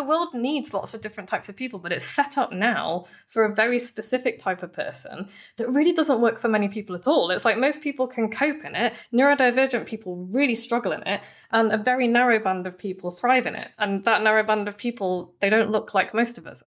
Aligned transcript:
the 0.00 0.06
world 0.06 0.32
needs 0.32 0.72
lots 0.72 0.94
of 0.94 1.02
different 1.02 1.28
types 1.28 1.50
of 1.50 1.56
people, 1.56 1.78
but 1.78 1.92
it's 1.92 2.06
set 2.06 2.38
up 2.38 2.52
now 2.52 3.04
for 3.28 3.44
a 3.44 3.54
very 3.54 3.78
specific 3.78 4.38
type 4.38 4.62
of 4.62 4.72
person 4.72 5.28
that 5.58 5.68
really 5.68 5.92
doesn't 5.92 6.22
work 6.22 6.38
for 6.38 6.48
many 6.48 6.68
people 6.68 6.96
at 6.96 7.06
all. 7.06 7.30
It's 7.30 7.44
like 7.44 7.58
most 7.58 7.82
people 7.82 8.06
can 8.06 8.30
cope 8.30 8.64
in 8.64 8.74
it, 8.74 8.94
neurodivergent 9.12 9.84
people 9.84 10.26
really 10.32 10.54
struggle 10.54 10.92
in 10.92 11.02
it, 11.02 11.20
and 11.50 11.70
a 11.70 11.76
very 11.76 12.08
narrow 12.08 12.38
band 12.38 12.66
of 12.66 12.78
people 12.78 13.10
thrive 13.10 13.46
in 13.46 13.54
it. 13.54 13.72
And 13.78 14.02
that 14.04 14.22
narrow 14.22 14.42
band 14.42 14.68
of 14.68 14.78
people, 14.78 15.34
they 15.40 15.50
don't 15.50 15.70
look 15.70 15.92
like 15.92 16.14
most 16.14 16.38
of 16.38 16.46
us. 16.46 16.62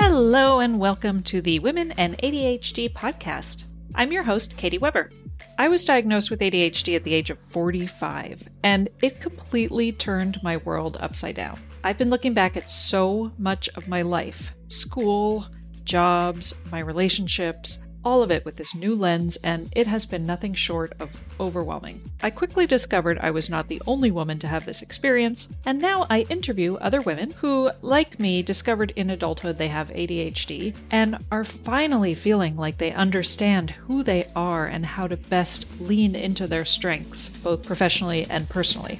Hello, 0.00 0.58
and 0.58 0.80
welcome 0.80 1.22
to 1.22 1.40
the 1.40 1.60
Women 1.60 1.92
and 1.92 2.18
ADHD 2.18 2.92
podcast. 2.92 3.62
I'm 3.94 4.10
your 4.10 4.24
host, 4.24 4.56
Katy 4.56 4.78
Weber. 4.78 5.12
I 5.60 5.68
was 5.68 5.84
diagnosed 5.84 6.30
with 6.30 6.40
ADHD 6.40 6.96
at 6.96 7.04
the 7.04 7.12
age 7.12 7.28
of 7.28 7.38
45, 7.38 8.48
and 8.62 8.88
it 9.02 9.20
completely 9.20 9.92
turned 9.92 10.40
my 10.42 10.56
world 10.56 10.96
upside 11.00 11.34
down. 11.34 11.60
I've 11.84 11.98
been 11.98 12.08
looking 12.08 12.32
back 12.32 12.56
at 12.56 12.70
so 12.70 13.30
much 13.36 13.68
of 13.74 13.86
my 13.86 14.00
life 14.00 14.54
school, 14.68 15.46
jobs, 15.84 16.54
my 16.72 16.78
relationships, 16.78 17.80
all 18.04 18.22
of 18.22 18.30
it 18.30 18.44
with 18.44 18.56
this 18.56 18.74
new 18.74 18.94
lens, 18.94 19.36
and 19.44 19.68
it 19.76 19.86
has 19.86 20.06
been 20.06 20.26
nothing 20.26 20.54
short 20.54 20.92
of 21.00 21.10
overwhelming. 21.38 22.10
I 22.22 22.30
quickly 22.30 22.66
discovered 22.66 23.18
I 23.20 23.30
was 23.30 23.50
not 23.50 23.68
the 23.68 23.82
only 23.86 24.10
woman 24.10 24.38
to 24.40 24.48
have 24.48 24.64
this 24.64 24.82
experience, 24.82 25.48
and 25.64 25.80
now 25.80 26.06
I 26.08 26.20
interview 26.22 26.74
other 26.76 27.00
women 27.00 27.32
who, 27.32 27.70
like 27.82 28.18
me, 28.18 28.42
discovered 28.42 28.92
in 28.96 29.10
adulthood 29.10 29.58
they 29.58 29.68
have 29.68 29.88
ADHD 29.88 30.74
and 30.90 31.18
are 31.30 31.44
finally 31.44 32.14
feeling 32.14 32.56
like 32.56 32.78
they 32.78 32.92
understand 32.92 33.70
who 33.70 34.02
they 34.02 34.26
are 34.34 34.66
and 34.66 34.84
how 34.84 35.06
to 35.06 35.16
best 35.16 35.66
lean 35.80 36.14
into 36.14 36.46
their 36.46 36.64
strengths, 36.64 37.28
both 37.28 37.66
professionally 37.66 38.26
and 38.30 38.48
personally. 38.48 38.98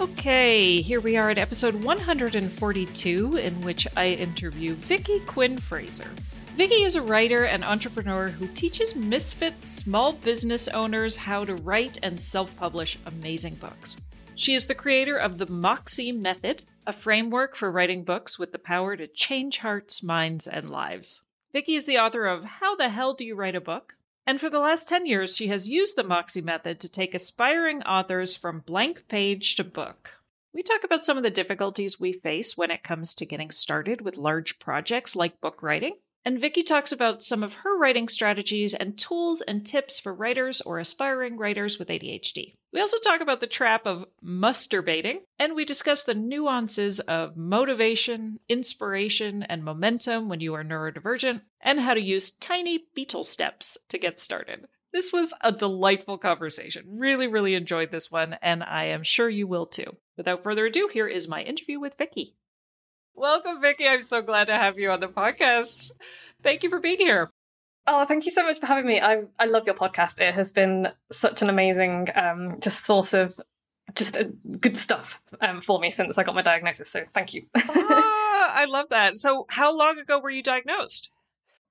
Okay, 0.00 0.80
here 0.80 1.00
we 1.00 1.16
are 1.16 1.30
at 1.30 1.38
episode 1.38 1.74
142, 1.82 3.36
in 3.36 3.60
which 3.62 3.86
I 3.96 4.10
interview 4.10 4.74
Vicky 4.74 5.18
Quinn 5.20 5.58
Fraser. 5.58 6.08
Vicky 6.58 6.82
is 6.82 6.96
a 6.96 7.02
writer 7.02 7.44
and 7.44 7.64
entrepreneur 7.64 8.30
who 8.30 8.48
teaches 8.48 8.96
misfit 8.96 9.64
small 9.64 10.12
business 10.12 10.66
owners 10.66 11.16
how 11.16 11.44
to 11.44 11.54
write 11.54 12.00
and 12.02 12.20
self 12.20 12.56
publish 12.56 12.98
amazing 13.06 13.54
books. 13.54 13.96
She 14.34 14.54
is 14.54 14.66
the 14.66 14.74
creator 14.74 15.16
of 15.16 15.38
the 15.38 15.46
Moxie 15.46 16.10
Method, 16.10 16.64
a 16.84 16.92
framework 16.92 17.54
for 17.54 17.70
writing 17.70 18.02
books 18.02 18.40
with 18.40 18.50
the 18.50 18.58
power 18.58 18.96
to 18.96 19.06
change 19.06 19.58
hearts, 19.58 20.02
minds, 20.02 20.48
and 20.48 20.68
lives. 20.68 21.22
Vicky 21.52 21.76
is 21.76 21.86
the 21.86 21.98
author 21.98 22.26
of 22.26 22.44
How 22.44 22.74
the 22.74 22.88
Hell 22.88 23.14
Do 23.14 23.24
You 23.24 23.36
Write 23.36 23.54
a 23.54 23.60
Book? 23.60 23.94
And 24.26 24.40
for 24.40 24.50
the 24.50 24.58
last 24.58 24.88
10 24.88 25.06
years, 25.06 25.36
she 25.36 25.46
has 25.46 25.70
used 25.70 25.94
the 25.94 26.02
Moxie 26.02 26.40
Method 26.40 26.80
to 26.80 26.88
take 26.88 27.14
aspiring 27.14 27.84
authors 27.84 28.34
from 28.34 28.64
blank 28.66 29.04
page 29.06 29.54
to 29.54 29.62
book. 29.62 30.10
We 30.52 30.64
talk 30.64 30.82
about 30.82 31.04
some 31.04 31.16
of 31.16 31.22
the 31.22 31.30
difficulties 31.30 32.00
we 32.00 32.12
face 32.12 32.56
when 32.56 32.72
it 32.72 32.82
comes 32.82 33.14
to 33.14 33.26
getting 33.26 33.52
started 33.52 34.00
with 34.00 34.16
large 34.16 34.58
projects 34.58 35.14
like 35.14 35.40
book 35.40 35.62
writing 35.62 35.94
and 36.24 36.40
Vicky 36.40 36.62
talks 36.62 36.92
about 36.92 37.22
some 37.22 37.42
of 37.42 37.54
her 37.54 37.76
writing 37.78 38.08
strategies 38.08 38.74
and 38.74 38.98
tools 38.98 39.40
and 39.40 39.66
tips 39.66 39.98
for 39.98 40.12
writers 40.12 40.60
or 40.60 40.78
aspiring 40.78 41.36
writers 41.36 41.78
with 41.78 41.88
ADHD. 41.88 42.54
We 42.72 42.80
also 42.80 42.98
talk 42.98 43.20
about 43.20 43.40
the 43.40 43.46
trap 43.46 43.86
of 43.86 44.06
must-erbating, 44.20 45.20
and 45.38 45.54
we 45.54 45.64
discuss 45.64 46.02
the 46.02 46.14
nuances 46.14 47.00
of 47.00 47.36
motivation, 47.36 48.40
inspiration, 48.48 49.42
and 49.42 49.64
momentum 49.64 50.28
when 50.28 50.40
you 50.40 50.54
are 50.54 50.64
neurodivergent, 50.64 51.40
and 51.62 51.80
how 51.80 51.94
to 51.94 52.00
use 52.00 52.30
tiny 52.30 52.84
beetle 52.94 53.24
steps 53.24 53.78
to 53.88 53.98
get 53.98 54.18
started. 54.18 54.66
This 54.92 55.12
was 55.12 55.34
a 55.42 55.52
delightful 55.52 56.18
conversation. 56.18 56.84
Really, 56.86 57.26
really 57.26 57.54
enjoyed 57.54 57.90
this 57.90 58.10
one, 58.10 58.36
and 58.42 58.62
I 58.62 58.84
am 58.84 59.02
sure 59.02 59.28
you 59.28 59.46
will 59.46 59.66
too. 59.66 59.96
Without 60.16 60.42
further 60.42 60.66
ado, 60.66 60.88
here 60.92 61.06
is 61.06 61.28
my 61.28 61.42
interview 61.42 61.78
with 61.78 61.96
Vicky. 61.96 62.34
Welcome, 63.18 63.60
Vicky. 63.60 63.88
I'm 63.88 64.02
so 64.02 64.22
glad 64.22 64.46
to 64.46 64.54
have 64.54 64.78
you 64.78 64.92
on 64.92 65.00
the 65.00 65.08
podcast. 65.08 65.90
Thank 66.44 66.62
you 66.62 66.70
for 66.70 66.78
being 66.78 67.00
here. 67.00 67.32
Oh, 67.84 68.04
thank 68.04 68.26
you 68.26 68.30
so 68.30 68.44
much 68.44 68.60
for 68.60 68.66
having 68.66 68.86
me. 68.86 69.00
I 69.00 69.24
I 69.40 69.46
love 69.46 69.66
your 69.66 69.74
podcast. 69.74 70.20
It 70.20 70.34
has 70.34 70.52
been 70.52 70.92
such 71.10 71.42
an 71.42 71.48
amazing 71.50 72.10
um, 72.14 72.60
just 72.60 72.84
source 72.84 73.14
of 73.14 73.40
just 73.96 74.16
uh, 74.16 74.26
good 74.60 74.76
stuff 74.76 75.20
um, 75.40 75.60
for 75.60 75.80
me 75.80 75.90
since 75.90 76.16
I 76.16 76.22
got 76.22 76.36
my 76.36 76.42
diagnosis. 76.42 76.92
So 76.92 77.06
thank 77.12 77.34
you. 77.34 77.46
ah, 77.56 78.52
I 78.54 78.66
love 78.66 78.88
that. 78.90 79.18
So, 79.18 79.46
how 79.50 79.76
long 79.76 79.98
ago 79.98 80.20
were 80.20 80.30
you 80.30 80.44
diagnosed? 80.44 81.10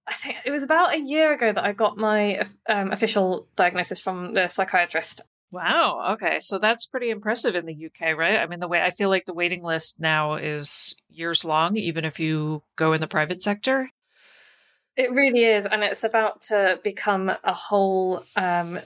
I 0.06 0.16
think 0.16 0.40
it 0.44 0.52
was 0.52 0.64
about 0.64 0.96
a 0.96 1.00
year 1.00 1.32
ago 1.32 1.54
that 1.54 1.64
I 1.64 1.72
got 1.72 1.96
my 1.96 2.46
um, 2.68 2.92
official 2.92 3.48
diagnosis 3.56 4.02
from 4.02 4.34
the 4.34 4.50
psychiatrist. 4.50 5.22
Wow. 5.52 6.14
Okay. 6.14 6.40
So 6.40 6.60
that's 6.60 6.86
pretty 6.86 7.10
impressive 7.10 7.56
in 7.56 7.66
the 7.66 7.86
UK, 7.86 8.18
right? 8.18 8.40
I 8.40 8.48
mean, 8.48 8.60
the 8.60 8.68
way 8.68 8.82
I 8.82 8.92
feel 8.92 9.10
like 9.10 9.26
the 9.26 9.34
waiting 9.34 9.64
list 9.64 10.00
now 10.00 10.36
is 10.36 10.96
years 11.10 11.46
long, 11.46 11.78
even 11.78 12.04
if 12.04 12.20
you 12.20 12.64
go 12.76 12.94
in 12.94 13.02
the 13.02 13.08
private 13.08 13.42
sector. 13.42 13.90
It 14.98 15.12
really 15.12 15.44
is. 15.44 15.66
And 15.66 15.84
it's 15.84 16.04
about 16.04 16.42
to 16.44 16.80
become 16.84 17.32
a 17.44 17.54
whole, 17.54 18.24
um, 18.36 18.80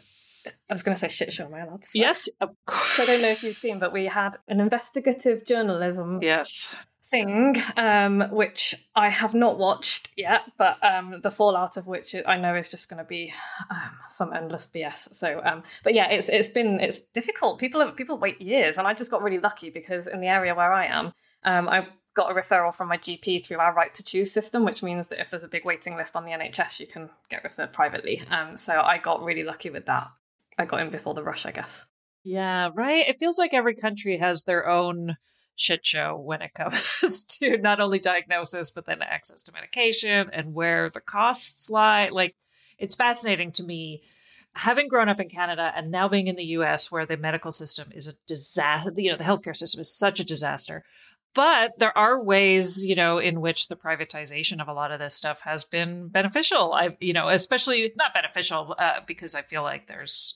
I 0.70 0.74
was 0.74 0.84
going 0.84 0.96
to 0.96 1.00
say 1.00 1.10
shit 1.10 1.32
show, 1.32 1.46
am 1.46 1.54
I 1.54 1.62
allowed? 1.62 1.84
Yes, 1.96 2.30
of 2.40 2.50
course. 2.68 3.00
I 3.00 3.06
don't 3.06 3.22
know 3.22 3.30
if 3.30 3.44
you've 3.44 3.56
seen, 3.56 3.80
but 3.80 3.94
we 3.94 4.06
had 4.06 4.38
an 4.48 4.60
investigative 4.60 5.46
journalism 5.46 6.20
yes 6.22 6.70
thing, 7.12 7.62
um, 7.78 8.22
which 8.32 8.74
I 8.96 9.10
have 9.10 9.34
not 9.34 9.60
watched 9.60 10.10
yet, 10.16 10.44
but 10.58 10.84
um, 10.84 11.20
the 11.22 11.30
fallout 11.30 11.78
of 11.78 11.86
which 11.86 12.16
I 12.26 12.38
know 12.38 12.56
is 12.56 12.70
just 12.70 12.90
going 12.90 12.98
to 12.98 13.08
be 13.08 13.34
um, 13.70 13.92
some 14.08 14.34
endless 14.34 14.68
BS. 14.74 15.14
So, 15.14 15.42
um, 15.44 15.64
but 15.84 15.94
yeah, 15.94 16.10
it's 16.10 16.30
it's 16.30 16.50
been 16.50 16.80
it's 16.80 17.02
difficult. 17.02 17.60
People 17.60 17.82
have, 17.82 17.96
people 17.96 18.18
wait 18.18 18.42
years, 18.42 18.78
and 18.78 18.88
I 18.88 18.94
just 18.94 19.12
got 19.12 19.22
really 19.22 19.40
lucky 19.40 19.70
because 19.70 20.08
in 20.08 20.22
the 20.22 20.28
area 20.28 20.56
where 20.56 20.74
I 20.74 20.86
am, 20.86 21.14
um, 21.44 21.70
I 21.70 21.88
got 22.14 22.32
a 22.32 22.34
referral 22.34 22.76
from 22.76 22.88
my 22.88 22.98
GP 22.98 23.46
through 23.46 23.60
our 23.60 23.74
right 23.74 23.94
to 23.94 24.04
choose 24.04 24.32
system, 24.32 24.66
which 24.66 24.82
means 24.82 25.08
that 25.10 25.20
if 25.20 25.30
there's 25.30 25.44
a 25.44 25.50
big 25.50 25.66
waiting 25.66 25.96
list 25.96 26.16
on 26.16 26.26
the 26.26 26.32
NHS, 26.32 26.80
you 26.80 26.88
can 26.88 27.10
get 27.30 27.44
referred 27.44 27.74
privately. 27.74 28.24
Um, 28.32 28.58
so 28.58 28.82
I 28.82 28.98
got 28.98 29.24
really 29.24 29.44
lucky 29.44 29.70
with 29.70 29.86
that. 29.86 30.08
I 30.58 30.66
got 30.66 30.82
in 30.82 30.90
before 30.90 31.14
the 31.14 31.24
rush, 31.24 31.46
I 31.46 31.52
guess. 31.52 31.86
Yeah, 32.24 32.70
right. 32.74 33.08
It 33.08 33.20
feels 33.20 33.38
like 33.38 33.54
every 33.54 33.76
country 33.76 34.18
has 34.18 34.44
their 34.44 34.68
own 34.68 35.18
shit 35.56 35.86
show 35.86 36.18
when 36.18 36.42
it 36.42 36.54
comes 36.54 37.26
to 37.40 37.58
not 37.58 37.80
only 37.80 38.00
diagnosis, 38.00 38.72
but 38.72 38.86
then 38.86 39.02
access 39.02 39.44
to 39.44 39.54
medication 39.54 40.30
and 40.32 40.54
where 40.54 40.90
the 40.90 41.02
costs 41.02 41.70
lie. 41.70 42.10
Like, 42.10 42.36
it's 42.78 42.96
fascinating 42.96 43.52
to 43.54 43.64
me 43.64 44.02
having 44.54 44.88
grown 44.88 45.10
up 45.10 45.20
in 45.20 45.30
Canada 45.30 45.72
and 45.76 45.92
now 45.92 46.08
being 46.08 46.28
in 46.28 46.36
the 46.36 46.46
US 46.46 46.92
where 46.92 47.06
the 47.06 47.18
medical 47.18 47.52
system 47.52 47.90
is 47.94 48.08
a 48.08 48.14
disaster, 48.28 48.92
you 48.98 49.12
know, 49.12 49.18
the 49.18 49.24
healthcare 49.24 49.56
system 49.56 49.80
is 49.80 49.94
such 49.94 50.20
a 50.20 50.26
disaster. 50.26 50.84
But 51.34 51.80
there 51.80 51.98
are 51.98 52.22
ways, 52.22 52.86
you 52.86 52.96
know, 52.96 53.18
in 53.18 53.40
which 53.40 53.70
the 53.70 53.78
privatization 53.78 54.62
of 54.62 54.68
a 54.68 54.74
lot 54.74 54.92
of 54.92 55.00
this 55.00 55.16
stuff 55.16 55.42
has 55.42 55.64
been 55.64 56.10
beneficial. 56.10 56.74
I, 56.74 56.98
you 57.00 57.14
know, 57.14 57.30
especially 57.30 57.94
not 57.98 58.14
beneficial 58.14 58.76
uh, 58.78 59.00
because 59.08 59.34
I 59.34 59.42
feel 59.42 59.64
like 59.64 59.88
there's 59.88 60.36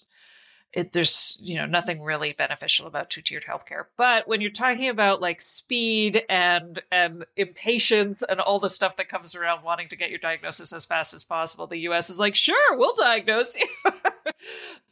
it, 0.76 0.92
there's 0.92 1.38
you 1.42 1.56
know 1.56 1.66
nothing 1.66 2.02
really 2.02 2.34
beneficial 2.34 2.86
about 2.86 3.10
two-tiered 3.10 3.46
healthcare. 3.46 3.86
But 3.96 4.28
when 4.28 4.42
you're 4.42 4.52
talking 4.52 4.90
about 4.90 5.22
like 5.22 5.40
speed 5.42 6.24
and 6.30 6.84
and 6.92 7.26
impatience 7.38 8.22
and 8.22 8.42
all 8.42 8.60
the 8.60 8.70
stuff 8.70 8.98
that 8.98 9.08
comes 9.08 9.36
around 9.36 9.64
wanting 9.64 9.88
to 9.88 9.96
get 9.96 10.10
your 10.10 10.20
diagnosis 10.20 10.74
as 10.74 10.84
fast 10.84 11.14
as 11.14 11.24
possible 11.24 11.66
the 11.66 11.80
us 11.80 12.10
is 12.10 12.20
like 12.20 12.36
sure 12.36 12.78
we'll 12.78 12.96
diagnose 12.96 13.56
you. 13.56 13.68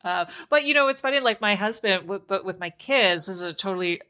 Uh, 0.03 0.25
but 0.49 0.65
you 0.65 0.73
know 0.73 0.89
it's 0.89 0.99
funny 0.99 1.19
like 1.21 1.39
my 1.39 1.55
husband 1.55 2.05
but 2.27 2.43
with 2.43 2.59
my 2.59 2.69
kids 2.71 3.25
this 3.25 3.37
is 3.37 3.43
a 3.43 3.53
totally 3.53 4.01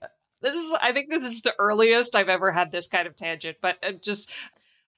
this 0.42 0.56
is 0.56 0.75
i 0.81 0.92
think 0.92 1.10
this 1.10 1.24
is 1.25 1.42
the 1.44 1.54
earliest 1.60 2.16
i've 2.16 2.30
ever 2.30 2.52
had 2.52 2.72
this 2.72 2.88
kind 2.88 3.08
of 3.08 3.16
tangent 3.16 3.56
but 3.62 3.78
uh, 3.84 3.92
just 3.92 4.30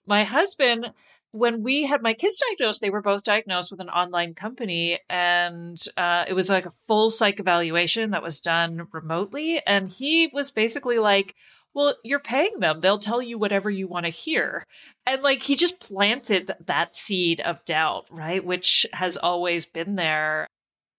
my 0.07 0.23
husband 0.23 0.93
when 1.35 1.63
we 1.63 1.83
had 1.83 2.01
my 2.01 2.13
kids 2.13 2.41
diagnosed, 2.47 2.79
they 2.79 2.89
were 2.89 3.01
both 3.01 3.23
diagnosed 3.23 3.69
with 3.69 3.81
an 3.81 3.89
online 3.89 4.33
company, 4.33 4.99
and 5.09 5.77
uh, 5.97 6.23
it 6.27 6.33
was 6.33 6.49
like 6.49 6.65
a 6.65 6.73
full 6.87 7.09
psych 7.09 7.39
evaluation 7.39 8.11
that 8.11 8.23
was 8.23 8.39
done 8.39 8.87
remotely. 8.93 9.61
And 9.67 9.89
he 9.89 10.29
was 10.31 10.51
basically 10.51 10.97
like, 10.97 11.35
well, 11.73 11.93
you're 12.05 12.19
paying 12.19 12.59
them. 12.59 12.79
They'll 12.79 12.99
tell 12.99 13.21
you 13.21 13.37
whatever 13.37 13.69
you 13.69 13.85
want 13.85 14.05
to 14.05 14.11
hear. 14.11 14.65
And 15.05 15.21
like 15.21 15.43
he 15.43 15.57
just 15.57 15.81
planted 15.81 16.55
that 16.65 16.95
seed 16.95 17.41
of 17.41 17.63
doubt, 17.65 18.05
right? 18.09 18.43
Which 18.43 18.85
has 18.93 19.17
always 19.17 19.65
been 19.65 19.95
there 19.95 20.47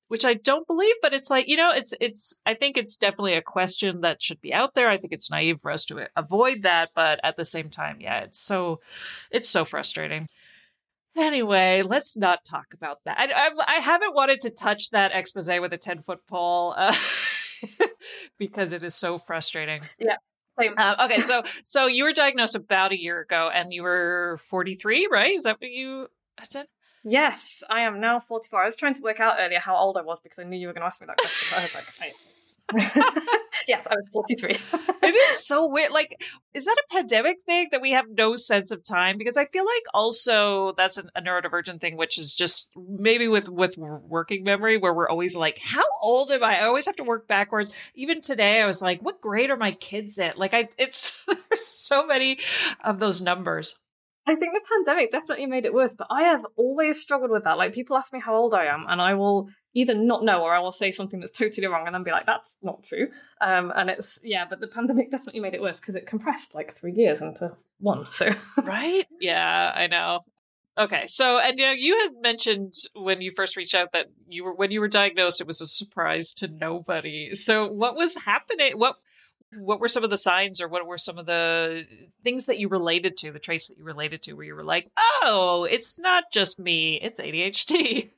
which 0.08 0.25
I 0.25 0.35
don't 0.35 0.67
believe, 0.67 0.94
but 1.03 1.12
it's 1.12 1.31
like, 1.31 1.49
you 1.49 1.56
know, 1.56 1.73
it's, 1.73 1.94
it's, 2.00 2.41
I 2.47 2.55
think 2.55 2.76
it's 2.76 2.97
definitely 2.97 3.35
a 3.35 3.43
question 3.43 4.03
that 4.03 4.23
should 4.23 4.41
be 4.41 4.55
out 4.55 4.75
there. 4.75 4.88
I 4.88 4.97
think 4.97 5.12
it's 5.12 5.31
naive 5.31 5.61
for 5.61 5.70
us 5.70 5.85
to 5.87 6.06
avoid 6.17 6.62
that. 6.62 6.91
But 6.94 7.20
at 7.25 7.37
the 7.37 7.44
same 7.44 7.70
time, 7.70 8.00
yeah, 8.00 8.20
it's 8.20 8.38
so, 8.38 8.81
it's 9.31 9.49
so 9.49 9.64
frustrating. 9.64 10.29
Anyway, 11.17 11.82
let's 11.82 12.17
not 12.17 12.44
talk 12.44 12.75
about 12.75 12.99
that. 13.05 13.19
I, 13.19 13.49
I, 13.49 13.79
I 13.79 13.81
haven't 13.81 14.14
wanted 14.14 14.43
to 14.43 14.50
touch 14.50 14.91
that 14.91 15.12
expose 15.14 15.49
with 15.61 15.73
a 15.73 15.79
10 15.79 16.00
foot 16.00 16.26
pole 16.26 16.75
uh, 16.76 16.94
because 18.38 18.73
it 18.73 18.82
is 18.82 18.94
so 18.94 19.19
frustrating. 19.19 19.82
Yeah. 19.99 20.17
Uh, 20.59 21.05
okay, 21.05 21.20
so 21.20 21.43
so 21.64 21.85
you 21.85 22.05
were 22.05 22.14
diagnosed 22.14 22.55
about 22.55 22.91
a 22.91 22.99
year 22.99 23.20
ago, 23.20 23.50
and 23.52 23.75
you 23.75 23.82
were 23.82 24.38
forty 24.41 24.75
three, 24.75 25.06
right? 25.11 25.35
Is 25.35 25.43
that 25.43 25.61
what 25.61 25.70
you 25.70 26.06
said? 26.44 26.67
Yes, 27.04 27.62
I 27.70 27.82
am 27.82 28.00
now 28.00 28.19
44. 28.20 28.62
I 28.62 28.66
was 28.66 28.76
trying 28.76 28.94
to 28.94 29.02
work 29.02 29.20
out 29.20 29.37
earlier 29.38 29.60
how 29.60 29.76
old 29.76 29.96
I 29.96 30.02
was 30.02 30.20
because 30.20 30.38
I 30.38 30.44
knew 30.44 30.58
you 30.58 30.66
were 30.66 30.72
going 30.72 30.82
to 30.82 30.87
ask 30.87 31.00
me 31.00 31.06
that 31.06 31.19
question. 31.19 31.48
But 31.50 31.58
I 31.58 31.62
was 31.62 31.75
like, 31.75 31.94
I... 32.00 32.12
yes, 33.69 33.87
I 33.87 33.94
was 33.94 34.08
43. 34.12 34.50
it 34.50 35.14
is 35.14 35.46
so 35.46 35.66
weird. 35.66 35.93
Like, 35.93 36.20
is 36.54 36.64
that 36.64 36.76
a 36.76 36.94
pandemic 36.94 37.38
thing 37.46 37.69
that 37.70 37.81
we 37.81 37.93
have 37.93 38.06
no 38.10 38.37
sense 38.37 38.70
of 38.70 38.82
time? 38.82 39.19
Because 39.19 39.37
I 39.37 39.46
feel 39.46 39.64
like 39.64 39.82
also 39.94 40.72
that's 40.76 40.96
an, 40.96 41.10
a 41.14 41.22
neurodivergent 41.22 41.81
thing, 41.81 41.96
which 41.96 42.19
is 42.19 42.34
just 42.34 42.69
maybe 42.76 43.28
with 43.28 43.49
with 43.49 43.76
working 43.78 44.44
memory, 44.44 44.76
where 44.76 44.94
we're 44.94 45.08
always 45.08 45.37
like, 45.37 45.58
how 45.58 45.84
old 46.02 46.31
am 46.31 46.42
I? 46.42 46.60
I 46.60 46.64
always 46.64 46.87
have 46.87 46.96
to 46.96 47.04
work 47.04 47.28
backwards. 47.28 47.70
Even 47.94 48.20
today, 48.20 48.60
I 48.62 48.66
was 48.66 48.82
like, 48.82 49.00
what 49.00 49.20
grade 49.20 49.50
are 49.50 49.56
my 49.56 49.72
kids 49.72 50.19
at? 50.19 50.38
Like, 50.38 50.54
I 50.54 50.69
it's 50.78 51.16
there's 51.26 51.66
so 51.66 52.06
many 52.06 52.38
of 52.84 52.99
those 52.99 53.20
numbers. 53.20 53.78
I 54.26 54.34
think 54.34 54.55
the 54.55 54.69
pandemic 54.69 55.12
definitely 55.12 55.46
made 55.46 55.64
it 55.64 55.73
worse, 55.73 55.94
but 55.94 56.08
I 56.11 56.25
have 56.25 56.44
always 56.56 57.00
struggled 57.00 57.31
with 57.31 57.44
that. 57.44 57.58
Like 57.58 57.73
people 57.73 57.96
ask 57.96 58.12
me 58.12 58.20
how 58.20 58.34
old 58.34 58.55
I 58.55 58.64
am, 58.64 58.84
and 58.88 59.00
I 59.00 59.14
will 59.14 59.49
either 59.73 59.94
not 59.94 60.25
know 60.25 60.43
or 60.43 60.55
I 60.55 60.58
will 60.58 60.73
say 60.73 60.90
something 60.90 61.20
that's 61.20 61.32
totally 61.32 61.67
wrong 61.67 61.87
and 61.87 61.94
then 61.94 62.02
be 62.02 62.11
like, 62.11 62.26
that's 62.26 62.58
not 62.62 62.82
true. 62.82 63.08
Um, 63.40 63.73
and 63.76 63.88
it's 63.90 64.19
yeah, 64.25 64.44
but 64.49 64.61
the 64.61 64.67
pandemic 64.67 65.11
definitely 65.11 65.40
made 65.40 65.55
it 65.55 65.61
worse 65.62 65.78
because 65.78 65.94
it 65.94 66.06
compressed 66.06 66.55
like 66.55 66.73
three 66.73 66.93
years 66.93 67.23
into 67.23 67.52
one. 67.78 68.06
So 68.11 68.31
right, 68.62 69.06
yeah, 69.20 69.73
I 69.75 69.87
know. 69.87 70.20
Okay, 70.78 71.06
so 71.06 71.38
and 71.38 71.58
you 71.58 71.64
know 71.64 71.73
you 71.73 71.99
had 72.00 72.12
mentioned 72.20 72.75
when 72.94 73.20
you 73.20 73.31
first 73.31 73.56
reached 73.56 73.75
out 73.75 73.93
that 73.93 74.06
you 74.28 74.44
were 74.44 74.55
when 74.55 74.70
you 74.73 74.81
were 74.81 74.88
diagnosed, 74.88 75.40
it 75.40 75.46
was 75.46 75.61
a 75.61 75.67
surprise 75.67 76.34
to 76.34 76.49
nobody. 76.49 77.32
So 77.34 77.70
what 77.70 77.96
was 77.96 78.17
happening? 78.17 78.73
What 78.76 78.96
what 79.54 79.81
were 79.81 79.88
some 79.88 80.04
of 80.04 80.10
the 80.10 80.16
signs 80.16 80.60
or 80.60 80.69
what 80.69 80.87
were 80.87 80.98
some 80.98 81.19
of 81.19 81.26
the 81.26 81.87
things 82.25 82.46
that 82.46 82.58
you 82.58 82.69
related 82.69 83.16
to 83.16 83.31
the 83.31 83.38
traits 83.38 83.69
that 83.69 83.78
you 83.78 83.84
related 83.84 84.22
to 84.22 84.32
where 84.34 84.46
you 84.46 84.54
were 84.54 84.64
like 84.64 84.90
oh 85.22 85.66
it's 85.70 85.98
not 85.98 86.25
just 86.32 86.58
me 86.58 86.96
it's 87.00 87.20
adhd 87.20 88.10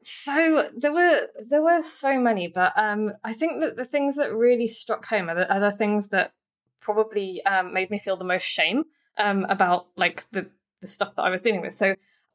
so 0.00 0.68
there 0.76 0.92
were 0.92 1.20
there 1.48 1.62
were 1.62 1.82
so 1.82 2.18
many 2.18 2.48
but 2.48 2.72
um 2.76 3.12
i 3.22 3.32
think 3.32 3.60
that 3.60 3.76
the 3.76 3.84
things 3.84 4.16
that 4.16 4.34
really 4.34 4.66
struck 4.66 5.06
home 5.06 5.28
are 5.28 5.34
the, 5.34 5.52
are 5.52 5.60
the 5.60 5.72
things 5.72 6.08
that 6.08 6.32
probably 6.80 7.44
um, 7.46 7.72
made 7.72 7.90
me 7.90 7.98
feel 7.98 8.16
the 8.16 8.24
most 8.24 8.44
shame 8.44 8.84
um 9.18 9.44
about 9.48 9.86
like 9.96 10.28
the 10.30 10.50
the 10.80 10.86
stuff 10.86 11.14
that 11.14 11.22
i 11.22 11.30
was 11.30 11.40
dealing 11.40 11.62
with. 11.62 11.72
So 11.72 11.94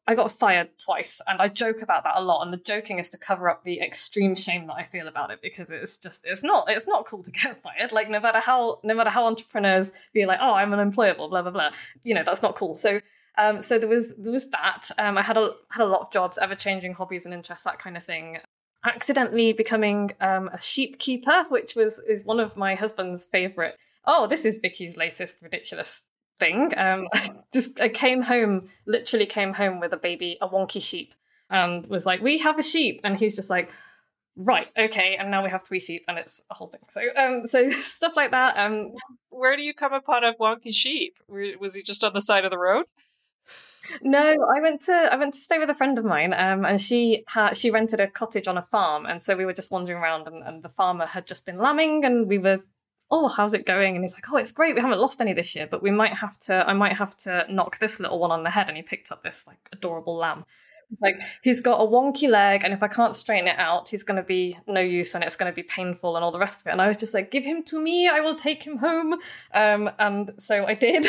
I 0.09 0.15
got 0.15 0.31
fired 0.31 0.69
twice, 0.83 1.21
and 1.27 1.39
I 1.39 1.49
joke 1.49 1.83
about 1.83 2.03
that 2.03 2.15
a 2.15 2.23
lot. 2.23 2.41
And 2.41 2.51
the 2.51 2.57
joking 2.57 2.97
is 2.97 3.09
to 3.09 3.17
cover 3.19 3.47
up 3.47 3.63
the 3.63 3.79
extreme 3.79 4.33
shame 4.33 4.65
that 4.65 4.73
I 4.73 4.83
feel 4.83 5.07
about 5.07 5.29
it 5.29 5.37
because 5.39 5.69
it's 5.69 5.99
just 5.99 6.25
it's 6.25 6.41
not 6.41 6.65
it's 6.67 6.87
not 6.87 7.05
cool 7.05 7.21
to 7.21 7.29
get 7.29 7.55
fired. 7.61 7.91
Like 7.91 8.09
no 8.09 8.19
matter 8.19 8.39
how 8.39 8.79
no 8.83 8.95
matter 8.95 9.11
how 9.11 9.27
entrepreneurs 9.27 9.91
be 10.11 10.25
like, 10.25 10.39
oh, 10.41 10.53
I'm 10.53 10.73
unemployable, 10.73 11.29
blah 11.29 11.43
blah 11.43 11.51
blah. 11.51 11.69
You 12.01 12.15
know 12.15 12.23
that's 12.25 12.41
not 12.41 12.55
cool. 12.55 12.75
So 12.75 13.01
um, 13.37 13.61
so 13.61 13.77
there 13.77 13.87
was 13.87 14.15
there 14.15 14.31
was 14.31 14.49
that. 14.49 14.89
Um, 14.97 15.15
I 15.15 15.21
had 15.21 15.37
a 15.37 15.51
had 15.69 15.83
a 15.83 15.85
lot 15.85 16.01
of 16.01 16.11
jobs, 16.11 16.39
ever 16.39 16.55
changing 16.55 16.93
hobbies 16.93 17.25
and 17.25 17.33
interests, 17.33 17.65
that 17.65 17.77
kind 17.77 17.95
of 17.95 18.01
thing. 18.01 18.39
Accidentally 18.83 19.53
becoming 19.53 20.09
um, 20.21 20.47
a 20.51 20.59
sheep 20.59 20.97
keeper, 20.97 21.45
which 21.49 21.75
was 21.75 21.99
is 21.99 22.25
one 22.25 22.39
of 22.39 22.57
my 22.57 22.73
husband's 22.73 23.27
favorite. 23.27 23.75
Oh, 24.05 24.25
this 24.25 24.43
is 24.43 24.57
Vicky's 24.57 24.97
latest 24.97 25.37
ridiculous 25.43 26.01
thing. 26.39 26.73
Um, 26.77 27.07
I 27.13 27.31
just 27.53 27.79
I 27.79 27.89
came 27.89 28.21
home, 28.21 28.69
literally 28.85 29.25
came 29.25 29.53
home 29.53 29.79
with 29.79 29.93
a 29.93 29.97
baby, 29.97 30.37
a 30.41 30.47
wonky 30.47 30.81
sheep, 30.81 31.13
and 31.49 31.85
was 31.87 32.05
like, 32.05 32.21
"We 32.21 32.39
have 32.39 32.57
a 32.57 32.63
sheep," 32.63 33.01
and 33.03 33.17
he's 33.17 33.35
just 33.35 33.49
like, 33.49 33.71
"Right, 34.35 34.67
okay," 34.77 35.15
and 35.17 35.29
now 35.29 35.43
we 35.43 35.49
have 35.49 35.63
three 35.63 35.79
sheep, 35.79 36.05
and 36.07 36.17
it's 36.17 36.41
a 36.49 36.55
whole 36.55 36.67
thing. 36.67 36.81
So, 36.89 37.01
um, 37.15 37.47
so 37.47 37.69
stuff 37.69 38.15
like 38.15 38.31
that. 38.31 38.57
Um, 38.57 38.93
where 39.29 39.55
do 39.55 39.63
you 39.63 39.73
come 39.73 39.93
upon 39.93 40.23
a 40.23 40.33
wonky 40.33 40.73
sheep? 40.73 41.17
Was 41.27 41.75
he 41.75 41.83
just 41.83 42.03
on 42.03 42.13
the 42.13 42.21
side 42.21 42.45
of 42.45 42.51
the 42.51 42.59
road? 42.59 42.85
No, 44.01 44.45
I 44.55 44.61
went 44.61 44.81
to 44.81 44.93
I 44.93 45.15
went 45.15 45.33
to 45.33 45.39
stay 45.39 45.57
with 45.57 45.69
a 45.69 45.73
friend 45.73 45.97
of 45.97 46.05
mine, 46.05 46.33
um, 46.33 46.65
and 46.65 46.79
she 46.79 47.23
had 47.27 47.55
she 47.55 47.71
rented 47.71 47.99
a 47.99 48.07
cottage 48.07 48.47
on 48.47 48.57
a 48.57 48.61
farm, 48.61 49.05
and 49.05 49.23
so 49.23 49.35
we 49.35 49.45
were 49.45 49.53
just 49.53 49.71
wandering 49.71 49.99
around, 49.99 50.27
and, 50.27 50.43
and 50.43 50.63
the 50.63 50.69
farmer 50.69 51.05
had 51.05 51.25
just 51.25 51.45
been 51.45 51.57
lambing, 51.57 52.05
and 52.05 52.27
we 52.27 52.37
were 52.37 52.59
oh, 53.11 53.27
how's 53.27 53.53
it 53.53 53.65
going? 53.65 53.95
And 53.95 54.03
he's 54.03 54.13
like, 54.13 54.31
oh, 54.31 54.37
it's 54.37 54.51
great. 54.51 54.75
We 54.75 54.81
haven't 54.81 54.99
lost 54.99 55.19
any 55.19 55.33
this 55.33 55.55
year, 55.55 55.67
but 55.69 55.81
we 55.81 55.91
might 55.91 56.13
have 56.13 56.37
to, 56.41 56.67
I 56.67 56.73
might 56.73 56.97
have 56.97 57.17
to 57.19 57.45
knock 57.49 57.79
this 57.79 57.99
little 57.99 58.19
one 58.19 58.31
on 58.31 58.43
the 58.43 58.51
head. 58.51 58.67
And 58.67 58.77
he 58.77 58.83
picked 58.83 59.11
up 59.11 59.23
this 59.23 59.47
like 59.47 59.69
adorable 59.71 60.15
lamb. 60.15 60.45
Like 61.01 61.19
he's 61.43 61.61
got 61.61 61.79
a 61.79 61.85
wonky 61.85 62.27
leg, 62.27 62.63
and 62.63 62.73
if 62.73 62.81
I 62.81 62.87
can't 62.87 63.15
straighten 63.15 63.47
it 63.47 63.59
out, 63.59 63.89
he's 63.89 64.01
going 64.03 64.17
to 64.17 64.23
be 64.23 64.57
no 64.67 64.81
use, 64.81 65.13
and 65.13 65.23
it's 65.23 65.35
going 65.35 65.51
to 65.51 65.55
be 65.55 65.61
painful, 65.61 66.15
and 66.15 66.25
all 66.25 66.31
the 66.31 66.39
rest 66.39 66.61
of 66.61 66.67
it. 66.67 66.71
And 66.71 66.81
I 66.81 66.87
was 66.87 66.97
just 66.97 67.13
like, 67.13 67.29
"Give 67.29 67.45
him 67.45 67.61
to 67.65 67.79
me. 67.79 68.09
I 68.09 68.21
will 68.21 68.33
take 68.33 68.63
him 68.63 68.77
home." 68.77 69.13
Um, 69.53 69.91
and 69.99 70.31
so 70.39 70.65
I 70.65 70.73
did. 70.73 71.05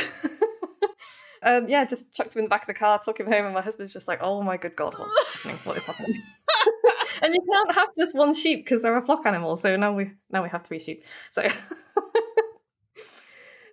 and 1.42 1.70
yeah, 1.70 1.86
just 1.86 2.12
chucked 2.14 2.36
him 2.36 2.40
in 2.40 2.44
the 2.44 2.50
back 2.50 2.62
of 2.62 2.66
the 2.66 2.74
car, 2.74 3.00
took 3.02 3.18
him 3.18 3.26
home, 3.26 3.46
and 3.46 3.54
my 3.54 3.62
husband's 3.62 3.92
just 3.94 4.06
like, 4.06 4.18
"Oh 4.22 4.42
my 4.42 4.58
good 4.58 4.76
god, 4.76 4.94
what's 4.98 5.34
happening? 5.34 5.56
What 5.64 5.78
is 5.78 5.84
happening?" 5.84 6.14
and 7.22 7.34
you 7.34 7.40
can't 7.50 7.74
have 7.74 7.88
just 7.98 8.16
one 8.16 8.34
sheep 8.34 8.64
because 8.64 8.82
they're 8.82 8.96
a 8.96 9.02
flock 9.02 9.26
animal. 9.26 9.56
So 9.56 9.76
now 9.76 9.92
we 9.92 10.12
now 10.30 10.42
we 10.42 10.48
have 10.48 10.64
three 10.64 10.78
sheep. 10.78 11.04
So 11.30 11.42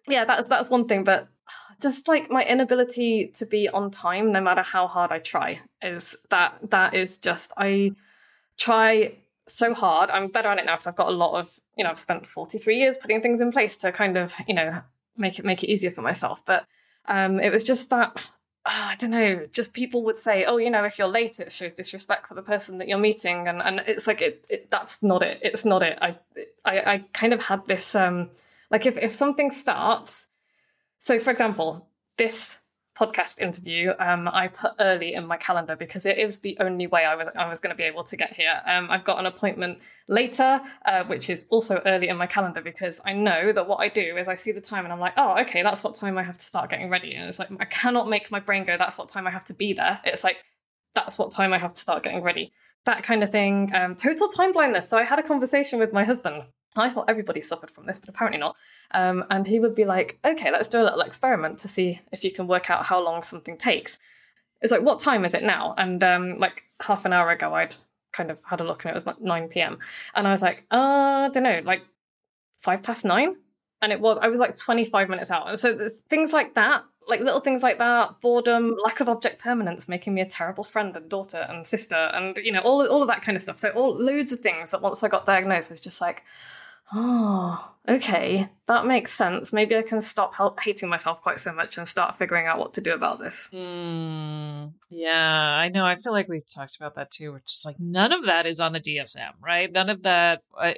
yeah, 0.07 0.25
that's 0.25 0.49
that's 0.49 0.69
one 0.69 0.87
thing. 0.87 1.03
But 1.03 1.27
just 1.81 2.07
like 2.07 2.29
my 2.29 2.43
inability 2.43 3.31
to 3.35 3.45
be 3.45 3.69
on 3.69 3.91
time, 3.91 4.31
no 4.31 4.41
matter 4.41 4.63
how 4.63 4.87
hard 4.87 5.11
I 5.11 5.19
try, 5.19 5.61
is 5.81 6.15
that 6.29 6.57
that 6.69 6.93
is 6.93 7.19
just 7.19 7.51
I 7.57 7.91
try 8.57 9.17
so 9.45 9.73
hard. 9.73 10.09
I'm 10.09 10.27
better 10.27 10.49
at 10.49 10.59
it 10.59 10.65
now 10.65 10.75
because 10.75 10.87
I've 10.87 10.95
got 10.95 11.09
a 11.09 11.11
lot 11.11 11.39
of 11.39 11.59
you 11.77 11.83
know 11.83 11.89
I've 11.89 11.99
spent 11.99 12.25
43 12.25 12.77
years 12.77 12.97
putting 12.97 13.21
things 13.21 13.41
in 13.41 13.51
place 13.51 13.77
to 13.77 13.91
kind 13.91 14.17
of 14.17 14.33
you 14.47 14.53
know 14.53 14.81
make 15.17 15.39
it 15.39 15.45
make 15.45 15.63
it 15.63 15.69
easier 15.69 15.91
for 15.91 16.01
myself. 16.01 16.43
But 16.45 16.65
um, 17.05 17.39
it 17.39 17.51
was 17.51 17.63
just 17.63 17.89
that 17.89 18.17
oh, 18.67 18.87
I 18.89 18.95
don't 18.95 19.11
know, 19.11 19.47
just 19.51 19.73
people 19.73 20.03
would 20.03 20.17
say, 20.17 20.45
oh, 20.45 20.57
you 20.57 20.69
know, 20.69 20.83
if 20.83 20.99
you're 20.99 21.07
late, 21.07 21.39
it 21.39 21.51
shows 21.51 21.73
disrespect 21.73 22.27
for 22.27 22.35
the 22.35 22.41
person 22.41 22.77
that 22.77 22.87
you're 22.87 22.97
meeting, 22.97 23.47
and 23.47 23.61
and 23.61 23.81
it's 23.87 24.07
like 24.07 24.21
it, 24.21 24.45
it 24.49 24.69
that's 24.69 25.01
not 25.01 25.23
it. 25.23 25.39
It's 25.41 25.65
not 25.65 25.83
it. 25.83 25.97
I 26.01 26.17
I, 26.65 26.93
I 26.93 26.97
kind 27.13 27.33
of 27.33 27.43
had 27.43 27.65
this 27.67 27.95
um 27.95 28.29
like 28.69 28.85
if 28.85 28.97
if 28.97 29.11
something 29.11 29.51
starts, 29.51 30.27
so 30.99 31.19
for 31.19 31.31
example, 31.31 31.87
this 32.17 32.59
podcast 32.97 33.39
interview 33.39 33.93
um, 33.99 34.27
I 34.27 34.47
put 34.47 34.71
early 34.79 35.13
in 35.13 35.27
my 35.27 35.37
calendar 35.37 35.75
because 35.75 36.05
it 36.05 36.17
is 36.17 36.39
the 36.39 36.57
only 36.59 36.87
way 36.87 37.05
I 37.05 37.15
was 37.15 37.27
I 37.35 37.47
was 37.47 37.59
going 37.59 37.69
to 37.69 37.77
be 37.77 37.83
able 37.83 38.03
to 38.05 38.15
get 38.17 38.33
here. 38.33 38.61
Um, 38.65 38.87
I've 38.89 39.03
got 39.03 39.19
an 39.19 39.25
appointment 39.25 39.79
later, 40.07 40.61
uh, 40.85 41.03
which 41.03 41.29
is 41.29 41.45
also 41.49 41.81
early 41.85 42.07
in 42.07 42.17
my 42.17 42.25
calendar 42.25 42.61
because 42.61 42.99
I 43.05 43.13
know 43.13 43.51
that 43.51 43.67
what 43.67 43.77
I 43.77 43.89
do 43.89 44.17
is 44.17 44.27
I 44.27 44.35
see 44.35 44.51
the 44.51 44.61
time 44.61 44.83
and 44.83 44.93
I'm 44.93 44.99
like, 44.99 45.13
oh, 45.17 45.37
okay, 45.41 45.61
that's 45.61 45.83
what 45.83 45.95
time 45.95 46.17
I 46.17 46.23
have 46.23 46.37
to 46.37 46.45
start 46.45 46.69
getting 46.69 46.89
ready. 46.89 47.13
And 47.13 47.29
it's 47.29 47.39
like 47.39 47.49
I 47.59 47.65
cannot 47.65 48.09
make 48.09 48.31
my 48.31 48.39
brain 48.39 48.65
go, 48.65 48.77
that's 48.77 48.97
what 48.97 49.09
time 49.09 49.27
I 49.27 49.31
have 49.31 49.43
to 49.45 49.53
be 49.53 49.73
there. 49.73 49.99
It's 50.03 50.23
like 50.23 50.37
that's 50.95 51.19
what 51.19 51.31
time 51.31 51.53
I 51.53 51.59
have 51.59 51.73
to 51.73 51.79
start 51.79 52.03
getting 52.03 52.23
ready. 52.23 52.51
that 52.85 53.03
kind 53.03 53.21
of 53.21 53.29
thing. 53.29 53.69
Um, 53.75 53.95
total 53.95 54.27
time 54.29 54.53
blindness. 54.53 54.89
So 54.89 54.97
I 54.97 55.03
had 55.03 55.19
a 55.19 55.23
conversation 55.23 55.77
with 55.77 55.93
my 55.93 56.03
husband. 56.03 56.43
I 56.75 56.89
thought 56.89 57.09
everybody 57.09 57.41
suffered 57.41 57.71
from 57.71 57.85
this, 57.85 57.99
but 57.99 58.09
apparently 58.09 58.39
not. 58.39 58.55
Um, 58.91 59.25
and 59.29 59.47
he 59.47 59.59
would 59.59 59.75
be 59.75 59.85
like, 59.85 60.19
okay, 60.23 60.51
let's 60.51 60.67
do 60.67 60.81
a 60.81 60.83
little 60.83 61.01
experiment 61.01 61.57
to 61.59 61.67
see 61.67 62.01
if 62.11 62.23
you 62.23 62.31
can 62.31 62.47
work 62.47 62.69
out 62.69 62.85
how 62.85 63.03
long 63.03 63.23
something 63.23 63.57
takes. 63.57 63.99
It's 64.61 64.71
like, 64.71 64.81
what 64.81 64.99
time 64.99 65.25
is 65.25 65.33
it 65.33 65.43
now? 65.43 65.73
And 65.77 66.03
um, 66.03 66.37
like 66.37 66.63
half 66.81 67.05
an 67.05 67.13
hour 67.13 67.31
ago, 67.31 67.53
I'd 67.53 67.75
kind 68.11 68.31
of 68.31 68.39
had 68.45 68.61
a 68.61 68.63
look 68.63 68.83
and 68.83 68.91
it 68.91 68.95
was 68.95 69.05
like 69.05 69.21
9 69.21 69.47
p.m. 69.47 69.79
And 70.15 70.27
I 70.27 70.31
was 70.31 70.41
like, 70.41 70.65
uh, 70.71 71.27
I 71.27 71.29
don't 71.31 71.43
know, 71.43 71.61
like 71.63 71.83
five 72.57 72.83
past 72.83 73.05
nine? 73.05 73.35
And 73.81 73.91
it 73.91 73.99
was, 73.99 74.17
I 74.17 74.27
was 74.27 74.39
like 74.39 74.57
25 74.57 75.09
minutes 75.09 75.29
out. 75.29 75.47
And 75.47 75.59
so 75.59 75.89
things 76.09 76.33
like 76.33 76.55
that, 76.55 76.83
like 77.07 77.21
little 77.21 77.39
things 77.39 77.63
like 77.63 77.77
that, 77.77 78.19
boredom, 78.21 78.75
lack 78.83 78.99
of 78.99 79.07
object 79.07 79.41
permanence, 79.41 79.87
making 79.87 80.13
me 80.13 80.21
a 80.21 80.25
terrible 80.25 80.63
friend 80.63 80.95
and 80.97 81.07
daughter 81.07 81.45
and 81.47 81.65
sister, 81.65 81.95
and 81.95 82.35
you 82.37 82.51
know, 82.51 82.59
all, 82.61 82.85
all 82.87 83.01
of 83.01 83.07
that 83.07 83.21
kind 83.21 83.35
of 83.35 83.41
stuff. 83.41 83.57
So 83.57 83.69
all 83.69 83.95
loads 83.95 84.33
of 84.33 84.39
things 84.39 84.71
that 84.71 84.81
once 84.81 85.03
I 85.03 85.07
got 85.07 85.25
diagnosed 85.25 85.69
was 85.71 85.79
just 85.79 86.01
like, 86.01 86.23
oh, 86.93 87.71
okay, 87.87 88.49
that 88.67 88.85
makes 88.85 89.13
sense. 89.13 89.53
Maybe 89.53 89.75
I 89.75 89.81
can 89.81 90.01
stop 90.01 90.35
help 90.35 90.59
hating 90.61 90.89
myself 90.89 91.21
quite 91.21 91.39
so 91.39 91.53
much 91.53 91.77
and 91.77 91.87
start 91.87 92.17
figuring 92.17 92.47
out 92.47 92.59
what 92.59 92.73
to 92.75 92.81
do 92.81 92.93
about 92.93 93.19
this. 93.19 93.49
Mm, 93.53 94.73
yeah, 94.89 95.57
I 95.57 95.69
know. 95.69 95.85
I 95.85 95.95
feel 95.95 96.11
like 96.11 96.27
we've 96.27 96.47
talked 96.47 96.77
about 96.77 96.95
that 96.95 97.11
too. 97.11 97.33
Which 97.33 97.51
is 97.51 97.63
like 97.65 97.79
none 97.79 98.11
of 98.11 98.25
that 98.25 98.45
is 98.45 98.59
on 98.59 98.73
the 98.73 98.79
DSM, 98.79 99.33
right? 99.41 99.71
None 99.71 99.89
of 99.89 100.03
that 100.03 100.41
uh, 100.57 100.73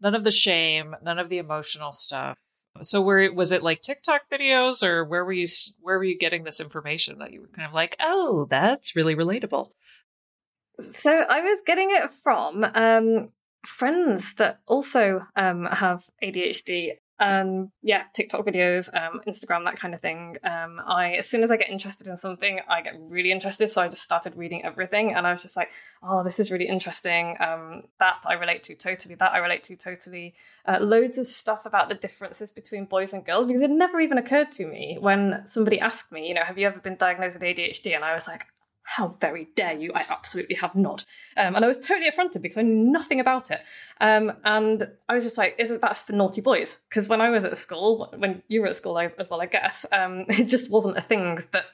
none 0.00 0.14
of 0.14 0.24
the 0.24 0.30
shame, 0.30 0.94
none 1.02 1.18
of 1.18 1.28
the 1.28 1.38
emotional 1.38 1.92
stuff. 1.92 2.38
So 2.82 3.00
where 3.00 3.32
was 3.32 3.52
it 3.52 3.62
like 3.62 3.82
TikTok 3.82 4.22
videos 4.30 4.82
or 4.82 5.04
where 5.04 5.24
were 5.24 5.32
you 5.32 5.46
where 5.80 5.98
were 5.98 6.04
you 6.04 6.18
getting 6.18 6.44
this 6.44 6.60
information 6.60 7.18
that 7.18 7.32
you 7.32 7.40
were 7.40 7.48
kind 7.48 7.66
of 7.66 7.74
like, 7.74 7.96
"Oh, 8.00 8.46
that's 8.48 8.94
really 8.94 9.16
relatable." 9.16 9.70
So 10.78 11.10
I 11.10 11.40
was 11.40 11.60
getting 11.66 11.90
it 11.90 12.10
from 12.10 12.64
um 12.74 13.30
friends 13.64 14.34
that 14.34 14.60
also 14.66 15.26
um, 15.36 15.66
have 15.66 16.04
ADHD. 16.22 16.92
Um, 17.20 17.72
yeah, 17.82 18.04
TikTok 18.14 18.46
videos, 18.46 18.88
um, 18.94 19.20
Instagram, 19.26 19.64
that 19.64 19.74
kind 19.74 19.92
of 19.92 20.00
thing. 20.00 20.36
Um, 20.44 20.80
I 20.86 21.14
as 21.14 21.28
soon 21.28 21.42
as 21.42 21.50
I 21.50 21.56
get 21.56 21.68
interested 21.68 22.06
in 22.06 22.16
something, 22.16 22.60
I 22.68 22.80
get 22.80 22.94
really 23.08 23.32
interested. 23.32 23.66
So 23.66 23.82
I 23.82 23.88
just 23.88 24.04
started 24.04 24.36
reading 24.36 24.64
everything, 24.64 25.14
and 25.14 25.26
I 25.26 25.32
was 25.32 25.42
just 25.42 25.56
like, 25.56 25.72
"Oh, 26.00 26.22
this 26.22 26.38
is 26.38 26.52
really 26.52 26.68
interesting." 26.68 27.36
Um, 27.40 27.82
that 27.98 28.22
I 28.28 28.34
relate 28.34 28.62
to 28.64 28.76
totally. 28.76 29.16
That 29.16 29.32
I 29.32 29.38
relate 29.38 29.64
to 29.64 29.74
totally. 29.74 30.34
Uh, 30.64 30.78
loads 30.80 31.18
of 31.18 31.26
stuff 31.26 31.66
about 31.66 31.88
the 31.88 31.96
differences 31.96 32.52
between 32.52 32.84
boys 32.84 33.12
and 33.12 33.26
girls 33.26 33.46
because 33.46 33.62
it 33.62 33.70
never 33.72 33.98
even 33.98 34.16
occurred 34.16 34.52
to 34.52 34.66
me 34.66 34.96
when 35.00 35.42
somebody 35.44 35.80
asked 35.80 36.12
me, 36.12 36.28
you 36.28 36.34
know, 36.34 36.44
have 36.44 36.56
you 36.56 36.68
ever 36.68 36.78
been 36.78 36.94
diagnosed 36.94 37.34
with 37.34 37.42
ADHD? 37.42 37.96
And 37.96 38.04
I 38.04 38.14
was 38.14 38.28
like, 38.28 38.46
how 38.88 39.08
very 39.08 39.48
dare 39.54 39.74
you? 39.74 39.92
I 39.94 40.06
absolutely 40.08 40.56
have 40.56 40.74
not. 40.74 41.04
Um, 41.36 41.54
and 41.54 41.64
I 41.64 41.68
was 41.68 41.78
totally 41.78 42.08
affronted 42.08 42.40
because 42.40 42.56
I 42.56 42.62
knew 42.62 42.90
nothing 42.90 43.20
about 43.20 43.50
it. 43.50 43.60
Um, 44.00 44.32
and 44.44 44.90
I 45.08 45.14
was 45.14 45.24
just 45.24 45.36
like, 45.36 45.56
isn't 45.58 45.82
that 45.82 45.96
for 45.98 46.14
naughty 46.14 46.40
boys? 46.40 46.80
Because 46.88 47.06
when 47.06 47.20
I 47.20 47.28
was 47.28 47.44
at 47.44 47.56
school, 47.58 48.12
when 48.16 48.42
you 48.48 48.62
were 48.62 48.68
at 48.68 48.76
school 48.76 48.98
as, 48.98 49.14
well, 49.30 49.42
I 49.42 49.46
guess, 49.46 49.84
um, 49.92 50.24
it 50.28 50.44
just 50.44 50.70
wasn't 50.70 50.96
a 50.96 51.02
thing 51.02 51.38
that 51.52 51.66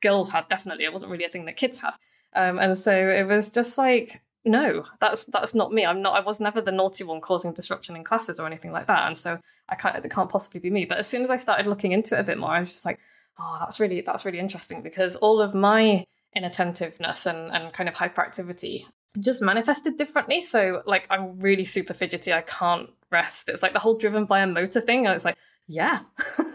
girls 0.00 0.30
had, 0.30 0.48
definitely. 0.48 0.84
It 0.84 0.92
wasn't 0.92 1.12
really 1.12 1.26
a 1.26 1.28
thing 1.28 1.44
that 1.44 1.56
kids 1.56 1.78
had. 1.78 1.92
Um, 2.34 2.58
and 2.58 2.74
so 2.74 2.92
it 2.92 3.24
was 3.24 3.50
just 3.50 3.76
like, 3.76 4.22
no, 4.44 4.84
that's 4.98 5.24
that's 5.24 5.54
not 5.54 5.72
me. 5.72 5.84
I'm 5.84 6.02
not. 6.02 6.16
I 6.16 6.20
was 6.20 6.40
never 6.40 6.60
the 6.60 6.72
naughty 6.72 7.04
one 7.04 7.20
causing 7.20 7.52
disruption 7.52 7.94
in 7.94 8.02
classes 8.02 8.40
or 8.40 8.46
anything 8.46 8.72
like 8.72 8.88
that. 8.88 9.06
And 9.06 9.16
so 9.16 9.38
I 9.68 9.76
can't. 9.76 10.04
It 10.04 10.10
can't 10.10 10.30
possibly 10.30 10.58
be 10.58 10.70
me. 10.70 10.84
But 10.84 10.98
as 10.98 11.06
soon 11.06 11.22
as 11.22 11.30
I 11.30 11.36
started 11.36 11.68
looking 11.68 11.92
into 11.92 12.16
it 12.16 12.20
a 12.20 12.24
bit 12.24 12.38
more, 12.38 12.50
I 12.50 12.58
was 12.58 12.72
just 12.72 12.86
like, 12.86 12.98
oh, 13.38 13.58
that's 13.60 13.78
really 13.78 14.00
that's 14.00 14.24
really 14.24 14.40
interesting 14.40 14.82
because 14.82 15.14
all 15.16 15.40
of 15.40 15.54
my 15.54 16.06
inattentiveness 16.34 17.26
and, 17.26 17.52
and 17.52 17.72
kind 17.72 17.88
of 17.88 17.94
hyperactivity 17.94 18.84
just 19.20 19.42
manifested 19.42 19.96
differently. 19.96 20.40
So 20.40 20.82
like 20.86 21.06
I'm 21.10 21.38
really 21.38 21.64
super 21.64 21.94
fidgety. 21.94 22.32
I 22.32 22.42
can't 22.42 22.90
rest. 23.10 23.48
It's 23.48 23.62
like 23.62 23.72
the 23.72 23.78
whole 23.78 23.96
driven 23.96 24.24
by 24.24 24.40
a 24.40 24.46
motor 24.46 24.80
thing. 24.80 25.06
And 25.06 25.14
it's 25.14 25.24
like, 25.24 25.36
yeah. 25.68 26.00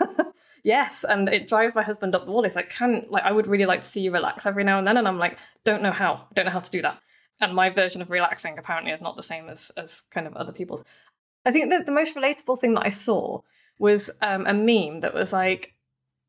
yes. 0.63 1.05
And 1.07 1.29
it 1.29 1.47
drives 1.47 1.75
my 1.75 1.83
husband 1.83 2.15
up 2.15 2.25
the 2.25 2.31
wall. 2.31 2.43
He's 2.43 2.55
like, 2.55 2.69
can 2.69 3.05
like 3.09 3.23
I 3.23 3.31
would 3.31 3.47
really 3.47 3.65
like 3.65 3.81
to 3.81 3.87
see 3.87 4.01
you 4.01 4.11
relax 4.11 4.45
every 4.45 4.63
now 4.63 4.79
and 4.79 4.87
then. 4.87 4.97
And 4.97 5.07
I'm 5.07 5.19
like, 5.19 5.37
don't 5.63 5.83
know 5.83 5.91
how. 5.91 6.27
Don't 6.33 6.45
know 6.45 6.51
how 6.51 6.59
to 6.59 6.71
do 6.71 6.81
that. 6.81 6.99
And 7.39 7.53
my 7.53 7.69
version 7.69 8.01
of 8.01 8.09
relaxing 8.09 8.57
apparently 8.57 8.91
is 8.91 9.01
not 9.01 9.15
the 9.15 9.23
same 9.23 9.47
as 9.49 9.71
as 9.77 10.01
kind 10.09 10.25
of 10.25 10.35
other 10.35 10.51
people's. 10.51 10.83
I 11.45 11.51
think 11.51 11.69
that 11.69 11.85
the 11.85 11.91
most 11.91 12.15
relatable 12.15 12.59
thing 12.59 12.73
that 12.73 12.85
I 12.85 12.89
saw 12.89 13.41
was 13.79 14.09
um, 14.21 14.47
a 14.47 14.53
meme 14.53 15.01
that 15.01 15.13
was 15.13 15.31
like, 15.31 15.75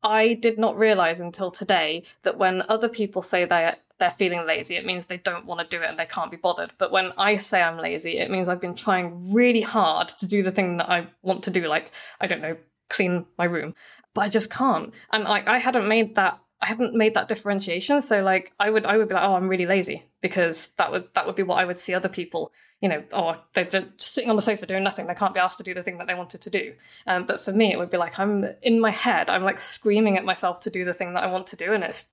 I 0.03 0.33
did 0.33 0.57
not 0.57 0.77
realize 0.77 1.19
until 1.19 1.51
today 1.51 2.03
that 2.23 2.37
when 2.37 2.63
other 2.69 2.89
people 2.89 3.21
say 3.21 3.45
they're 3.45 3.77
they're 3.99 4.09
feeling 4.09 4.47
lazy, 4.47 4.75
it 4.75 4.85
means 4.85 5.05
they 5.05 5.17
don't 5.17 5.45
want 5.45 5.59
to 5.59 5.77
do 5.77 5.83
it 5.83 5.89
and 5.89 5.99
they 5.99 6.05
can't 6.05 6.31
be 6.31 6.37
bothered. 6.37 6.71
But 6.77 6.91
when 6.91 7.11
I 7.17 7.35
say 7.35 7.61
I'm 7.61 7.77
lazy, 7.77 8.17
it 8.17 8.31
means 8.31 8.47
I've 8.47 8.61
been 8.61 8.75
trying 8.75 9.33
really 9.33 9.59
hard 9.61 10.07
to 10.19 10.25
do 10.25 10.41
the 10.41 10.51
thing 10.51 10.77
that 10.77 10.89
I 10.89 11.07
want 11.21 11.43
to 11.43 11.51
do, 11.51 11.67
like 11.67 11.91
I 12.21 12.27
don't 12.27 12.41
know, 12.41 12.55
clean 12.89 13.25
my 13.37 13.43
room, 13.43 13.75
but 14.13 14.21
I 14.21 14.29
just 14.29 14.49
can't. 14.49 14.93
And 15.11 15.25
like 15.25 15.49
I 15.49 15.57
hadn't 15.57 15.87
made 15.87 16.15
that 16.15 16.39
I 16.61 16.67
haven't 16.67 16.93
made 16.93 17.13
that 17.13 17.27
differentiation. 17.27 18.01
So 18.01 18.21
like 18.21 18.53
I 18.59 18.69
would 18.69 18.85
I 18.85 18.97
would 18.97 19.07
be 19.07 19.15
like, 19.15 19.23
oh, 19.23 19.35
I'm 19.35 19.47
really 19.47 19.65
lazy 19.65 20.03
because 20.21 20.69
that 20.77 20.91
would 20.91 21.13
that 21.13 21.25
would 21.25 21.35
be 21.35 21.43
what 21.43 21.59
I 21.59 21.65
would 21.65 21.79
see 21.79 21.93
other 21.93 22.09
people 22.09 22.51
you 22.81 22.87
know, 22.87 23.03
or 23.11 23.35
oh, 23.35 23.41
they're 23.53 23.65
just 23.65 23.99
sitting 23.99 24.29
on 24.29 24.35
the 24.37 24.41
sofa 24.41 24.65
doing 24.65 24.83
nothing. 24.83 25.07
They 25.07 25.13
can't 25.13 25.33
be 25.33 25.39
asked 25.39 25.57
to 25.57 25.63
do 25.63 25.73
the 25.73 25.83
thing 25.83 25.97
that 25.97 26.07
they 26.07 26.13
wanted 26.13 26.41
to 26.41 26.49
do. 26.49 26.73
Um, 27.05 27.25
but 27.25 27.41
for 27.41 27.51
me, 27.51 27.71
it 27.73 27.77
would 27.77 27.89
be 27.89 27.97
like 27.97 28.17
I'm 28.17 28.45
in 28.61 28.79
my 28.79 28.91
head. 28.91 29.29
I'm 29.29 29.43
like 29.43 29.57
screaming 29.57 30.17
at 30.17 30.23
myself 30.23 30.61
to 30.61 30.69
do 30.69 30.85
the 30.85 30.93
thing 30.93 31.13
that 31.13 31.23
I 31.23 31.27
want 31.27 31.47
to 31.47 31.55
do, 31.57 31.73
and 31.73 31.83
it's 31.83 32.05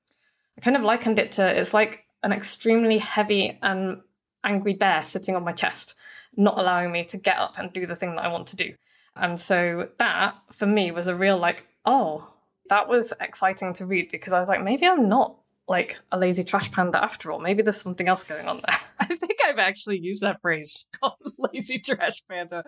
I 0.58 0.60
kind 0.60 0.76
of 0.76 0.82
likened 0.82 1.18
it 1.18 1.32
to 1.32 1.46
it's 1.46 1.72
like 1.72 2.04
an 2.22 2.32
extremely 2.32 2.98
heavy 2.98 3.58
and 3.62 4.00
angry 4.42 4.74
bear 4.74 5.02
sitting 5.02 5.36
on 5.36 5.44
my 5.44 5.52
chest, 5.52 5.94
not 6.36 6.58
allowing 6.58 6.90
me 6.90 7.04
to 7.04 7.16
get 7.16 7.38
up 7.38 7.58
and 7.58 7.72
do 7.72 7.86
the 7.86 7.96
thing 7.96 8.16
that 8.16 8.24
I 8.24 8.28
want 8.28 8.48
to 8.48 8.56
do. 8.56 8.74
And 9.14 9.38
so 9.40 9.88
that 9.98 10.34
for 10.50 10.66
me 10.66 10.90
was 10.90 11.06
a 11.06 11.14
real 11.14 11.38
like, 11.38 11.66
oh, 11.84 12.28
that 12.68 12.88
was 12.88 13.12
exciting 13.20 13.72
to 13.74 13.86
read 13.86 14.08
because 14.10 14.32
I 14.32 14.40
was 14.40 14.48
like, 14.48 14.62
maybe 14.62 14.86
I'm 14.86 15.08
not 15.08 15.36
like 15.68 15.98
a 16.12 16.18
lazy 16.18 16.44
trash 16.44 16.70
panda 16.70 17.02
after 17.02 17.32
all. 17.32 17.40
Maybe 17.40 17.62
there's 17.62 17.80
something 17.80 18.08
else 18.08 18.24
going 18.24 18.46
on 18.46 18.62
there. 18.66 18.78
I 19.00 19.06
think 19.06 19.38
I've 19.44 19.58
actually 19.58 19.98
used 19.98 20.22
that 20.22 20.40
phrase 20.40 20.86
called 21.00 21.16
lazy 21.38 21.78
trash 21.78 22.22
panda. 22.28 22.64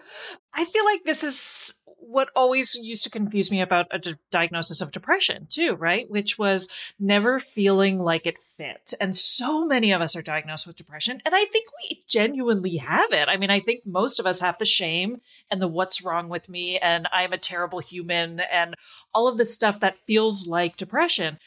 I 0.52 0.64
feel 0.64 0.85
like 0.85 1.05
this 1.05 1.23
is 1.23 1.75
what 2.00 2.28
always 2.35 2.75
used 2.81 3.05
to 3.05 3.11
confuse 3.11 3.50
me 3.50 3.61
about 3.61 3.87
a 3.90 4.17
diagnosis 4.31 4.81
of 4.81 4.93
depression 4.93 5.47
too, 5.50 5.75
right? 5.75 6.11
Which 6.11 6.38
was 6.38 6.69
never 6.99 7.38
feeling 7.38 7.99
like 7.99 8.26
it 8.26 8.43
fit. 8.43 8.95
And 9.00 9.14
so 9.14 9.64
many 9.64 9.93
of 9.93 10.00
us 10.00 10.17
are 10.17 10.23
diagnosed 10.23 10.67
with 10.67 10.76
depression. 10.76 11.21
And 11.25 11.35
I 11.35 11.45
think 11.45 11.67
we 11.83 12.02
genuinely 12.07 12.76
have 12.76 13.12
it. 13.12 13.28
I 13.28 13.37
mean, 13.37 13.50
I 13.50 13.61
think 13.61 13.85
most 13.85 14.19
of 14.19 14.26
us 14.26 14.40
have 14.40 14.59
the 14.59 14.64
shame 14.64 15.21
and 15.50 15.61
the 15.61 15.69
what's 15.69 16.05
wrong 16.05 16.28
with 16.28 16.49
me 16.49 16.78
and 16.78 17.07
I'm 17.12 17.33
a 17.33 17.38
terrible 17.38 17.81
human 17.81 18.40
and 18.40 18.75
all 19.14 19.28
of 19.28 19.38
the 19.38 19.45
stuff 19.45 19.81
that 19.81 19.99
feels 20.07 20.47
like 20.47 20.76
depression. 20.76 21.38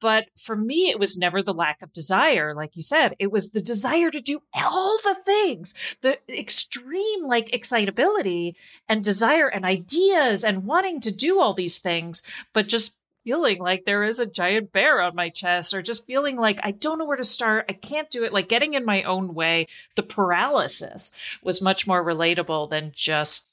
But 0.00 0.26
for 0.38 0.56
me, 0.56 0.88
it 0.88 0.98
was 0.98 1.18
never 1.18 1.42
the 1.42 1.54
lack 1.54 1.82
of 1.82 1.92
desire. 1.92 2.54
Like 2.54 2.76
you 2.76 2.82
said, 2.82 3.14
it 3.18 3.30
was 3.30 3.52
the 3.52 3.60
desire 3.60 4.10
to 4.10 4.20
do 4.20 4.42
all 4.54 4.98
the 5.04 5.14
things, 5.14 5.74
the 6.00 6.18
extreme 6.28 7.26
like 7.26 7.52
excitability 7.52 8.56
and 8.88 9.04
desire 9.04 9.48
and 9.48 9.64
ideas 9.64 10.42
and 10.42 10.64
wanting 10.64 11.00
to 11.00 11.10
do 11.10 11.40
all 11.40 11.54
these 11.54 11.78
things, 11.78 12.22
but 12.52 12.68
just 12.68 12.94
feeling 13.24 13.58
like 13.58 13.84
there 13.84 14.02
is 14.02 14.18
a 14.18 14.26
giant 14.26 14.72
bear 14.72 15.00
on 15.02 15.14
my 15.14 15.28
chest 15.28 15.74
or 15.74 15.82
just 15.82 16.06
feeling 16.06 16.36
like 16.36 16.58
I 16.62 16.70
don't 16.70 16.98
know 16.98 17.04
where 17.04 17.16
to 17.16 17.24
start. 17.24 17.66
I 17.68 17.74
can't 17.74 18.10
do 18.10 18.24
it. 18.24 18.32
Like 18.32 18.48
getting 18.48 18.74
in 18.74 18.84
my 18.84 19.02
own 19.02 19.34
way. 19.34 19.66
The 19.96 20.02
paralysis 20.02 21.12
was 21.42 21.60
much 21.60 21.86
more 21.86 22.04
relatable 22.04 22.70
than 22.70 22.92
just 22.94 23.46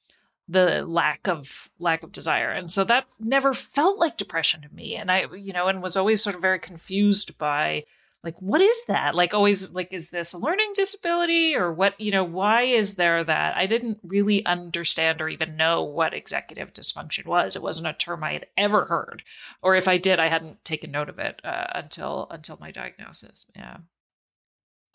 the 0.48 0.86
lack 0.86 1.28
of 1.28 1.70
lack 1.80 2.04
of 2.04 2.12
desire. 2.12 2.52
And 2.52 2.72
so 2.72 2.84
that 2.86 3.08
never 3.20 3.54
felt 3.54 4.00
like 4.00 4.18
depression 4.18 4.62
to 4.62 4.74
me. 4.74 4.96
And 4.96 5.12
i 5.12 5.26
you 5.34 5.54
know 5.54 5.68
and 5.68 5.82
was 5.82 5.98
always 5.98 6.24
sort 6.24 6.36
of 6.36 6.42
very 6.42 6.60
confused 6.60 7.38
by 7.38 7.86
like 8.24 8.36
what 8.42 8.62
is 8.62 8.86
that? 8.86 9.16
Like 9.16 9.34
always 9.34 9.72
like 9.72 9.90
is 9.92 10.10
this 10.10 10.34
a 10.34 10.38
learning 10.38 10.72
disability 10.74 11.56
or 11.56 11.72
what 11.72 12.00
you 12.00 12.12
know 12.12 12.24
why 12.24 12.64
is 12.64 12.96
there 12.96 13.24
that? 13.24 13.58
I 13.58 13.66
didn't 13.66 14.00
really 14.04 14.46
understand 14.46 15.22
or 15.22 15.30
even 15.30 15.58
know 15.58 15.84
what 15.84 16.14
executive 16.14 16.74
dysfunction 16.74 17.26
was. 17.26 17.56
It 17.56 17.62
wasn't 17.62 17.88
a 17.88 17.94
term 17.94 18.24
i 18.24 18.34
had 18.34 18.48
ever 18.58 18.86
heard. 18.86 19.24
Or 19.62 19.76
if 19.76 19.88
i 19.88 19.98
did 19.98 20.20
i 20.20 20.28
hadn't 20.30 20.64
taken 20.66 20.92
note 20.92 21.10
of 21.10 21.20
it 21.20 21.42
uh, 21.44 21.68
until 21.76 22.28
until 22.32 22.58
my 22.60 22.72
diagnosis. 22.72 23.46
Yeah 23.56 23.78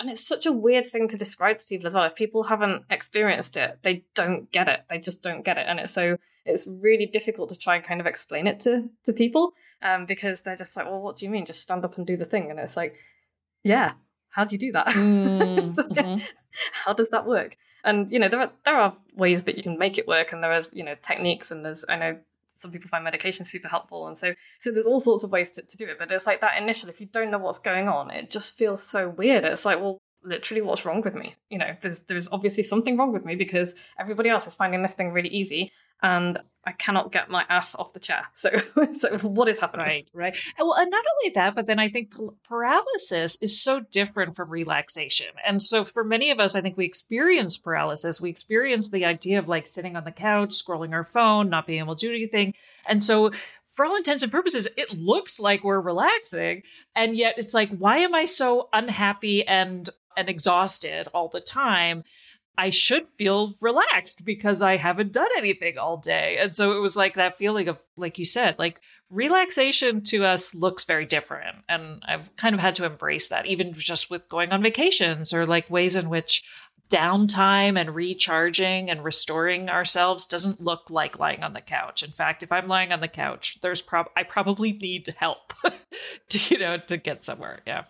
and 0.02 0.11
it's 0.11 0.26
such 0.26 0.47
a 0.47 0.52
weird 0.52 0.85
thing 0.85 1.06
to 1.09 1.16
describe 1.16 1.59
to 1.59 1.66
people 1.66 1.87
as 1.87 1.94
well. 1.94 2.02
If 2.04 2.16
people 2.16 2.42
haven't 2.42 2.85
experienced 2.90 3.56
it, 3.56 3.78
they 3.82 4.04
don't 4.14 4.50
get 4.50 4.68
it. 4.68 4.80
They 4.90 4.99
just 4.99 5.23
don't 5.23 5.44
get 5.44 5.59
it, 5.59 5.66
and 5.68 5.78
it's 5.78 5.94
so 5.94 6.18
it's 6.44 6.66
really 6.66 7.06
difficult 7.06 7.50
to 7.50 7.59
try 7.59 7.76
and 7.76 7.85
kind 7.85 8.00
of 8.00 8.06
explain 8.06 8.49
it 8.49 8.59
to 8.61 8.90
to 9.04 9.12
people 9.12 9.52
um, 9.80 10.04
because 10.04 10.42
they're 10.42 10.56
just 10.56 10.76
like, 10.76 10.87
well, 10.87 11.00
what 11.00 11.16
do 11.16 11.25
you 11.25 11.30
mean? 11.30 11.47
Just 11.47 11.62
stand 11.62 11.85
up 11.85 11.97
and 11.97 12.06
do 12.06 12.16
the 12.16 12.25
thing, 12.25 12.50
and 12.50 12.59
it's 12.59 12.76
like, 12.76 12.97
yeah, 13.62 13.92
how 14.30 14.44
do 14.44 14.56
you 14.56 14.59
do 14.59 14.73
that? 14.73 14.88
Mm, 14.88 15.75
mm-hmm. 15.75 16.25
how 16.85 16.92
does 16.92 17.11
that 17.11 17.25
work? 17.25 17.56
And 17.85 18.11
you 18.11 18.18
know, 18.18 18.28
there 18.28 18.40
are 18.40 18.52
there 18.64 18.76
are 18.76 18.97
ways 19.14 19.44
that 19.44 19.56
you 19.56 19.62
can 19.62 19.78
make 19.78 19.99
it 19.99 20.09
work, 20.09 20.32
and 20.32 20.42
there 20.42 20.52
are 20.52 20.64
you 20.73 20.82
know 20.82 20.97
techniques, 21.00 21.52
and 21.52 21.64
there's 21.64 21.85
I 21.88 21.94
know 21.94 22.18
some 22.54 22.71
people 22.71 22.88
find 22.88 23.04
medication 23.04 23.44
super 23.44 23.68
helpful 23.68 24.06
and 24.06 24.16
so 24.16 24.35
so 24.61 24.71
there's 24.71 24.87
all 24.87 25.00
sorts 25.00 25.25
of 25.25 25.30
ways 25.30 25.50
to, 25.50 25.62
to 25.62 25.76
do 25.76 25.87
it 25.87 25.99
but 25.99 26.11
it's 26.11 26.26
like 26.26 26.40
that 26.40 26.61
initial 26.61 26.88
if 26.88 27.00
you 27.00 27.06
don't 27.06 27.30
know 27.30 27.38
what's 27.38 27.59
going 27.59 27.88
on 27.88 28.11
it 28.11 28.30
just 28.30 28.56
feels 28.56 28.82
so 28.82 29.09
weird. 29.09 29.44
It's 29.44 29.64
like 29.64 29.80
well 29.80 29.99
literally 30.25 30.62
what's 30.62 30.85
wrong 30.85 31.00
with 31.02 31.14
me 31.14 31.35
you 31.50 31.59
know 31.59 31.75
there's 31.81 32.00
there's 32.00 32.29
obviously 32.31 32.62
something 32.62 32.97
wrong 32.97 33.12
with 33.12 33.25
me 33.25 33.35
because 33.35 33.91
everybody 33.99 34.29
else 34.29 34.47
is 34.47 34.57
finding 34.57 34.83
this 34.83 34.95
thing 34.95 35.12
really 35.12 35.29
easy 35.29 35.73
and 36.02 36.38
I 36.64 36.73
cannot 36.73 37.11
get 37.11 37.29
my 37.29 37.45
ass 37.49 37.75
off 37.75 37.93
the 37.93 38.00
chair. 38.00 38.26
So, 38.35 38.50
so 38.93 39.19
what 39.19 39.49
is 39.49 39.61
happening? 39.61 39.87
Right, 39.87 40.09
right. 40.12 40.37
Well, 40.59 40.75
and 40.75 40.91
not 40.91 41.05
only 41.05 41.33
that, 41.35 41.55
but 41.55 41.67
then 41.67 41.79
I 41.79 41.88
think 41.88 42.12
paralysis 42.45 43.37
is 43.41 43.61
so 43.61 43.81
different 43.81 44.37
from 44.37 44.50
relaxation. 44.50 45.29
And 45.45 45.62
so, 45.62 45.85
for 45.85 46.05
many 46.05 46.31
of 46.31 46.38
us, 46.38 46.55
I 46.55 46.61
think 46.61 46.76
we 46.76 46.85
experience 46.85 47.57
paralysis. 47.57 48.21
We 48.21 48.31
experience 48.31 48.91
the 48.91 49.05
idea 49.05 49.38
of 49.38 49.49
like 49.49 49.67
sitting 49.67 49.97
on 49.97 50.05
the 50.05 50.12
couch, 50.12 50.50
scrolling 50.50 50.93
our 50.93 51.05
phone, 51.05 51.49
not 51.49 51.67
being 51.67 51.81
able 51.81 51.97
to 51.97 52.07
do 52.07 52.14
anything. 52.14 52.55
And 52.87 53.02
so, 53.02 53.33
for 53.71 53.85
all 53.85 53.97
intents 53.97 54.23
and 54.23 54.31
purposes, 54.31 54.69
it 54.76 54.93
looks 54.93 55.41
like 55.41 55.64
we're 55.64 55.81
relaxing, 55.81 56.62
and 56.95 57.17
yet 57.17 57.35
it's 57.38 57.55
like, 57.55 57.71
why 57.71 57.99
am 57.99 58.14
I 58.14 58.26
so 58.26 58.69
unhappy 58.73 59.47
and 59.47 59.88
and 60.16 60.28
exhausted 60.28 61.09
all 61.14 61.28
the 61.28 61.40
time? 61.40 62.04
I 62.59 62.71
should 62.71 63.09
feel 63.09 63.54
relaxed 63.61 64.25
because 64.25 64.61
I 64.61 64.76
haven't 64.76 65.12
done 65.12 65.28
anything 65.38 65.78
all 65.78 65.97
day. 65.97 66.37
And 66.38 66.54
so 66.54 66.73
it 66.76 66.81
was 66.81 66.97
like 66.97 67.14
that 67.14 67.38
feeling 67.38 67.69
of, 67.69 67.78
like 67.97 68.19
you 68.19 68.26
said, 68.26 68.59
like 68.59 68.81
relaxation 69.09 70.02
to 70.04 70.25
us 70.25 70.54
looks 70.54 70.85
very 70.85 71.07
different. 71.07 71.57
And 71.69 72.02
I've 72.07 72.35
kind 72.37 72.54
of 72.54 72.61
had 72.61 72.75
to 72.75 72.85
embrace 72.85 73.28
that, 73.28 73.47
even 73.47 73.73
just 73.73 74.11
with 74.11 74.28
going 74.28 74.52
on 74.52 74.62
vacations 74.62 75.33
or 75.33 75.47
like 75.47 75.71
ways 75.71 75.97
in 75.97 76.11
which 76.11 76.45
downtime 76.92 77.81
and 77.81 77.95
recharging 77.95 78.90
and 78.90 79.02
restoring 79.02 79.71
ourselves 79.71 80.26
doesn't 80.26 80.61
look 80.61 80.90
like 80.90 81.19
lying 81.19 81.42
on 81.42 81.54
the 81.54 81.61
couch. 81.62 82.02
In 82.02 82.11
fact, 82.11 82.42
if 82.42 82.52
I'm 82.52 82.69
lying 82.69 82.92
on 82.92 83.00
the 83.00 83.09
couch, 83.09 83.59
there's 83.62 83.81
prob 83.81 84.09
I 84.14 84.25
probably 84.25 84.75
need 84.75 85.14
help 85.16 85.54
to, 86.28 86.54
you 86.54 86.59
know, 86.59 86.76
to 86.76 86.99
get 86.99 87.23
somewhere. 87.23 87.61
Yeah. 87.66 87.85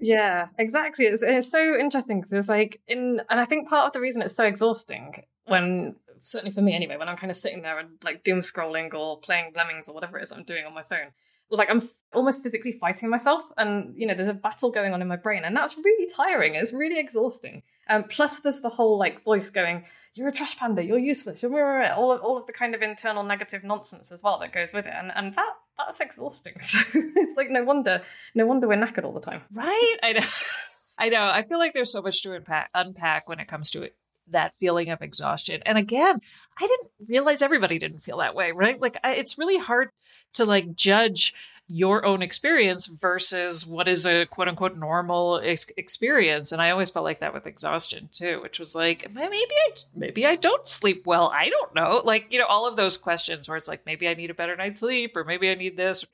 Yeah, 0.00 0.48
exactly. 0.58 1.06
It's, 1.06 1.22
it's 1.22 1.50
so 1.50 1.76
interesting 1.78 2.20
because 2.20 2.32
it's 2.32 2.48
like 2.48 2.80
in, 2.86 3.20
and 3.28 3.40
I 3.40 3.44
think 3.44 3.68
part 3.68 3.86
of 3.86 3.92
the 3.92 4.00
reason 4.00 4.22
it's 4.22 4.36
so 4.36 4.44
exhausting 4.44 5.24
when, 5.46 5.96
certainly 6.16 6.52
for 6.52 6.62
me 6.62 6.74
anyway, 6.74 6.96
when 6.96 7.08
I'm 7.08 7.16
kind 7.16 7.30
of 7.30 7.36
sitting 7.36 7.62
there 7.62 7.78
and 7.78 7.90
like 8.04 8.22
doom 8.22 8.40
scrolling 8.40 8.92
or 8.94 9.18
playing 9.18 9.52
Lemmings 9.56 9.88
or 9.88 9.94
whatever 9.94 10.18
it 10.18 10.22
is 10.22 10.32
I'm 10.32 10.44
doing 10.44 10.64
on 10.64 10.74
my 10.74 10.82
phone, 10.82 11.08
like 11.50 11.70
I'm 11.70 11.82
almost 12.12 12.42
physically 12.42 12.72
fighting 12.72 13.08
myself, 13.08 13.42
and 13.56 13.94
you 13.96 14.06
know, 14.06 14.14
there's 14.14 14.28
a 14.28 14.34
battle 14.34 14.70
going 14.70 14.92
on 14.92 15.00
in 15.00 15.08
my 15.08 15.16
brain, 15.16 15.44
and 15.44 15.56
that's 15.56 15.78
really 15.78 16.08
tiring. 16.14 16.54
It's 16.54 16.72
really 16.72 16.98
exhausting. 16.98 17.62
Um, 17.88 18.04
plus, 18.04 18.40
there's 18.40 18.60
the 18.60 18.68
whole 18.68 18.98
like 18.98 19.22
voice 19.22 19.50
going, 19.50 19.84
"You're 20.14 20.28
a 20.28 20.32
trash 20.32 20.58
panda. 20.58 20.84
You're 20.84 20.98
useless. 20.98 21.42
You're 21.42 21.92
all 21.92 22.12
of 22.12 22.20
all 22.20 22.36
of 22.36 22.46
the 22.46 22.52
kind 22.52 22.74
of 22.74 22.82
internal 22.82 23.22
negative 23.22 23.64
nonsense 23.64 24.12
as 24.12 24.22
well 24.22 24.38
that 24.40 24.52
goes 24.52 24.72
with 24.72 24.86
it, 24.86 24.92
and 24.94 25.10
and 25.14 25.34
that 25.36 25.54
that's 25.78 26.00
exhausting. 26.00 26.54
So 26.60 26.78
it's 26.94 27.36
like 27.36 27.50
no 27.50 27.64
wonder, 27.64 28.02
no 28.34 28.46
wonder 28.46 28.68
we're 28.68 28.76
knackered 28.76 29.04
all 29.04 29.12
the 29.12 29.20
time. 29.20 29.42
Right? 29.52 29.96
I 30.02 30.12
know. 30.12 30.26
I 30.98 31.08
know. 31.08 31.28
I 31.28 31.42
feel 31.42 31.58
like 31.58 31.74
there's 31.74 31.92
so 31.92 32.02
much 32.02 32.22
to 32.22 32.32
unpack, 32.32 32.70
unpack 32.74 33.28
when 33.28 33.38
it 33.38 33.46
comes 33.46 33.70
to 33.70 33.82
it, 33.82 33.94
that 34.28 34.56
feeling 34.56 34.88
of 34.90 35.00
exhaustion. 35.00 35.62
And 35.64 35.78
again, 35.78 36.20
I 36.60 36.66
didn't 36.66 36.90
realize 37.08 37.40
everybody 37.40 37.78
didn't 37.78 38.00
feel 38.00 38.18
that 38.18 38.34
way, 38.34 38.50
right? 38.50 38.80
Like 38.80 38.96
I, 39.04 39.14
it's 39.14 39.38
really 39.38 39.58
hard 39.58 39.90
to 40.34 40.44
like 40.44 40.74
judge 40.74 41.34
your 41.68 42.06
own 42.06 42.22
experience 42.22 42.86
versus 42.86 43.66
what 43.66 43.86
is 43.86 44.06
a 44.06 44.24
quote 44.24 44.48
unquote 44.48 44.76
normal 44.76 45.38
ex- 45.44 45.70
experience. 45.76 46.50
And 46.50 46.62
i 46.62 46.70
always 46.70 46.88
felt 46.88 47.04
like 47.04 47.20
that 47.20 47.34
with 47.34 47.46
exhaustion 47.46 48.08
too 48.10 48.40
which 48.42 48.58
was 48.58 48.74
like 48.74 49.06
maybe 49.14 49.36
i 49.36 49.70
maybe 49.94 50.26
i 50.26 50.34
don't 50.34 50.66
sleep 50.66 51.06
well. 51.06 51.30
I 51.32 51.50
don't 51.50 51.74
know. 51.74 52.00
Like 52.02 52.32
you 52.32 52.38
know 52.38 52.46
all 52.46 52.66
of 52.66 52.76
those 52.76 52.96
questions 52.96 53.48
where 53.48 53.56
it's 53.58 53.68
like 53.68 53.84
maybe 53.84 54.08
i 54.08 54.14
need 54.14 54.30
a 54.30 54.34
better 54.34 54.56
night's 54.56 54.80
sleep 54.80 55.16
or 55.16 55.24
maybe 55.24 55.50
i 55.50 55.54
need 55.54 55.76
this. 55.76 56.06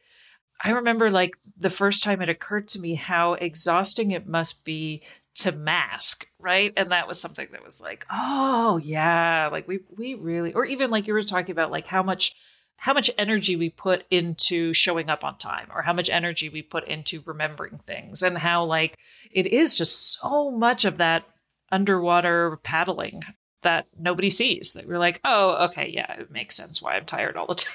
I 0.62 0.70
remember 0.70 1.10
like 1.10 1.36
the 1.56 1.70
first 1.70 2.02
time 2.02 2.20
it 2.20 2.28
occurred 2.28 2.68
to 2.68 2.80
me 2.80 2.94
how 2.94 3.34
exhausting 3.34 4.10
it 4.10 4.26
must 4.26 4.64
be 4.64 5.02
to 5.36 5.52
mask 5.52 6.26
right? 6.40 6.72
And 6.76 6.90
that 6.92 7.08
was 7.08 7.20
something 7.20 7.48
that 7.52 7.64
was 7.64 7.80
like 7.80 8.06
oh 8.10 8.78
yeah 8.78 9.48
like 9.52 9.68
we 9.68 9.80
we 9.96 10.14
really 10.14 10.52
or 10.52 10.64
even 10.64 10.90
like 10.90 11.06
you 11.06 11.12
were 11.14 11.22
talking 11.22 11.52
about 11.52 11.70
like 11.70 11.86
how 11.86 12.02
much 12.02 12.34
how 12.76 12.92
much 12.92 13.10
energy 13.16 13.56
we 13.56 13.70
put 13.70 14.04
into 14.10 14.72
showing 14.72 15.08
up 15.08 15.24
on 15.24 15.38
time 15.38 15.68
or 15.74 15.82
how 15.82 15.92
much 15.92 16.10
energy 16.10 16.48
we 16.48 16.62
put 16.62 16.86
into 16.86 17.22
remembering 17.24 17.78
things 17.78 18.22
and 18.22 18.38
how 18.38 18.64
like 18.64 18.98
it 19.30 19.46
is 19.46 19.74
just 19.74 20.20
so 20.20 20.50
much 20.50 20.84
of 20.84 20.98
that 20.98 21.24
underwater 21.72 22.58
paddling 22.62 23.22
that 23.62 23.86
nobody 23.98 24.30
sees 24.30 24.74
that 24.74 24.86
we're 24.86 24.98
like 24.98 25.20
oh 25.24 25.64
okay 25.64 25.88
yeah 25.88 26.12
it 26.14 26.30
makes 26.30 26.56
sense 26.56 26.82
why 26.82 26.94
i'm 26.94 27.06
tired 27.06 27.36
all 27.36 27.46
the 27.46 27.54
time. 27.54 27.72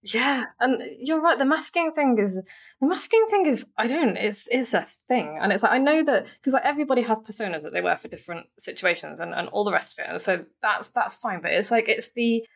Yeah 0.00 0.44
and 0.60 0.80
you're 1.00 1.20
right 1.20 1.36
the 1.36 1.44
masking 1.44 1.90
thing 1.90 2.16
is 2.20 2.36
the 2.80 2.86
masking 2.86 3.26
thing 3.28 3.46
is 3.46 3.66
i 3.76 3.88
don't 3.88 4.16
it's 4.16 4.46
it's 4.48 4.72
a 4.72 4.82
thing 4.82 5.38
and 5.42 5.52
it's 5.52 5.64
like 5.64 5.72
i 5.72 5.78
know 5.78 6.04
that 6.04 6.26
because 6.36 6.52
like 6.54 6.64
everybody 6.64 7.02
has 7.02 7.18
personas 7.18 7.62
that 7.62 7.72
they 7.72 7.80
wear 7.80 7.96
for 7.96 8.06
different 8.06 8.46
situations 8.58 9.18
and, 9.18 9.34
and 9.34 9.48
all 9.48 9.64
the 9.64 9.72
rest 9.72 9.98
of 9.98 10.04
it 10.04 10.10
and 10.10 10.20
so 10.20 10.44
that's 10.62 10.90
that's 10.90 11.16
fine 11.16 11.42
but 11.42 11.50
it's 11.50 11.72
like 11.72 11.88
it's 11.88 12.12
the 12.12 12.46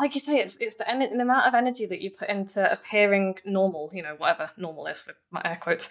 like 0.00 0.14
you 0.14 0.20
say, 0.20 0.38
it's 0.38 0.56
it's 0.58 0.76
the, 0.76 0.88
en- 0.90 1.16
the 1.16 1.22
amount 1.22 1.46
of 1.46 1.54
energy 1.54 1.86
that 1.86 2.00
you 2.00 2.10
put 2.10 2.28
into 2.28 2.70
appearing 2.72 3.36
normal, 3.44 3.90
you 3.92 4.02
know, 4.02 4.14
whatever 4.16 4.50
normal 4.56 4.86
is 4.86 5.04
with 5.06 5.16
my 5.30 5.42
air 5.44 5.58
quotes. 5.60 5.90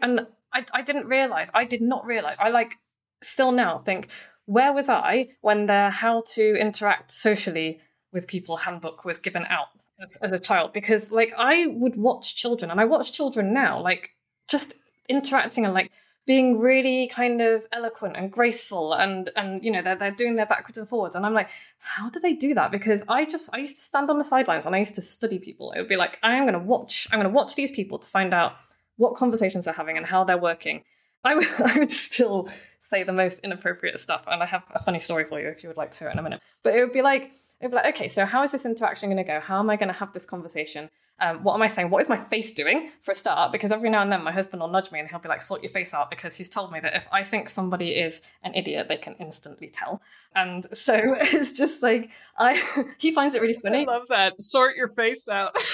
And 0.00 0.26
I, 0.52 0.64
I 0.72 0.82
didn't 0.82 1.06
realize, 1.06 1.48
I 1.54 1.64
did 1.64 1.82
not 1.82 2.06
realize, 2.06 2.36
I 2.40 2.48
like 2.48 2.76
still 3.22 3.52
now 3.52 3.78
think, 3.78 4.08
where 4.46 4.72
was 4.72 4.88
I 4.88 5.28
when 5.42 5.66
the 5.66 5.90
how 5.90 6.22
to 6.34 6.54
interact 6.56 7.10
socially 7.10 7.80
with 8.12 8.26
people 8.26 8.56
handbook 8.56 9.04
was 9.04 9.18
given 9.18 9.44
out 9.44 9.68
as, 10.00 10.16
as 10.22 10.32
a 10.32 10.38
child? 10.38 10.72
Because 10.72 11.12
like 11.12 11.32
I 11.36 11.66
would 11.66 11.96
watch 11.96 12.34
children, 12.36 12.70
and 12.70 12.80
I 12.80 12.86
watch 12.86 13.12
children 13.12 13.52
now, 13.52 13.80
like 13.80 14.10
just 14.48 14.74
interacting 15.08 15.64
and 15.64 15.74
like 15.74 15.90
being 16.26 16.58
really 16.58 17.08
kind 17.08 17.40
of 17.40 17.66
eloquent 17.72 18.16
and 18.16 18.30
graceful 18.30 18.92
and 18.92 19.30
and 19.36 19.64
you 19.64 19.70
know 19.70 19.82
they're, 19.82 19.96
they're 19.96 20.10
doing 20.10 20.36
their 20.36 20.46
backwards 20.46 20.78
and 20.78 20.88
forwards. 20.88 21.16
And 21.16 21.24
i'm 21.26 21.34
like 21.34 21.48
how 21.78 22.10
do 22.10 22.20
they 22.20 22.34
do 22.34 22.54
that? 22.54 22.70
Because 22.70 23.04
i 23.08 23.24
just 23.24 23.54
i 23.54 23.58
used 23.58 23.76
to 23.76 23.82
stand 23.82 24.10
on 24.10 24.18
the 24.18 24.24
sidelines 24.24 24.66
and 24.66 24.74
i 24.74 24.78
used 24.78 24.94
to 24.96 25.02
study 25.02 25.38
people. 25.38 25.72
It 25.72 25.78
would 25.78 25.88
be 25.88 25.96
like 25.96 26.18
i'm 26.22 26.44
going 26.44 26.52
to 26.54 26.58
watch 26.58 27.08
i'm 27.10 27.18
going 27.18 27.30
to 27.30 27.34
watch 27.34 27.54
these 27.54 27.70
people 27.70 27.98
to 27.98 28.08
find 28.08 28.34
out 28.34 28.54
what 28.96 29.14
conversations 29.14 29.64
they're 29.64 29.74
having 29.74 29.96
and 29.96 30.06
how 30.06 30.24
they're 30.24 30.38
working. 30.38 30.84
I, 31.24 31.32
I 31.74 31.78
would 31.78 31.92
still 31.92 32.48
say 32.80 33.02
the 33.02 33.12
most 33.12 33.40
inappropriate 33.40 33.98
stuff. 33.98 34.24
And 34.26 34.42
i 34.42 34.46
have 34.46 34.64
a 34.74 34.82
funny 34.82 35.00
story 35.00 35.24
for 35.24 35.40
you 35.40 35.48
if 35.48 35.62
you 35.62 35.68
would 35.68 35.76
like 35.76 35.90
to 35.92 35.98
hear 36.00 36.08
it 36.08 36.12
in 36.12 36.18
a 36.18 36.22
minute. 36.22 36.40
But 36.62 36.74
it 36.74 36.84
would 36.84 36.92
be 36.92 37.02
like 37.02 37.32
it'd 37.60 37.70
be 37.70 37.76
like 37.76 37.86
okay 37.86 38.08
so 38.08 38.24
how 38.24 38.42
is 38.42 38.52
this 38.52 38.66
interaction 38.66 39.08
going 39.08 39.16
to 39.16 39.24
go 39.24 39.40
how 39.40 39.58
am 39.58 39.70
i 39.70 39.76
going 39.76 39.92
to 39.92 39.98
have 39.98 40.12
this 40.12 40.26
conversation 40.26 40.88
um, 41.20 41.42
what 41.42 41.54
am 41.54 41.62
I 41.62 41.68
saying? 41.68 41.90
What 41.90 42.00
is 42.00 42.08
my 42.08 42.16
face 42.16 42.50
doing 42.50 42.90
for 43.00 43.12
a 43.12 43.14
start? 43.14 43.52
Because 43.52 43.72
every 43.72 43.90
now 43.90 44.00
and 44.00 44.10
then 44.10 44.24
my 44.24 44.32
husband 44.32 44.62
will 44.62 44.68
nudge 44.68 44.90
me 44.90 45.00
and 45.00 45.08
he'll 45.08 45.18
be 45.18 45.28
like, 45.28 45.42
sort 45.42 45.62
your 45.62 45.70
face 45.70 45.92
out 45.92 46.08
because 46.08 46.36
he's 46.36 46.48
told 46.48 46.72
me 46.72 46.80
that 46.80 46.96
if 46.96 47.08
I 47.12 47.22
think 47.22 47.48
somebody 47.48 47.90
is 47.90 48.22
an 48.42 48.54
idiot, 48.54 48.88
they 48.88 48.96
can 48.96 49.14
instantly 49.20 49.68
tell. 49.68 50.00
And 50.34 50.66
so 50.76 50.94
it's 51.20 51.52
just 51.52 51.82
like, 51.82 52.10
I 52.38 52.62
he 52.98 53.12
finds 53.12 53.34
it 53.34 53.42
really 53.42 53.54
funny. 53.54 53.86
I 53.86 53.92
love 53.92 54.08
that. 54.08 54.40
Sort 54.40 54.76
your 54.76 54.88
face 54.88 55.28
out. 55.28 55.54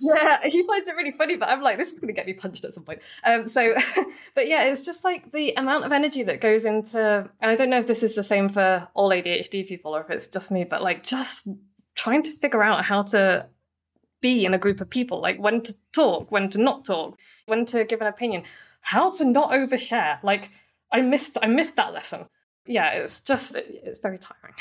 yeah, 0.00 0.40
he 0.44 0.62
finds 0.62 0.88
it 0.88 0.96
really 0.96 1.12
funny, 1.12 1.36
but 1.36 1.48
I'm 1.48 1.62
like, 1.62 1.78
this 1.78 1.92
is 1.92 1.98
going 1.98 2.08
to 2.08 2.14
get 2.14 2.26
me 2.26 2.32
punched 2.32 2.64
at 2.64 2.74
some 2.74 2.84
point. 2.84 3.00
Um, 3.24 3.48
so, 3.48 3.74
but 4.34 4.48
yeah, 4.48 4.64
it's 4.64 4.84
just 4.84 5.04
like 5.04 5.32
the 5.32 5.52
amount 5.56 5.84
of 5.84 5.92
energy 5.92 6.22
that 6.24 6.40
goes 6.40 6.64
into, 6.64 7.28
and 7.40 7.50
I 7.50 7.56
don't 7.56 7.70
know 7.70 7.78
if 7.78 7.86
this 7.86 8.02
is 8.02 8.14
the 8.14 8.22
same 8.22 8.48
for 8.48 8.88
all 8.94 9.10
ADHD 9.10 9.66
people 9.66 9.94
or 9.96 10.00
if 10.02 10.10
it's 10.10 10.28
just 10.28 10.50
me, 10.50 10.64
but 10.64 10.82
like 10.82 11.02
just 11.02 11.42
trying 11.94 12.22
to 12.22 12.30
figure 12.30 12.62
out 12.62 12.84
how 12.84 13.02
to 13.02 13.46
be 14.20 14.44
in 14.44 14.54
a 14.54 14.58
group 14.58 14.80
of 14.80 14.90
people, 14.90 15.20
like 15.20 15.38
when 15.38 15.62
to 15.62 15.74
talk, 15.92 16.30
when 16.30 16.48
to 16.50 16.58
not 16.58 16.84
talk, 16.84 17.18
when 17.46 17.64
to 17.66 17.84
give 17.84 18.00
an 18.00 18.06
opinion, 18.06 18.42
how 18.80 19.10
to 19.10 19.24
not 19.24 19.50
overshare. 19.50 20.22
Like 20.22 20.50
I 20.92 21.00
missed, 21.00 21.38
I 21.42 21.46
missed 21.46 21.76
that 21.76 21.92
lesson. 21.92 22.26
Yeah, 22.70 22.90
it's 22.90 23.22
just 23.22 23.56
it's 23.56 23.98
very 23.98 24.18
tiring. 24.18 24.54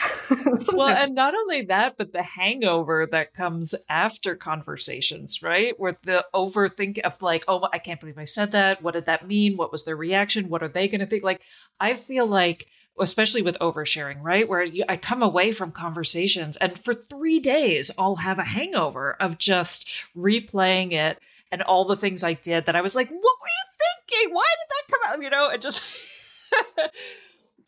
well, 0.74 0.88
and 0.88 1.14
not 1.14 1.36
only 1.36 1.64
that, 1.64 1.98
but 1.98 2.14
the 2.14 2.24
hangover 2.24 3.06
that 3.12 3.34
comes 3.34 3.76
after 3.90 4.34
conversations, 4.34 5.44
right? 5.44 5.78
Where 5.78 5.98
the 6.04 6.26
overthink 6.34 7.00
of 7.00 7.22
like, 7.22 7.44
oh, 7.50 7.68
I 7.74 7.80
can't 7.80 8.00
believe 8.00 8.18
I 8.18 8.24
said 8.24 8.52
that. 8.52 8.82
What 8.82 8.94
did 8.94 9.06
that 9.06 9.28
mean? 9.28 9.58
What 9.58 9.74
was 9.74 9.84
their 9.84 9.98
reaction? 9.98 10.48
What 10.48 10.64
are 10.64 10.70
they 10.70 10.88
going 10.88 11.02
to 11.02 11.06
think? 11.06 11.26
Like, 11.26 11.42
I 11.82 11.96
feel 11.96 12.26
like 12.26 12.68
especially 12.98 13.42
with 13.42 13.60
oversharing, 13.60 14.18
right? 14.22 14.48
Where 14.48 14.64
you, 14.64 14.86
I 14.88 14.96
come 14.96 15.22
away 15.22 15.52
from 15.52 15.72
conversations 15.72 16.56
and 16.58 16.80
for 16.82 16.94
three 16.94 17.40
days, 17.42 17.92
I'll 17.98 18.16
have 18.16 18.40
a 18.40 18.44
hangover 18.44 19.18
of 19.20 19.38
just 19.38 19.88
replaying 20.16 20.94
it 20.94 21.20
and 21.52 21.62
all 21.62 21.86
the 21.86 21.96
things 21.98 22.24
I 22.24 22.34
did 22.34 22.66
that 22.66 22.76
I 22.76 22.82
was 22.82 22.96
like, 22.96 23.10
what 23.10 23.20
were 23.20 23.20
you 23.20 24.08
thinking? 24.08 24.34
Why 24.34 24.48
did 24.60 24.70
that 24.70 24.92
come 24.92 25.14
out? 25.14 25.24
You 25.24 25.30
know, 25.30 25.50
it 25.50 25.62
just. 25.62 25.84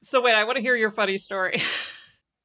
so 0.01 0.21
wait, 0.21 0.33
I 0.33 0.43
want 0.43 0.57
to 0.57 0.61
hear 0.61 0.75
your 0.75 0.91
funny 0.91 1.17
story. 1.17 1.61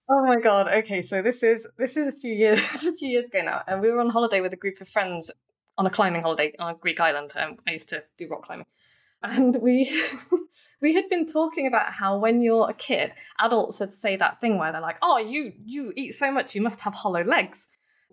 Oh 0.06 0.22
my 0.22 0.36
god. 0.36 0.68
Okay, 0.68 1.00
so 1.00 1.22
this 1.22 1.42
is 1.42 1.66
this 1.78 1.96
is 1.96 2.08
a 2.08 2.12
few 2.12 2.34
years 2.34 2.60
a 2.86 2.92
few 2.92 3.08
years 3.08 3.30
ago 3.30 3.40
now, 3.40 3.62
and 3.66 3.80
we 3.80 3.90
were 3.90 4.00
on 4.00 4.10
holiday 4.10 4.42
with 4.42 4.52
a 4.52 4.56
group 4.56 4.78
of 4.82 4.86
friends 4.86 5.30
on 5.78 5.86
a 5.86 5.90
climbing 5.90 6.20
holiday 6.20 6.52
on 6.58 6.74
a 6.74 6.76
Greek 6.76 7.00
island. 7.00 7.32
Um, 7.34 7.56
I 7.66 7.72
used 7.72 7.88
to 7.88 8.04
do 8.18 8.28
rock 8.28 8.44
climbing, 8.44 8.66
and 9.24 9.56
we 9.56 9.90
we 10.82 10.94
had 10.94 11.08
been 11.08 11.26
talking 11.26 11.66
about 11.66 11.94
how 11.94 12.18
when 12.18 12.42
you're 12.42 12.68
a 12.68 12.74
kid 12.74 13.12
adults 13.40 13.80
would 13.80 13.94
say 13.94 14.16
that 14.16 14.40
thing 14.40 14.58
where 14.58 14.70
they're 14.70 14.80
like 14.80 14.98
oh 15.00 15.18
you 15.18 15.52
you 15.64 15.92
eat 15.96 16.12
so 16.12 16.30
much 16.30 16.54
you 16.54 16.60
must 16.60 16.82
have 16.82 16.92
hollow 16.92 17.24
legs 17.24 17.68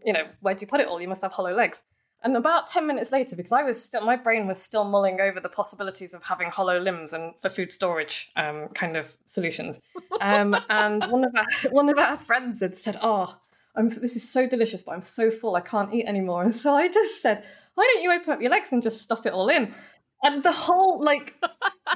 you 0.06 0.14
know 0.14 0.24
where 0.40 0.56
do 0.56 0.62
you 0.62 0.68
put 0.68 0.80
it 0.80 0.88
all 0.88 1.02
you 1.02 1.10
must 1.10 1.22
have 1.22 1.34
hollow 1.34 1.54
legs 1.54 1.84
And 2.24 2.38
about 2.38 2.68
10 2.68 2.86
minutes 2.86 3.12
later, 3.12 3.36
because 3.36 3.52
I 3.52 3.64
was 3.64 3.84
still, 3.84 4.06
my 4.06 4.16
brain 4.16 4.46
was 4.46 4.62
still 4.62 4.84
mulling 4.84 5.20
over 5.20 5.40
the 5.40 5.50
possibilities 5.50 6.14
of 6.14 6.24
having 6.24 6.52
hollow 6.52 6.80
limbs 6.80 7.14
and 7.14 7.40
for 7.40 7.50
food 7.50 7.72
storage 7.72 8.30
um, 8.36 8.68
kind 8.76 8.96
of 8.96 9.18
solutions. 9.26 9.82
Um, 10.20 10.56
and 10.70 11.04
one 11.12 11.24
of, 11.24 11.34
our, 11.36 11.46
one 11.72 11.90
of 11.90 11.98
our 11.98 12.18
friends 12.18 12.62
had 12.62 12.76
said, 12.76 13.00
Oh, 13.02 13.36
I'm, 13.76 13.88
this 13.88 14.16
is 14.16 14.30
so 14.30 14.48
delicious, 14.48 14.84
but 14.84 14.92
I'm 14.92 15.02
so 15.02 15.32
full, 15.32 15.56
I 15.56 15.62
can't 15.62 15.94
eat 15.94 16.06
anymore. 16.06 16.44
And 16.44 16.54
so 16.54 16.74
I 16.76 16.90
just 16.90 17.24
said, 17.24 17.44
Why 17.74 17.90
don't 17.92 18.04
you 18.04 18.12
open 18.12 18.34
up 18.34 18.42
your 18.42 18.52
legs 18.52 18.72
and 18.72 18.84
just 18.84 19.02
stuff 19.02 19.26
it 19.26 19.34
all 19.34 19.50
in? 19.50 19.74
And 20.22 20.44
the 20.44 20.52
whole, 20.52 21.04
like, 21.04 21.36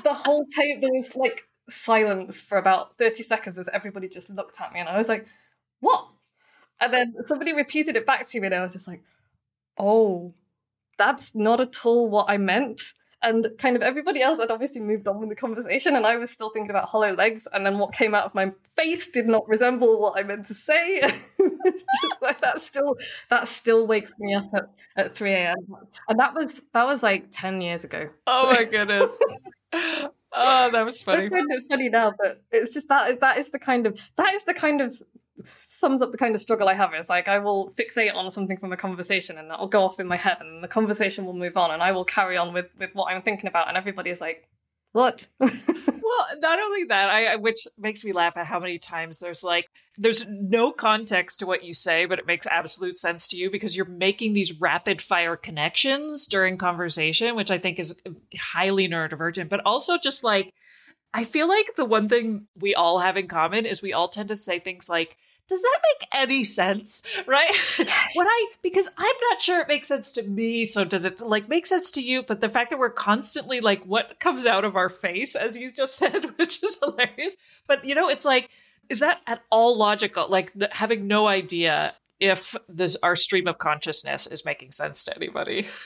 the 0.04 0.14
whole 0.14 0.44
table, 0.56 0.82
there 0.82 0.92
was 0.92 1.16
like 1.16 1.44
silence 1.70 2.42
for 2.42 2.58
about 2.58 2.98
30 2.98 3.22
seconds 3.22 3.60
as 3.60 3.70
everybody 3.72 4.10
just 4.10 4.32
looked 4.32 4.60
at 4.60 4.74
me. 4.74 4.80
And 4.80 4.90
I 4.90 4.98
was 4.98 5.08
like, 5.08 5.28
What? 5.82 6.08
And 6.82 6.92
then 6.92 7.14
somebody 7.26 7.54
repeated 7.54 7.96
it 7.96 8.08
back 8.08 8.28
to 8.30 8.40
me, 8.40 8.48
and 8.48 8.56
I 8.56 8.62
was 8.62 8.74
just 8.74 8.88
like, 8.88 9.04
oh, 9.78 10.34
that's 10.98 11.36
not 11.36 11.60
at 11.60 11.86
all 11.86 12.10
what 12.10 12.30
I 12.30 12.38
meant. 12.38 12.82
And 13.22 13.48
kind 13.58 13.76
of 13.76 13.82
everybody 13.82 14.22
else 14.22 14.40
had 14.40 14.52
obviously 14.52 14.82
moved 14.82 15.08
on 15.08 15.20
with 15.20 15.30
the 15.30 15.36
conversation, 15.36 15.96
and 15.96 16.06
I 16.06 16.16
was 16.16 16.30
still 16.30 16.50
thinking 16.50 16.70
about 16.70 16.90
hollow 16.90 17.12
legs. 17.14 17.48
And 17.52 17.66
then 17.66 17.80
what 17.80 17.92
came 17.92 18.14
out 18.14 18.26
of 18.26 18.36
my 18.36 18.52
face 18.70 19.10
did 19.10 19.26
not 19.26 19.48
resemble 19.48 20.00
what 20.00 20.20
I 20.20 20.24
meant 20.24 20.46
to 20.48 20.54
say. 20.54 20.98
it's 21.00 21.86
just 22.04 22.22
like 22.22 22.42
that 22.42 22.62
still 22.62 22.98
that 23.30 23.48
still 23.48 23.88
wakes 23.88 24.14
me 24.20 24.36
up 24.36 24.52
at, 24.54 24.70
at 24.96 25.16
3 25.16 25.32
a.m. 25.32 25.56
And 26.08 26.20
that 26.20 26.36
was 26.36 26.62
that 26.74 26.86
was 26.86 27.02
like 27.02 27.28
10 27.32 27.62
years 27.62 27.84
ago. 27.84 28.10
Oh 28.28 28.52
my 28.52 28.64
goodness. 28.72 29.18
oh, 29.74 30.70
that 30.72 30.86
was 30.86 31.02
funny. 31.02 31.26
It's 31.26 31.34
kind 31.34 31.52
of 31.52 31.66
funny 31.66 31.90
now, 31.90 32.14
but 32.22 32.44
it's 32.52 32.74
just 32.76 32.90
that 32.90 33.22
that 33.22 33.40
is 33.40 33.50
the 33.50 33.60
kind 33.60 33.88
of 33.88 34.12
that 34.18 34.36
is 34.36 34.44
the 34.44 34.54
kind 34.54 34.82
of 34.82 34.94
sums 35.44 36.02
up 36.02 36.12
the 36.12 36.18
kind 36.18 36.36
of 36.36 36.42
struggle 36.42 36.70
I 36.70 36.74
have. 36.74 36.94
Is 36.94 37.10
like 37.10 37.28
I 37.28 37.40
will 37.40 37.70
fixate 37.70 38.14
on 38.14 38.30
something 38.32 38.58
from 38.58 38.72
a 38.72 38.78
conversation 38.78 39.38
and 39.38 39.50
that'll 39.50 39.68
go 39.68 39.84
off 39.84 40.00
in 40.00 40.08
my 40.08 40.18
head, 40.18 40.38
and 40.40 40.64
the 40.64 40.68
conversation 40.68 41.26
will 41.26 41.34
move 41.34 41.58
on, 41.58 41.72
and 41.72 41.84
I 41.84 41.92
will 41.92 42.06
carry 42.06 42.38
on 42.38 42.54
with 42.54 42.68
with 42.78 42.92
what 42.94 43.12
I'm 43.12 43.22
thinking 43.22 43.48
about, 43.48 43.68
and 43.68 43.78
everybody 43.78 44.10
is 44.10 44.22
like, 44.22 44.48
"What?" 44.94 45.28
well, 45.40 46.28
not 46.40 46.60
only 46.60 46.86
that, 46.86 47.10
I 47.10 47.36
which 47.36 47.68
makes 47.78 48.04
me 48.04 48.12
laugh 48.14 48.38
at 48.38 48.48
how 48.48 48.60
many 48.60 48.80
times 48.80 49.18
there's 49.18 49.44
like 49.44 49.68
there's 49.98 50.26
no 50.28 50.72
context 50.72 51.40
to 51.40 51.46
what 51.46 51.64
you 51.64 51.74
say, 51.74 52.06
but 52.06 52.20
it 52.20 52.28
makes 52.28 52.48
absolute 52.48 52.96
sense 52.96 53.28
to 53.30 53.38
you 53.38 53.50
because 53.50 53.76
you're 53.76 53.86
making 53.86 54.34
these 54.34 54.60
rapid 54.60 55.02
fire 55.02 55.36
connections 55.36 56.28
during 56.28 56.58
conversation, 56.58 57.36
which 57.36 57.52
I 57.52 57.58
think 57.58 57.80
is 57.80 58.02
highly 58.38 58.88
neurodivergent, 58.88 59.50
but 59.50 59.62
also 59.66 59.98
just 59.98 60.24
like. 60.24 60.54
I 61.18 61.24
feel 61.24 61.48
like 61.48 61.76
the 61.78 61.86
one 61.86 62.10
thing 62.10 62.48
we 62.60 62.76
all 62.76 63.00
have 63.00 63.16
in 63.16 63.30
common 63.30 63.66
is 63.66 63.82
we 63.82 63.94
all 63.94 64.10
tend 64.10 64.28
to 64.28 64.36
say 64.36 64.60
things 64.60 64.90
like, 64.90 65.16
does 65.48 65.62
that 65.62 65.80
make 65.84 66.10
any 66.14 66.44
sense? 66.44 67.04
Right? 67.28 67.52
Yes. 67.78 68.14
when 68.16 68.28
i 68.28 68.48
because 68.62 68.90
i'm 68.98 69.16
not 69.30 69.42
sure 69.42 69.60
it 69.60 69.68
makes 69.68 69.88
sense 69.88 70.12
to 70.14 70.24
me 70.24 70.66
so 70.66 70.84
does 70.84 71.06
it 71.06 71.20
like 71.20 71.50
make 71.50 71.66
sense 71.66 71.92
to 71.92 72.02
you 72.02 72.24
but 72.24 72.42
the 72.42 72.50
fact 72.50 72.70
that 72.70 72.80
we're 72.80 72.90
constantly 72.90 73.60
like 73.62 73.84
what 73.86 74.20
comes 74.20 74.46
out 74.46 74.66
of 74.66 74.76
our 74.76 74.90
face 74.90 75.36
as 75.36 75.58
you 75.58 75.70
just 75.70 75.96
said 75.98 76.26
which 76.38 76.64
is 76.64 76.80
hilarious. 76.80 77.36
But 77.68 77.86
you 77.86 77.96
know 77.96 78.10
it's 78.10 78.26
like 78.26 78.50
is 78.90 79.00
that 79.00 79.22
at 79.26 79.42
all 79.50 79.78
logical? 79.78 80.28
Like 80.30 80.54
having 80.72 81.08
no 81.08 81.28
idea 81.28 81.96
if 82.20 82.56
this 82.70 82.96
our 83.04 83.16
stream 83.16 83.48
of 83.48 83.58
consciousness 83.58 84.28
is 84.28 84.46
making 84.46 84.72
sense 84.72 85.04
to 85.06 85.16
anybody. 85.16 85.68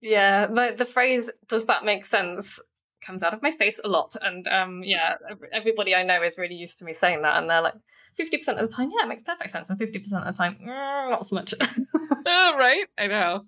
Yeah 0.00 0.46
the, 0.46 0.74
the 0.76 0.84
phrase 0.84 1.30
does 1.48 1.64
that 1.64 1.82
make 1.82 2.04
sense 2.04 2.60
comes 3.04 3.22
out 3.22 3.34
of 3.34 3.42
my 3.42 3.50
face 3.50 3.80
a 3.84 3.88
lot 3.88 4.14
and 4.22 4.48
um 4.48 4.82
yeah 4.82 5.14
everybody 5.52 5.94
i 5.94 6.02
know 6.02 6.22
is 6.22 6.38
really 6.38 6.54
used 6.54 6.78
to 6.78 6.84
me 6.84 6.92
saying 6.92 7.22
that 7.22 7.36
and 7.36 7.50
they're 7.50 7.60
like 7.60 7.74
50% 8.18 8.48
of 8.60 8.70
the 8.70 8.74
time, 8.74 8.90
yeah, 8.96 9.04
it 9.04 9.08
makes 9.08 9.22
perfect 9.22 9.50
sense. 9.50 9.70
And 9.70 9.78
50% 9.78 9.96
of 9.96 10.24
the 10.24 10.32
time, 10.32 10.56
mm, 10.62 11.10
not 11.10 11.26
so 11.26 11.36
much. 11.36 11.54
oh, 12.26 12.56
right? 12.58 12.86
I 12.96 13.06
know. 13.06 13.46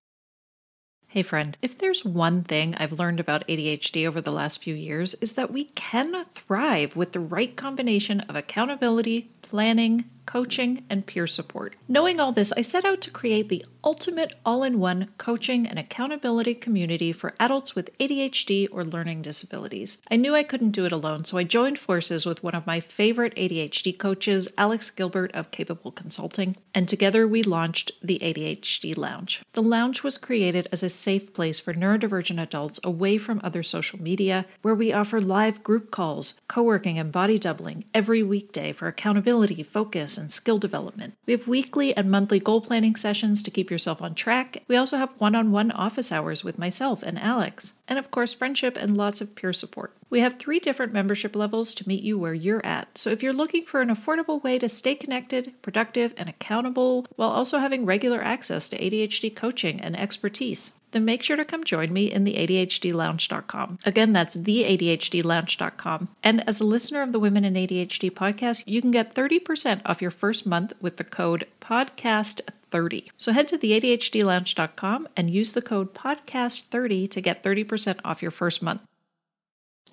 Hey, 1.09 1.23
friend, 1.23 1.57
if 1.63 1.79
there's 1.79 2.05
one 2.05 2.43
thing 2.43 2.75
I've 2.77 2.99
learned 2.99 3.21
about 3.21 3.47
ADHD 3.47 4.07
over 4.07 4.21
the 4.21 4.33
last 4.33 4.63
few 4.63 4.75
years, 4.75 5.15
is 5.15 5.35
that 5.35 5.53
we 5.53 5.65
can 5.65 6.27
thrive 6.35 6.97
with 6.97 7.13
the 7.13 7.21
right 7.21 7.57
combination 7.57 8.21
of 8.23 8.37
accountability, 8.37 9.31
planning, 9.41 10.05
coaching, 10.27 10.85
and 10.91 11.07
peer 11.07 11.27
support. 11.27 11.77
Knowing 11.89 12.21
all 12.21 12.33
this, 12.33 12.53
I 12.53 12.63
set 12.63 12.85
out 12.85 13.01
to 13.03 13.11
create 13.11 13.49
the 13.49 13.65
ultimate 13.83 14.35
all 14.45 14.63
in 14.63 14.81
one 14.81 15.09
coaching 15.17 15.67
and 15.67 15.79
accountability 15.79 16.55
community 16.55 17.13
for 17.13 17.35
adults 17.39 17.75
with 17.75 17.97
ADHD 17.99 18.69
or 18.71 18.85
learning 18.85 19.23
disabilities. 19.23 19.99
I 20.11 20.17
knew 20.17 20.35
I 20.35 20.43
couldn't 20.43 20.73
do 20.73 20.85
it 20.85 20.93
alone, 20.93 21.25
so 21.25 21.39
I 21.39 21.45
joined 21.45 21.79
forces 21.79 22.27
with 22.27 22.43
one 22.43 22.55
of 22.55 22.67
my 22.67 22.81
favorite 22.81 23.35
ADHD 23.37 23.97
coaches, 23.97 24.49
Alex 24.59 24.91
Gilbert 24.91 25.33
of 25.35 25.53
Capable 25.53 25.93
Consulting, 25.93 26.57
and 26.75 26.89
together 26.89 27.27
we 27.27 27.43
launched 27.43 27.93
the 28.03 28.19
ADHD 28.19 28.97
Lounge. 28.97 29.43
The 29.53 29.63
lounge 29.63 30.03
was 30.03 30.19
created 30.19 30.69
as 30.73 30.83
a 30.83 30.89
safe 30.89 31.33
place 31.33 31.61
for 31.61 31.73
neurodivergent 31.73 32.43
adults 32.43 32.81
away 32.83 33.19
from 33.19 33.41
other 33.45 33.63
social 33.63 34.03
media, 34.03 34.47
where 34.63 34.75
we 34.75 34.93
offer 34.93 35.21
live 35.21 35.63
group 35.63 35.91
calls, 35.91 36.35
co 36.49 36.63
working, 36.63 36.99
and 36.99 37.13
body 37.13 37.39
doubling 37.39 37.85
every 37.95 38.23
weekday 38.23 38.73
for 38.73 38.89
accountability, 38.89 39.63
focus, 39.63 40.16
and 40.17 40.31
skill 40.31 40.59
development. 40.59 41.15
We 41.27 41.33
have 41.33 41.49
weekly 41.49 41.97
and 41.97 42.11
monthly 42.11 42.39
goal 42.39 42.61
planning 42.61 42.97
sessions 42.97 43.43
to 43.43 43.51
keep 43.51 43.71
yourself 43.71 44.01
on 44.03 44.15
track. 44.15 44.63
We 44.69 44.77
also 44.77 44.97
have 44.97 45.15
one 45.19 45.35
on 45.35 45.53
one 45.53 45.71
office 45.71 46.13
hours 46.13 46.45
with 46.45 46.59
myself 46.59 47.03
and 47.03 47.19
Alex. 47.19 47.73
And 47.89 47.99
of 47.99 48.11
course, 48.11 48.33
friendship 48.33 48.77
and 48.77 48.97
lots 48.97 49.21
of 49.21 49.35
peer 49.35 49.53
support. 49.53 49.97
We 50.11 50.21
have 50.21 50.39
three 50.39 50.59
different 50.59 50.93
membership 50.93 51.37
levels 51.37 51.75
to 51.75 51.89
meet 51.89 52.03
you 52.03 52.19
where 52.19 52.35
you're 52.35 52.65
at. 52.65 52.99
So 52.99 53.11
if 53.11 53.23
you're 53.23 53.33
looking 53.33 53.65
for 53.65 53.81
an 53.81 53.89
affordable 53.89 54.43
way 54.43 54.59
to 54.59 54.69
stay 54.69 54.95
connected, 54.95 55.53
productive, 55.63 56.15
and 56.17 56.29
accountable 56.29 57.07
while 57.17 57.31
also 57.31 57.59
having 57.59 57.85
regular 57.85 58.23
access 58.23 58.69
to 58.69 58.79
ADHD 58.79 59.35
coaching 59.35 59.81
and 59.81 59.99
expertise, 59.99 60.71
then 60.97 61.05
make 61.05 61.23
sure 61.23 61.37
to 61.37 61.45
come 61.45 61.63
join 61.63 61.93
me 61.93 62.11
in 62.11 62.25
the 62.25 62.35
ADHDlounge.com. 62.35 63.79
Again, 63.85 64.15
that's 64.15 64.33
the 64.33 64.65
ADHDlounge.com. 64.65 66.09
And 66.23 66.49
as 66.49 66.59
a 66.59 66.65
listener 66.65 67.03
of 67.03 67.13
the 67.13 67.21
Women 67.21 67.45
and 67.45 67.55
ADHD 67.55 68.11
podcast, 68.11 68.63
you 68.67 68.81
can 68.81 68.91
get 68.91 69.15
30% 69.15 69.83
off 69.85 70.01
your 70.01 70.11
first 70.11 70.47
month 70.47 70.73
with 70.81 70.97
the 70.97 71.05
code 71.05 71.47
podcast30. 71.61 73.11
So 73.19 73.33
head 73.33 73.47
to 73.49 73.59
the 73.59 73.79
ADHDlounge.com 73.79 75.09
and 75.15 75.31
use 75.31 75.53
the 75.53 75.61
code 75.61 75.93
podcast30 75.93 77.11
to 77.11 77.21
get 77.21 77.43
30% 77.43 78.01
off 78.03 78.23
your 78.23 78.31
first 78.31 78.63
month. 78.63 78.83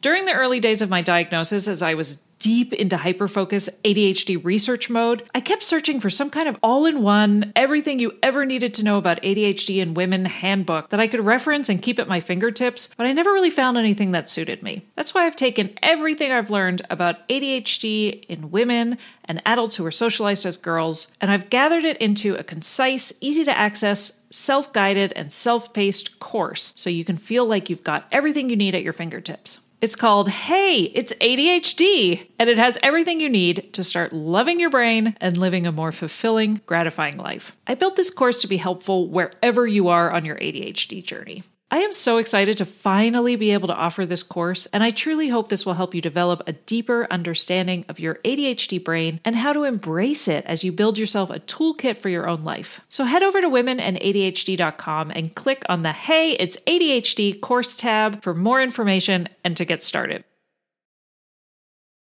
During 0.03 0.25
the 0.25 0.33
early 0.33 0.59
days 0.59 0.81
of 0.81 0.89
my 0.89 1.01
diagnosis, 1.01 1.65
as 1.65 1.81
I 1.81 1.93
was 1.93 2.17
deep 2.37 2.73
into 2.73 2.97
hyperfocus 2.97 3.69
ADHD 3.85 4.43
research 4.43 4.89
mode, 4.89 5.23
I 5.33 5.39
kept 5.39 5.63
searching 5.63 6.01
for 6.01 6.09
some 6.09 6.29
kind 6.29 6.49
of 6.49 6.57
all 6.61 6.85
in 6.85 7.01
one, 7.01 7.53
everything 7.55 7.99
you 7.99 8.11
ever 8.21 8.45
needed 8.45 8.73
to 8.73 8.83
know 8.83 8.97
about 8.97 9.21
ADHD 9.21 9.77
in 9.77 9.93
women 9.93 10.25
handbook 10.25 10.89
that 10.89 10.99
I 10.99 11.07
could 11.07 11.21
reference 11.21 11.69
and 11.69 11.81
keep 11.81 11.99
at 11.99 12.09
my 12.09 12.19
fingertips, 12.19 12.89
but 12.97 13.05
I 13.05 13.13
never 13.13 13.31
really 13.31 13.49
found 13.49 13.77
anything 13.77 14.11
that 14.11 14.27
suited 14.27 14.61
me. 14.61 14.85
That's 14.95 15.13
why 15.13 15.25
I've 15.25 15.37
taken 15.37 15.73
everything 15.81 16.33
I've 16.33 16.49
learned 16.49 16.81
about 16.89 17.25
ADHD 17.29 18.25
in 18.25 18.51
women 18.51 18.97
and 19.23 19.41
adults 19.45 19.77
who 19.77 19.85
are 19.85 19.91
socialized 19.91 20.45
as 20.45 20.57
girls, 20.57 21.13
and 21.21 21.31
I've 21.31 21.49
gathered 21.49 21.85
it 21.85 21.95
into 21.99 22.35
a 22.35 22.43
concise, 22.43 23.13
easy 23.21 23.45
to 23.45 23.57
access, 23.57 24.19
self 24.31 24.73
guided, 24.73 25.13
and 25.13 25.31
self 25.31 25.71
paced 25.71 26.19
course 26.19 26.73
so 26.75 26.89
you 26.89 27.05
can 27.05 27.15
feel 27.15 27.45
like 27.45 27.69
you've 27.69 27.85
got 27.85 28.05
everything 28.11 28.49
you 28.49 28.57
need 28.57 28.75
at 28.75 28.83
your 28.83 28.91
fingertips. 28.91 29.59
It's 29.83 29.95
called 29.95 30.29
Hey, 30.29 30.83
It's 30.95 31.11
ADHD, 31.15 32.23
and 32.39 32.49
it 32.49 32.57
has 32.57 32.77
everything 32.81 33.19
you 33.19 33.27
need 33.27 33.73
to 33.73 33.83
start 33.83 34.13
loving 34.13 34.57
your 34.57 34.69
brain 34.69 35.17
and 35.19 35.35
living 35.35 35.67
a 35.67 35.73
more 35.73 35.91
fulfilling, 35.91 36.61
gratifying 36.65 37.17
life. 37.17 37.51
I 37.67 37.75
built 37.75 37.97
this 37.97 38.09
course 38.09 38.39
to 38.43 38.47
be 38.47 38.55
helpful 38.55 39.09
wherever 39.09 39.67
you 39.67 39.89
are 39.89 40.09
on 40.09 40.23
your 40.23 40.37
ADHD 40.37 41.03
journey. 41.03 41.43
I 41.73 41.79
am 41.79 41.91
so 41.91 42.19
excited 42.19 42.59
to 42.59 42.67
finally 42.67 43.35
be 43.35 43.49
able 43.49 43.67
to 43.69 43.73
offer 43.73 44.05
this 44.05 44.21
course, 44.21 44.67
and 44.67 44.83
I 44.83 44.91
truly 44.91 45.29
hope 45.29 45.49
this 45.49 45.65
will 45.65 45.73
help 45.73 45.95
you 45.95 46.01
develop 46.01 46.43
a 46.45 46.53
deeper 46.53 47.07
understanding 47.09 47.83
of 47.89 47.99
your 47.99 48.19
ADHD 48.23 48.83
brain 48.83 49.19
and 49.25 49.35
how 49.35 49.53
to 49.53 49.63
embrace 49.63 50.27
it 50.27 50.45
as 50.45 50.63
you 50.63 50.71
build 50.71 50.99
yourself 50.99 51.31
a 51.31 51.39
toolkit 51.39 51.97
for 51.97 52.09
your 52.09 52.29
own 52.29 52.43
life. 52.43 52.79
So 52.89 53.05
head 53.05 53.23
over 53.23 53.41
to 53.41 53.49
womenandadhd.com 53.49 55.13
and 55.15 55.33
click 55.33 55.63
on 55.67 55.81
the 55.81 55.93
Hey, 55.93 56.33
it's 56.33 56.57
ADHD 56.67 57.41
course 57.41 57.75
tab 57.75 58.21
for 58.21 58.35
more 58.35 58.61
information 58.61 59.27
and 59.43 59.57
to 59.57 59.65
get 59.65 59.81
started. 59.81 60.23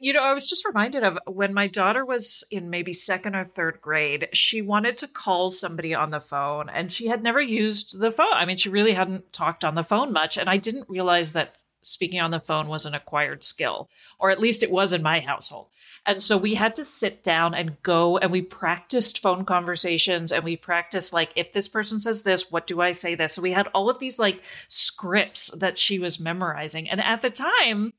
You 0.03 0.13
know, 0.13 0.25
I 0.25 0.35
was 0.35 0.49
just 0.49 0.65
reminded 0.65 1.05
of 1.05 1.17
when 1.29 1.55
my 1.55 1.69
daughter 1.69 2.05
was 2.05 2.43
in 2.51 2.71
maybe 2.71 2.93
second 2.93 3.37
or 3.37 3.45
third 3.45 3.81
grade, 3.81 4.31
she 4.33 4.61
wanted 4.61 4.97
to 4.97 5.07
call 5.07 5.53
somebody 5.53 5.95
on 5.95 6.11
the 6.11 6.21
phone 6.21 6.69
and 6.69 6.91
she 6.91 7.07
had 7.07 7.23
never 7.23 7.41
used 7.41 7.97
the 8.01 8.11
phone. 8.11 8.33
I 8.33 8.45
mean, 8.45 8.57
she 8.57 8.69
really 8.69 8.95
hadn't 8.95 9.33
talked 9.33 9.65
on 9.65 9.77
the 9.77 9.85
phone 9.85 10.13
much. 10.13 10.37
And 10.37 10.51
I 10.51 10.57
didn't 10.57 10.89
realize 10.89 11.35
that 11.35 11.63
speaking 11.83 12.21
on 12.21 12.33
the 12.33 12.41
phone 12.41 12.67
was 12.67 12.85
an 12.85 12.97
acquired 12.97 13.45
skill, 13.45 13.89
or 14.19 14.33
at 14.33 14.41
least 14.41 14.65
it 14.65 14.73
was 14.73 14.93
in 14.93 15.05
my 15.05 15.21
household. 15.21 15.69
And 16.05 16.21
so 16.21 16.37
we 16.37 16.57
had 16.57 16.75
to 16.75 16.85
sit 16.85 17.23
down 17.23 17.55
and 17.55 17.81
go 17.85 18.19
and 18.19 18.33
we 18.33 18.43
practiced 18.43 19.23
phone 19.23 19.45
conversations 19.45 20.33
and 20.33 20.43
we 20.43 20.57
practiced 20.57 21.13
like, 21.13 21.31
if 21.37 21.53
this 21.53 21.69
person 21.69 22.01
says 22.01 22.23
this, 22.23 22.51
what 22.51 22.67
do 22.67 22.81
I 22.81 22.91
say 22.91 23.15
this? 23.15 23.35
So 23.35 23.43
we 23.43 23.53
had 23.53 23.69
all 23.69 23.89
of 23.89 24.01
these 24.01 24.19
like 24.19 24.43
scripts 24.67 25.49
that 25.57 25.79
she 25.79 26.01
was 26.01 26.19
memorizing. 26.19 26.89
And 26.89 27.01
at 27.01 27.23
the 27.23 27.31
time, 27.31 27.93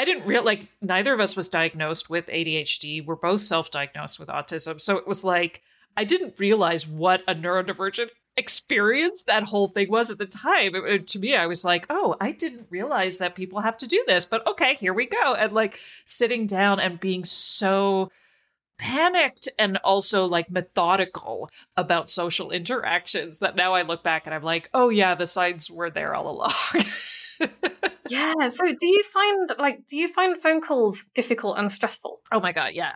I 0.00 0.04
didn't 0.06 0.26
real 0.26 0.42
like 0.42 0.66
neither 0.80 1.12
of 1.12 1.20
us 1.20 1.36
was 1.36 1.50
diagnosed 1.50 2.08
with 2.08 2.28
ADHD. 2.28 3.04
We're 3.04 3.16
both 3.16 3.42
self-diagnosed 3.42 4.18
with 4.18 4.30
autism. 4.30 4.80
So 4.80 4.96
it 4.96 5.06
was 5.06 5.24
like 5.24 5.62
I 5.94 6.04
didn't 6.04 6.38
realize 6.38 6.86
what 6.86 7.20
a 7.28 7.34
neurodivergent 7.34 8.08
experience 8.34 9.24
that 9.24 9.42
whole 9.42 9.68
thing 9.68 9.90
was 9.90 10.10
at 10.10 10.16
the 10.16 10.24
time. 10.24 10.74
It, 10.74 11.06
to 11.08 11.18
me, 11.18 11.36
I 11.36 11.46
was 11.46 11.66
like, 11.66 11.84
oh, 11.90 12.16
I 12.18 12.32
didn't 12.32 12.68
realize 12.70 13.18
that 13.18 13.34
people 13.34 13.60
have 13.60 13.76
to 13.76 13.86
do 13.86 14.02
this, 14.06 14.24
but 14.24 14.46
okay, 14.46 14.74
here 14.76 14.94
we 14.94 15.04
go. 15.04 15.34
And 15.34 15.52
like 15.52 15.78
sitting 16.06 16.46
down 16.46 16.80
and 16.80 16.98
being 16.98 17.22
so 17.22 18.10
panicked 18.78 19.50
and 19.58 19.76
also 19.84 20.24
like 20.24 20.50
methodical 20.50 21.50
about 21.76 22.08
social 22.08 22.50
interactions 22.50 23.36
that 23.40 23.54
now 23.54 23.74
I 23.74 23.82
look 23.82 24.02
back 24.02 24.26
and 24.26 24.34
I'm 24.34 24.44
like, 24.44 24.70
oh 24.72 24.88
yeah, 24.88 25.14
the 25.14 25.26
signs 25.26 25.70
were 25.70 25.90
there 25.90 26.14
all 26.14 26.30
along. 26.30 26.86
yeah. 28.10 28.48
So 28.50 28.66
do 28.66 28.86
you 28.86 29.02
find 29.02 29.52
like 29.58 29.86
do 29.86 29.96
you 29.96 30.08
find 30.08 30.40
phone 30.40 30.60
calls 30.60 31.06
difficult 31.14 31.58
and 31.58 31.70
stressful? 31.70 32.20
Oh 32.32 32.40
my 32.40 32.52
god, 32.52 32.72
yeah 32.74 32.92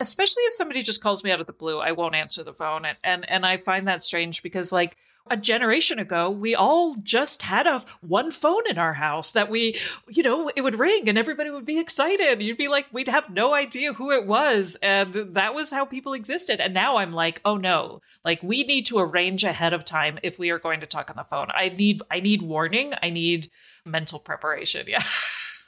especially 0.00 0.42
if 0.44 0.54
somebody 0.54 0.82
just 0.82 1.02
calls 1.02 1.24
me 1.24 1.30
out 1.30 1.40
of 1.40 1.46
the 1.46 1.52
blue, 1.52 1.78
I 1.78 1.92
won't 1.92 2.14
answer 2.14 2.42
the 2.44 2.52
phone. 2.52 2.84
And, 2.84 2.96
and, 3.02 3.28
and 3.28 3.44
I 3.44 3.56
find 3.56 3.88
that 3.88 4.02
strange 4.02 4.42
because 4.42 4.72
like 4.72 4.96
a 5.30 5.36
generation 5.36 5.98
ago, 5.98 6.30
we 6.30 6.54
all 6.54 6.96
just 7.02 7.42
had 7.42 7.66
a 7.66 7.84
one 8.00 8.30
phone 8.30 8.62
in 8.68 8.78
our 8.78 8.94
house 8.94 9.32
that 9.32 9.48
we, 9.48 9.78
you 10.08 10.22
know, 10.22 10.50
it 10.54 10.62
would 10.62 10.78
ring 10.78 11.08
and 11.08 11.18
everybody 11.18 11.50
would 11.50 11.64
be 11.64 11.78
excited. 11.78 12.42
You'd 12.42 12.56
be 12.56 12.68
like, 12.68 12.86
we'd 12.92 13.08
have 13.08 13.30
no 13.30 13.54
idea 13.54 13.92
who 13.92 14.10
it 14.10 14.26
was. 14.26 14.76
And 14.82 15.14
that 15.34 15.54
was 15.54 15.70
how 15.70 15.84
people 15.84 16.12
existed. 16.12 16.60
And 16.60 16.74
now 16.74 16.98
I'm 16.98 17.12
like, 17.12 17.40
oh 17.44 17.56
no, 17.56 18.00
like 18.24 18.42
we 18.42 18.64
need 18.64 18.86
to 18.86 18.98
arrange 18.98 19.44
ahead 19.44 19.72
of 19.72 19.84
time 19.84 20.18
if 20.22 20.38
we 20.38 20.50
are 20.50 20.58
going 20.58 20.80
to 20.80 20.86
talk 20.86 21.10
on 21.10 21.16
the 21.16 21.24
phone. 21.24 21.48
I 21.54 21.68
need, 21.70 22.02
I 22.10 22.20
need 22.20 22.42
warning. 22.42 22.94
I 23.02 23.10
need 23.10 23.50
mental 23.84 24.18
preparation. 24.18 24.86
Yeah. 24.88 25.02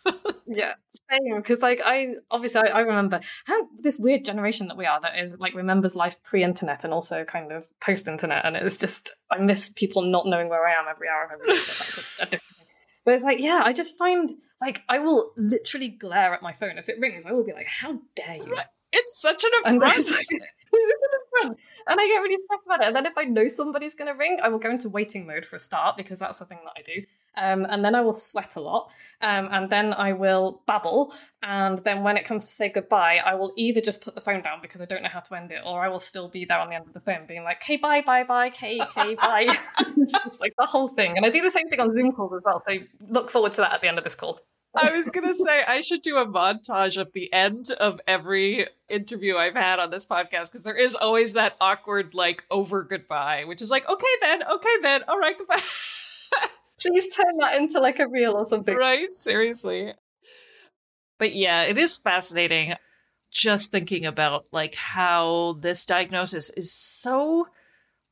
yeah, 0.46 0.74
same. 1.10 1.36
Because 1.36 1.60
like 1.60 1.80
I 1.84 2.14
obviously 2.30 2.62
I, 2.62 2.78
I, 2.78 2.80
remember 2.80 3.20
how 3.44 3.68
this 3.78 3.98
weird 3.98 4.24
generation 4.24 4.68
that 4.68 4.76
we 4.76 4.86
are 4.86 5.00
that 5.00 5.18
is 5.18 5.38
like 5.38 5.54
remembers 5.54 5.94
life 5.94 6.22
pre-internet 6.24 6.84
and 6.84 6.92
also 6.92 7.24
kind 7.24 7.52
of 7.52 7.68
post-internet, 7.80 8.44
and 8.44 8.56
it's 8.56 8.76
just 8.76 9.12
I 9.30 9.38
miss 9.38 9.70
people 9.70 10.02
not 10.02 10.26
knowing 10.26 10.48
where 10.48 10.66
I 10.66 10.72
am 10.72 10.86
every 10.88 11.08
hour 11.08 11.24
of 11.24 11.32
every 11.32 11.46
day. 11.48 11.60
But 11.66 11.78
that's 11.78 11.98
a, 11.98 12.00
a 12.00 12.24
different 12.26 12.56
thing. 12.56 12.66
But 13.04 13.14
it's 13.14 13.24
like 13.24 13.40
yeah, 13.40 13.62
I 13.64 13.72
just 13.72 13.98
find 13.98 14.32
like 14.60 14.82
I 14.88 14.98
will 14.98 15.32
literally 15.36 15.88
glare 15.88 16.34
at 16.34 16.42
my 16.42 16.52
phone 16.52 16.78
if 16.78 16.88
it 16.88 16.98
rings. 16.98 17.26
I 17.26 17.32
will 17.32 17.44
be 17.44 17.52
like, 17.52 17.68
"How 17.68 17.98
dare 18.14 18.36
you!" 18.36 18.58
It's 18.92 19.20
such 19.20 19.44
an 19.44 19.50
affront. 19.64 20.08
And, 21.86 22.00
I 22.00 22.06
get 22.06 22.18
really 22.18 22.36
stressed 22.42 22.66
about 22.66 22.82
it. 22.82 22.86
And 22.86 22.96
then 22.96 23.06
if 23.06 23.16
I 23.16 23.24
know 23.24 23.48
somebody's 23.48 23.94
going 23.94 24.10
to 24.10 24.16
ring, 24.16 24.38
I 24.42 24.48
will 24.48 24.58
go 24.58 24.70
into 24.70 24.88
waiting 24.88 25.26
mode 25.26 25.44
for 25.44 25.56
a 25.56 25.60
start 25.60 25.96
because 25.96 26.18
that's 26.18 26.38
the 26.38 26.44
thing 26.44 26.58
that 26.64 26.72
I 26.76 26.82
do. 26.82 27.02
Um, 27.36 27.66
and 27.68 27.84
then 27.84 27.94
I 27.94 28.00
will 28.00 28.12
sweat 28.12 28.56
a 28.56 28.60
lot. 28.60 28.90
Um, 29.20 29.48
and 29.50 29.70
then 29.70 29.94
I 29.94 30.12
will 30.12 30.62
babble. 30.66 31.14
And 31.42 31.78
then 31.78 32.02
when 32.02 32.16
it 32.16 32.24
comes 32.24 32.44
to 32.46 32.50
say 32.50 32.68
goodbye, 32.68 33.20
I 33.24 33.34
will 33.34 33.52
either 33.56 33.80
just 33.80 34.02
put 34.02 34.14
the 34.14 34.20
phone 34.20 34.42
down 34.42 34.60
because 34.60 34.82
I 34.82 34.84
don't 34.84 35.02
know 35.02 35.08
how 35.08 35.20
to 35.20 35.34
end 35.34 35.52
it, 35.52 35.62
or 35.64 35.82
I 35.82 35.88
will 35.88 35.98
still 35.98 36.28
be 36.28 36.44
there 36.44 36.58
on 36.58 36.68
the 36.68 36.74
end 36.74 36.86
of 36.86 36.92
the 36.92 37.00
phone 37.00 37.26
being 37.26 37.44
like, 37.44 37.62
"Okay, 37.62 37.76
bye, 37.76 38.02
bye, 38.02 38.24
bye, 38.24 38.48
okay, 38.48 38.78
okay, 38.82 39.14
bye." 39.14 39.46
it's 39.78 40.40
like 40.40 40.54
the 40.58 40.66
whole 40.66 40.88
thing. 40.88 41.16
And 41.16 41.24
I 41.24 41.30
do 41.30 41.40
the 41.40 41.50
same 41.50 41.68
thing 41.68 41.80
on 41.80 41.92
Zoom 41.92 42.12
calls 42.12 42.34
as 42.34 42.42
well. 42.44 42.62
So 42.68 42.76
look 43.08 43.30
forward 43.30 43.54
to 43.54 43.62
that 43.62 43.72
at 43.72 43.80
the 43.80 43.88
end 43.88 43.98
of 43.98 44.04
this 44.04 44.14
call. 44.14 44.40
I 44.74 44.96
was 44.96 45.08
going 45.08 45.26
to 45.26 45.34
say 45.34 45.64
I 45.66 45.80
should 45.80 46.02
do 46.02 46.18
a 46.18 46.26
montage 46.26 47.00
of 47.00 47.12
the 47.12 47.32
end 47.32 47.70
of 47.72 48.00
every 48.06 48.66
interview 48.88 49.36
I've 49.36 49.56
had 49.56 49.80
on 49.80 49.90
this 49.90 50.04
podcast 50.04 50.46
because 50.46 50.62
there 50.62 50.76
is 50.76 50.94
always 50.94 51.32
that 51.32 51.56
awkward, 51.60 52.14
like, 52.14 52.44
over 52.50 52.84
goodbye, 52.84 53.44
which 53.46 53.62
is 53.62 53.70
like, 53.70 53.88
okay, 53.88 54.06
then, 54.20 54.42
okay, 54.44 54.76
then, 54.82 55.02
all 55.08 55.18
right, 55.18 55.36
goodbye. 55.36 55.60
Please 56.80 57.14
turn 57.14 57.36
that 57.40 57.56
into 57.56 57.78
like 57.80 57.98
a 57.98 58.08
reel 58.08 58.32
or 58.32 58.46
something. 58.46 58.76
Right? 58.76 59.14
Seriously. 59.14 59.92
But 61.18 61.34
yeah, 61.34 61.64
it 61.64 61.76
is 61.76 61.96
fascinating 61.96 62.74
just 63.30 63.70
thinking 63.70 64.06
about 64.06 64.46
like 64.50 64.74
how 64.74 65.56
this 65.60 65.84
diagnosis 65.86 66.50
is 66.50 66.72
so 66.72 67.46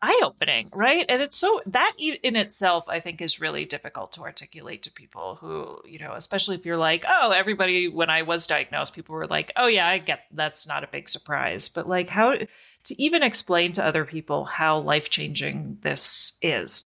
eye 0.00 0.20
opening, 0.22 0.70
right? 0.72 1.04
And 1.08 1.20
it's 1.20 1.36
so 1.36 1.60
that 1.66 1.94
in 1.98 2.36
itself, 2.36 2.84
I 2.88 3.00
think, 3.00 3.20
is 3.20 3.40
really 3.40 3.64
difficult 3.64 4.12
to 4.12 4.22
articulate 4.22 4.82
to 4.84 4.92
people 4.92 5.36
who, 5.40 5.80
you 5.84 5.98
know, 5.98 6.12
especially 6.14 6.56
if 6.56 6.64
you're 6.64 6.76
like, 6.76 7.04
oh, 7.08 7.32
everybody, 7.32 7.88
when 7.88 8.10
I 8.10 8.22
was 8.22 8.46
diagnosed, 8.46 8.94
people 8.94 9.14
were 9.14 9.26
like, 9.26 9.52
oh, 9.56 9.66
yeah, 9.66 9.88
I 9.88 9.98
get 9.98 10.20
that's 10.32 10.66
not 10.66 10.84
a 10.84 10.88
big 10.88 11.08
surprise. 11.08 11.68
But 11.68 11.88
like, 11.88 12.08
how 12.08 12.34
to 12.34 13.02
even 13.02 13.22
explain 13.22 13.72
to 13.72 13.84
other 13.84 14.04
people 14.04 14.44
how 14.44 14.78
life 14.78 15.10
changing 15.10 15.78
this 15.82 16.34
is. 16.40 16.84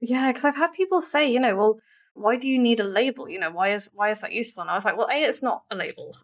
Yeah, 0.00 0.28
because 0.28 0.44
I've 0.44 0.56
had 0.56 0.72
people 0.72 1.00
say, 1.00 1.30
you 1.30 1.38
know, 1.38 1.54
well, 1.54 1.78
why 2.14 2.36
do 2.36 2.48
you 2.48 2.58
need 2.58 2.80
a 2.80 2.84
label? 2.84 3.28
You 3.28 3.38
know, 3.38 3.50
why 3.50 3.72
is 3.72 3.90
why 3.94 4.10
is 4.10 4.20
that 4.22 4.32
useful? 4.32 4.62
And 4.62 4.70
I 4.70 4.74
was 4.74 4.84
like, 4.84 4.96
well, 4.96 5.08
a, 5.08 5.22
it's 5.22 5.42
not 5.42 5.64
a 5.70 5.76
label. 5.76 6.16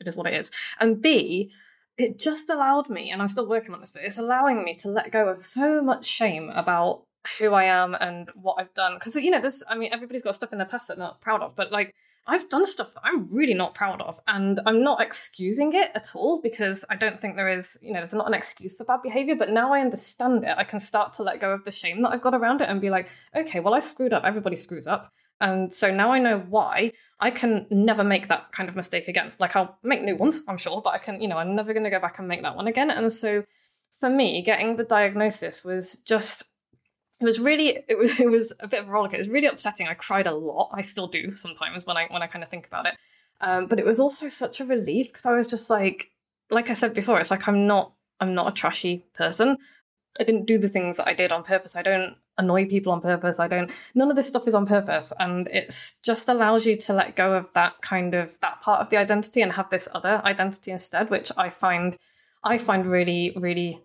It 0.00 0.08
is 0.08 0.16
what 0.16 0.26
it 0.26 0.34
is. 0.34 0.50
And 0.78 1.00
b, 1.00 1.50
it 1.96 2.18
just 2.18 2.50
allowed 2.50 2.88
me, 2.88 3.10
and 3.10 3.20
I'm 3.22 3.28
still 3.28 3.48
working 3.48 3.74
on 3.74 3.80
this, 3.80 3.92
but 3.92 4.02
it's 4.02 4.18
allowing 4.18 4.64
me 4.64 4.74
to 4.76 4.88
let 4.88 5.12
go 5.12 5.28
of 5.28 5.42
so 5.42 5.82
much 5.82 6.04
shame 6.04 6.50
about 6.50 7.04
who 7.38 7.54
I 7.54 7.64
am 7.64 7.94
and 7.94 8.30
what 8.34 8.56
I've 8.58 8.74
done. 8.74 8.94
Because, 8.94 9.16
you 9.16 9.30
know, 9.30 9.40
this, 9.40 9.62
I 9.68 9.76
mean, 9.76 9.92
everybody's 9.92 10.22
got 10.22 10.34
stuff 10.34 10.52
in 10.52 10.58
their 10.58 10.66
past 10.66 10.88
that 10.88 10.98
they're 10.98 11.06
not 11.06 11.20
proud 11.20 11.42
of, 11.42 11.56
but 11.56 11.72
like, 11.72 11.94
I've 12.26 12.48
done 12.48 12.64
stuff 12.64 12.94
that 12.94 13.02
I'm 13.04 13.28
really 13.28 13.52
not 13.52 13.74
proud 13.74 14.00
of, 14.00 14.18
and 14.26 14.58
I'm 14.64 14.82
not 14.82 15.02
excusing 15.02 15.74
it 15.74 15.90
at 15.94 16.12
all 16.14 16.40
because 16.40 16.82
I 16.88 16.96
don't 16.96 17.20
think 17.20 17.36
there 17.36 17.50
is, 17.50 17.78
you 17.82 17.92
know, 17.92 18.00
there's 18.00 18.14
not 18.14 18.26
an 18.26 18.32
excuse 18.32 18.74
for 18.76 18.84
bad 18.84 19.02
behavior. 19.02 19.36
But 19.36 19.50
now 19.50 19.74
I 19.74 19.80
understand 19.80 20.42
it, 20.44 20.54
I 20.56 20.64
can 20.64 20.80
start 20.80 21.12
to 21.14 21.22
let 21.22 21.38
go 21.38 21.50
of 21.50 21.64
the 21.64 21.70
shame 21.70 22.00
that 22.00 22.12
I've 22.12 22.22
got 22.22 22.34
around 22.34 22.62
it 22.62 22.70
and 22.70 22.80
be 22.80 22.88
like, 22.88 23.10
okay, 23.36 23.60
well, 23.60 23.74
I 23.74 23.80
screwed 23.80 24.14
up. 24.14 24.24
Everybody 24.24 24.56
screws 24.56 24.86
up. 24.86 25.12
And 25.44 25.70
so 25.70 25.94
now 25.94 26.10
I 26.10 26.18
know 26.20 26.38
why 26.38 26.92
I 27.20 27.30
can 27.30 27.66
never 27.68 28.02
make 28.02 28.28
that 28.28 28.50
kind 28.52 28.66
of 28.66 28.76
mistake 28.76 29.08
again. 29.08 29.30
Like 29.38 29.54
I'll 29.54 29.76
make 29.82 30.00
new 30.00 30.16
ones, 30.16 30.40
I'm 30.48 30.56
sure, 30.56 30.80
but 30.80 30.94
I 30.94 30.98
can, 30.98 31.20
you 31.20 31.28
know, 31.28 31.36
I'm 31.36 31.54
never 31.54 31.74
going 31.74 31.84
to 31.84 31.90
go 31.90 32.00
back 32.00 32.18
and 32.18 32.26
make 32.26 32.42
that 32.42 32.56
one 32.56 32.66
again. 32.66 32.90
And 32.90 33.12
so 33.12 33.44
for 33.92 34.08
me, 34.08 34.40
getting 34.40 34.76
the 34.76 34.84
diagnosis 34.84 35.62
was 35.62 35.98
just 35.98 36.44
it 37.20 37.26
was 37.26 37.38
really 37.38 37.78
it 37.88 37.98
was 37.98 38.18
it 38.20 38.30
was 38.30 38.54
a 38.60 38.66
bit 38.66 38.80
of 38.80 38.88
a 38.88 38.90
rollercoaster. 38.90 39.14
It 39.14 39.18
was 39.18 39.28
really 39.28 39.46
upsetting. 39.46 39.86
I 39.86 39.92
cried 39.92 40.26
a 40.26 40.34
lot. 40.34 40.70
I 40.72 40.80
still 40.80 41.08
do 41.08 41.32
sometimes 41.32 41.84
when 41.84 41.98
I 41.98 42.06
when 42.08 42.22
I 42.22 42.26
kind 42.26 42.42
of 42.42 42.48
think 42.48 42.66
about 42.66 42.86
it. 42.86 42.94
Um, 43.42 43.66
but 43.66 43.78
it 43.78 43.84
was 43.84 44.00
also 44.00 44.28
such 44.28 44.60
a 44.60 44.64
relief 44.64 45.08
because 45.08 45.26
I 45.26 45.36
was 45.36 45.46
just 45.46 45.68
like, 45.68 46.10
like 46.50 46.70
I 46.70 46.72
said 46.72 46.94
before, 46.94 47.20
it's 47.20 47.30
like 47.30 47.46
I'm 47.46 47.66
not 47.66 47.92
I'm 48.18 48.34
not 48.34 48.48
a 48.48 48.52
trashy 48.52 49.04
person. 49.12 49.58
I 50.18 50.24
didn't 50.24 50.46
do 50.46 50.56
the 50.56 50.70
things 50.70 50.96
that 50.96 51.06
I 51.06 51.12
did 51.12 51.32
on 51.32 51.42
purpose. 51.42 51.76
I 51.76 51.82
don't 51.82 52.16
annoy 52.38 52.66
people 52.66 52.92
on 52.92 53.00
purpose. 53.00 53.38
I 53.38 53.48
don't, 53.48 53.70
none 53.94 54.10
of 54.10 54.16
this 54.16 54.28
stuff 54.28 54.48
is 54.48 54.54
on 54.54 54.66
purpose. 54.66 55.12
And 55.18 55.48
it's 55.52 55.94
just 56.02 56.28
allows 56.28 56.66
you 56.66 56.76
to 56.76 56.92
let 56.92 57.16
go 57.16 57.34
of 57.34 57.52
that 57.52 57.80
kind 57.80 58.14
of, 58.14 58.38
that 58.40 58.60
part 58.60 58.80
of 58.80 58.90
the 58.90 58.96
identity 58.96 59.40
and 59.40 59.52
have 59.52 59.70
this 59.70 59.88
other 59.94 60.20
identity 60.24 60.70
instead, 60.70 61.10
which 61.10 61.30
I 61.36 61.50
find, 61.50 61.96
I 62.42 62.58
find 62.58 62.86
really, 62.86 63.32
really 63.36 63.82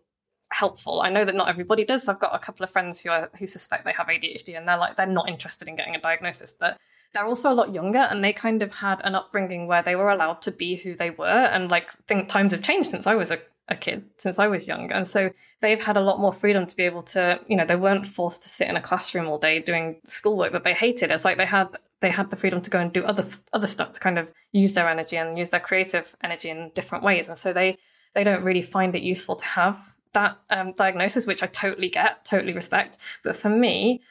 helpful. 0.51 1.01
I 1.01 1.09
know 1.09 1.25
that 1.25 1.35
not 1.35 1.49
everybody 1.49 1.85
does. 1.85 2.07
I've 2.07 2.19
got 2.19 2.35
a 2.35 2.39
couple 2.39 2.63
of 2.63 2.69
friends 2.69 3.01
who 3.01 3.11
are, 3.11 3.29
who 3.37 3.45
suspect 3.45 3.85
they 3.85 3.93
have 3.93 4.07
ADHD 4.07 4.57
and 4.57 4.67
they're 4.67 4.77
like, 4.77 4.97
they're 4.97 5.05
not 5.05 5.29
interested 5.29 5.67
in 5.67 5.75
getting 5.75 5.95
a 5.95 6.01
diagnosis, 6.01 6.51
but 6.51 6.77
they're 7.13 7.25
also 7.25 7.51
a 7.51 7.53
lot 7.53 7.73
younger 7.73 7.99
and 7.99 8.23
they 8.23 8.33
kind 8.33 8.61
of 8.61 8.73
had 8.73 8.99
an 9.03 9.15
upbringing 9.15 9.67
where 9.67 9.81
they 9.81 9.95
were 9.95 10.09
allowed 10.09 10.41
to 10.43 10.51
be 10.51 10.75
who 10.75 10.95
they 10.95 11.09
were. 11.11 11.25
And 11.25 11.69
like, 11.69 11.91
think 12.07 12.29
times 12.29 12.51
have 12.51 12.61
changed 12.61 12.89
since 12.89 13.07
I 13.07 13.15
was 13.15 13.31
a 13.31 13.39
a 13.69 13.75
kid 13.75 14.03
since 14.17 14.39
I 14.39 14.47
was 14.47 14.67
young. 14.67 14.91
And 14.91 15.07
so 15.07 15.31
they've 15.61 15.81
had 15.81 15.95
a 15.95 16.01
lot 16.01 16.19
more 16.19 16.33
freedom 16.33 16.65
to 16.65 16.75
be 16.75 16.83
able 16.83 17.03
to, 17.03 17.39
you 17.47 17.55
know, 17.55 17.65
they 17.65 17.75
weren't 17.75 18.07
forced 18.07 18.43
to 18.43 18.49
sit 18.49 18.67
in 18.67 18.75
a 18.75 18.81
classroom 18.81 19.27
all 19.27 19.37
day 19.37 19.59
doing 19.59 20.01
schoolwork 20.03 20.51
that 20.53 20.63
they 20.63 20.73
hated. 20.73 21.11
It's 21.11 21.25
like 21.25 21.37
they 21.37 21.45
had 21.45 21.77
they 22.01 22.09
had 22.09 22.29
the 22.29 22.35
freedom 22.35 22.61
to 22.61 22.69
go 22.69 22.79
and 22.79 22.91
do 22.91 23.03
other 23.03 23.23
other 23.53 23.67
stuff 23.67 23.93
to 23.93 23.99
kind 23.99 24.17
of 24.17 24.33
use 24.51 24.73
their 24.73 24.89
energy 24.89 25.17
and 25.17 25.37
use 25.37 25.49
their 25.49 25.59
creative 25.59 26.15
energy 26.23 26.49
in 26.49 26.71
different 26.73 27.03
ways. 27.03 27.27
And 27.27 27.37
so 27.37 27.53
they 27.53 27.77
they 28.13 28.23
don't 28.23 28.43
really 28.43 28.61
find 28.61 28.95
it 28.95 29.03
useful 29.03 29.35
to 29.35 29.45
have 29.45 29.95
that 30.13 30.39
um, 30.49 30.73
diagnosis, 30.73 31.27
which 31.27 31.43
I 31.43 31.47
totally 31.47 31.89
get, 31.89 32.25
totally 32.25 32.53
respect. 32.53 32.97
But 33.23 33.35
for 33.35 33.49
me, 33.49 34.01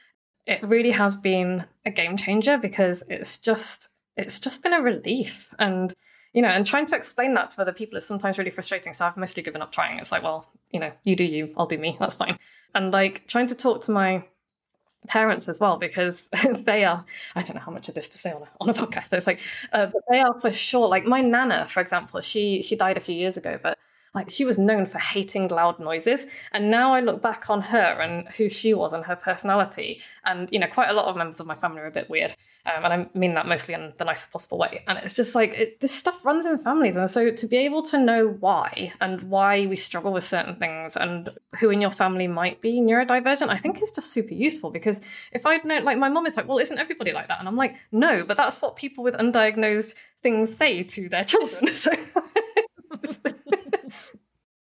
it 0.47 0.62
really 0.62 0.92
has 0.92 1.16
been 1.16 1.64
a 1.85 1.90
game 1.90 2.16
changer 2.16 2.57
because 2.57 3.03
it's 3.09 3.38
just 3.38 3.90
it's 4.16 4.38
just 4.38 4.62
been 4.62 4.73
a 4.73 4.81
relief 4.81 5.55
and 5.59 5.94
you 6.32 6.42
know, 6.42 6.48
and 6.48 6.66
trying 6.66 6.86
to 6.86 6.96
explain 6.96 7.34
that 7.34 7.50
to 7.52 7.62
other 7.62 7.72
people 7.72 7.96
is 7.96 8.06
sometimes 8.06 8.38
really 8.38 8.50
frustrating. 8.50 8.92
So 8.92 9.06
I've 9.06 9.16
mostly 9.16 9.42
given 9.42 9.62
up 9.62 9.72
trying. 9.72 9.98
It's 9.98 10.12
like, 10.12 10.22
well, 10.22 10.50
you 10.70 10.80
know, 10.80 10.92
you 11.04 11.16
do 11.16 11.24
you, 11.24 11.54
I'll 11.56 11.66
do 11.66 11.78
me, 11.78 11.96
that's 11.98 12.16
fine. 12.16 12.38
And 12.74 12.92
like 12.92 13.26
trying 13.26 13.46
to 13.48 13.54
talk 13.54 13.82
to 13.84 13.90
my 13.90 14.24
parents 15.06 15.48
as 15.48 15.60
well 15.60 15.76
because 15.76 16.28
they 16.64 16.84
are 16.84 17.04
i 17.36 17.42
don't 17.42 17.54
know 17.54 17.60
how 17.60 17.70
much 17.70 17.88
of 17.88 17.94
this 17.94 18.08
to 18.08 18.18
say 18.18 18.32
on 18.32 18.42
a, 18.42 18.48
on 18.60 18.68
a 18.68 18.74
podcast 18.74 19.08
but 19.10 19.16
it's 19.16 19.26
like 19.26 19.40
uh, 19.72 19.86
but 19.86 20.02
they 20.10 20.20
are 20.20 20.38
for 20.40 20.50
sure 20.50 20.88
like 20.88 21.04
my 21.04 21.20
nana 21.20 21.64
for 21.66 21.80
example 21.80 22.20
she 22.20 22.62
she 22.62 22.74
died 22.74 22.96
a 22.96 23.00
few 23.00 23.14
years 23.14 23.36
ago 23.36 23.58
but 23.62 23.78
like 24.14 24.31
she 24.31 24.44
was 24.44 24.59
known 24.59 24.85
for 24.85 24.99
hating 24.99 25.49
loud 25.49 25.79
noises 25.79 26.27
and 26.53 26.71
now 26.71 26.94
i 26.94 27.01
look 27.01 27.21
back 27.21 27.49
on 27.51 27.61
her 27.61 28.01
and 28.01 28.29
who 28.31 28.49
she 28.49 28.75
was 28.75 28.92
and 28.92 29.05
her 29.05 29.16
personality 29.16 30.01
and 30.25 30.51
you 30.53 30.59
know 30.59 30.66
quite 30.66 30.88
a 30.88 30.92
lot 30.92 31.07
of 31.07 31.16
members 31.16 31.40
of 31.40 31.47
my 31.47 31.55
family 31.55 31.81
are 31.81 31.87
a 31.87 31.90
bit 31.90 32.09
weird 32.09 32.35
um, 32.66 32.85
and 32.85 32.92
i 32.92 33.18
mean 33.18 33.35
that 33.35 33.47
mostly 33.47 33.75
in 33.75 33.92
the 33.99 34.05
nicest 34.05 34.33
possible 34.33 34.59
way 34.59 34.83
and 34.87 34.99
it's 34.99 35.14
just 35.14 35.35
like 35.35 35.55
it, 35.55 35.81
this 35.81 35.94
stuff 35.94 36.25
runs 36.25 36.47
in 36.47 36.59
families 36.59 36.97
and 36.97 37.11
so 37.11 37.31
to 37.31 37.47
be 37.47 37.57
able 37.57 37.83
to 37.83 37.99
know 37.99 38.29
why 38.40 38.92
and 39.01 39.23
why 39.23 39.66
we 39.66 39.77
struggle 39.77 40.12
with 40.12 40.25
certain 40.25 40.57
things 40.57 40.97
and 40.97 41.31
who 41.59 41.71
in 41.71 41.81
your 41.81 41.90
family 41.90 42.27
might 42.27 42.61
be 42.61 42.81
neurodivergent 42.81 43.49
i 43.49 43.57
think 43.57 43.83
is 43.83 43.90
just 43.90 44.12
super 44.12 44.35
useful 44.35 44.71
because 44.71 45.01
if 45.33 45.47
i'd 45.47 45.64
known 45.64 45.85
like 45.85 45.99
my 45.99 46.09
mom 46.09 46.27
is 46.27 46.37
like 46.37 46.49
well 46.49 46.59
isn't 46.59 46.79
everybody 46.79 47.12
like 47.12 47.29
that? 47.29 47.38
And 47.38 47.49
i'm 47.49 47.57
like 47.57 47.77
no 47.92 48.25
but 48.25 48.37
that's 48.37 48.61
what 48.61 48.77
people 48.77 49.05
with 49.05 49.14
undiagnosed 49.14 49.94
things 50.21 50.55
say 50.55 50.83
to 50.83 51.09
their 51.09 51.25
children. 51.25 51.66
So 51.79 51.92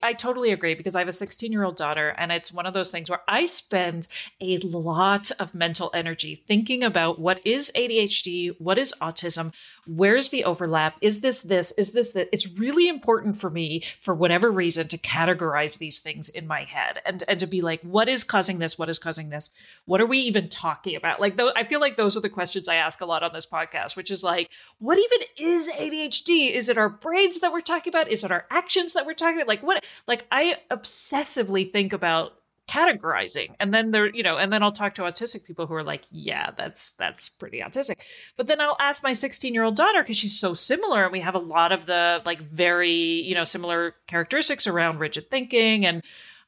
I 0.01 0.13
totally 0.13 0.51
agree 0.51 0.75
because 0.75 0.95
I 0.95 0.99
have 0.99 1.07
a 1.07 1.13
16 1.13 1.51
year 1.51 1.63
old 1.63 1.77
daughter, 1.77 2.09
and 2.09 2.31
it's 2.31 2.53
one 2.53 2.65
of 2.65 2.73
those 2.73 2.91
things 2.91 3.09
where 3.09 3.21
I 3.27 3.45
spend 3.45 4.07
a 4.39 4.57
lot 4.59 5.31
of 5.39 5.55
mental 5.55 5.89
energy 5.93 6.43
thinking 6.47 6.83
about 6.83 7.19
what 7.19 7.45
is 7.45 7.71
ADHD, 7.75 8.55
what 8.59 8.77
is 8.77 8.93
autism, 9.01 9.53
where's 9.87 10.29
the 10.29 10.43
overlap, 10.43 10.95
is 11.01 11.21
this 11.21 11.41
this, 11.41 11.71
is 11.73 11.93
this 11.93 12.13
that? 12.13 12.29
It's 12.31 12.47
really 12.57 12.87
important 12.87 13.37
for 13.37 13.49
me, 13.49 13.83
for 14.01 14.13
whatever 14.13 14.51
reason, 14.51 14.87
to 14.89 14.97
categorize 14.97 15.77
these 15.77 15.99
things 15.99 16.29
in 16.29 16.47
my 16.47 16.63
head 16.63 17.01
and, 17.05 17.23
and 17.27 17.39
to 17.39 17.47
be 17.47 17.61
like, 17.61 17.81
what 17.81 18.09
is 18.09 18.23
causing 18.23 18.59
this? 18.59 18.77
What 18.77 18.89
is 18.89 18.99
causing 18.99 19.29
this? 19.29 19.51
What 19.85 20.01
are 20.01 20.05
we 20.05 20.19
even 20.19 20.49
talking 20.49 20.95
about? 20.95 21.19
Like, 21.19 21.37
though, 21.37 21.51
I 21.55 21.63
feel 21.63 21.79
like 21.79 21.95
those 21.95 22.17
are 22.17 22.21
the 22.21 22.29
questions 22.29 22.67
I 22.67 22.75
ask 22.75 23.01
a 23.01 23.05
lot 23.05 23.23
on 23.23 23.33
this 23.33 23.45
podcast, 23.45 23.95
which 23.95 24.11
is 24.11 24.23
like, 24.23 24.49
what 24.79 24.97
even 24.97 25.27
is 25.37 25.69
ADHD? 25.69 26.51
Is 26.51 26.69
it 26.69 26.77
our 26.77 26.89
brains 26.89 27.39
that 27.39 27.51
we're 27.51 27.61
talking 27.61 27.91
about? 27.91 28.09
Is 28.09 28.23
it 28.23 28.31
our 28.31 28.45
actions 28.49 28.93
that 28.93 29.05
we're 29.05 29.13
talking 29.13 29.37
about? 29.37 29.47
Like, 29.47 29.63
what? 29.63 29.83
like 30.07 30.25
I 30.31 30.57
obsessively 30.71 31.71
think 31.71 31.93
about 31.93 32.33
categorizing. 32.67 33.55
And 33.59 33.73
then 33.73 33.91
there 33.91 34.07
you 34.13 34.23
know 34.23 34.37
and 34.37 34.51
then 34.51 34.63
i'll 34.63 34.71
talk 34.71 34.95
to 34.95 35.03
autistic 35.03 35.43
people 35.43 35.67
who 35.67 35.75
are 35.75 35.83
like 35.83 36.03
yeah 36.11 36.51
that's 36.57 36.91
that's 36.91 37.29
pretty 37.29 37.59
autistic. 37.59 37.97
But 38.37 38.47
then 38.47 38.59
i'll 38.59 38.77
ask 38.79 39.03
my 39.03 39.13
16 39.13 39.53
year 39.53 39.63
old 39.63 39.75
daughter 39.75 40.01
because 40.01 40.17
she's 40.17 40.37
so 40.37 40.53
similar 40.53 41.03
and 41.03 41.11
we 41.11 41.19
have 41.19 41.35
a 41.35 41.39
lot 41.39 41.71
of 41.71 41.85
the 41.85 42.21
like 42.25 42.41
very 42.41 42.91
you 42.91 43.35
know 43.35 43.43
similar 43.43 43.95
characteristics 44.07 44.67
around 44.67 44.99
rigid 44.99 45.29
thinking. 45.29 45.85
And 45.85 46.01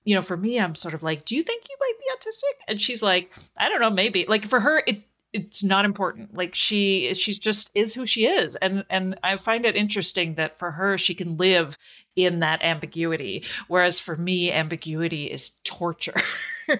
you 0.05 0.15
know 0.15 0.21
for 0.21 0.37
me 0.37 0.59
i'm 0.59 0.73
sort 0.73 0.93
of 0.93 1.03
like 1.03 1.25
do 1.25 1.35
you 1.35 1.43
think 1.43 1.65
you 1.69 1.75
might 1.79 1.99
be 1.99 2.29
autistic? 2.29 2.63
And 2.67 2.81
she's 2.81 3.03
like 3.03 3.31
i 3.55 3.69
don't 3.69 3.81
know 3.81 3.89
maybe. 3.89 4.25
Like 4.27 4.45
for 4.45 4.59
her 4.59 4.83
it 4.87 5.03
it's 5.33 5.63
not 5.63 5.85
important. 5.85 6.33
Like 6.35 6.55
she 6.55 7.13
she's 7.13 7.37
just 7.37 7.69
is 7.75 7.93
who 7.93 8.05
she 8.05 8.25
is. 8.25 8.55
And 8.55 8.85
and 8.89 9.19
i 9.23 9.37
find 9.37 9.65
it 9.65 9.75
interesting 9.75 10.35
that 10.35 10.57
for 10.57 10.71
her 10.71 10.97
she 10.97 11.13
can 11.13 11.37
live 11.37 11.77
in 12.17 12.39
that 12.39 12.61
ambiguity. 12.63 13.45
Whereas 13.69 13.99
for 14.01 14.17
me 14.17 14.51
ambiguity 14.51 15.25
is 15.25 15.51
torture. 15.63 16.21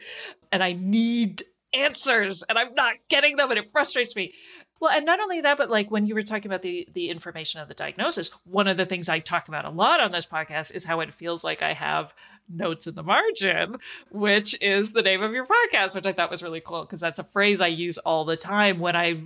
And 0.49 0.63
i 0.63 0.71
need 0.71 1.43
answers 1.73 2.41
and 2.43 2.57
i'm 2.57 2.73
not 2.73 2.95
getting 3.09 3.35
them 3.35 3.49
and 3.49 3.59
it 3.59 3.71
frustrates 3.71 4.15
me. 4.15 4.33
Well, 4.79 4.91
and 4.91 5.05
not 5.05 5.19
only 5.19 5.41
that, 5.41 5.57
but 5.57 5.69
like 5.69 5.89
when 5.89 6.05
you 6.05 6.13
were 6.13 6.21
talking 6.21 6.49
about 6.49 6.61
the 6.61 6.87
the 6.93 7.09
information 7.09 7.61
of 7.61 7.67
the 7.67 7.73
diagnosis, 7.73 8.31
one 8.43 8.67
of 8.67 8.77
the 8.77 8.85
things 8.85 9.09
I 9.09 9.19
talk 9.19 9.47
about 9.47 9.65
a 9.65 9.69
lot 9.69 9.99
on 9.99 10.11
this 10.11 10.25
podcast 10.25 10.75
is 10.75 10.85
how 10.85 10.99
it 10.99 11.13
feels 11.13 11.43
like 11.43 11.61
I 11.61 11.73
have 11.73 12.13
notes 12.47 12.87
in 12.87 12.95
the 12.95 13.03
margin, 13.03 13.77
which 14.11 14.55
is 14.61 14.91
the 14.91 15.01
name 15.01 15.21
of 15.21 15.33
your 15.33 15.45
podcast, 15.45 15.95
which 15.95 16.05
I 16.05 16.13
thought 16.13 16.31
was 16.31 16.43
really 16.43 16.61
cool 16.61 16.81
because 16.81 17.01
that's 17.01 17.19
a 17.19 17.23
phrase 17.23 17.59
I 17.59 17.67
use 17.67 17.97
all 17.97 18.23
the 18.23 18.37
time 18.37 18.79
when 18.79 18.95
I 18.95 19.23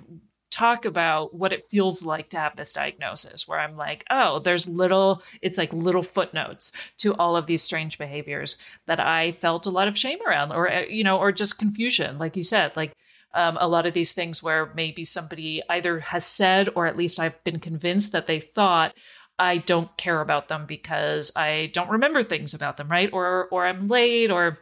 talk 0.52 0.86
about 0.86 1.34
what 1.34 1.54
it 1.54 1.70
feels 1.70 2.06
like 2.06 2.30
to 2.30 2.38
have 2.38 2.56
this 2.56 2.74
diagnosis 2.74 3.48
where 3.48 3.60
I'm 3.60 3.78
like, 3.78 4.04
oh, 4.10 4.40
there's 4.40 4.68
little, 4.68 5.24
it's 5.42 5.58
like 5.58 5.72
little 5.74 6.04
footnotes 6.04 6.72
to 6.98 7.16
all 7.16 7.36
of 7.36 7.48
these 7.48 7.64
strange 7.64 7.98
behaviors 7.98 8.58
that 8.86 9.00
I 9.00 9.32
felt 9.32 9.66
a 9.66 9.72
lot 9.72 9.88
of 9.88 9.98
shame 9.98 10.20
around 10.28 10.52
or, 10.52 10.70
uh, 10.70 10.82
you 10.82 11.04
know, 11.04 11.18
or 11.18 11.32
just 11.32 11.58
confusion. 11.58 12.18
Like 12.20 12.36
you 12.36 12.44
said, 12.44 12.76
like, 12.76 12.94
um, 13.34 13.58
a 13.62 13.68
lot 13.68 13.86
of 13.86 13.94
these 13.94 14.12
things 14.12 14.44
where 14.44 14.74
maybe 14.76 15.06
somebody 15.06 15.62
either 15.70 16.00
has 16.02 16.26
said 16.26 16.68
or 16.76 16.86
at 16.86 16.98
least 16.98 17.18
I've 17.18 17.42
been 17.46 17.60
convinced 17.60 18.12
that 18.12 18.28
they 18.28 18.42
thought, 18.42 18.94
I 19.40 19.58
don't 19.58 19.96
care 19.98 20.22
about 20.22 20.50
them 20.50 20.66
because 20.66 21.32
I 21.36 21.72
don't 21.74 21.90
remember 21.90 22.24
things 22.24 22.54
about 22.54 22.78
them, 22.78 22.90
right? 22.90 23.10
Or 23.12 23.48
or 23.50 23.66
I'm 23.66 23.88
late 23.88 24.30
or 24.30 24.60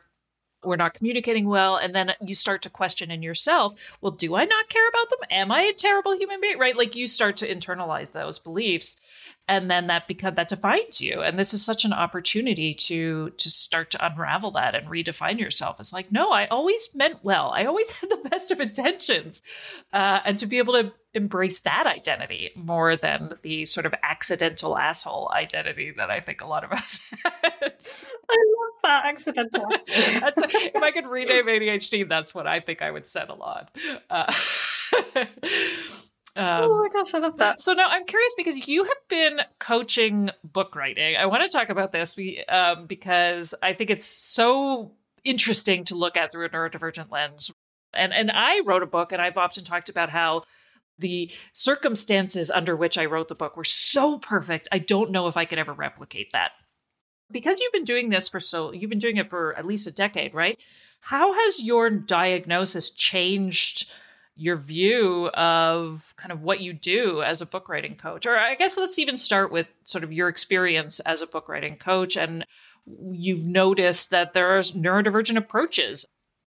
we're 0.64 0.76
not 0.76 0.94
communicating 0.94 1.48
well 1.48 1.78
and 1.78 1.96
then 1.96 2.14
you 2.22 2.34
start 2.34 2.62
to 2.62 2.70
question 2.70 3.12
in 3.12 3.24
yourself 3.24 3.74
well 4.02 4.12
do 4.12 4.36
i 4.36 4.46
not 4.46 4.70
care 4.70 4.88
about 4.88 5.10
them? 5.10 5.20
Am 5.32 5.52
i 5.52 5.62
a 5.62 5.74
terrible 5.74 6.16
human 6.16 6.42
being? 6.42 6.58
Right? 6.58 6.78
Like 6.78 6.96
you 6.96 7.08
start 7.08 7.38
to 7.38 7.54
internalize 7.54 8.12
those 8.12 8.40
beliefs 8.40 9.00
and 9.50 9.70
then 9.70 9.88
that 9.88 10.08
become 10.08 10.36
that 10.36 10.48
defines 10.48 11.02
you. 11.02 11.22
And 11.22 11.38
this 11.38 11.54
is 11.56 11.66
such 11.66 11.84
an 11.84 11.92
opportunity 11.92 12.74
to 12.76 13.32
to 13.32 13.50
start 13.50 13.90
to 13.92 14.06
unravel 14.06 14.52
that 14.52 14.76
and 14.76 14.88
redefine 14.88 15.40
yourself. 15.40 15.80
It's 15.80 15.92
like 15.92 16.12
no 16.12 16.32
i 16.32 16.46
always 16.48 16.90
meant 16.94 17.20
well. 17.24 17.50
I 17.50 17.66
always 17.66 17.92
had 18.00 18.10
the 18.10 18.30
best 18.30 18.52
of 18.52 18.62
intentions 18.62 19.42
uh, 19.92 20.20
and 20.24 20.38
to 20.40 20.46
be 20.46 20.60
able 20.60 20.74
to 20.74 20.94
embrace 21.14 21.62
that 21.62 21.88
identity 21.88 22.52
more 22.56 22.96
than 22.96 23.34
the 23.42 23.66
sort 23.66 23.86
of 23.86 23.94
accidental 24.04 24.78
asshole 24.78 25.32
identity 25.34 25.92
that 25.98 26.12
i 26.12 26.20
think 26.20 26.42
a 26.42 26.46
lot 26.46 26.64
of 26.64 26.72
us 26.72 27.02
had. 27.42 27.74
i 28.30 28.38
love 28.58 28.74
that 28.84 29.06
accidental 29.06 29.66
a, 29.72 30.34
if 30.76 30.84
i 30.84 30.92
could 30.92 31.08
rename 31.08 31.46
adhd 31.46 32.08
that's 32.08 32.36
what 32.36 32.46
i 32.46 32.60
think 32.60 32.82
i 32.82 32.92
would 32.92 33.08
settle 33.08 33.42
on 33.42 33.66
uh, 34.10 34.32
um, 36.36 36.64
oh 36.64 36.78
my 36.78 36.90
gosh, 36.92 37.14
I 37.14 37.20
love 37.20 37.38
that. 37.38 37.62
So 37.62 37.74
now 37.74 37.88
I'm 37.88 38.06
curious 38.06 38.34
because 38.38 38.68
you 38.68 38.84
have 38.84 38.98
been 39.08 39.42
coaching 39.60 40.30
book 40.44 40.76
writing. 40.76 41.16
I 41.16 41.26
want 41.26 41.44
to 41.44 41.50
talk 41.50 41.70
about 41.70 41.92
this 41.92 42.18
um, 42.48 42.86
because 42.86 43.54
I 43.62 43.74
think 43.74 43.90
it's 43.90 44.06
so 44.06 44.92
interesting 45.24 45.86
to 45.86 45.96
look 45.96 46.18
at 46.18 46.32
through 46.32 46.46
a 46.46 46.50
neurodivergent 46.50 47.12
lens. 47.12 47.52
And 47.94 48.14
and 48.14 48.32
I 48.32 48.62
wrote 48.66 48.84
a 48.84 48.88
book, 48.88 49.12
and 49.12 49.22
I've 49.22 49.38
often 49.38 49.64
talked 49.64 49.90
about 49.90 50.10
how 50.10 50.44
the 51.00 51.32
circumstances 51.54 52.52
under 52.52 52.76
which 52.76 52.98
I 52.98 53.06
wrote 53.06 53.28
the 53.28 53.36
book 53.36 53.58
were 53.58 53.64
so 53.64 54.20
perfect. 54.20 54.68
I 54.72 54.80
don't 54.80 55.12
know 55.12 55.28
if 55.28 55.38
I 55.38 55.46
could 55.46 55.60
ever 55.60 55.74
replicate 55.74 56.34
that. 56.34 56.52
Because 57.32 57.60
you've 57.60 57.74
been 57.74 57.84
doing 57.84 58.10
this 58.10 58.28
for 58.28 58.40
so 58.40 58.74
you've 58.74 58.90
been 58.90 59.00
doing 59.00 59.18
it 59.18 59.30
for 59.30 59.56
at 59.56 59.66
least 59.66 59.88
a 59.88 59.92
decade, 59.92 60.34
right? 60.34 60.60
How 61.02 61.34
has 61.34 61.64
your 61.64 61.90
diagnosis 61.90 62.90
changed? 62.90 63.90
your 64.40 64.56
view 64.56 65.28
of 65.34 66.14
kind 66.16 66.32
of 66.32 66.42
what 66.42 66.62
you 66.62 66.72
do 66.72 67.22
as 67.22 67.42
a 67.42 67.46
book 67.46 67.68
writing 67.68 67.96
coach. 67.96 68.26
Or 68.26 68.40
I 68.40 68.56
guess 68.56 68.78
let's 68.78 68.98
even 68.98 69.18
start 69.18 69.52
with 69.52 69.68
sort 69.84 70.06
of 70.06 70.14
your 70.14 70.30
experience 70.30 71.02
as 71.02 71.22
a 71.22 71.28
book 71.28 71.50
writing 71.50 71.76
coach. 71.76 72.16
And 72.16 72.46
you've 73.12 73.44
noticed 73.44 74.12
that 74.12 74.32
there 74.32 74.58
are 74.58 74.62
neurodivergent 74.62 75.36
approaches. 75.36 76.06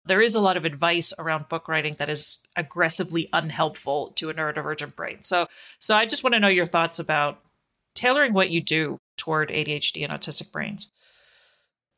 There 0.08 0.20
is 0.20 0.34
a 0.34 0.40
lot 0.40 0.56
of 0.56 0.64
advice 0.64 1.12
around 1.18 1.48
book 1.48 1.68
writing 1.68 1.96
that 1.98 2.08
is 2.08 2.38
aggressively 2.56 3.28
unhelpful 3.32 4.12
to 4.16 4.30
a 4.30 4.34
neurodivergent 4.34 4.96
brain. 4.96 5.22
So, 5.22 5.46
so 5.78 5.94
I 5.94 6.06
just 6.06 6.24
want 6.24 6.34
to 6.34 6.40
know 6.40 6.48
your 6.48 6.66
thoughts 6.66 6.98
about 6.98 7.40
tailoring 7.94 8.32
what 8.32 8.50
you 8.50 8.60
do 8.60 8.98
toward 9.16 9.50
ADHD 9.50 10.02
and 10.02 10.12
autistic 10.12 10.50
brains. 10.50 10.90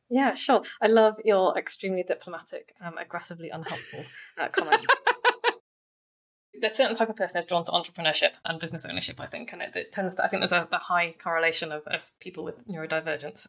Yeah, 0.08 0.34
sure. 0.34 0.62
I 0.82 0.88
love 0.88 1.20
your 1.24 1.56
extremely 1.56 2.02
diplomatic, 2.02 2.74
um, 2.84 2.98
aggressively 2.98 3.48
unhelpful 3.48 4.04
uh, 4.38 4.48
comment. 4.48 4.84
there's 6.60 6.72
a 6.72 6.76
certain 6.76 6.96
type 6.96 7.08
of 7.08 7.16
person 7.16 7.38
is 7.38 7.44
drawn 7.44 7.64
to 7.64 7.70
entrepreneurship 7.70 8.34
and 8.44 8.58
business 8.58 8.84
ownership, 8.84 9.20
I 9.20 9.26
think, 9.26 9.52
and 9.52 9.62
it, 9.62 9.76
it 9.76 9.92
tends 9.92 10.16
to. 10.16 10.24
I 10.24 10.28
think 10.28 10.40
there's 10.40 10.52
a, 10.52 10.68
a 10.72 10.78
high 10.78 11.14
correlation 11.22 11.70
of, 11.72 11.82
of 11.86 12.10
people 12.20 12.44
with 12.44 12.66
neurodivergence. 12.66 13.48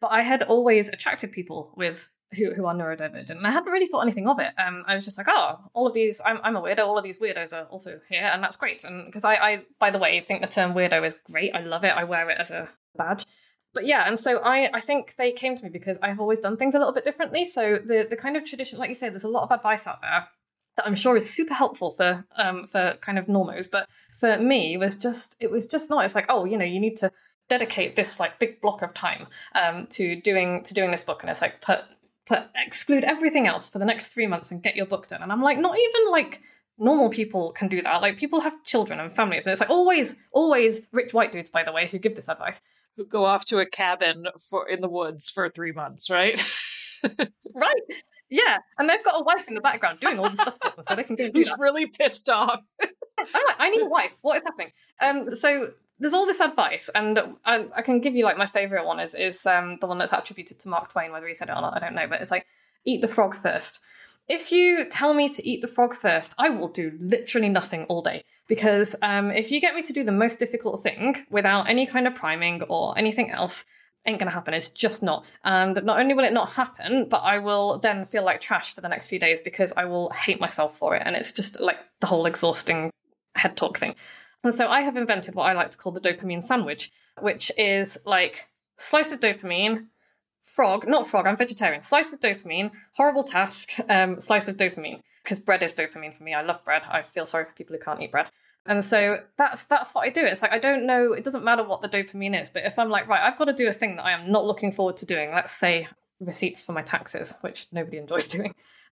But 0.00 0.08
I 0.08 0.22
had 0.22 0.42
always 0.42 0.88
attracted 0.88 1.30
people 1.30 1.72
with 1.76 2.08
who, 2.34 2.52
who 2.54 2.66
are 2.66 2.74
neurodivergent, 2.74 3.30
and 3.30 3.46
I 3.46 3.50
hadn't 3.50 3.72
really 3.72 3.86
thought 3.86 4.00
anything 4.00 4.28
of 4.28 4.38
it. 4.38 4.52
Um, 4.58 4.84
I 4.86 4.94
was 4.94 5.04
just 5.04 5.18
like, 5.18 5.28
oh, 5.30 5.58
all 5.74 5.86
of 5.86 5.94
these, 5.94 6.20
I'm, 6.24 6.38
I'm 6.42 6.56
a 6.56 6.62
weirdo. 6.62 6.80
All 6.80 6.98
of 6.98 7.04
these 7.04 7.18
weirdos 7.18 7.52
are 7.52 7.64
also 7.64 8.00
here, 8.08 8.30
and 8.32 8.42
that's 8.42 8.56
great. 8.56 8.84
And 8.84 9.06
because 9.06 9.24
I, 9.24 9.34
I, 9.34 9.62
by 9.78 9.90
the 9.90 9.98
way, 9.98 10.20
think 10.20 10.42
the 10.42 10.48
term 10.48 10.74
weirdo 10.74 11.06
is 11.06 11.16
great. 11.30 11.54
I 11.54 11.60
love 11.60 11.84
it. 11.84 11.94
I 11.94 12.04
wear 12.04 12.28
it 12.30 12.38
as 12.38 12.50
a 12.50 12.68
badge 12.96 13.24
but 13.74 13.86
yeah, 13.86 14.06
and 14.06 14.18
so 14.18 14.38
I 14.38 14.70
I 14.74 14.80
think 14.80 15.16
they 15.16 15.32
came 15.32 15.56
to 15.56 15.64
me 15.64 15.70
because 15.70 15.98
I've 16.02 16.20
always 16.20 16.40
done 16.40 16.56
things 16.56 16.74
a 16.74 16.78
little 16.78 16.92
bit 16.92 17.04
differently. 17.04 17.44
So 17.44 17.76
the 17.76 18.06
the 18.08 18.16
kind 18.16 18.36
of 18.36 18.44
tradition, 18.44 18.78
like 18.78 18.88
you 18.88 18.94
say, 18.94 19.08
there's 19.08 19.24
a 19.24 19.28
lot 19.28 19.44
of 19.44 19.50
advice 19.50 19.86
out 19.86 20.00
there 20.02 20.28
that 20.76 20.86
I'm 20.86 20.94
sure 20.94 21.16
is 21.16 21.28
super 21.28 21.54
helpful 21.54 21.90
for 21.90 22.26
um 22.36 22.66
for 22.66 22.98
kind 23.00 23.18
of 23.18 23.26
normos, 23.26 23.70
but 23.70 23.88
for 24.18 24.38
me 24.38 24.76
was 24.76 24.96
just 24.96 25.36
it 25.40 25.50
was 25.50 25.66
just 25.66 25.88
not. 25.88 26.04
It's 26.04 26.14
like 26.14 26.26
oh, 26.28 26.44
you 26.44 26.58
know, 26.58 26.64
you 26.64 26.80
need 26.80 26.96
to 26.98 27.10
dedicate 27.48 27.96
this 27.96 28.20
like 28.20 28.38
big 28.38 28.60
block 28.60 28.82
of 28.82 28.94
time 28.94 29.26
um 29.54 29.86
to 29.88 30.16
doing 30.20 30.62
to 30.64 30.74
doing 30.74 30.90
this 30.90 31.04
book, 31.04 31.22
and 31.22 31.30
it's 31.30 31.40
like 31.40 31.60
put 31.62 31.80
put 32.26 32.48
exclude 32.54 33.04
everything 33.04 33.46
else 33.46 33.68
for 33.68 33.78
the 33.78 33.84
next 33.84 34.14
three 34.14 34.26
months 34.26 34.50
and 34.50 34.62
get 34.62 34.76
your 34.76 34.86
book 34.86 35.08
done. 35.08 35.22
And 35.22 35.32
I'm 35.32 35.42
like, 35.42 35.58
not 35.58 35.78
even 35.78 36.10
like 36.10 36.40
normal 36.78 37.10
people 37.10 37.52
can 37.52 37.68
do 37.68 37.82
that. 37.82 38.02
Like 38.02 38.16
people 38.16 38.40
have 38.40 38.62
children 38.64 39.00
and 39.00 39.12
families, 39.12 39.46
and 39.46 39.52
it's 39.52 39.60
like 39.60 39.70
always, 39.70 40.16
always 40.32 40.82
rich 40.92 41.14
white 41.14 41.32
dudes, 41.32 41.50
by 41.50 41.62
the 41.62 41.72
way, 41.72 41.86
who 41.86 41.98
give 41.98 42.14
this 42.14 42.28
advice. 42.28 42.60
Who 42.96 43.06
go 43.06 43.24
off 43.24 43.46
to 43.46 43.58
a 43.58 43.66
cabin 43.66 44.26
for 44.50 44.68
in 44.68 44.82
the 44.82 44.88
woods 44.88 45.30
for 45.30 45.48
three 45.48 45.72
months, 45.72 46.10
right? 46.10 46.38
right. 47.04 47.82
Yeah, 48.28 48.58
and 48.78 48.88
they've 48.88 49.04
got 49.04 49.20
a 49.20 49.24
wife 49.24 49.46
in 49.48 49.54
the 49.54 49.60
background 49.60 50.00
doing 50.00 50.18
all 50.18 50.30
the 50.30 50.36
stuff 50.36 50.56
for 50.62 50.70
them, 50.70 50.82
so 50.82 50.94
they 50.94 51.04
can 51.04 51.16
go. 51.16 51.30
Who's 51.32 51.52
really 51.58 51.86
pissed 51.86 52.28
off? 52.28 52.60
I'm 52.82 53.46
like, 53.46 53.56
I 53.58 53.70
need 53.70 53.82
a 53.82 53.88
wife. 53.88 54.18
What 54.22 54.38
is 54.38 54.42
happening? 54.44 54.72
Um, 55.00 55.30
so 55.36 55.68
there's 55.98 56.12
all 56.12 56.26
this 56.26 56.40
advice, 56.40 56.90
and 56.94 57.18
I, 57.44 57.66
I, 57.76 57.82
can 57.82 58.00
give 58.00 58.16
you 58.16 58.24
like 58.24 58.36
my 58.36 58.46
favorite 58.46 58.86
one 58.86 58.98
is 58.98 59.14
is 59.14 59.46
um 59.46 59.78
the 59.80 59.86
one 59.86 59.98
that's 59.98 60.12
attributed 60.12 60.58
to 60.60 60.68
Mark 60.68 60.90
Twain. 60.90 61.12
Whether 61.12 61.28
he 61.28 61.34
said 61.34 61.48
it 61.48 61.52
or 61.52 61.60
not, 61.60 61.76
I 61.76 61.80
don't 61.80 61.94
know, 61.94 62.06
but 62.08 62.20
it's 62.20 62.30
like 62.30 62.46
eat 62.84 63.00
the 63.00 63.08
frog 63.08 63.34
first. 63.34 63.80
If 64.28 64.52
you 64.52 64.86
tell 64.88 65.14
me 65.14 65.28
to 65.28 65.46
eat 65.46 65.62
the 65.62 65.68
frog 65.68 65.94
first, 65.94 66.32
I 66.38 66.48
will 66.48 66.68
do 66.68 66.92
literally 67.00 67.48
nothing 67.48 67.84
all 67.84 68.02
day. 68.02 68.24
Because 68.48 68.94
um, 69.02 69.30
if 69.30 69.50
you 69.50 69.60
get 69.60 69.74
me 69.74 69.82
to 69.82 69.92
do 69.92 70.04
the 70.04 70.12
most 70.12 70.38
difficult 70.38 70.82
thing 70.82 71.26
without 71.28 71.68
any 71.68 71.86
kind 71.86 72.06
of 72.06 72.14
priming 72.14 72.62
or 72.62 72.96
anything 72.96 73.30
else, 73.30 73.64
ain't 74.06 74.18
gonna 74.18 74.30
happen. 74.30 74.54
It's 74.54 74.70
just 74.70 75.02
not. 75.02 75.26
And 75.44 75.82
not 75.84 75.98
only 75.98 76.14
will 76.14 76.24
it 76.24 76.32
not 76.32 76.50
happen, 76.50 77.08
but 77.08 77.18
I 77.18 77.38
will 77.38 77.78
then 77.78 78.04
feel 78.04 78.24
like 78.24 78.40
trash 78.40 78.74
for 78.74 78.80
the 78.80 78.88
next 78.88 79.08
few 79.08 79.18
days 79.18 79.40
because 79.40 79.72
I 79.76 79.84
will 79.84 80.10
hate 80.10 80.40
myself 80.40 80.76
for 80.76 80.96
it. 80.96 81.02
And 81.04 81.16
it's 81.16 81.32
just 81.32 81.60
like 81.60 81.78
the 82.00 82.06
whole 82.06 82.26
exhausting 82.26 82.90
head 83.34 83.56
talk 83.56 83.78
thing. 83.78 83.94
And 84.44 84.54
so 84.54 84.68
I 84.68 84.80
have 84.80 84.96
invented 84.96 85.34
what 85.34 85.44
I 85.44 85.52
like 85.52 85.70
to 85.70 85.78
call 85.78 85.92
the 85.92 86.00
dopamine 86.00 86.42
sandwich, 86.42 86.90
which 87.20 87.52
is 87.56 87.98
like 88.04 88.48
slice 88.76 89.12
of 89.12 89.20
dopamine, 89.20 89.86
frog, 90.40 90.86
not 90.88 91.06
frog, 91.06 91.26
I'm 91.26 91.36
vegetarian. 91.36 91.82
Slice 91.82 92.12
of 92.12 92.20
dopamine, 92.20 92.72
horrible 92.96 93.22
task, 93.22 93.72
um, 93.88 94.18
slice 94.18 94.48
of 94.48 94.56
dopamine. 94.56 95.00
Because 95.22 95.38
bread 95.38 95.62
is 95.62 95.72
dopamine 95.72 96.16
for 96.16 96.24
me. 96.24 96.34
I 96.34 96.42
love 96.42 96.64
bread. 96.64 96.82
I 96.88 97.02
feel 97.02 97.26
sorry 97.26 97.44
for 97.44 97.52
people 97.52 97.76
who 97.76 97.80
can't 97.80 98.02
eat 98.02 98.10
bread. 98.10 98.26
And 98.66 98.84
so 98.84 99.22
that's 99.36 99.64
that's 99.64 99.94
what 99.94 100.06
I 100.06 100.10
do. 100.10 100.24
It's 100.24 100.42
like 100.42 100.52
I 100.52 100.58
don't 100.58 100.86
know, 100.86 101.12
it 101.12 101.24
doesn't 101.24 101.44
matter 101.44 101.64
what 101.64 101.80
the 101.80 101.88
dopamine 101.88 102.40
is, 102.40 102.48
but 102.48 102.64
if 102.64 102.78
I'm 102.78 102.90
like, 102.90 103.08
right, 103.08 103.22
I've 103.22 103.38
got 103.38 103.46
to 103.46 103.52
do 103.52 103.68
a 103.68 103.72
thing 103.72 103.96
that 103.96 104.04
I 104.04 104.12
am 104.12 104.30
not 104.30 104.44
looking 104.44 104.70
forward 104.70 104.96
to 104.98 105.06
doing, 105.06 105.32
let's 105.32 105.52
say 105.52 105.88
receipts 106.20 106.62
for 106.62 106.72
my 106.72 106.82
taxes, 106.82 107.34
which 107.40 107.66
nobody 107.72 107.98
enjoys 107.98 108.28
doing. 108.28 108.54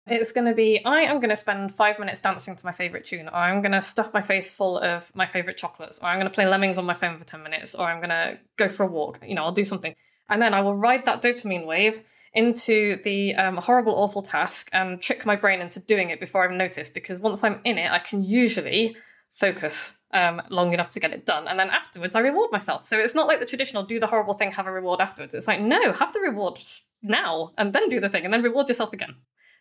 It's 0.07 0.31
going 0.31 0.45
to 0.45 0.53
be 0.53 0.85
I 0.85 1.01
am 1.01 1.19
going 1.19 1.31
to 1.31 1.35
spend 1.35 1.73
five 1.73 1.97
minutes 1.97 2.19
dancing 2.19 2.55
to 2.55 2.65
my 2.65 2.71
favorite 2.71 3.05
tune, 3.05 3.27
or 3.27 3.35
I'm 3.35 3.61
going 3.61 3.71
to 3.71 3.81
stuff 3.81 4.13
my 4.13 4.21
face 4.21 4.53
full 4.53 4.77
of 4.77 5.11
my 5.15 5.25
favorite 5.25 5.57
chocolates, 5.57 5.97
or 5.99 6.05
I'm 6.05 6.19
going 6.19 6.29
to 6.29 6.33
play 6.33 6.45
Lemmings 6.47 6.77
on 6.77 6.85
my 6.85 6.93
phone 6.93 7.17
for 7.17 7.25
10 7.25 7.41
minutes, 7.41 7.73
or 7.73 7.87
I'm 7.87 7.97
going 7.97 8.09
to 8.09 8.37
go 8.55 8.69
for 8.69 8.83
a 8.83 8.87
walk. 8.87 9.19
You 9.25 9.33
know, 9.33 9.43
I'll 9.43 9.51
do 9.51 9.63
something. 9.63 9.95
And 10.29 10.39
then 10.39 10.53
I 10.53 10.61
will 10.61 10.75
ride 10.75 11.05
that 11.05 11.23
dopamine 11.23 11.65
wave 11.65 12.03
into 12.33 13.01
the 13.03 13.33
um, 13.33 13.57
horrible, 13.57 13.95
awful 13.95 14.21
task 14.21 14.69
and 14.73 15.01
trick 15.01 15.25
my 15.25 15.35
brain 15.35 15.61
into 15.61 15.79
doing 15.79 16.11
it 16.11 16.19
before 16.19 16.43
I've 16.43 16.55
noticed. 16.55 16.93
Because 16.93 17.19
once 17.19 17.43
I'm 17.43 17.61
in 17.63 17.79
it, 17.79 17.91
I 17.91 17.99
can 17.99 18.21
usually 18.21 18.95
focus 19.31 19.93
um, 20.11 20.39
long 20.49 20.73
enough 20.73 20.91
to 20.91 20.99
get 20.99 21.13
it 21.13 21.25
done. 21.25 21.47
And 21.47 21.59
then 21.59 21.71
afterwards, 21.71 22.15
I 22.15 22.19
reward 22.19 22.51
myself. 22.51 22.85
So 22.85 22.99
it's 22.99 23.15
not 23.15 23.27
like 23.27 23.39
the 23.39 23.45
traditional 23.45 23.81
do 23.81 23.99
the 23.99 24.07
horrible 24.07 24.35
thing, 24.35 24.51
have 24.51 24.67
a 24.67 24.71
reward 24.71 25.01
afterwards. 25.01 25.33
It's 25.33 25.47
like, 25.47 25.61
no, 25.61 25.93
have 25.93 26.13
the 26.13 26.19
reward 26.19 26.59
now 27.01 27.53
and 27.57 27.73
then 27.73 27.89
do 27.89 27.99
the 27.99 28.09
thing 28.09 28.23
and 28.23 28.33
then 28.33 28.43
reward 28.43 28.67
yourself 28.69 28.93
again. 28.93 29.15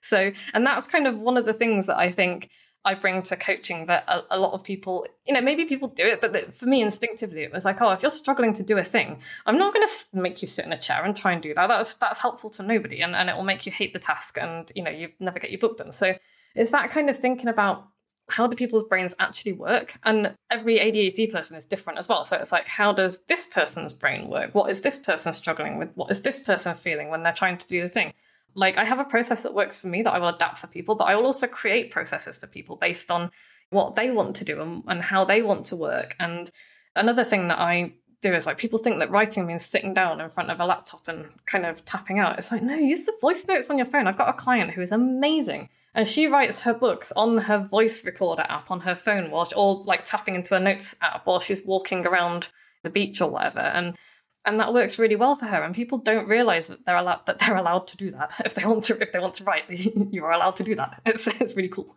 So, 0.05 0.33
and 0.53 0.67
that's 0.67 0.87
kind 0.87 1.07
of 1.07 1.19
one 1.19 1.37
of 1.37 1.47
the 1.47 1.53
things 1.53 1.87
that 1.87 1.97
I 1.97 2.11
think 2.11 2.51
I 2.87 2.95
bring 2.95 3.23
to 3.23 3.37
coaching 3.37 3.87
that 3.87 4.05
a, 4.07 4.23
a, 4.33 4.39
lot 4.39 4.53
of 4.53 4.63
people, 4.63 5.07
you 5.27 5.33
know, 5.33 5.41
maybe 5.41 5.65
people 5.65 5.89
do 5.89 6.05
it, 6.05 6.21
but 6.21 6.53
for 6.53 6.67
me, 6.67 6.83
instinctively, 6.83 7.43
it 7.43 7.53
was 7.53 7.65
like, 7.65 7.81
oh, 7.81 7.93
if 7.93 8.03
you're 8.03 8.11
struggling 8.11 8.53
to 8.55 8.63
do 8.63 8.77
a 8.77 8.85
thing, 8.85 9.21
I'm 9.47 9.57
not 9.57 9.73
going 9.73 9.87
to 9.89 10.21
make 10.21 10.43
you 10.43 10.49
sit 10.49 10.67
in 10.67 10.73
a 10.73 10.77
chair 10.77 11.03
and 11.03 11.17
try 11.17 11.33
and 11.33 11.43
do 11.43 11.55
that. 11.55 11.67
That's 11.67 11.95
that's 11.95 12.21
helpful 12.21 12.51
to 12.51 12.63
nobody, 12.63 13.01
and, 13.01 13.17
and 13.17 13.31
it 13.31 13.37
will 13.37 13.43
make 13.43 13.65
you 13.65 13.73
hate 13.73 13.95
the 13.95 13.99
task, 13.99 14.37
and 14.39 14.71
you 14.75 14.83
know, 14.83 14.91
you 14.91 15.09
never 15.19 15.39
get 15.39 15.51
your 15.51 15.61
book 15.61 15.79
done. 15.79 15.93
So 15.93 16.15
it's 16.55 16.73
that 16.73 16.91
kind 16.91 17.09
of 17.09 17.17
thinking 17.17 17.49
about 17.49 17.89
how 18.29 18.47
do 18.47 18.55
people's 18.55 18.85
brains 18.85 19.15
actually 19.19 19.53
work, 19.53 19.99
and 20.05 20.37
every 20.51 20.79
ADHD 20.79 21.33
person 21.33 21.57
is 21.57 21.65
different 21.65 21.99
as 21.99 22.09
well. 22.09 22.27
So 22.27 22.37
it's 22.37 22.53
like, 22.53 22.69
how 22.69 22.93
does 22.93 23.23
this 23.25 23.47
person's 23.47 23.95
brain 23.95 24.29
work? 24.29 24.55
What 24.55 24.71
is 24.71 24.83
this 24.83 24.99
person 24.99 25.33
struggling 25.33 25.79
with? 25.79 25.97
What 25.97 26.11
is 26.11 26.21
this 26.21 26.39
person 26.39 26.75
feeling 26.75 27.09
when 27.09 27.23
they're 27.23 27.33
trying 27.33 27.57
to 27.57 27.67
do 27.67 27.81
the 27.81 27.89
thing? 27.89 28.13
Like 28.55 28.79
I 28.79 28.85
have 28.85 28.99
a 28.99 29.05
process 29.05 29.43
that 29.43 29.55
works 29.55 29.81
for 29.81 29.89
me 29.89 30.03
that 30.03 30.13
I 30.13 30.19
will 30.19 30.29
adapt 30.29 30.59
for 30.59 30.67
people, 30.67 30.95
but 30.95 31.05
I 31.05 31.17
will 31.17 31.27
also 31.27 31.47
create 31.47 31.91
processes 31.91 32.39
for 32.39 32.47
people 32.47 32.77
based 32.77 33.11
on 33.11 33.31
what 33.71 33.95
they 33.95 34.11
want 34.11 34.37
to 34.37 34.45
do 34.45 34.61
and, 34.61 34.85
and 34.87 35.03
how 35.03 35.25
they 35.25 35.43
want 35.43 35.67
to 35.67 35.77
work. 35.77 36.15
And 36.21 36.51
another 36.95 37.25
thing 37.25 37.49
that 37.49 37.59
I 37.59 37.95
do 38.21 38.35
is 38.35 38.47
like 38.47 38.59
people 38.59 38.79
think 38.79 38.99
that 38.99 39.11
writing 39.11 39.47
means 39.47 39.65
sitting 39.65 39.95
down 39.95 40.21
in 40.21 40.29
front 40.29 40.51
of 40.51 40.59
a 40.59 40.67
laptop 40.67 41.07
and 41.09 41.27
kind 41.47 41.67
of 41.67 41.85
tapping 41.85 42.19
out. 42.19 42.39
It's 42.39 42.51
like, 42.51 42.63
no, 42.63 42.75
use 42.75 43.07
the 43.07 43.17
voice 43.21 43.47
notes 43.47 43.71
on 43.71 43.79
your 43.79 43.87
phone. 43.87 44.07
I've 44.07 44.19
got 44.19 44.29
a 44.29 44.33
client 44.33 44.73
who 44.73 44.83
is 44.83 44.93
amazing. 44.93 45.69
And 45.95 46.09
she 46.09 46.27
writes 46.27 46.61
her 46.61 46.75
books 46.75 47.13
on 47.13 47.39
her 47.39 47.59
voice 47.59 48.05
recorder 48.05 48.47
app 48.49 48.71
on 48.71 48.81
her 48.81 48.97
phone 48.97 49.31
while 49.31 49.45
she, 49.45 49.55
or 49.55 49.83
like 49.85 50.05
tapping 50.05 50.35
into 50.35 50.57
a 50.57 50.61
notes 50.61 50.97
app 51.03 51.27
while 51.27 51.39
she's 51.39 51.65
walking 51.65 52.07
around 52.07 52.49
the 52.83 52.91
beach 52.91 53.21
or 53.21 53.31
whatever. 53.31 53.61
And 53.61 53.97
and 54.45 54.61
that 54.61 54.75
works 54.75 54.99
really 54.99 55.17
well 55.17 55.37
for 55.37 55.47
her 55.47 55.63
and 55.63 55.75
people 55.75 55.99
don't 55.99 56.29
realize 56.29 56.67
that 56.67 56.85
they're 56.85 56.97
allowed 56.97 57.25
that 57.27 57.39
they're 57.39 57.57
allowed 57.57 57.87
to 57.89 57.97
do 57.97 58.11
that. 58.11 58.35
If 58.45 58.55
they 58.55 58.65
want 58.65 58.85
to 58.85 59.03
if 59.03 59.13
they 59.13 59.19
want 59.19 59.35
to 59.35 59.45
write 59.45 59.65
you 59.69 60.25
are 60.25 60.33
allowed 60.33 60.57
to 60.57 60.65
do 60.65 60.75
that. 60.75 61.01
It's, 61.07 61.27
it's 61.27 61.57
really 61.57 61.69
cool. 61.69 61.97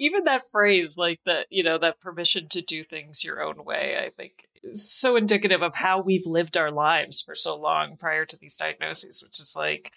Even 0.00 0.24
that 0.24 0.48
phrase 0.52 0.96
like 0.96 1.20
that 1.26 1.46
you 1.50 1.62
know 1.62 1.78
that 1.78 2.00
permission 2.00 2.48
to 2.48 2.62
do 2.62 2.82
things 2.82 3.24
your 3.24 3.42
own 3.42 3.64
way 3.64 3.98
i 4.04 4.10
think 4.10 4.46
is 4.62 4.88
so 4.90 5.16
indicative 5.16 5.62
of 5.62 5.74
how 5.74 6.00
we've 6.00 6.26
lived 6.26 6.56
our 6.56 6.70
lives 6.70 7.20
for 7.20 7.34
so 7.34 7.56
long 7.56 7.96
prior 7.96 8.24
to 8.24 8.36
these 8.38 8.56
diagnoses 8.56 9.22
which 9.22 9.38
is 9.40 9.54
like 9.56 9.92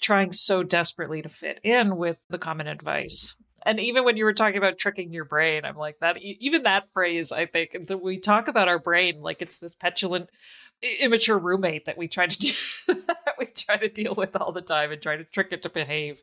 trying 0.00 0.32
so 0.32 0.62
desperately 0.62 1.22
to 1.22 1.28
fit 1.28 1.60
in 1.62 1.96
with 1.96 2.18
the 2.28 2.38
common 2.38 2.66
advice. 2.66 3.34
And 3.64 3.80
even 3.80 4.04
when 4.04 4.16
you 4.16 4.24
were 4.24 4.34
talking 4.34 4.58
about 4.58 4.78
tricking 4.78 5.12
your 5.12 5.24
brain 5.24 5.64
i'm 5.64 5.76
like 5.76 5.98
that 5.98 6.18
even 6.18 6.62
that 6.62 6.92
phrase 6.92 7.32
i 7.32 7.46
think 7.46 7.76
that 7.88 8.00
we 8.00 8.20
talk 8.20 8.46
about 8.46 8.68
our 8.68 8.78
brain 8.78 9.20
like 9.20 9.42
it's 9.42 9.56
this 9.56 9.74
petulant 9.74 10.30
immature 10.82 11.38
roommate 11.38 11.86
that 11.86 11.98
we 11.98 12.08
try 12.08 12.26
to 12.26 12.38
do 12.38 12.52
that 12.86 13.34
we 13.38 13.46
try 13.46 13.76
to 13.76 13.88
deal 13.88 14.14
with 14.14 14.36
all 14.36 14.52
the 14.52 14.60
time 14.60 14.92
and 14.92 15.00
try 15.00 15.16
to 15.16 15.24
trick 15.24 15.48
it 15.50 15.62
to 15.62 15.70
behave. 15.70 16.22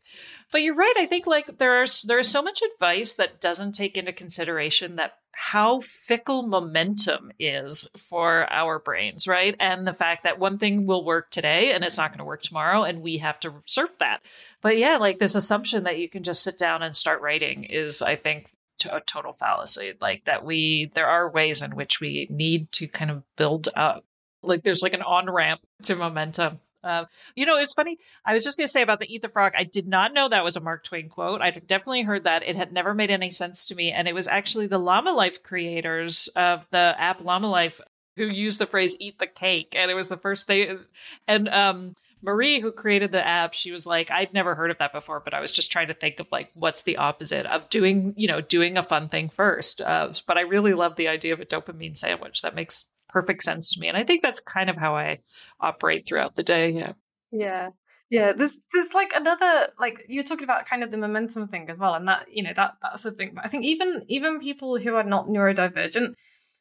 But 0.51 0.61
you're 0.61 0.75
right. 0.75 0.93
I 0.97 1.05
think 1.05 1.27
like 1.27 1.57
there's 1.57 2.03
there's 2.03 2.29
so 2.29 2.41
much 2.41 2.61
advice 2.61 3.13
that 3.13 3.41
doesn't 3.41 3.73
take 3.73 3.97
into 3.97 4.13
consideration 4.13 4.95
that 4.97 5.13
how 5.31 5.81
fickle 5.81 6.43
momentum 6.43 7.31
is 7.39 7.89
for 7.97 8.47
our 8.51 8.77
brains, 8.77 9.27
right? 9.27 9.55
And 9.59 9.85
the 9.87 9.93
fact 9.93 10.23
that 10.23 10.37
one 10.37 10.59
thing 10.59 10.85
will 10.85 11.03
work 11.03 11.31
today 11.31 11.71
and 11.71 11.83
it's 11.83 11.97
not 11.97 12.11
going 12.11 12.19
to 12.19 12.25
work 12.25 12.43
tomorrow, 12.43 12.83
and 12.83 13.01
we 13.01 13.17
have 13.17 13.39
to 13.39 13.63
surf 13.65 13.89
that. 13.99 14.21
But 14.61 14.77
yeah, 14.77 14.97
like 14.97 15.17
this 15.17 15.35
assumption 15.35 15.83
that 15.85 15.97
you 15.97 16.07
can 16.07 16.21
just 16.21 16.43
sit 16.43 16.57
down 16.57 16.83
and 16.83 16.95
start 16.95 17.21
writing 17.21 17.63
is, 17.63 18.01
I 18.03 18.15
think, 18.15 18.47
a 18.91 19.01
total 19.01 19.31
fallacy. 19.31 19.93
Like 19.99 20.25
that 20.25 20.45
we 20.45 20.91
there 20.93 21.07
are 21.07 21.29
ways 21.29 21.61
in 21.61 21.75
which 21.75 21.99
we 21.99 22.27
need 22.29 22.71
to 22.73 22.87
kind 22.87 23.09
of 23.09 23.23
build 23.35 23.69
up 23.75 24.05
like 24.43 24.63
there's 24.63 24.81
like 24.81 24.93
an 24.93 25.01
on 25.01 25.29
ramp 25.29 25.61
to 25.83 25.95
momentum. 25.95 26.59
Uh, 26.83 27.05
you 27.35 27.45
know, 27.45 27.57
it's 27.57 27.73
funny. 27.73 27.97
I 28.25 28.33
was 28.33 28.43
just 28.43 28.57
going 28.57 28.67
to 28.67 28.71
say 28.71 28.81
about 28.81 28.99
the 28.99 29.13
Eat 29.13 29.21
the 29.21 29.29
Frog. 29.29 29.53
I 29.57 29.63
did 29.63 29.87
not 29.87 30.13
know 30.13 30.27
that 30.27 30.43
was 30.43 30.57
a 30.57 30.61
Mark 30.61 30.83
Twain 30.83 31.07
quote. 31.07 31.41
I 31.41 31.49
definitely 31.51 32.01
heard 32.01 32.25
that. 32.25 32.43
It 32.43 32.57
had 32.57 32.73
never 32.73 32.93
made 32.93 33.09
any 33.09 33.31
sense 33.31 33.65
to 33.67 33.75
me. 33.75 33.91
And 33.91 34.07
it 34.07 34.13
was 34.13 34.27
actually 34.27 34.67
the 34.67 34.77
Llama 34.77 35.13
Life 35.13 35.43
creators 35.43 36.27
of 36.35 36.67
the 36.69 36.93
app 36.97 37.23
Llama 37.23 37.49
Life 37.49 37.79
who 38.17 38.25
used 38.25 38.59
the 38.59 38.67
phrase 38.67 38.97
eat 38.99 39.17
the 39.17 39.27
cake. 39.27 39.75
And 39.77 39.89
it 39.89 39.95
was 39.95 40.09
the 40.09 40.17
first 40.17 40.45
thing. 40.45 40.79
And, 41.27 41.47
um, 41.49 41.95
Marie, 42.21 42.61
who 42.61 42.71
created 42.71 43.11
the 43.11 43.25
app, 43.25 43.53
she 43.53 43.73
was 43.73 43.85
like, 43.85 44.09
I'd 44.09 44.33
never 44.33 44.55
heard 44.55 44.71
of 44.71 44.77
that 44.77 44.93
before, 44.93 45.19
but 45.19 45.33
I 45.33 45.41
was 45.41 45.51
just 45.51 45.73
trying 45.73 45.89
to 45.89 45.93
think 45.93 46.21
of 46.21 46.27
like, 46.31 46.49
what's 46.53 46.83
the 46.83 46.95
opposite 46.95 47.45
of 47.45 47.69
doing, 47.69 48.13
you 48.15 48.27
know, 48.27 48.39
doing 48.39 48.77
a 48.77 48.83
fun 48.83 49.09
thing 49.09 49.27
first. 49.27 49.81
Uh, 49.81 50.13
but 50.25 50.37
I 50.37 50.41
really 50.41 50.73
love 50.73 50.95
the 50.95 51.09
idea 51.09 51.33
of 51.33 51.41
a 51.41 51.45
dopamine 51.45 51.97
sandwich. 51.97 52.41
That 52.41 52.55
makes 52.55 52.85
perfect 53.13 53.43
sense 53.43 53.73
to 53.73 53.79
me. 53.79 53.87
And 53.87 53.95
I 53.95 54.03
think 54.03 54.21
that's 54.21 54.39
kind 54.39 54.69
of 54.69 54.75
how 54.75 54.95
I 54.95 55.19
operate 55.59 56.07
throughout 56.07 56.35
the 56.35 56.43
day. 56.43 56.71
Yeah. 56.71 56.93
Yeah. 57.31 57.69
Yeah, 58.09 58.31
there's 58.31 58.57
there's 58.71 58.93
like 58.93 59.11
another 59.15 59.69
like 59.79 60.03
you're 60.07 60.23
talking 60.23 60.43
about 60.43 60.67
kind 60.67 60.83
of 60.83 60.91
the 60.91 60.99
momentum 60.99 61.47
thing 61.47 61.67
as 61.71 61.79
well, 61.79 61.95
and 61.95 62.07
that 62.07 62.27
you 62.31 62.43
know 62.43 62.53
that 62.55 62.75
that's 62.79 63.01
the 63.01 63.11
thing. 63.11 63.31
But 63.33 63.43
I 63.43 63.47
think 63.47 63.65
even 63.65 64.03
even 64.07 64.39
people 64.39 64.77
who 64.77 64.93
are 64.93 65.03
not 65.03 65.29
neurodivergent 65.29 66.13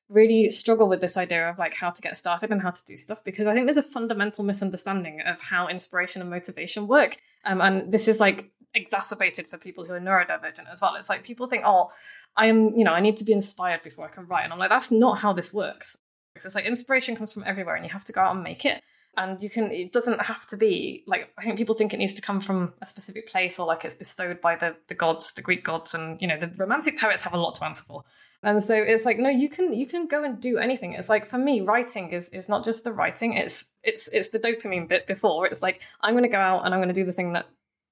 really 0.09 0.49
struggle 0.49 0.89
with 0.89 1.03
this 1.03 1.19
idea 1.19 1.51
of 1.51 1.59
like 1.59 1.75
how 1.75 1.91
to 1.91 2.01
get 2.01 2.17
started 2.17 2.51
and 2.51 2.63
how 2.63 2.71
to 2.71 2.85
do 2.87 2.97
stuff 2.97 3.23
because 3.25 3.47
I 3.47 3.55
think 3.55 3.67
there's 3.67 3.77
a 3.77 3.83
fundamental 3.83 4.45
misunderstanding 4.45 5.21
of 5.27 5.43
how 5.43 5.69
inspiration 5.69 6.23
and 6.23 6.31
motivation 6.31 6.87
work. 6.87 7.17
Um, 7.45 7.61
and 7.61 7.93
this 7.93 8.09
is 8.09 8.21
like 8.21 8.51
exacerbated 8.75 9.47
for 9.47 9.59
people 9.59 9.85
who 9.85 9.93
are 9.93 10.01
neurodivergent 10.01 10.71
as 10.71 10.81
well. 10.81 10.95
It's 10.97 11.09
like 11.09 11.23
people 11.23 11.47
think, 11.47 11.65
oh, 11.67 11.91
I 12.37 12.47
am, 12.47 12.71
you 12.75 12.85
know, 12.85 12.93
I 12.93 13.01
need 13.01 13.17
to 13.19 13.25
be 13.25 13.33
inspired 13.33 13.83
before 13.83 14.07
I 14.07 14.11
can 14.11 14.27
write. 14.27 14.45
And 14.45 14.53
I'm 14.53 14.59
like, 14.59 14.71
that's 14.71 14.91
not 14.91 15.19
how 15.19 15.33
this 15.33 15.53
works. 15.53 15.97
It's 16.37 16.55
like 16.55 16.65
inspiration 16.65 17.17
comes 17.17 17.33
from 17.33 17.45
everywhere 17.45 17.75
and 17.75 17.85
you 17.85 17.91
have 17.91 18.05
to 18.07 18.13
go 18.13 18.21
out 18.21 18.35
and 18.35 18.43
make 18.43 18.65
it. 18.65 18.83
And 19.15 19.43
you 19.43 19.51
can, 19.51 19.71
it 19.71 19.93
doesn't 19.93 20.23
have 20.23 20.47
to 20.49 20.57
be 20.57 21.05
like, 21.07 21.31
I 21.39 21.43
think 21.43 21.59
people 21.59 21.75
think 21.75 21.93
it 21.93 21.99
needs 21.99 22.15
to 22.15 22.23
come 22.23 22.41
from 22.41 22.73
a 22.81 22.87
specific 22.87 23.29
place 23.29 23.59
or 23.59 23.67
like 23.67 23.85
it's 23.85 23.95
bestowed 23.95 24.41
by 24.41 24.57
the, 24.57 24.75
the 24.89 24.95
gods, 24.95 25.35
the 25.35 25.43
Greek 25.43 25.65
gods. 25.65 25.95
And, 25.95 26.21
you 26.23 26.27
know, 26.27 26.39
the 26.39 26.51
romantic 26.57 26.99
poets 26.99 27.23
have 27.25 27.35
a 27.35 27.39
lot 27.39 27.55
to 27.57 27.65
answer 27.67 27.85
for. 27.85 28.05
And 28.43 28.63
so 28.63 28.75
it's 28.75 29.05
like, 29.05 29.19
no, 29.19 29.29
you 29.29 29.51
can, 29.51 29.75
you 29.75 29.87
can 29.87 30.07
go 30.07 30.25
and 30.25 30.41
do 30.41 30.57
anything. 30.57 30.95
It's 30.95 31.11
like, 31.11 31.27
for 31.27 31.37
me, 31.37 31.61
writing 31.61 32.11
is, 32.11 32.31
is 32.31 32.49
not 32.49 32.65
just 32.65 32.85
the 32.85 32.93
writing. 32.93 33.35
It's, 33.35 33.67
it's, 33.83 34.09
it's 34.09 34.31
the 34.31 34.39
dopamine 34.39 34.89
bit 34.89 35.07
before. 35.07 35.47
It's 35.47 35.63
like, 35.63 35.83
I'm 36.01 36.15
going 36.15 36.25
to 36.25 36.29
go 36.31 36.41
out 36.41 36.65
and 36.65 36.75
I'm 36.75 36.81
going 36.81 36.89
to 36.89 36.95
do 36.95 37.05
the 37.05 37.13
thing 37.13 37.35
that 37.35 37.47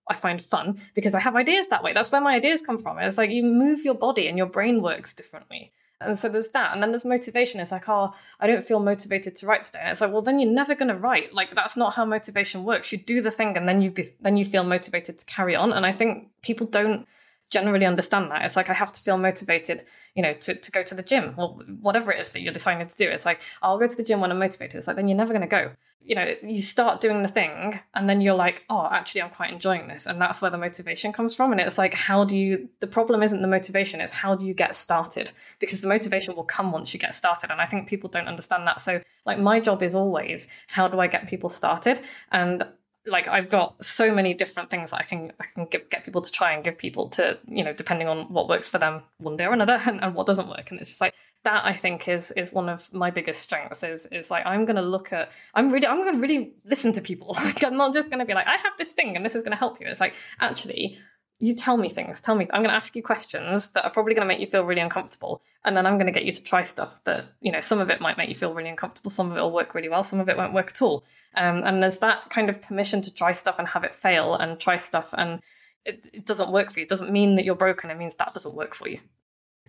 I 0.09 0.15
find 0.15 0.41
fun 0.41 0.81
because 0.95 1.15
I 1.15 1.21
have 1.21 1.37
ideas 1.37 1.69
that 1.69 1.85
way. 1.85 1.93
That's 1.93 2.11
where 2.11 2.21
my 2.21 2.35
ideas 2.35 2.63
come 2.63 2.79
from. 2.79 2.99
It's 2.99 3.19
like 3.19 3.31
you 3.31 3.45
move 3.45 3.85
your 3.85 3.95
body 3.95 4.27
and 4.27 4.39
your 4.39 4.49
brain 4.49 4.83
works 4.83 5.13
differently. 5.13 5.71
And 6.01 6.19
so 6.19 6.29
there's 6.29 6.51
that. 6.51 6.73
And 6.73 6.83
then 6.83 6.93
there's 6.93 7.05
motivation. 7.05 7.61
It's 7.61 7.73
like, 7.73 7.89
oh, 7.89 8.15
I 8.41 8.47
don't 8.47 8.65
feel 8.65 8.81
motivated 8.81 9.37
to 9.37 9.47
write 9.47 9.63
today. 9.63 9.81
And 9.83 9.91
it's 9.91 10.01
like, 10.01 10.13
well, 10.13 10.23
then 10.23 10.39
you're 10.39 10.51
never 10.51 10.75
going 10.75 10.89
to 10.89 10.97
write. 10.97 11.35
Like 11.35 11.55
that's 11.55 11.77
not 11.77 11.95
how 11.95 12.05
motivation 12.05 12.65
works. 12.65 12.91
You 12.91 12.99
do 12.99 13.21
the 13.21 13.31
thing 13.31 13.57
and 13.57 13.69
then 13.69 13.83
you 13.83 13.91
be, 13.91 14.11
then 14.21 14.37
you 14.37 14.45
feel 14.45 14.65
motivated 14.65 15.19
to 15.19 15.25
carry 15.27 15.55
on. 15.55 15.73
And 15.73 15.85
I 15.85 15.93
think 15.93 16.31
people 16.43 16.67
don't 16.67 17.07
generally 17.51 17.85
understand 17.85 18.31
that. 18.31 18.45
It's 18.45 18.57
like 18.57 18.71
I 18.71 18.75
have 18.75 18.93
to 18.93 19.03
feel 19.03 19.19
motivated, 19.19 19.85
you 20.15 20.23
know, 20.23 20.33
to, 20.35 20.55
to 20.55 20.71
go 20.71 20.83
to 20.83 20.95
the 20.95 21.03
gym 21.03 21.35
or 21.37 21.49
whatever 21.81 22.13
it 22.13 22.21
is 22.21 22.31
that 22.31 22.41
you're 22.41 22.53
deciding 22.53 22.87
to 22.87 22.97
do. 22.97 23.09
It's 23.09 23.27
like, 23.27 23.41
I'll 23.61 23.79
go 23.79 23.89
to 23.89 23.97
the 23.97 24.05
gym 24.05 24.21
when 24.21 24.31
I'm 24.31 24.39
motivated. 24.39 24.77
It's 24.77 24.87
like, 24.87 24.97
then 24.97 25.09
you're 25.09 25.17
never 25.17 25.33
going 25.33 25.43
to 25.43 25.49
go. 25.49 25.73
You 26.03 26.15
know, 26.15 26.35
you 26.43 26.63
start 26.63 27.01
doing 27.01 27.23
the 27.23 27.29
thing 27.29 27.81
and 27.95 28.09
then 28.09 28.21
you're 28.21 28.35
like, 28.35 28.65
oh, 28.71 28.89
actually, 28.91 29.23
I'm 29.23 29.31
quite 29.31 29.53
enjoying 29.53 29.89
this. 29.89 30.07
And 30.07 30.21
that's 30.21 30.41
where 30.41 30.51
the 30.51 30.57
motivation 30.57 31.13
comes 31.13 31.35
from. 31.35 31.53
And 31.53 31.61
it's 31.61 31.77
like, 31.77 31.93
how 31.93 32.25
do 32.25 32.39
you, 32.39 32.69
the 32.79 32.87
problem 32.87 33.23
isn't 33.23 33.43
the 33.43 33.49
motivation, 33.49 34.01
it's 34.01 34.13
how 34.13 34.35
do 34.35 34.47
you 34.47 34.55
get 34.55 34.75
started? 34.75 35.33
Because 35.59 35.83
the 35.83 35.89
motivation 35.89 36.35
will 36.37 36.45
come 36.45 36.73
once 36.73 36.95
you 36.95 37.01
get 37.01 37.15
started. 37.15 37.51
And 37.51 37.61
I 37.61 37.67
think 37.67 37.89
people 37.89 38.09
don't 38.09 38.29
understand 38.29 38.67
that. 38.67 38.81
So, 38.81 39.03
like, 39.27 39.39
my 39.39 39.61
job 39.61 39.83
is 39.83 39.95
always, 39.95 40.49
how 40.69 40.89
do 40.89 41.01
I 41.01 41.07
get 41.07 41.29
people 41.29 41.51
started? 41.51 42.01
And 42.33 42.65
like 43.11 43.29
I've 43.29 43.51
got 43.51 43.85
so 43.85 44.13
many 44.15 44.33
different 44.35 44.71
things 44.71 44.91
that 44.91 45.01
I 45.01 45.03
can 45.03 45.33
I 45.41 45.45
can 45.55 45.67
get, 45.67 45.91
get 45.91 46.05
people 46.05 46.23
to 46.23 46.31
try 46.31 46.53
and 46.53 46.65
give 46.65 46.79
people 46.79 47.09
to 47.11 47.39
you 47.47 47.65
know 47.65 47.73
depending 47.73 48.09
on 48.09 48.33
what 48.33 48.49
works 48.49 48.69
for 48.69 48.79
them 48.79 49.03
one 49.19 49.37
day 49.37 49.45
or 49.47 49.53
another 49.53 49.79
and, 49.87 50.03
and 50.03 50.15
what 50.15 50.27
doesn't 50.27 50.49
work. 50.49 50.71
And 50.71 50.81
it's 50.81 50.91
just 50.91 51.01
like 51.01 51.15
that 51.45 51.65
I 51.65 51.73
think 51.73 52.09
is 52.09 52.31
is 52.33 52.53
one 52.53 52.69
of 52.69 52.93
my 52.93 53.11
biggest 53.11 53.43
strengths 53.43 53.83
is 53.83 54.07
is 54.07 54.31
like 54.31 54.47
I'm 54.47 54.65
gonna 54.65 54.83
look 54.83 55.13
at 55.13 55.33
I'm 55.55 55.71
really 55.71 55.87
I'm 55.87 55.99
gonna 55.99 56.19
really 56.19 56.55
listen 56.65 56.93
to 56.93 57.01
people. 57.01 57.37
Like 57.51 57.65
I'm 57.65 57.77
not 57.77 57.93
just 57.93 58.11
gonna 58.11 58.27
be 58.27 58.35
like 58.35 58.47
I 58.47 58.57
have 58.57 58.75
this 58.79 58.93
thing 58.93 59.17
and 59.17 59.25
this 59.25 59.35
is 59.35 59.43
gonna 59.43 59.57
help 59.57 59.81
you. 59.81 59.87
It's 59.89 60.01
like 60.01 60.15
actually 60.39 60.99
you 61.41 61.55
tell 61.55 61.77
me 61.77 61.89
things. 61.89 62.21
Tell 62.21 62.35
me. 62.35 62.47
I'm 62.53 62.61
going 62.63 62.71
to 62.71 62.77
ask 62.77 62.95
you 62.95 63.03
questions 63.03 63.71
that 63.71 63.85
are 63.85 63.91
probably 63.91 64.15
going 64.15 64.27
to 64.27 64.29
make 64.29 64.41
you 64.41 64.47
feel 64.47 64.65
really 64.65 64.81
uncomfortable, 64.81 65.43
and 65.65 65.77
then 65.77 65.87
I'm 65.87 65.95
going 65.95 66.07
to 66.07 66.13
get 66.13 66.25
you 66.25 66.33
to 66.33 66.43
try 66.43 66.63
stuff 66.63 67.03
that 67.05 67.27
you 67.41 67.51
know. 67.51 67.61
Some 67.61 67.81
of 67.81 67.91
it 67.91 68.01
might 68.01 68.19
make 68.19 68.29
you 68.29 68.35
feel 68.35 68.55
really 68.55 68.71
uncomfortable. 68.71 69.11
Some 69.11 69.31
of 69.31 69.37
it 69.37 69.41
will 69.41 69.53
work 69.53 69.75
really 69.75 69.89
well. 69.89 70.05
Some 70.05 70.21
of 70.21 70.29
it 70.29 70.37
won't 70.37 70.55
work 70.55 70.71
at 70.71 70.83
all. 70.83 71.05
Um, 71.35 71.63
and 71.65 71.83
there's 71.83 71.99
that 71.99 72.31
kind 72.31 72.49
of 72.49 72.63
permission 72.63 73.01
to 73.03 73.15
try 73.15 73.33
stuff 73.33 73.59
and 73.59 73.69
have 73.69 73.85
it 73.85 73.95
fail, 73.95 74.35
and 74.35 74.61
try 74.61 74.77
stuff 74.77 75.15
and 75.17 75.41
it, 75.87 76.07
it 76.13 76.27
doesn't 76.27 76.53
work 76.53 76.71
for 76.71 76.81
you. 76.81 76.85
It 76.85 76.91
doesn't 76.91 77.11
mean 77.11 77.37
that 77.37 77.45
you're 77.45 77.55
broken. 77.55 77.91
It 77.91 77.99
means 77.99 78.15
that 78.17 78.35
doesn't 78.35 78.55
work 78.55 78.75
for 78.75 78.89
you 78.89 79.01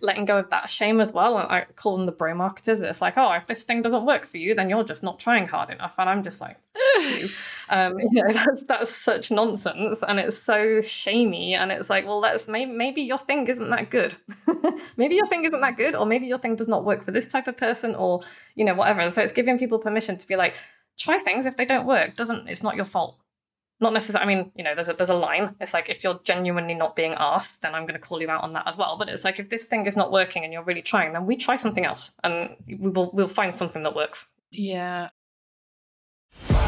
letting 0.02 0.24
go 0.24 0.38
of 0.38 0.50
that 0.50 0.68
shame 0.68 1.00
as 1.00 1.12
well. 1.12 1.38
And 1.38 1.50
I 1.50 1.66
call 1.76 1.96
them 1.96 2.06
the 2.06 2.12
bro 2.12 2.34
marketers. 2.34 2.82
It's 2.82 3.00
like, 3.00 3.16
oh, 3.16 3.32
if 3.32 3.46
this 3.46 3.62
thing 3.62 3.82
doesn't 3.82 4.04
work 4.04 4.26
for 4.26 4.36
you, 4.36 4.54
then 4.54 4.68
you're 4.68 4.84
just 4.84 5.02
not 5.02 5.18
trying 5.18 5.46
hard 5.46 5.70
enough. 5.70 5.94
And 5.98 6.10
I'm 6.10 6.22
just 6.22 6.40
like, 6.40 6.56
um, 7.70 7.98
you 7.98 8.22
know, 8.22 8.32
that's 8.32 8.64
that's 8.64 8.94
such 8.94 9.30
nonsense, 9.30 10.02
and 10.02 10.18
it's 10.18 10.36
so 10.36 10.80
shamey. 10.80 11.54
And 11.54 11.72
it's 11.72 11.88
like, 11.88 12.04
well, 12.04 12.20
that's 12.20 12.48
maybe 12.48 12.72
maybe 12.72 13.02
your 13.02 13.18
thing 13.18 13.46
isn't 13.46 13.70
that 13.70 13.90
good. 13.90 14.16
maybe 14.96 15.14
your 15.14 15.28
thing 15.28 15.44
isn't 15.44 15.60
that 15.60 15.76
good, 15.76 15.94
or 15.94 16.04
maybe 16.04 16.26
your 16.26 16.38
thing 16.38 16.56
does 16.56 16.68
not 16.68 16.84
work 16.84 17.02
for 17.02 17.12
this 17.12 17.28
type 17.28 17.46
of 17.46 17.56
person, 17.56 17.94
or 17.94 18.20
you 18.56 18.64
know, 18.64 18.74
whatever. 18.74 19.08
So 19.10 19.22
it's 19.22 19.32
giving 19.32 19.58
people 19.58 19.78
permission 19.78 20.18
to 20.18 20.26
be 20.26 20.36
like, 20.36 20.56
try 20.98 21.18
things. 21.18 21.46
If 21.46 21.56
they 21.56 21.64
don't 21.64 21.86
work, 21.86 22.16
doesn't 22.16 22.48
it's 22.48 22.62
not 22.62 22.76
your 22.76 22.84
fault 22.84 23.21
not 23.82 23.92
necessarily. 23.92 24.32
I 24.32 24.36
mean, 24.36 24.52
you 24.54 24.64
know, 24.64 24.74
there's 24.74 24.88
a 24.88 24.94
there's 24.94 25.10
a 25.10 25.14
line. 25.14 25.54
It's 25.60 25.74
like 25.74 25.90
if 25.90 26.02
you're 26.02 26.18
genuinely 26.24 26.74
not 26.74 26.96
being 26.96 27.14
asked, 27.18 27.62
then 27.62 27.74
I'm 27.74 27.82
going 27.82 28.00
to 28.00 28.06
call 28.06 28.22
you 28.22 28.30
out 28.30 28.42
on 28.42 28.52
that 28.54 28.66
as 28.66 28.78
well. 28.78 28.96
But 28.96 29.08
it's 29.08 29.24
like 29.24 29.38
if 29.38 29.48
this 29.48 29.66
thing 29.66 29.86
is 29.86 29.96
not 29.96 30.12
working 30.12 30.44
and 30.44 30.52
you're 30.52 30.62
really 30.62 30.82
trying, 30.82 31.12
then 31.12 31.26
we 31.26 31.36
try 31.36 31.56
something 31.56 31.84
else, 31.84 32.12
and 32.24 32.56
we 32.66 32.76
will 32.76 33.10
we'll 33.12 33.28
find 33.28 33.56
something 33.56 33.82
that 33.82 33.94
works. 33.94 34.26
Yeah, 34.50 35.08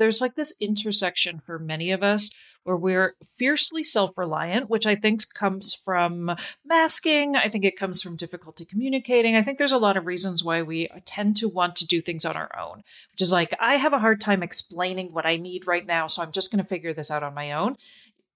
there's 0.00 0.22
like 0.22 0.34
this 0.34 0.56
intersection 0.60 1.38
for 1.38 1.58
many 1.58 1.90
of 1.90 2.02
us 2.02 2.30
where 2.64 2.76
we're 2.76 3.16
fiercely 3.22 3.84
self 3.84 4.16
reliant, 4.16 4.70
which 4.70 4.86
I 4.86 4.94
think 4.94 5.20
comes 5.34 5.74
from 5.84 6.34
masking. 6.64 7.36
I 7.36 7.50
think 7.50 7.66
it 7.66 7.76
comes 7.76 8.00
from 8.00 8.16
difficulty 8.16 8.64
communicating. 8.64 9.36
I 9.36 9.42
think 9.42 9.58
there's 9.58 9.72
a 9.72 9.78
lot 9.78 9.98
of 9.98 10.06
reasons 10.06 10.42
why 10.42 10.62
we 10.62 10.88
tend 11.04 11.36
to 11.36 11.48
want 11.48 11.76
to 11.76 11.86
do 11.86 12.00
things 12.00 12.24
on 12.24 12.34
our 12.34 12.50
own, 12.58 12.78
which 13.12 13.20
is 13.20 13.30
like, 13.30 13.54
I 13.60 13.76
have 13.76 13.92
a 13.92 13.98
hard 13.98 14.22
time 14.22 14.42
explaining 14.42 15.12
what 15.12 15.26
I 15.26 15.36
need 15.36 15.66
right 15.66 15.86
now. 15.86 16.06
So 16.06 16.22
I'm 16.22 16.32
just 16.32 16.50
going 16.50 16.62
to 16.62 16.68
figure 16.68 16.94
this 16.94 17.10
out 17.10 17.22
on 17.22 17.34
my 17.34 17.52
own. 17.52 17.76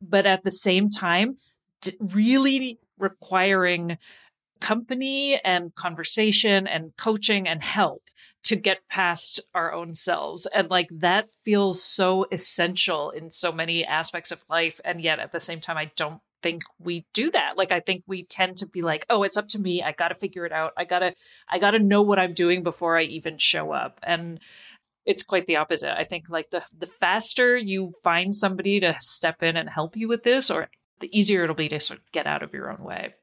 But 0.03 0.27
at 0.27 0.45
the 0.45 0.51
same 0.51 0.91
time, 0.91 1.39
really 1.99 2.79
requiring 2.99 3.97
company 4.61 5.41
and 5.43 5.75
conversation 5.75 6.67
and 6.67 6.95
coaching 6.99 7.49
and 7.49 7.63
help 7.63 8.03
to 8.45 8.57
get 8.57 8.89
past 8.89 9.41
our 9.55 9.73
own 9.73 9.95
selves. 9.95 10.47
And 10.47 10.71
like 10.71 10.89
that 10.91 11.29
feels 11.45 11.83
so 11.83 12.27
essential 12.31 13.11
in 13.11 13.31
so 13.31 13.53
many 13.53 13.85
aspects 13.85 14.31
of 14.31 14.45
life. 14.49 14.81
And 14.85 15.01
yet 15.01 15.19
at 15.19 15.33
the 15.33 15.41
same 15.41 15.61
time, 15.61 15.77
I 15.77 15.91
don't 15.97 16.21
think 16.43 16.63
we 16.79 17.07
do 17.15 17.31
that. 17.31 17.57
Like 17.57 17.73
I 17.73 17.81
think 17.81 18.05
we 18.07 18.25
tend 18.25 18.59
to 18.59 18.69
be 18.69 18.83
like, 18.83 19.07
oh, 19.09 19.23
it's 19.23 19.39
up 19.39 19.49
to 19.49 19.59
me. 19.59 19.83
I 19.83 19.93
gotta 19.93 20.15
figure 20.15 20.45
it 20.45 20.53
out. 20.53 20.73
I 20.77 20.85
gotta 20.85 21.15
I 21.49 21.59
gotta 21.59 21.79
know 21.79 22.03
what 22.03 22.19
I'm 22.19 22.35
doing 22.35 22.63
before 22.63 22.99
I 22.99 23.05
even 23.05 23.39
show 23.39 23.73
up. 23.73 23.99
And 24.03 24.39
it's 25.07 25.23
quite 25.23 25.47
the 25.47 25.57
opposite. 25.57 25.99
I 25.99 26.05
think 26.05 26.29
like 26.29 26.51
the 26.51 26.63
the 26.79 26.87
faster 26.87 27.57
you 27.57 27.95
find 28.03 28.37
somebody 28.37 28.79
to 28.81 28.95
step 29.01 29.43
in 29.43 29.57
and 29.57 29.71
help 29.71 29.97
you 29.97 30.07
with 30.07 30.23
this, 30.23 30.51
or 30.51 30.69
the 31.01 31.19
easier 31.19 31.45
it'll 31.45 31.57
be 31.57 31.69
to 31.69 31.81
sort 31.81 32.01
of 32.01 32.13
get 32.13 32.27
out 32.27 32.43
of 32.43 32.53
your 32.53 32.71
own 32.71 32.85
way. 32.85 33.15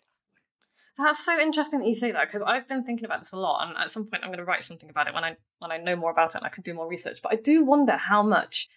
That's 0.98 1.24
so 1.24 1.39
interesting 1.39 1.80
that 1.80 1.88
you 1.88 1.96
say 1.96 2.12
that 2.12 2.28
because 2.28 2.42
I've 2.42 2.68
been 2.68 2.84
thinking 2.84 3.06
about 3.06 3.22
this 3.22 3.32
a 3.32 3.38
lot, 3.38 3.68
and 3.68 3.78
at 3.78 3.89
some 3.89 4.06
point 4.06 4.24
I'm 4.24 4.30
going 4.30 4.39
to 4.39 4.46
write 4.46 4.64
something 4.64 4.89
about 4.89 5.08
it 5.08 5.14
when 5.14 5.24
I 5.24 5.38
when 5.60 5.72
I 5.72 5.78
know 5.78 5.96
more 5.96 6.12
about 6.12 6.36
it 6.36 6.39
and 6.39 6.46
I 6.46 6.50
can 6.50 6.64
do 6.64 6.74
more 6.74 6.88
research. 6.88 7.22
But 7.22 7.34
I 7.34 7.36
do 7.38 7.64
wonder 7.64 7.98
how 7.98 8.22
much 8.24 8.70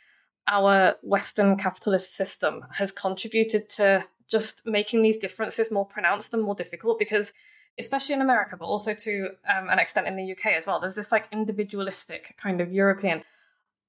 our 0.46 0.96
Western 1.02 1.56
capitalist 1.56 2.14
system 2.14 2.66
has 2.74 2.92
contributed 2.92 3.68
to 3.70 4.04
just 4.30 4.66
making 4.66 5.02
these 5.02 5.16
differences 5.16 5.70
more 5.70 5.86
pronounced 5.86 6.34
and 6.34 6.42
more 6.42 6.54
difficult 6.54 6.98
because 6.98 7.32
especially 7.78 8.14
in 8.14 8.22
America, 8.22 8.56
but 8.56 8.66
also 8.66 8.94
to 8.94 9.30
um, 9.52 9.68
an 9.68 9.78
extent 9.78 10.06
in 10.06 10.16
the 10.16 10.32
UK 10.32 10.52
as 10.52 10.66
well. 10.66 10.78
There's 10.78 10.94
this 10.94 11.10
like 11.10 11.26
individualistic 11.32 12.34
kind 12.36 12.60
of 12.60 12.72
European 12.72 13.22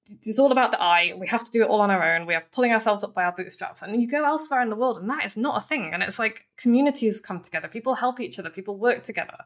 it's 0.09 0.39
all 0.39 0.51
about 0.51 0.71
the 0.71 0.81
I. 0.81 1.13
We 1.17 1.27
have 1.27 1.43
to 1.43 1.51
do 1.51 1.63
it 1.63 1.69
all 1.69 1.81
on 1.81 1.89
our 1.89 2.15
own. 2.15 2.25
We 2.25 2.35
are 2.35 2.45
pulling 2.51 2.71
ourselves 2.71 3.03
up 3.03 3.13
by 3.13 3.23
our 3.23 3.31
bootstraps. 3.31 3.81
And 3.81 4.01
you 4.01 4.07
go 4.07 4.25
elsewhere 4.25 4.61
in 4.61 4.69
the 4.69 4.75
world, 4.75 4.97
and 4.97 5.09
that 5.09 5.25
is 5.25 5.35
not 5.35 5.63
a 5.63 5.65
thing. 5.65 5.91
And 5.93 6.03
it's 6.03 6.19
like 6.19 6.45
communities 6.57 7.19
come 7.19 7.41
together, 7.41 7.67
people 7.67 7.95
help 7.95 8.19
each 8.19 8.37
other, 8.37 8.49
people 8.49 8.77
work 8.77 9.03
together. 9.03 9.37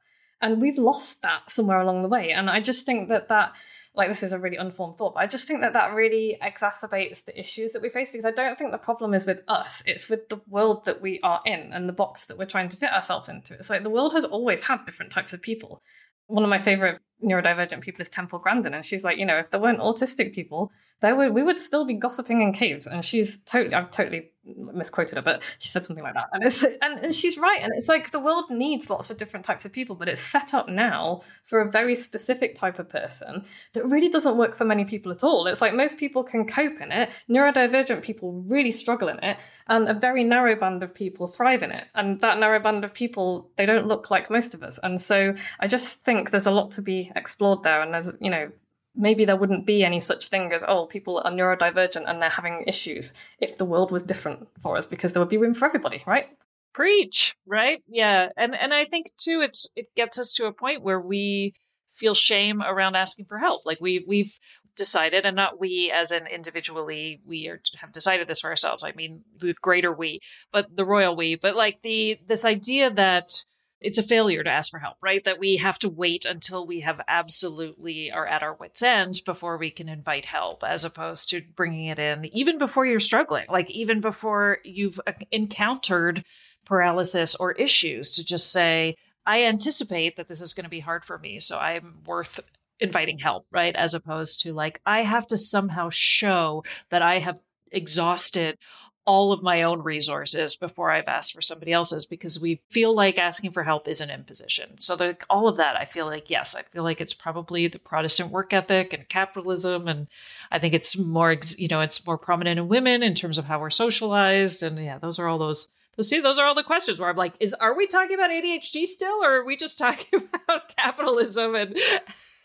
And 0.42 0.62
we've 0.62 0.78
lost 0.78 1.22
that 1.22 1.52
somewhere 1.52 1.82
along 1.82 2.02
the 2.02 2.08
way. 2.08 2.32
And 2.32 2.50
I 2.50 2.62
just 2.62 2.86
think 2.86 3.10
that 3.10 3.28
that, 3.28 3.58
like, 3.94 4.08
this 4.08 4.24
is 4.24 4.32
a 4.32 4.40
really 4.40 4.56
unformed 4.56 4.98
thought, 4.98 5.16
but 5.16 5.20
I 5.20 5.28
just 5.28 5.46
think 5.48 5.60
that 5.60 5.74
that 5.74 5.94
really 5.94 6.38
exacerbates 6.42 7.26
the 7.26 7.38
issues 7.38 7.74
that 7.74 7.82
we 7.82 7.90
face 7.90 8.12
because 8.12 8.26
I 8.26 8.32
don't 8.32 8.58
think 8.58 8.72
the 8.72 8.78
problem 8.78 9.14
is 9.14 9.26
with 9.26 9.44
us. 9.50 9.84
It's 9.86 10.08
with 10.10 10.30
the 10.30 10.40
world 10.48 10.86
that 10.86 11.02
we 11.02 11.20
are 11.24 11.42
in 11.46 11.74
and 11.74 11.90
the 11.90 11.94
box 11.94 12.26
that 12.28 12.38
we're 12.38 12.46
trying 12.46 12.70
to 12.70 12.78
fit 12.78 12.94
ourselves 12.94 13.28
into. 13.28 13.54
It's 13.56 13.70
like 13.70 13.84
the 13.84 13.90
world 13.90 14.14
has 14.14 14.24
always 14.24 14.64
had 14.64 14.86
different 14.86 15.12
types 15.12 15.34
of 15.34 15.42
people. 15.42 15.82
One 16.28 16.44
of 16.44 16.50
my 16.50 16.58
favorite 16.58 17.02
neurodivergent 17.24 17.82
people 17.82 18.02
is 18.02 18.10
Temple 18.10 18.40
Grandin, 18.40 18.74
and 18.74 18.86
she's 18.86 19.04
like, 19.04 19.18
you 19.18 19.26
know, 19.26 19.38
if 19.38 19.50
there 19.50 19.60
weren't 19.60 19.80
autistic 19.80 20.34
people, 20.34 20.72
there 21.02 21.16
would 21.16 21.34
we 21.34 21.44
would 21.44 21.60
still 21.60 21.86
be 21.86 21.94
gossiping 21.94 22.42
in 22.42 22.54
caves. 22.54 22.88
And 22.88 23.04
she's 23.04 23.38
totally, 23.40 23.74
I've 23.74 23.90
totally 23.90 24.32
misquoted 24.74 25.16
her, 25.16 25.22
but 25.22 25.44
she 25.60 25.70
said 25.70 25.86
something 25.86 26.04
like 26.04 26.16
that, 26.16 26.30
and 26.32 26.44
it's 26.44 26.64
and, 26.64 27.00
and 27.00 27.14
she's 27.14 27.38
right. 27.38 27.62
And 27.62 27.72
it's 27.76 27.88
like 27.88 28.12
the 28.12 28.20
world 28.20 28.46
needs 28.50 28.90
lots 28.90 29.10
of 29.10 29.18
different 29.18 29.46
types 29.46 29.66
of 29.66 29.74
people, 29.74 29.96
but 29.96 30.10
it's 30.10 30.22
set 30.22 30.54
up 30.54 30.68
now 30.68 31.22
for 31.46 31.62
a 31.62 31.70
very 31.70 31.96
specific 31.96 32.56
type 32.56 32.80
of 32.80 32.90
person 32.90 33.46
that 33.74 33.86
really 33.86 34.10
doesn't 34.10 34.38
work 34.38 34.56
for 34.56 34.66
many 34.66 34.86
people 34.86 35.12
at 35.12 35.24
all. 35.24 35.48
It's 35.48 35.62
like 35.62 35.74
most 35.74 35.98
people 35.98 36.24
can 36.24 36.48
cope 36.48 36.82
in 36.82 36.92
it, 36.92 37.10
neurodivergent 37.30 38.02
people 38.02 38.44
really 38.48 38.72
struggle 38.72 39.10
in 39.10 39.20
it, 39.24 39.38
and 39.68 39.88
a 39.88 39.94
very 39.94 40.24
narrow 40.24 40.56
band 40.56 40.84
of 40.84 40.96
people 40.96 41.28
thrive 41.28 41.64
in 41.64 41.72
it. 41.72 41.86
And 41.96 42.20
that 42.22 42.40
narrow 42.40 42.60
band 42.60 42.84
of 42.84 42.94
people, 42.94 43.52
they 43.56 43.66
don't 43.66 43.88
look 43.88 44.10
like 44.10 44.30
most 44.30 44.54
of 44.54 44.64
us. 44.64 44.80
And 44.82 45.00
so 45.00 45.34
I 45.60 45.68
just 45.68 46.02
think 46.02 46.32
there's 46.32 46.48
a 46.48 46.52
lot 46.52 46.72
to 46.72 46.82
be 46.82 47.09
explored 47.16 47.64
there. 47.64 47.82
And 47.82 47.94
there's, 47.94 48.12
you 48.20 48.30
know, 48.30 48.52
maybe 48.96 49.26
there 49.26 49.36
wouldn't 49.36 49.66
be 49.66 49.84
any 49.84 50.00
such 50.00 50.28
thing 50.28 50.52
as, 50.52 50.64
oh, 50.68 50.86
people 50.86 51.22
are 51.24 51.32
neurodivergent 51.32 52.04
and 52.08 52.22
they're 52.22 52.30
having 52.30 52.64
issues 52.68 53.14
if 53.40 53.58
the 53.58 53.66
world 53.66 53.92
was 53.92 54.04
different 54.04 54.48
for 54.60 54.78
us 54.78 54.86
because 54.86 55.14
there 55.14 55.22
would 55.22 55.30
be 55.30 55.38
room 55.38 55.54
for 55.54 55.66
everybody, 55.66 56.04
right? 56.06 56.30
Preach, 56.74 57.36
right? 57.48 57.82
Yeah. 57.88 58.30
And 58.38 58.56
and 58.56 58.74
I 58.74 58.86
think 58.86 59.12
too 59.18 59.42
it's 59.42 59.70
it 59.76 59.88
gets 59.96 60.20
us 60.20 60.32
to 60.34 60.46
a 60.46 60.54
point 60.54 60.84
where 60.84 61.00
we 61.00 61.56
feel 61.92 62.14
shame 62.14 62.62
around 62.62 62.96
asking 62.96 63.26
for 63.26 63.40
help. 63.40 63.66
Like 63.66 63.80
we 63.82 64.06
we've 64.08 64.38
decided 64.76 65.26
and 65.26 65.36
not 65.36 65.60
we 65.60 65.92
as 65.94 66.12
in 66.12 66.28
individually 66.28 67.22
we 67.26 67.48
are, 67.48 67.60
have 67.82 67.92
decided 67.92 68.28
this 68.28 68.42
for 68.42 68.50
ourselves. 68.50 68.84
I 68.84 68.94
mean 68.94 69.24
the 69.38 69.56
greater 69.62 69.92
we, 69.92 70.20
but 70.52 70.76
the 70.76 70.86
royal 70.86 71.16
we, 71.16 71.36
but 71.36 71.56
like 71.56 71.82
the 71.82 72.20
this 72.28 72.46
idea 72.46 72.92
that 72.92 73.44
it's 73.82 73.98
a 73.98 74.04
failure 74.04 74.44
to 74.44 74.52
ask 74.52 74.72
for 74.72 74.80
help, 74.80 74.98
right? 75.02 75.24
That 75.24 75.40
we 75.40 75.58
have 75.58 75.80
to 75.80 75.90
wait 75.90 76.26
until 76.26 76.68
we 76.68 76.82
have 76.82 77.00
absolutely 77.08 78.12
are 78.12 78.28
at 78.28 78.44
our 78.44 78.54
wits' 78.54 78.82
end 78.82 79.22
before 79.26 79.58
we 79.58 79.72
can 79.72 79.88
invite 79.88 80.26
help, 80.26 80.64
as 80.64 80.84
opposed 80.84 81.30
to 81.30 81.42
bringing 81.56 81.86
it 81.86 82.00
in 82.00 82.26
even 82.36 82.58
before 82.58 82.86
you're 82.86 83.00
struggling, 83.00 83.46
like 83.50 83.70
even 83.72 84.02
before 84.02 84.60
you've 84.64 85.00
encountered 85.32 86.24
paralysis 86.66 87.36
or 87.36 87.54
issues, 87.54 88.12
to 88.12 88.24
just 88.24 88.52
say, 88.52 88.96
I 89.26 89.44
anticipate 89.46 90.16
that 90.18 90.28
this 90.28 90.42
is 90.42 90.54
going 90.54 90.66
to 90.66 90.70
be 90.70 90.80
hard 90.80 91.06
for 91.06 91.18
me, 91.18 91.40
so 91.40 91.58
I'm 91.58 92.00
worth 92.06 92.40
inviting 92.80 93.20
help, 93.20 93.46
right? 93.52 93.76
As 93.76 93.94
opposed 93.94 94.42
to 94.42 94.54
like, 94.54 94.82
I 94.86 95.04
have 95.04 95.28
to 95.28 95.38
somehow 95.38 95.90
show 95.90 96.64
that 96.90 97.02
I 97.02 97.20
have 97.20 97.40
exhausted 97.72 98.58
all 99.06 99.32
of 99.32 99.42
my 99.42 99.64
own 99.64 99.82
resources 99.82 100.56
before 100.56 100.92
I've 100.92 101.08
asked 101.08 101.34
for 101.34 101.42
somebody 101.42 101.72
else's 101.72 102.06
because 102.06 102.40
we 102.40 102.62
feel 102.70 102.94
like 102.94 103.18
asking 103.18 103.52
for 103.52 103.64
help 103.64 103.88
is 103.88 104.02
an 104.02 104.10
imposition. 104.10 104.78
So 104.78 104.96
the, 104.96 105.18
all 105.30 105.48
of 105.48 105.58
that, 105.58 105.76
I 105.76 105.86
feel 105.86 106.06
like 106.06 106.30
yes, 106.30 106.56
I 106.56 106.62
feel 106.62 106.84
like 106.84 107.02
it's 107.02 107.14
probably 107.14 107.68
the 107.68 107.80
Protestant 107.80 108.30
work 108.32 108.54
ethic 108.54 108.94
and 108.94 109.10
capitalism, 109.10 109.88
and 109.88 110.08
I 110.52 110.60
think 110.60 110.74
it's 110.74 110.98
more 110.98 111.36
you 111.58 111.68
know 111.68 111.82
it's 111.82 112.06
more 112.06 112.18
prominent 112.18 112.60
in 112.60 112.68
women 112.68 113.02
in 113.02 113.16
terms 113.16 113.38
of 113.38 113.46
how 113.46 113.60
we're 113.60 113.70
socialized, 113.70 114.64
and 114.64 114.78
yeah, 114.78 114.98
those 114.98 115.20
are 115.20 115.28
all 115.28 115.38
those. 115.40 115.70
So 115.96 116.04
see, 116.04 116.22
those 116.22 116.38
are 116.38 116.46
all 116.46 116.56
the 116.56 116.64
questions 116.64 117.00
where 117.00 117.10
I'm 117.10 117.18
like, 117.18 117.34
is 117.40 117.54
are 117.56 117.76
we 117.76 117.88
talking 117.88 118.16
about 118.16 118.30
ADHD 118.30 118.86
still, 118.86 119.24
or 119.24 119.38
are 119.38 119.46
we 119.46 119.56
just 119.56 119.78
talking 119.80 120.22
about 120.34 120.76
capitalism 120.76 121.56
and 121.56 121.78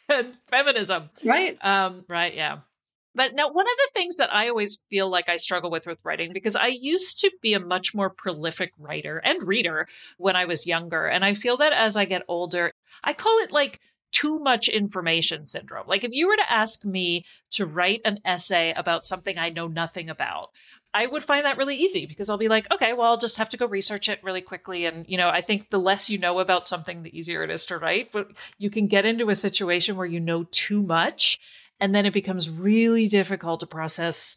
and 0.08 0.38
feminism? 0.48 1.10
Right. 1.24 1.58
Um. 1.64 2.04
Right. 2.08 2.34
Yeah. 2.34 2.60
But 3.14 3.34
now, 3.34 3.50
one 3.50 3.66
of 3.66 3.76
the 3.76 3.90
things 3.94 4.16
that 4.16 4.34
I 4.34 4.48
always 4.48 4.82
feel 4.90 5.08
like 5.08 5.28
I 5.28 5.36
struggle 5.36 5.70
with 5.70 5.86
with 5.86 6.04
writing, 6.04 6.32
because 6.32 6.56
I 6.56 6.66
used 6.66 7.20
to 7.20 7.30
be 7.40 7.54
a 7.54 7.60
much 7.60 7.94
more 7.94 8.10
prolific 8.10 8.72
writer 8.78 9.18
and 9.18 9.46
reader 9.46 9.86
when 10.18 10.36
I 10.36 10.44
was 10.44 10.66
younger. 10.66 11.06
And 11.06 11.24
I 11.24 11.34
feel 11.34 11.56
that 11.58 11.72
as 11.72 11.96
I 11.96 12.04
get 12.04 12.22
older, 12.28 12.72
I 13.02 13.12
call 13.12 13.38
it 13.38 13.52
like 13.52 13.80
too 14.10 14.38
much 14.38 14.68
information 14.68 15.44
syndrome. 15.44 15.86
Like 15.88 16.04
if 16.04 16.12
you 16.12 16.28
were 16.28 16.36
to 16.36 16.52
ask 16.52 16.84
me 16.84 17.24
to 17.50 17.66
write 17.66 18.00
an 18.04 18.20
essay 18.24 18.72
about 18.76 19.04
something 19.04 19.38
I 19.38 19.50
know 19.50 19.66
nothing 19.66 20.08
about, 20.08 20.50
I 20.94 21.06
would 21.06 21.24
find 21.24 21.44
that 21.44 21.58
really 21.58 21.74
easy 21.74 22.06
because 22.06 22.30
I'll 22.30 22.38
be 22.38 22.46
like, 22.46 22.72
okay, 22.72 22.92
well, 22.92 23.10
I'll 23.10 23.16
just 23.16 23.36
have 23.38 23.48
to 23.48 23.56
go 23.56 23.66
research 23.66 24.08
it 24.08 24.22
really 24.22 24.40
quickly. 24.40 24.86
And, 24.86 25.04
you 25.08 25.18
know, 25.18 25.28
I 25.28 25.40
think 25.40 25.70
the 25.70 25.80
less 25.80 26.08
you 26.08 26.18
know 26.18 26.38
about 26.38 26.68
something, 26.68 27.02
the 27.02 27.16
easier 27.16 27.42
it 27.42 27.50
is 27.50 27.66
to 27.66 27.78
write. 27.78 28.12
But 28.12 28.30
you 28.58 28.70
can 28.70 28.86
get 28.86 29.04
into 29.04 29.28
a 29.28 29.34
situation 29.34 29.96
where 29.96 30.06
you 30.06 30.20
know 30.20 30.44
too 30.52 30.80
much 30.80 31.40
and 31.80 31.94
then 31.94 32.06
it 32.06 32.12
becomes 32.12 32.50
really 32.50 33.06
difficult 33.06 33.60
to 33.60 33.66
process 33.66 34.36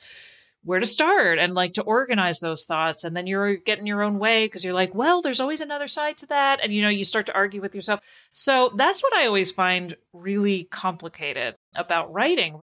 where 0.64 0.80
to 0.80 0.86
start 0.86 1.40
and 1.40 1.54
like 1.54 1.74
to 1.76 1.84
organize 1.84 2.40
those 2.40 2.66
thoughts. 2.66 3.04
And 3.04 3.16
then 3.16 3.26
you're 3.26 3.56
getting 3.56 3.88
your 3.88 4.04
own 4.04 4.20
way 4.20 4.46
because 4.46 4.66
you're 4.66 4.74
like, 4.74 4.94
well, 4.94 5.22
there's 5.22 5.40
always 5.40 5.62
another 5.62 5.88
side 5.88 6.18
to 6.18 6.26
that. 6.28 6.60
And, 6.62 6.74
you 6.74 6.82
know, 6.82 6.90
you 6.90 7.06
start 7.06 7.26
to 7.28 7.36
argue 7.36 7.62
with 7.62 7.74
yourself. 7.74 8.02
So 8.32 8.72
that's 8.76 9.02
what 9.02 9.14
I 9.14 9.28
always 9.28 9.52
find 9.52 9.96
really 10.14 10.66
complicated 10.66 11.56
about 11.76 12.12
writing 12.12 12.60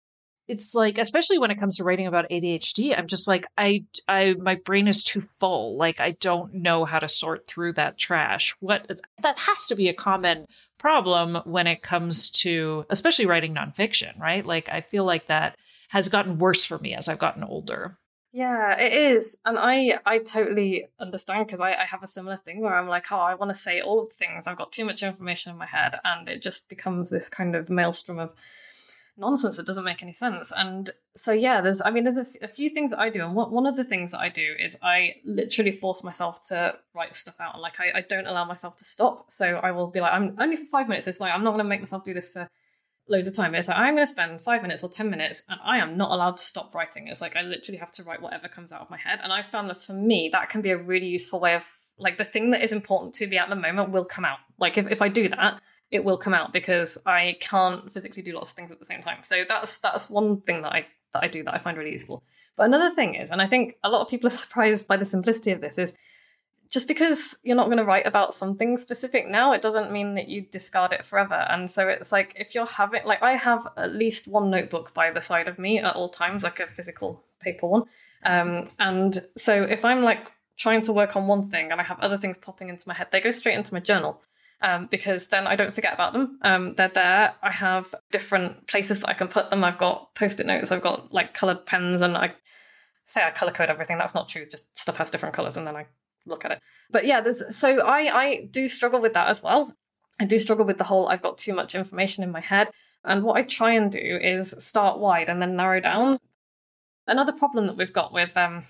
it's 0.47 0.75
like 0.75 0.97
especially 0.97 1.37
when 1.37 1.51
it 1.51 1.59
comes 1.59 1.77
to 1.77 1.83
writing 1.83 2.07
about 2.07 2.29
ADHD 2.29 2.97
I'm 2.97 3.07
just 3.07 3.27
like 3.27 3.45
I 3.57 3.85
I 4.07 4.35
my 4.39 4.55
brain 4.55 4.87
is 4.87 5.03
too 5.03 5.23
full 5.39 5.77
like 5.77 5.99
I 5.99 6.11
don't 6.11 6.53
know 6.53 6.85
how 6.85 6.99
to 6.99 7.07
sort 7.07 7.47
through 7.47 7.73
that 7.73 7.97
trash 7.97 8.55
what 8.59 8.85
that 9.21 9.37
has 9.37 9.67
to 9.67 9.75
be 9.75 9.89
a 9.89 9.93
common 9.93 10.45
problem 10.83 11.37
when 11.45 11.65
it 11.65 11.81
comes 11.81 12.29
to 12.29 12.85
especially 12.89 13.25
writing 13.25 13.55
nonfiction, 13.55 14.19
right? 14.19 14.45
Like 14.45 14.67
I 14.67 14.81
feel 14.81 15.05
like 15.05 15.27
that 15.27 15.55
has 15.87 16.09
gotten 16.09 16.37
worse 16.37 16.65
for 16.65 16.77
me 16.77 16.93
as 16.93 17.07
I've 17.07 17.19
gotten 17.19 17.41
older. 17.41 17.97
Yeah, 18.33 18.77
it 18.77 18.91
is. 18.91 19.37
And 19.45 19.57
I 19.57 19.99
I 20.05 20.17
totally 20.17 20.87
understand 20.99 21.47
because 21.47 21.61
I, 21.61 21.73
I 21.73 21.85
have 21.85 22.03
a 22.03 22.07
similar 22.07 22.35
thing 22.35 22.59
where 22.59 22.75
I'm 22.75 22.89
like, 22.89 23.09
oh, 23.13 23.17
I 23.17 23.35
want 23.35 23.49
to 23.51 23.55
say 23.55 23.79
all 23.79 24.01
of 24.01 24.09
the 24.09 24.15
things. 24.15 24.45
I've 24.45 24.57
got 24.57 24.73
too 24.73 24.83
much 24.83 25.03
information 25.03 25.53
in 25.53 25.57
my 25.57 25.67
head 25.67 25.95
and 26.03 26.27
it 26.27 26.41
just 26.41 26.67
becomes 26.67 27.09
this 27.09 27.29
kind 27.29 27.55
of 27.55 27.69
maelstrom 27.69 28.19
of 28.19 28.33
nonsense 29.17 29.59
It 29.59 29.65
doesn't 29.65 29.83
make 29.83 30.01
any 30.01 30.11
sense. 30.11 30.51
And 30.55 30.91
so, 31.15 31.31
yeah, 31.31 31.61
there's, 31.61 31.81
I 31.83 31.91
mean, 31.91 32.03
there's 32.03 32.17
a, 32.17 32.21
f- 32.21 32.49
a 32.49 32.53
few 32.53 32.69
things 32.69 32.91
that 32.91 32.99
I 32.99 33.09
do. 33.09 33.23
And 33.23 33.35
one, 33.35 33.65
of 33.65 33.75
the 33.75 33.83
things 33.83 34.11
that 34.11 34.19
I 34.19 34.29
do 34.29 34.53
is 34.59 34.77
I 34.81 35.15
literally 35.23 35.71
force 35.71 36.03
myself 36.03 36.41
to 36.49 36.75
write 36.95 37.13
stuff 37.13 37.39
out. 37.39 37.59
Like, 37.59 37.79
I, 37.79 37.99
I 37.99 38.01
don't 38.01 38.27
allow 38.27 38.45
myself 38.45 38.75
to 38.77 38.85
stop. 38.85 39.31
So 39.31 39.59
I 39.61 39.71
will 39.71 39.87
be 39.87 40.01
like, 40.01 40.13
I'm 40.13 40.35
only 40.39 40.55
for 40.55 40.65
five 40.65 40.87
minutes. 40.87 41.07
It's 41.07 41.19
like, 41.19 41.33
I'm 41.33 41.43
not 41.43 41.51
going 41.51 41.63
to 41.63 41.69
make 41.69 41.81
myself 41.81 42.03
do 42.03 42.13
this 42.13 42.31
for 42.31 42.49
loads 43.07 43.27
of 43.27 43.35
time. 43.35 43.53
It's 43.53 43.67
like, 43.67 43.77
I'm 43.77 43.95
going 43.95 44.07
to 44.07 44.11
spend 44.11 44.41
five 44.41 44.61
minutes 44.61 44.83
or 44.83 44.89
10 44.89 45.09
minutes 45.09 45.43
and 45.49 45.59
I 45.63 45.77
am 45.77 45.97
not 45.97 46.11
allowed 46.11 46.37
to 46.37 46.43
stop 46.43 46.73
writing. 46.73 47.07
It's 47.07 47.21
like, 47.21 47.35
I 47.35 47.41
literally 47.41 47.77
have 47.77 47.91
to 47.91 48.03
write 48.03 48.21
whatever 48.21 48.47
comes 48.47 48.71
out 48.71 48.81
of 48.81 48.89
my 48.89 48.97
head. 48.97 49.19
And 49.21 49.31
I 49.31 49.43
found 49.43 49.69
that 49.69 49.83
for 49.83 49.93
me, 49.93 50.29
that 50.31 50.49
can 50.49 50.61
be 50.61 50.71
a 50.71 50.77
really 50.77 51.07
useful 51.07 51.39
way 51.39 51.55
of, 51.55 51.65
like, 51.97 52.17
the 52.17 52.25
thing 52.25 52.51
that 52.51 52.63
is 52.63 52.71
important 52.71 53.13
to 53.15 53.27
me 53.27 53.37
at 53.37 53.49
the 53.49 53.55
moment 53.55 53.91
will 53.91 54.05
come 54.05 54.25
out. 54.25 54.39
Like, 54.57 54.77
if, 54.77 54.89
if 54.89 55.01
I 55.01 55.09
do 55.09 55.29
that, 55.29 55.61
it 55.91 56.03
will 56.03 56.17
come 56.17 56.33
out 56.33 56.53
because 56.53 56.97
I 57.05 57.37
can't 57.39 57.91
physically 57.91 58.23
do 58.23 58.33
lots 58.33 58.51
of 58.51 58.55
things 58.55 58.71
at 58.71 58.79
the 58.79 58.85
same 58.85 59.01
time. 59.01 59.21
So 59.21 59.43
that's 59.47 59.77
that's 59.77 60.09
one 60.09 60.41
thing 60.41 60.61
that 60.63 60.73
I 60.73 60.87
that 61.13 61.23
I 61.23 61.27
do 61.27 61.43
that 61.43 61.53
I 61.53 61.59
find 61.59 61.77
really 61.77 61.91
useful. 61.91 62.23
But 62.55 62.63
another 62.63 62.89
thing 62.89 63.15
is, 63.15 63.31
and 63.31 63.41
I 63.41 63.47
think 63.47 63.75
a 63.83 63.89
lot 63.89 64.01
of 64.01 64.09
people 64.09 64.27
are 64.27 64.31
surprised 64.45 64.87
by 64.87 64.97
the 64.97 65.05
simplicity 65.05 65.51
of 65.51 65.61
this, 65.61 65.77
is 65.77 65.93
just 66.69 66.87
because 66.87 67.35
you're 67.43 67.55
not 67.55 67.67
going 67.67 67.77
to 67.77 67.85
write 67.85 68.07
about 68.07 68.33
something 68.33 68.77
specific 68.77 69.27
now, 69.27 69.53
it 69.53 69.61
doesn't 69.61 69.91
mean 69.91 70.15
that 70.15 70.27
you 70.27 70.41
discard 70.41 70.91
it 70.91 71.05
forever. 71.05 71.35
And 71.35 71.69
so 71.69 71.87
it's 71.87 72.11
like 72.11 72.33
if 72.35 72.55
you're 72.55 72.65
having, 72.65 73.05
like, 73.05 73.21
I 73.21 73.33
have 73.33 73.67
at 73.77 73.93
least 73.93 74.27
one 74.27 74.49
notebook 74.49 74.91
by 74.93 75.11
the 75.11 75.21
side 75.21 75.47
of 75.47 75.59
me 75.59 75.77
at 75.77 75.95
all 75.95 76.09
times, 76.09 76.43
like 76.43 76.59
a 76.59 76.65
physical 76.65 77.23
paper 77.39 77.67
one. 77.67 77.83
Um, 78.25 78.69
and 78.79 79.19
so 79.37 79.61
if 79.61 79.85
I'm 79.85 80.01
like 80.01 80.31
trying 80.57 80.81
to 80.83 80.93
work 80.93 81.15
on 81.15 81.27
one 81.27 81.49
thing 81.49 81.71
and 81.71 81.79
I 81.79 81.83
have 81.83 81.99
other 81.99 82.17
things 82.17 82.39
popping 82.39 82.69
into 82.69 82.87
my 82.87 82.95
head, 82.95 83.09
they 83.11 83.21
go 83.21 83.29
straight 83.29 83.55
into 83.55 83.73
my 83.73 83.79
journal 83.79 84.19
um, 84.63 84.87
because 84.89 85.27
then 85.27 85.45
I 85.45 85.55
don't 85.55 85.73
forget 85.73 85.93
about 85.93 86.13
them. 86.13 86.39
Um, 86.41 86.73
they're 86.75 86.87
there. 86.87 87.35
I 87.43 87.51
have 87.51 87.93
different 88.11 88.65
places 88.65 89.01
that 89.01 89.09
I 89.09 89.13
can 89.13 89.27
put 89.27 89.49
them. 89.49 89.63
I've 89.63 89.77
got 89.77 90.15
post-it 90.15 90.47
notes. 90.47 90.71
I've 90.71 90.81
got 90.81 91.13
like 91.13 91.33
colored 91.33 91.65
pens, 91.65 92.01
and 92.01 92.17
I 92.17 92.33
say 93.05 93.23
I 93.23 93.31
color 93.31 93.51
code 93.51 93.69
everything. 93.69 93.97
That's 93.97 94.15
not 94.15 94.29
true. 94.29 94.47
Just 94.49 94.75
stuff 94.75 94.95
has 94.95 95.09
different 95.09 95.35
colors, 95.35 95.57
and 95.57 95.67
then 95.67 95.75
I 95.75 95.85
look 96.25 96.45
at 96.45 96.51
it. 96.51 96.59
But 96.89 97.05
yeah, 97.05 97.21
there's 97.21 97.55
so 97.55 97.85
I 97.85 98.17
I 98.17 98.47
do 98.49 98.67
struggle 98.67 99.01
with 99.01 99.13
that 99.13 99.27
as 99.27 99.43
well. 99.43 99.75
I 100.19 100.25
do 100.25 100.39
struggle 100.39 100.65
with 100.65 100.77
the 100.77 100.85
whole 100.85 101.09
I've 101.09 101.21
got 101.21 101.37
too 101.37 101.53
much 101.53 101.75
information 101.75 102.23
in 102.23 102.31
my 102.31 102.39
head. 102.39 102.69
And 103.03 103.23
what 103.23 103.37
I 103.37 103.43
try 103.43 103.73
and 103.73 103.91
do 103.91 103.99
is 103.99 104.55
start 104.59 104.97
wide 104.97 105.27
and 105.27 105.41
then 105.41 105.57
narrow 105.57 105.81
down 105.81 106.19
another 107.07 107.31
problem 107.33 107.67
that 107.67 107.77
we've 107.77 107.93
got 107.93 108.13
with 108.13 108.35
um 108.37 108.63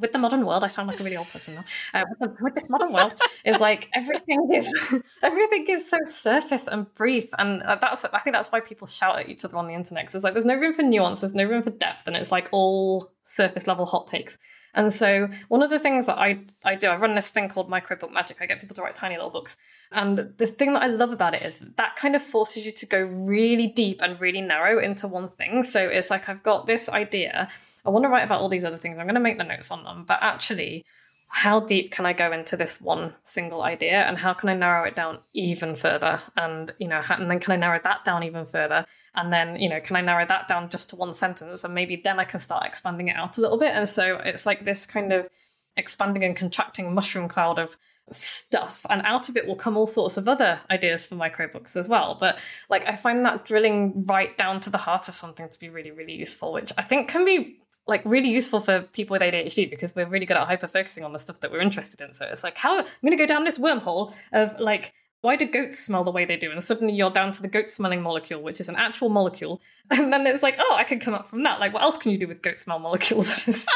with 0.00 0.12
the 0.12 0.18
modern 0.18 0.46
world, 0.46 0.64
I 0.64 0.68
sound 0.68 0.88
like 0.88 0.98
a 0.98 1.04
really 1.04 1.16
old 1.16 1.28
person 1.28 1.56
now. 1.56 1.64
Uh, 1.92 2.04
with, 2.18 2.40
with, 2.40 2.54
this 2.54 2.70
modern 2.70 2.92
world, 2.92 3.12
is 3.44 3.60
like 3.60 3.90
everything 3.94 4.48
is 4.52 4.72
everything 5.22 5.66
is 5.68 5.88
so 5.88 5.98
surface 6.06 6.66
and 6.66 6.92
brief, 6.94 7.28
and 7.38 7.62
uh, 7.62 7.76
that's 7.76 8.04
I 8.06 8.18
think 8.20 8.34
that's 8.34 8.50
why 8.50 8.60
people 8.60 8.86
shout 8.86 9.18
at 9.18 9.28
each 9.28 9.44
other 9.44 9.56
on 9.56 9.66
the 9.66 9.74
internet. 9.74 10.04
Because 10.04 10.16
it's 10.16 10.24
like 10.24 10.34
there's 10.34 10.46
no 10.46 10.56
room 10.56 10.72
for 10.72 10.82
nuance, 10.82 11.20
there's 11.20 11.34
no 11.34 11.44
room 11.44 11.62
for 11.62 11.70
depth, 11.70 12.06
and 12.06 12.16
it's 12.16 12.32
like 12.32 12.48
all 12.52 13.12
surface 13.22 13.66
level 13.66 13.86
hot 13.86 14.06
takes. 14.06 14.38
And 14.74 14.92
so 14.92 15.28
one 15.48 15.62
of 15.62 15.70
the 15.70 15.78
things 15.78 16.06
that 16.06 16.18
I, 16.18 16.40
I 16.64 16.74
do, 16.74 16.88
I 16.88 16.96
run 16.96 17.14
this 17.14 17.28
thing 17.28 17.48
called 17.48 17.68
Microbook 17.68 18.12
Magic. 18.12 18.36
I 18.40 18.46
get 18.46 18.60
people 18.60 18.76
to 18.76 18.82
write 18.82 18.94
tiny 18.94 19.16
little 19.16 19.30
books. 19.30 19.56
And 19.92 20.32
the 20.36 20.46
thing 20.46 20.72
that 20.74 20.82
I 20.82 20.86
love 20.86 21.12
about 21.12 21.34
it 21.34 21.42
is 21.42 21.58
that 21.76 21.96
kind 21.96 22.14
of 22.14 22.22
forces 22.22 22.64
you 22.64 22.72
to 22.72 22.86
go 22.86 23.00
really 23.00 23.66
deep 23.66 24.00
and 24.02 24.20
really 24.20 24.40
narrow 24.40 24.78
into 24.78 25.08
one 25.08 25.28
thing. 25.28 25.62
So 25.64 25.80
it's 25.80 26.10
like 26.10 26.28
I've 26.28 26.42
got 26.42 26.66
this 26.66 26.88
idea 26.88 27.48
I 27.84 27.90
want 27.90 28.04
to 28.04 28.08
write 28.08 28.24
about 28.24 28.40
all 28.40 28.48
these 28.48 28.64
other 28.64 28.76
things. 28.76 28.98
I'm 28.98 29.06
going 29.06 29.14
to 29.14 29.20
make 29.20 29.38
the 29.38 29.44
notes 29.44 29.70
on 29.70 29.84
them. 29.84 30.04
But 30.06 30.18
actually, 30.20 30.84
how 31.32 31.60
deep 31.60 31.92
can 31.92 32.06
I 32.06 32.12
go 32.12 32.32
into 32.32 32.56
this 32.56 32.80
one 32.80 33.14
single 33.22 33.62
idea 33.62 34.02
and 34.02 34.18
how 34.18 34.34
can 34.34 34.48
I 34.48 34.54
narrow 34.54 34.84
it 34.84 34.96
down 34.96 35.20
even 35.32 35.76
further? 35.76 36.20
And, 36.36 36.74
you 36.80 36.88
know, 36.88 37.00
and 37.08 37.30
then 37.30 37.38
can 37.38 37.52
I 37.52 37.56
narrow 37.56 37.78
that 37.84 38.04
down 38.04 38.24
even 38.24 38.44
further? 38.44 38.84
And 39.14 39.32
then, 39.32 39.54
you 39.54 39.68
know, 39.68 39.80
can 39.80 39.94
I 39.94 40.00
narrow 40.00 40.26
that 40.26 40.48
down 40.48 40.68
just 40.70 40.90
to 40.90 40.96
one 40.96 41.14
sentence? 41.14 41.62
And 41.62 41.72
maybe 41.72 41.94
then 42.02 42.18
I 42.18 42.24
can 42.24 42.40
start 42.40 42.66
expanding 42.66 43.08
it 43.08 43.16
out 43.16 43.38
a 43.38 43.40
little 43.40 43.58
bit. 43.58 43.74
And 43.74 43.88
so 43.88 44.16
it's 44.16 44.44
like 44.44 44.64
this 44.64 44.86
kind 44.86 45.12
of 45.12 45.28
expanding 45.76 46.24
and 46.24 46.34
contracting 46.34 46.92
mushroom 46.92 47.28
cloud 47.28 47.60
of 47.60 47.76
stuff 48.10 48.84
and 48.90 49.02
out 49.02 49.28
of 49.28 49.36
it 49.36 49.46
will 49.46 49.54
come 49.54 49.76
all 49.76 49.86
sorts 49.86 50.16
of 50.16 50.26
other 50.26 50.60
ideas 50.68 51.06
for 51.06 51.14
microbooks 51.14 51.76
as 51.76 51.88
well 51.88 52.16
but 52.18 52.40
like 52.68 52.84
i 52.88 52.96
find 52.96 53.24
that 53.24 53.44
drilling 53.44 54.04
right 54.06 54.36
down 54.36 54.58
to 54.58 54.68
the 54.68 54.78
heart 54.78 55.08
of 55.08 55.14
something 55.14 55.48
to 55.48 55.60
be 55.60 55.68
really 55.68 55.92
really 55.92 56.14
useful 56.14 56.52
which 56.52 56.72
i 56.76 56.82
think 56.82 57.08
can 57.08 57.24
be 57.24 57.60
like 57.90 58.02
really 58.04 58.30
useful 58.30 58.60
for 58.60 58.82
people 58.82 59.14
with 59.14 59.20
ADHD 59.20 59.68
because 59.68 59.94
we're 59.94 60.06
really 60.06 60.24
good 60.24 60.36
at 60.36 60.46
hyper 60.46 60.68
focusing 60.68 61.04
on 61.04 61.12
the 61.12 61.18
stuff 61.18 61.40
that 61.40 61.52
we're 61.52 61.60
interested 61.60 62.00
in. 62.00 62.14
So 62.14 62.24
it's 62.24 62.42
like, 62.42 62.56
how 62.56 62.78
I'm 62.78 62.86
going 63.02 63.10
to 63.10 63.16
go 63.16 63.26
down 63.26 63.44
this 63.44 63.58
wormhole 63.58 64.14
of 64.32 64.58
like, 64.58 64.94
why 65.22 65.36
do 65.36 65.44
goats 65.44 65.78
smell 65.78 66.04
the 66.04 66.10
way 66.10 66.24
they 66.24 66.36
do? 66.36 66.50
And 66.50 66.62
suddenly 66.62 66.94
you're 66.94 67.10
down 67.10 67.32
to 67.32 67.42
the 67.42 67.48
goat 67.48 67.68
smelling 67.68 68.00
molecule, 68.00 68.40
which 68.40 68.60
is 68.60 68.70
an 68.70 68.76
actual 68.76 69.10
molecule. 69.10 69.60
And 69.90 70.12
then 70.12 70.24
it's 70.26 70.42
like, 70.42 70.56
oh, 70.58 70.74
I 70.78 70.84
can 70.84 71.00
come 71.00 71.14
up 71.14 71.26
from 71.26 71.42
that. 71.42 71.58
Like, 71.58 71.74
what 71.74 71.82
else 71.82 71.96
can 71.98 72.12
you 72.12 72.18
do 72.18 72.28
with 72.28 72.42
goat 72.42 72.56
smell 72.56 72.78
molecules? 72.78 73.44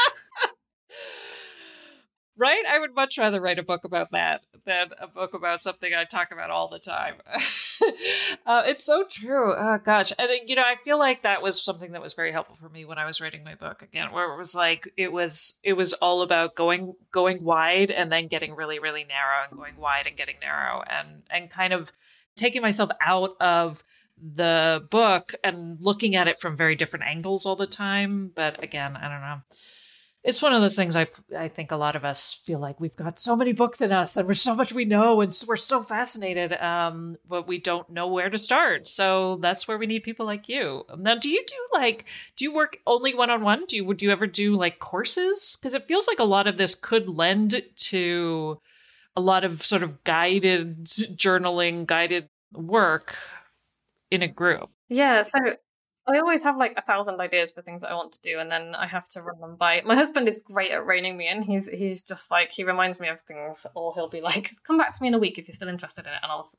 Right? 2.37 2.63
I 2.67 2.79
would 2.79 2.93
much 2.93 3.17
rather 3.17 3.39
write 3.39 3.59
a 3.59 3.63
book 3.63 3.85
about 3.85 4.11
that 4.11 4.45
than 4.65 4.89
a 4.99 5.07
book 5.07 5.33
about 5.33 5.63
something 5.63 5.93
I 5.93 6.03
talk 6.03 6.31
about 6.31 6.49
all 6.49 6.67
the 6.67 6.79
time. 6.79 7.15
uh, 8.45 8.63
it's 8.65 8.83
so 8.83 9.05
true. 9.09 9.53
Oh, 9.53 9.79
gosh. 9.83 10.11
And, 10.19 10.29
uh, 10.29 10.33
you 10.45 10.55
know, 10.55 10.63
I 10.63 10.75
feel 10.83 10.99
like 10.99 11.23
that 11.23 11.41
was 11.41 11.63
something 11.63 11.93
that 11.93 12.01
was 12.01 12.13
very 12.13 12.33
helpful 12.33 12.55
for 12.55 12.67
me 12.67 12.83
when 12.83 12.97
I 12.97 13.05
was 13.05 13.21
writing 13.21 13.43
my 13.45 13.55
book 13.55 13.81
again, 13.81 14.11
where 14.11 14.33
it 14.33 14.37
was 14.37 14.53
like, 14.53 14.91
it 14.97 15.13
was, 15.13 15.59
it 15.63 15.73
was 15.73 15.93
all 15.93 16.21
about 16.21 16.55
going, 16.55 16.95
going 17.11 17.41
wide 17.43 17.89
and 17.89 18.11
then 18.11 18.27
getting 18.27 18.53
really, 18.53 18.79
really 18.79 19.05
narrow 19.05 19.45
and 19.47 19.57
going 19.57 19.77
wide 19.77 20.07
and 20.07 20.17
getting 20.17 20.35
narrow 20.41 20.83
and, 20.89 21.23
and 21.29 21.49
kind 21.49 21.71
of 21.71 21.91
taking 22.35 22.61
myself 22.61 22.89
out 22.99 23.37
of 23.39 23.83
the 24.21 24.85
book 24.89 25.35
and 25.43 25.77
looking 25.79 26.15
at 26.15 26.27
it 26.27 26.39
from 26.39 26.55
very 26.57 26.75
different 26.75 27.05
angles 27.05 27.45
all 27.45 27.55
the 27.55 27.67
time. 27.67 28.31
But 28.35 28.61
again, 28.61 28.97
I 28.97 29.07
don't 29.07 29.21
know 29.21 29.41
it's 30.25 30.41
one 30.41 30.53
of 30.53 30.61
those 30.61 30.75
things 30.75 30.95
I 30.95 31.07
I 31.37 31.47
think 31.47 31.71
a 31.71 31.75
lot 31.75 31.95
of 31.95 32.03
us 32.03 32.39
feel 32.45 32.57
like 32.57 32.79
we've 32.79 32.95
got 32.95 33.19
so 33.19 33.35
many 33.35 33.53
books 33.53 33.79
in 33.79 33.91
us 33.91 34.17
and 34.17 34.27
we're 34.27 34.33
so 34.33 34.55
much 34.55 34.73
we 34.73 34.83
know 34.83 35.21
and 35.21 35.31
we're 35.47 35.55
so 35.55 35.81
fascinated, 35.83 36.53
um, 36.53 37.15
but 37.29 37.47
we 37.47 37.59
don't 37.59 37.87
know 37.91 38.07
where 38.07 38.29
to 38.31 38.37
start. 38.39 38.87
So 38.87 39.37
that's 39.37 39.67
where 39.67 39.77
we 39.77 39.85
need 39.85 39.99
people 40.01 40.25
like 40.25 40.49
you. 40.49 40.83
Now, 40.97 41.15
do 41.15 41.29
you 41.29 41.43
do 41.47 41.55
like 41.73 42.05
do 42.35 42.43
you 42.43 42.53
work 42.53 42.79
only 42.87 43.13
one 43.13 43.29
on 43.29 43.43
one? 43.43 43.65
Do 43.67 43.75
you 43.75 43.85
would 43.85 44.01
you 44.01 44.11
ever 44.11 44.25
do 44.25 44.55
like 44.55 44.79
courses? 44.79 45.57
Because 45.61 45.75
it 45.75 45.83
feels 45.83 46.07
like 46.07 46.19
a 46.19 46.23
lot 46.23 46.47
of 46.47 46.57
this 46.57 46.73
could 46.73 47.07
lend 47.07 47.61
to 47.75 48.59
a 49.15 49.21
lot 49.21 49.43
of 49.43 49.63
sort 49.63 49.83
of 49.83 50.03
guided 50.03 50.85
journaling, 50.85 51.85
guided 51.85 52.29
work 52.51 53.15
in 54.09 54.23
a 54.23 54.27
group. 54.27 54.71
Yeah, 54.89 55.21
so 55.21 55.55
I 56.07 56.19
always 56.19 56.43
have 56.43 56.57
like 56.57 56.73
a 56.77 56.81
thousand 56.81 57.19
ideas 57.19 57.51
for 57.51 57.61
things 57.61 57.81
that 57.81 57.91
I 57.91 57.95
want 57.95 58.11
to 58.13 58.21
do, 58.21 58.39
and 58.39 58.51
then 58.51 58.75
I 58.75 58.85
have 58.85 59.09
to 59.09 59.21
run 59.21 59.39
them 59.41 59.55
by. 59.55 59.81
My 59.85 59.95
husband 59.95 60.27
is 60.27 60.37
great 60.37 60.71
at 60.71 60.85
reining 60.85 61.17
me 61.17 61.27
in. 61.27 61.41
He's 61.41 61.67
he's 61.69 62.01
just 62.01 62.29
like 62.29 62.51
he 62.51 62.63
reminds 62.63 62.99
me 62.99 63.07
of 63.07 63.19
things, 63.19 63.65
or 63.75 63.93
he'll 63.95 64.09
be 64.09 64.21
like, 64.21 64.51
"Come 64.63 64.77
back 64.77 64.93
to 64.93 65.01
me 65.01 65.07
in 65.07 65.13
a 65.15 65.19
week 65.19 65.39
if 65.39 65.47
you're 65.47 65.55
still 65.55 65.69
interested 65.69 66.05
in 66.05 66.13
it," 66.13 66.19
and 66.21 66.31
I'll. 66.31 66.49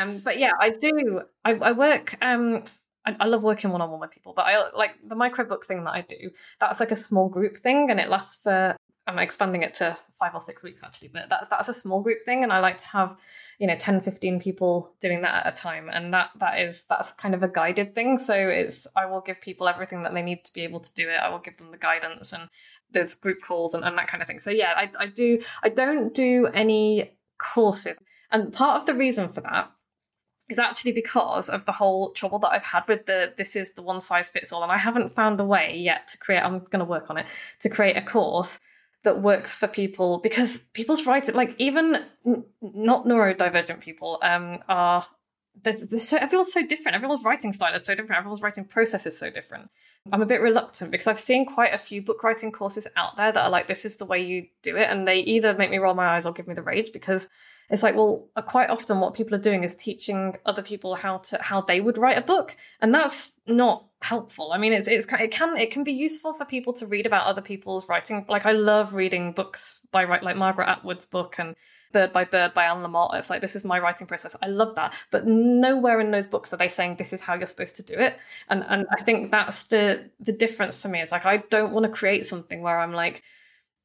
um, 0.00 0.18
but 0.24 0.38
yeah, 0.38 0.52
I 0.60 0.70
do. 0.70 1.22
I, 1.44 1.52
I 1.54 1.72
work. 1.72 2.16
Um, 2.22 2.64
I, 3.06 3.16
I 3.20 3.26
love 3.26 3.42
working 3.42 3.70
one 3.70 3.82
on 3.82 3.90
one 3.90 4.00
with 4.00 4.12
people, 4.12 4.32
but 4.34 4.46
I 4.46 4.70
like 4.70 4.96
the 5.06 5.14
microbook 5.14 5.64
thing 5.64 5.84
that 5.84 5.92
I 5.92 6.00
do. 6.00 6.30
That's 6.58 6.80
like 6.80 6.90
a 6.90 6.96
small 6.96 7.28
group 7.28 7.56
thing, 7.56 7.90
and 7.90 8.00
it 8.00 8.08
lasts 8.08 8.42
for 8.42 8.76
I'm 9.06 9.18
expanding 9.18 9.62
it 9.62 9.74
to 9.74 9.98
five 10.24 10.34
or 10.34 10.40
six 10.40 10.64
weeks 10.64 10.82
actually, 10.82 11.08
but 11.08 11.28
that's 11.28 11.48
that's 11.48 11.68
a 11.68 11.74
small 11.74 12.00
group 12.00 12.24
thing, 12.24 12.42
and 12.42 12.52
I 12.52 12.60
like 12.60 12.78
to 12.78 12.86
have 12.88 13.18
you 13.58 13.66
know 13.66 13.76
10, 13.76 14.00
15 14.00 14.40
people 14.40 14.94
doing 15.00 15.22
that 15.22 15.46
at 15.46 15.52
a 15.52 15.56
time, 15.56 15.90
and 15.92 16.14
that 16.14 16.30
that 16.38 16.58
is 16.58 16.84
that's 16.84 17.12
kind 17.12 17.34
of 17.34 17.42
a 17.42 17.48
guided 17.48 17.94
thing. 17.94 18.16
So 18.16 18.34
it's 18.34 18.86
I 18.96 19.04
will 19.06 19.20
give 19.20 19.40
people 19.40 19.68
everything 19.68 20.02
that 20.02 20.14
they 20.14 20.22
need 20.22 20.44
to 20.44 20.52
be 20.52 20.62
able 20.62 20.80
to 20.80 20.94
do 20.94 21.08
it. 21.08 21.16
I 21.16 21.28
will 21.28 21.40
give 21.40 21.58
them 21.58 21.70
the 21.70 21.76
guidance 21.76 22.32
and 22.32 22.48
there's 22.90 23.16
group 23.16 23.38
calls 23.46 23.74
and, 23.74 23.84
and 23.84 23.98
that 23.98 24.06
kind 24.08 24.22
of 24.22 24.28
thing. 24.28 24.38
So 24.38 24.50
yeah, 24.50 24.72
I, 24.76 24.90
I 24.98 25.06
do 25.06 25.40
I 25.62 25.68
don't 25.68 26.14
do 26.14 26.48
any 26.54 27.18
courses, 27.38 27.98
and 28.30 28.52
part 28.52 28.80
of 28.80 28.86
the 28.86 28.94
reason 28.94 29.28
for 29.28 29.42
that 29.42 29.70
is 30.50 30.58
actually 30.58 30.92
because 30.92 31.48
of 31.48 31.64
the 31.64 31.72
whole 31.72 32.12
trouble 32.12 32.38
that 32.38 32.52
I've 32.52 32.64
had 32.64 32.86
with 32.86 33.06
the 33.06 33.32
this 33.36 33.56
is 33.56 33.74
the 33.74 33.82
one 33.82 34.00
size 34.00 34.30
fits 34.30 34.52
all, 34.52 34.62
and 34.62 34.72
I 34.72 34.78
haven't 34.78 35.10
found 35.12 35.38
a 35.40 35.44
way 35.44 35.76
yet 35.76 36.08
to 36.08 36.18
create. 36.18 36.40
I'm 36.40 36.60
going 36.60 36.80
to 36.80 36.84
work 36.84 37.10
on 37.10 37.18
it 37.18 37.26
to 37.60 37.68
create 37.68 37.96
a 37.96 38.02
course 38.02 38.58
that 39.04 39.20
works 39.22 39.56
for 39.56 39.68
people 39.68 40.18
because 40.18 40.58
people's 40.72 41.06
writing, 41.06 41.34
like 41.34 41.54
even 41.58 42.04
n- 42.26 42.44
not 42.60 43.06
neurodivergent 43.06 43.80
people, 43.80 44.18
um, 44.22 44.58
are 44.68 45.06
there's, 45.62 45.88
there's 45.88 46.08
so 46.08 46.16
everyone's 46.16 46.52
so 46.52 46.66
different. 46.66 46.96
Everyone's 46.96 47.24
writing 47.24 47.52
style 47.52 47.74
is 47.74 47.84
so 47.84 47.94
different. 47.94 48.18
Everyone's 48.18 48.42
writing 48.42 48.64
process 48.64 49.06
is 49.06 49.16
so 49.16 49.30
different. 49.30 49.70
I'm 50.12 50.20
a 50.20 50.26
bit 50.26 50.40
reluctant 50.40 50.90
because 50.90 51.06
I've 51.06 51.18
seen 51.18 51.46
quite 51.46 51.72
a 51.72 51.78
few 51.78 52.02
book 52.02 52.22
writing 52.22 52.50
courses 52.50 52.86
out 52.96 53.16
there 53.16 53.30
that 53.30 53.40
are 53.40 53.50
like, 53.50 53.68
this 53.68 53.84
is 53.84 53.96
the 53.96 54.04
way 54.04 54.22
you 54.22 54.48
do 54.62 54.76
it, 54.76 54.88
and 54.90 55.06
they 55.06 55.18
either 55.20 55.54
make 55.54 55.70
me 55.70 55.78
roll 55.78 55.94
my 55.94 56.08
eyes 56.08 56.26
or 56.26 56.32
give 56.32 56.48
me 56.48 56.54
the 56.54 56.62
rage 56.62 56.92
because 56.92 57.28
it's 57.70 57.82
like 57.82 57.94
well 57.94 58.28
quite 58.46 58.70
often 58.70 59.00
what 59.00 59.14
people 59.14 59.34
are 59.34 59.40
doing 59.40 59.64
is 59.64 59.74
teaching 59.74 60.36
other 60.46 60.62
people 60.62 60.94
how 60.94 61.18
to 61.18 61.38
how 61.40 61.60
they 61.60 61.80
would 61.80 61.98
write 61.98 62.18
a 62.18 62.22
book 62.22 62.56
and 62.80 62.94
that's 62.94 63.32
not 63.46 63.86
helpful. 64.02 64.52
I 64.52 64.58
mean 64.58 64.72
it's, 64.72 64.86
it's 64.86 65.10
it 65.12 65.30
can 65.30 65.56
it 65.56 65.70
can 65.70 65.82
be 65.82 65.92
useful 65.92 66.32
for 66.34 66.44
people 66.44 66.72
to 66.74 66.86
read 66.86 67.06
about 67.06 67.26
other 67.26 67.40
people's 67.40 67.88
writing. 67.88 68.24
Like 68.28 68.46
i 68.46 68.52
love 68.52 68.94
reading 68.94 69.32
books 69.32 69.80
by 69.92 70.04
right 70.04 70.22
like 70.22 70.36
margaret 70.36 70.68
atwood's 70.68 71.06
book 71.06 71.36
and 71.38 71.56
bird 71.92 72.12
by 72.12 72.24
bird 72.24 72.52
by 72.52 72.64
anne 72.64 72.82
lamott 72.82 73.14
it's 73.14 73.30
like 73.30 73.40
this 73.40 73.56
is 73.56 73.64
my 73.64 73.78
writing 73.78 74.06
process. 74.06 74.36
I 74.42 74.48
love 74.48 74.74
that. 74.74 74.92
But 75.10 75.26
nowhere 75.26 76.00
in 76.00 76.10
those 76.10 76.26
books 76.26 76.52
are 76.52 76.58
they 76.58 76.68
saying 76.68 76.96
this 76.96 77.12
is 77.12 77.22
how 77.22 77.34
you're 77.34 77.46
supposed 77.46 77.76
to 77.76 77.82
do 77.82 77.94
it. 77.94 78.18
And 78.48 78.64
and 78.68 78.86
i 78.92 79.02
think 79.02 79.30
that's 79.30 79.64
the 79.64 80.10
the 80.20 80.32
difference 80.32 80.80
for 80.80 80.88
me. 80.88 81.00
It's 81.00 81.12
like 81.12 81.26
i 81.26 81.38
don't 81.38 81.72
want 81.72 81.84
to 81.84 81.92
create 81.92 82.26
something 82.26 82.60
where 82.60 82.78
i'm 82.78 82.92
like 82.92 83.22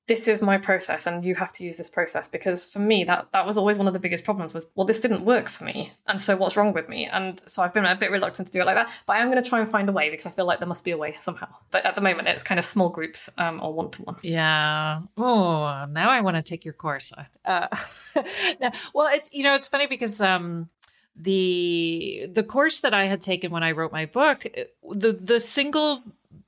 this 0.09 0.27
is 0.27 0.41
my 0.41 0.57
process 0.57 1.05
and 1.05 1.23
you 1.23 1.35
have 1.35 1.53
to 1.53 1.63
use 1.63 1.77
this 1.77 1.89
process 1.89 2.27
because 2.27 2.67
for 2.67 2.79
me 2.79 3.03
that 3.03 3.27
that 3.31 3.45
was 3.45 3.59
always 3.59 3.77
one 3.77 3.87
of 3.87 3.93
the 3.93 3.99
biggest 3.99 4.23
problems 4.23 4.55
was 4.55 4.67
well 4.73 4.85
this 4.85 4.99
didn't 4.99 5.23
work 5.23 5.47
for 5.47 5.63
me. 5.63 5.93
And 6.07 6.19
so 6.19 6.35
what's 6.35 6.57
wrong 6.57 6.73
with 6.73 6.89
me? 6.89 7.05
And 7.05 7.39
so 7.45 7.61
i've 7.61 7.73
been 7.73 7.85
a 7.85 7.95
bit 7.95 8.09
reluctant 8.09 8.47
to 8.47 8.51
do 8.51 8.61
it 8.61 8.65
like 8.65 8.75
that 8.75 8.91
but 9.05 9.15
i 9.15 9.19
am 9.19 9.29
going 9.31 9.41
to 9.41 9.47
try 9.47 9.59
and 9.59 9.69
find 9.69 9.87
a 9.87 9.91
way 9.91 10.09
because 10.09 10.25
i 10.25 10.31
feel 10.31 10.45
like 10.45 10.59
there 10.59 10.67
must 10.67 10.83
be 10.83 10.91
a 10.91 10.97
way 10.97 11.15
somehow. 11.19 11.47
But 11.69 11.85
at 11.85 11.93
the 11.93 12.01
moment 12.01 12.27
it's 12.27 12.41
kind 12.41 12.57
of 12.57 12.65
small 12.65 12.89
groups 12.89 13.29
um, 13.37 13.61
or 13.61 13.71
one-to-one. 13.71 14.17
Yeah. 14.23 15.01
Oh 15.15 15.85
now 15.89 16.09
i 16.09 16.19
want 16.21 16.37
to 16.37 16.41
take 16.41 16.65
your 16.65 16.73
course. 16.73 17.13
Uh, 17.45 17.67
now, 18.59 18.71
well 18.95 19.09
it's 19.13 19.31
you 19.31 19.43
know 19.43 19.53
it's 19.53 19.67
funny 19.67 19.85
because 19.85 20.19
um 20.21 20.69
the 21.15 22.27
the 22.31 22.43
course 22.43 22.79
that 22.79 22.93
I 22.93 23.05
had 23.05 23.21
taken 23.21 23.51
when 23.51 23.61
I 23.63 23.71
wrote 23.71 23.91
my 23.91 24.05
book, 24.05 24.45
the 24.83 25.11
the 25.13 25.39
single 25.39 26.01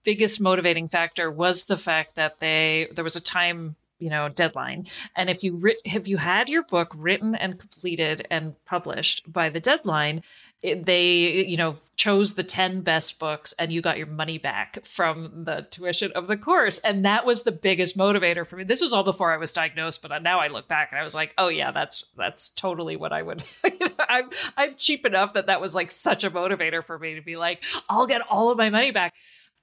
biggest 0.04 0.42
motivating 0.42 0.88
factor 0.88 1.30
was 1.30 1.66
the 1.66 1.78
fact 1.78 2.16
that 2.16 2.40
they 2.40 2.88
there 2.94 3.04
was 3.04 3.16
a 3.16 3.22
time 3.22 3.76
you 4.02 4.10
know 4.10 4.28
deadline. 4.28 4.88
And 5.16 5.30
if 5.30 5.44
you 5.44 5.56
ri- 5.56 5.82
if 5.86 6.08
you 6.08 6.18
had 6.18 6.50
your 6.50 6.64
book 6.64 6.92
written 6.96 7.36
and 7.36 7.60
completed 7.60 8.28
and 8.30 8.56
published 8.66 9.32
by 9.32 9.50
the 9.50 9.60
deadline 9.60 10.24
it, 10.62 10.86
they 10.86 11.46
you 11.46 11.58
know 11.58 11.78
chose 11.96 12.34
the 12.34 12.44
10 12.44 12.82
best 12.82 13.20
books 13.20 13.54
and 13.58 13.72
you 13.72 13.82
got 13.82 13.98
your 13.98 14.08
money 14.08 14.38
back 14.38 14.84
from 14.86 15.44
the 15.46 15.68
tuition 15.70 16.12
of 16.14 16.28
the 16.28 16.38
course. 16.38 16.80
And 16.80 17.06
that 17.06 17.26
was 17.26 17.44
the 17.44 17.52
biggest 17.52 17.98
motivator 17.98 18.46
for 18.46 18.58
me. 18.58 18.64
This 18.64 18.82
was 18.82 18.92
all 18.92 19.04
before 19.04 19.32
i 19.32 19.38
was 19.38 19.54
diagnosed 19.54 20.02
but 20.02 20.22
now 20.24 20.40
i 20.40 20.48
look 20.48 20.68
back 20.68 20.90
and 20.92 21.00
i 21.00 21.04
was 21.04 21.16
like 21.16 21.34
oh 21.38 21.48
yeah 21.48 21.72
that's 21.72 22.06
that's 22.18 22.50
totally 22.50 22.96
what 22.96 23.14
i 23.14 23.22
would 23.22 23.44
i'm 24.10 24.30
i'm 24.58 24.76
cheap 24.76 25.06
enough 25.06 25.34
that 25.34 25.48
that 25.48 25.62
was 25.62 25.76
like 25.76 25.92
such 25.92 26.24
a 26.24 26.32
motivator 26.32 26.84
for 26.84 26.98
me 26.98 27.16
to 27.16 27.22
be 27.22 27.38
like 27.38 27.64
i'll 27.90 28.08
get 28.08 28.22
all 28.30 28.50
of 28.50 28.58
my 28.58 28.70
money 28.70 28.92
back 28.92 29.14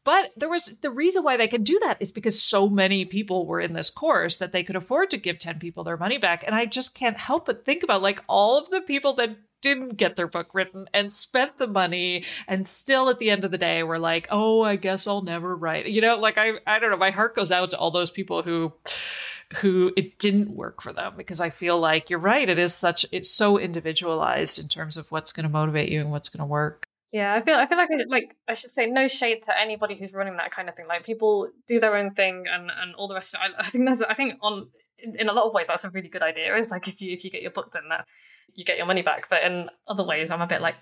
but 0.04 0.30
there 0.36 0.48
was 0.48 0.76
the 0.80 0.90
reason 0.90 1.22
why 1.22 1.36
they 1.36 1.48
could 1.48 1.64
do 1.64 1.78
that 1.82 1.98
is 2.00 2.12
because 2.12 2.40
so 2.42 2.68
many 2.68 3.04
people 3.04 3.46
were 3.46 3.60
in 3.60 3.74
this 3.74 3.90
course 3.90 4.36
that 4.36 4.52
they 4.52 4.64
could 4.64 4.76
afford 4.76 5.10
to 5.10 5.16
give 5.16 5.38
10 5.38 5.58
people 5.58 5.84
their 5.84 5.96
money 5.96 6.18
back. 6.18 6.44
And 6.46 6.54
I 6.54 6.66
just 6.66 6.94
can't 6.94 7.16
help 7.16 7.46
but 7.46 7.64
think 7.64 7.82
about 7.82 8.02
like 8.02 8.22
all 8.28 8.58
of 8.58 8.70
the 8.70 8.80
people 8.80 9.12
that 9.14 9.36
didn't 9.60 9.96
get 9.96 10.16
their 10.16 10.28
book 10.28 10.54
written 10.54 10.88
and 10.94 11.12
spent 11.12 11.56
the 11.56 11.66
money 11.66 12.24
and 12.46 12.66
still 12.66 13.08
at 13.08 13.18
the 13.18 13.30
end 13.30 13.44
of 13.44 13.50
the 13.50 13.58
day 13.58 13.82
were 13.82 13.98
like, 13.98 14.28
"Oh, 14.30 14.62
I 14.62 14.76
guess 14.76 15.06
I'll 15.06 15.22
never 15.22 15.54
write." 15.54 15.86
You 15.86 16.00
know, 16.00 16.16
like 16.16 16.38
I 16.38 16.52
I 16.66 16.78
don't 16.78 16.90
know, 16.90 16.96
my 16.96 17.10
heart 17.10 17.34
goes 17.34 17.52
out 17.52 17.70
to 17.70 17.78
all 17.78 17.90
those 17.90 18.10
people 18.10 18.42
who 18.42 18.72
who 19.56 19.92
it 19.96 20.18
didn't 20.18 20.50
work 20.50 20.82
for 20.82 20.92
them 20.92 21.14
because 21.16 21.40
I 21.40 21.50
feel 21.50 21.78
like 21.78 22.10
you're 22.10 22.18
right, 22.18 22.48
it 22.48 22.58
is 22.58 22.74
such 22.74 23.06
it's 23.12 23.30
so 23.30 23.58
individualized 23.58 24.58
in 24.58 24.68
terms 24.68 24.96
of 24.96 25.10
what's 25.10 25.32
going 25.32 25.44
to 25.44 25.52
motivate 25.52 25.90
you 25.90 26.00
and 26.00 26.10
what's 26.10 26.28
going 26.28 26.46
to 26.46 26.50
work. 26.50 26.87
Yeah, 27.10 27.34
I 27.34 27.40
feel 27.40 27.56
I 27.56 27.66
feel 27.66 27.78
like 27.78 27.88
I 27.90 28.04
like 28.08 28.36
I 28.46 28.52
should 28.52 28.70
say 28.70 28.86
no 28.86 29.08
shade 29.08 29.42
to 29.44 29.58
anybody 29.58 29.96
who's 29.96 30.12
running 30.12 30.36
that 30.36 30.50
kind 30.50 30.68
of 30.68 30.76
thing. 30.76 30.86
Like 30.86 31.04
people 31.04 31.48
do 31.66 31.80
their 31.80 31.96
own 31.96 32.12
thing 32.12 32.44
and 32.52 32.70
and 32.70 32.94
all 32.96 33.08
the 33.08 33.14
rest. 33.14 33.34
Of 33.34 33.40
it. 33.42 33.54
I, 33.56 33.60
I 33.60 33.62
think 33.64 33.86
that's 33.86 34.02
I 34.02 34.14
think 34.14 34.34
on 34.42 34.68
in, 34.98 35.16
in, 35.16 35.28
a 35.28 35.32
lot 35.32 35.46
of 35.46 35.54
ways 35.54 35.66
that's 35.68 35.86
a 35.86 35.90
really 35.90 36.08
good 36.08 36.22
idea. 36.22 36.54
Is 36.56 36.70
like 36.70 36.86
if 36.86 37.00
you 37.00 37.12
if 37.12 37.24
you 37.24 37.30
get 37.30 37.40
your 37.40 37.50
book 37.50 37.70
done 37.70 37.88
that 37.88 38.06
you 38.54 38.64
get 38.64 38.76
your 38.76 38.86
money 38.86 39.02
back. 39.02 39.28
But 39.30 39.44
in 39.44 39.70
other 39.86 40.04
ways, 40.04 40.30
I'm 40.30 40.40
a 40.40 40.46
bit 40.46 40.60
like 40.60 40.74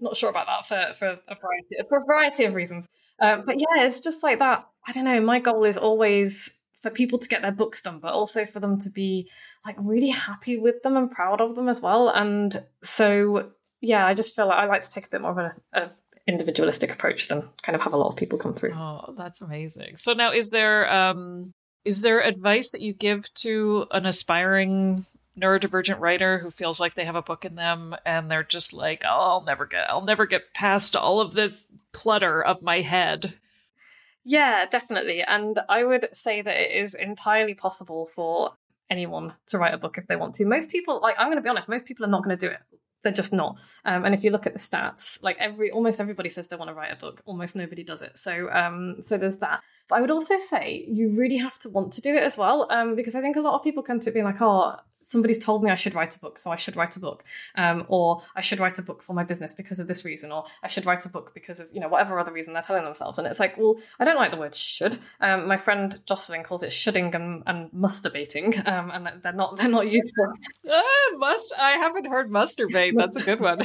not 0.00 0.16
sure 0.16 0.30
about 0.30 0.46
that 0.46 0.66
for 0.66 0.94
for 0.94 1.08
a 1.08 1.34
variety 1.34 1.88
for 1.88 1.98
a 1.98 2.04
variety 2.06 2.44
of 2.44 2.54
reasons. 2.54 2.88
Um, 3.20 3.42
but 3.44 3.56
yeah, 3.58 3.84
it's 3.84 4.00
just 4.00 4.22
like 4.22 4.38
that. 4.38 4.66
I 4.86 4.92
don't 4.92 5.04
know. 5.04 5.20
My 5.20 5.40
goal 5.40 5.64
is 5.64 5.76
always 5.76 6.50
for 6.74 6.90
people 6.90 7.18
to 7.18 7.28
get 7.28 7.42
their 7.42 7.52
books 7.52 7.82
done, 7.82 7.98
but 7.98 8.12
also 8.12 8.44
for 8.44 8.60
them 8.60 8.78
to 8.80 8.90
be 8.90 9.30
like 9.66 9.76
really 9.80 10.10
happy 10.10 10.58
with 10.58 10.82
them 10.82 10.96
and 10.96 11.10
proud 11.10 11.40
of 11.40 11.56
them 11.56 11.68
as 11.68 11.80
well. 11.80 12.08
And 12.08 12.64
so 12.82 13.50
yeah, 13.84 14.06
I 14.06 14.14
just 14.14 14.34
feel 14.34 14.48
like 14.48 14.58
I 14.58 14.66
like 14.66 14.82
to 14.82 14.90
take 14.90 15.06
a 15.06 15.10
bit 15.10 15.20
more 15.20 15.30
of 15.32 15.38
a, 15.38 15.54
a 15.72 15.90
individualistic 16.26 16.90
approach 16.90 17.28
than 17.28 17.42
kind 17.62 17.76
of 17.76 17.82
have 17.82 17.92
a 17.92 17.96
lot 17.96 18.08
of 18.08 18.16
people 18.16 18.38
come 18.38 18.54
through. 18.54 18.72
Oh, 18.72 19.14
that's 19.16 19.42
amazing. 19.42 19.96
So 19.96 20.14
now 20.14 20.32
is 20.32 20.50
there 20.50 20.90
um 20.92 21.52
is 21.84 22.00
there 22.00 22.22
advice 22.22 22.70
that 22.70 22.80
you 22.80 22.94
give 22.94 23.32
to 23.34 23.86
an 23.90 24.06
aspiring 24.06 25.04
neurodivergent 25.38 26.00
writer 26.00 26.38
who 26.38 26.50
feels 26.50 26.80
like 26.80 26.94
they 26.94 27.04
have 27.04 27.16
a 27.16 27.22
book 27.22 27.44
in 27.44 27.56
them 27.56 27.94
and 28.06 28.30
they're 28.30 28.44
just 28.44 28.72
like, 28.72 29.02
oh, 29.04 29.08
I'll 29.08 29.44
never 29.44 29.66
get 29.66 29.90
I'll 29.90 30.04
never 30.04 30.26
get 30.26 30.54
past 30.54 30.96
all 30.96 31.20
of 31.20 31.34
the 31.34 31.58
clutter 31.92 32.42
of 32.42 32.62
my 32.62 32.80
head. 32.80 33.34
Yeah, 34.24 34.64
definitely. 34.64 35.22
And 35.22 35.60
I 35.68 35.84
would 35.84 36.08
say 36.12 36.40
that 36.40 36.56
it 36.56 36.82
is 36.82 36.94
entirely 36.94 37.52
possible 37.52 38.06
for 38.06 38.54
anyone 38.88 39.34
to 39.48 39.58
write 39.58 39.74
a 39.74 39.78
book 39.78 39.98
if 39.98 40.06
they 40.06 40.16
want 40.16 40.34
to. 40.36 40.46
Most 40.46 40.70
people, 40.70 41.00
like 41.02 41.16
I'm 41.18 41.26
going 41.26 41.36
to 41.36 41.42
be 41.42 41.50
honest, 41.50 41.68
most 41.68 41.86
people 41.86 42.06
are 42.06 42.08
not 42.08 42.24
going 42.24 42.38
to 42.38 42.48
do 42.48 42.50
it 42.50 42.60
they're 43.04 43.12
just 43.12 43.32
not. 43.32 43.62
Um, 43.84 44.04
and 44.04 44.14
if 44.14 44.24
you 44.24 44.30
look 44.30 44.46
at 44.46 44.52
the 44.52 44.58
stats, 44.58 45.22
like 45.22 45.36
every 45.38 45.70
almost 45.70 46.00
everybody 46.00 46.28
says 46.28 46.48
they 46.48 46.56
want 46.56 46.70
to 46.70 46.74
write 46.74 46.92
a 46.92 46.96
book, 46.96 47.22
almost 47.26 47.54
nobody 47.54 47.84
does 47.84 48.02
it. 48.02 48.18
So 48.18 48.50
um, 48.50 48.96
so 49.02 49.16
there's 49.16 49.38
that. 49.38 49.62
But 49.88 49.98
I 49.98 50.00
would 50.00 50.10
also 50.10 50.38
say 50.38 50.84
you 50.88 51.10
really 51.10 51.36
have 51.36 51.58
to 51.60 51.68
want 51.68 51.92
to 51.92 52.00
do 52.00 52.14
it 52.14 52.22
as 52.22 52.36
well, 52.36 52.66
um, 52.70 52.96
because 52.96 53.14
I 53.14 53.20
think 53.20 53.36
a 53.36 53.40
lot 53.40 53.54
of 53.54 53.62
people 53.62 53.82
come 53.82 54.00
to 54.00 54.10
it 54.10 54.14
being 54.14 54.24
like, 54.24 54.40
oh, 54.40 54.76
somebody's 54.92 55.38
told 55.38 55.62
me 55.62 55.70
I 55.70 55.74
should 55.74 55.94
write 55.94 56.16
a 56.16 56.18
book, 56.18 56.38
so 56.38 56.50
I 56.50 56.56
should 56.56 56.76
write 56.76 56.96
a 56.96 57.00
book, 57.00 57.24
um, 57.54 57.84
or 57.88 58.22
I 58.34 58.40
should 58.40 58.60
write 58.60 58.78
a 58.78 58.82
book 58.82 59.02
for 59.02 59.12
my 59.12 59.24
business 59.24 59.54
because 59.54 59.78
of 59.80 59.86
this 59.86 60.04
reason, 60.04 60.32
or 60.32 60.44
I 60.62 60.68
should 60.68 60.86
write 60.86 61.04
a 61.04 61.10
book 61.10 61.32
because 61.34 61.60
of 61.60 61.70
you 61.72 61.80
know 61.80 61.88
whatever 61.88 62.18
other 62.18 62.32
reason 62.32 62.54
they're 62.54 62.62
telling 62.62 62.84
themselves. 62.84 63.18
And 63.18 63.26
it's 63.28 63.40
like, 63.40 63.58
well, 63.58 63.76
I 64.00 64.04
don't 64.04 64.16
like 64.16 64.30
the 64.30 64.38
word 64.38 64.54
should. 64.54 64.98
Um, 65.20 65.46
my 65.46 65.58
friend 65.58 66.00
Jocelyn 66.06 66.42
calls 66.42 66.62
it 66.62 66.72
shoulding 66.72 67.14
and, 67.14 67.42
and 67.46 67.72
must-erbating, 67.72 68.66
um, 68.66 68.90
and 68.90 69.22
they're 69.22 69.32
not 69.32 69.56
they're 69.56 69.68
not 69.68 69.90
useful. 69.90 70.32
Uh, 70.64 71.18
must 71.18 71.52
I 71.58 71.72
haven't 71.72 72.06
heard 72.06 72.30
must-erbate. 72.30 72.93
That's 72.98 73.16
a 73.16 73.22
good 73.22 73.40
one. 73.40 73.58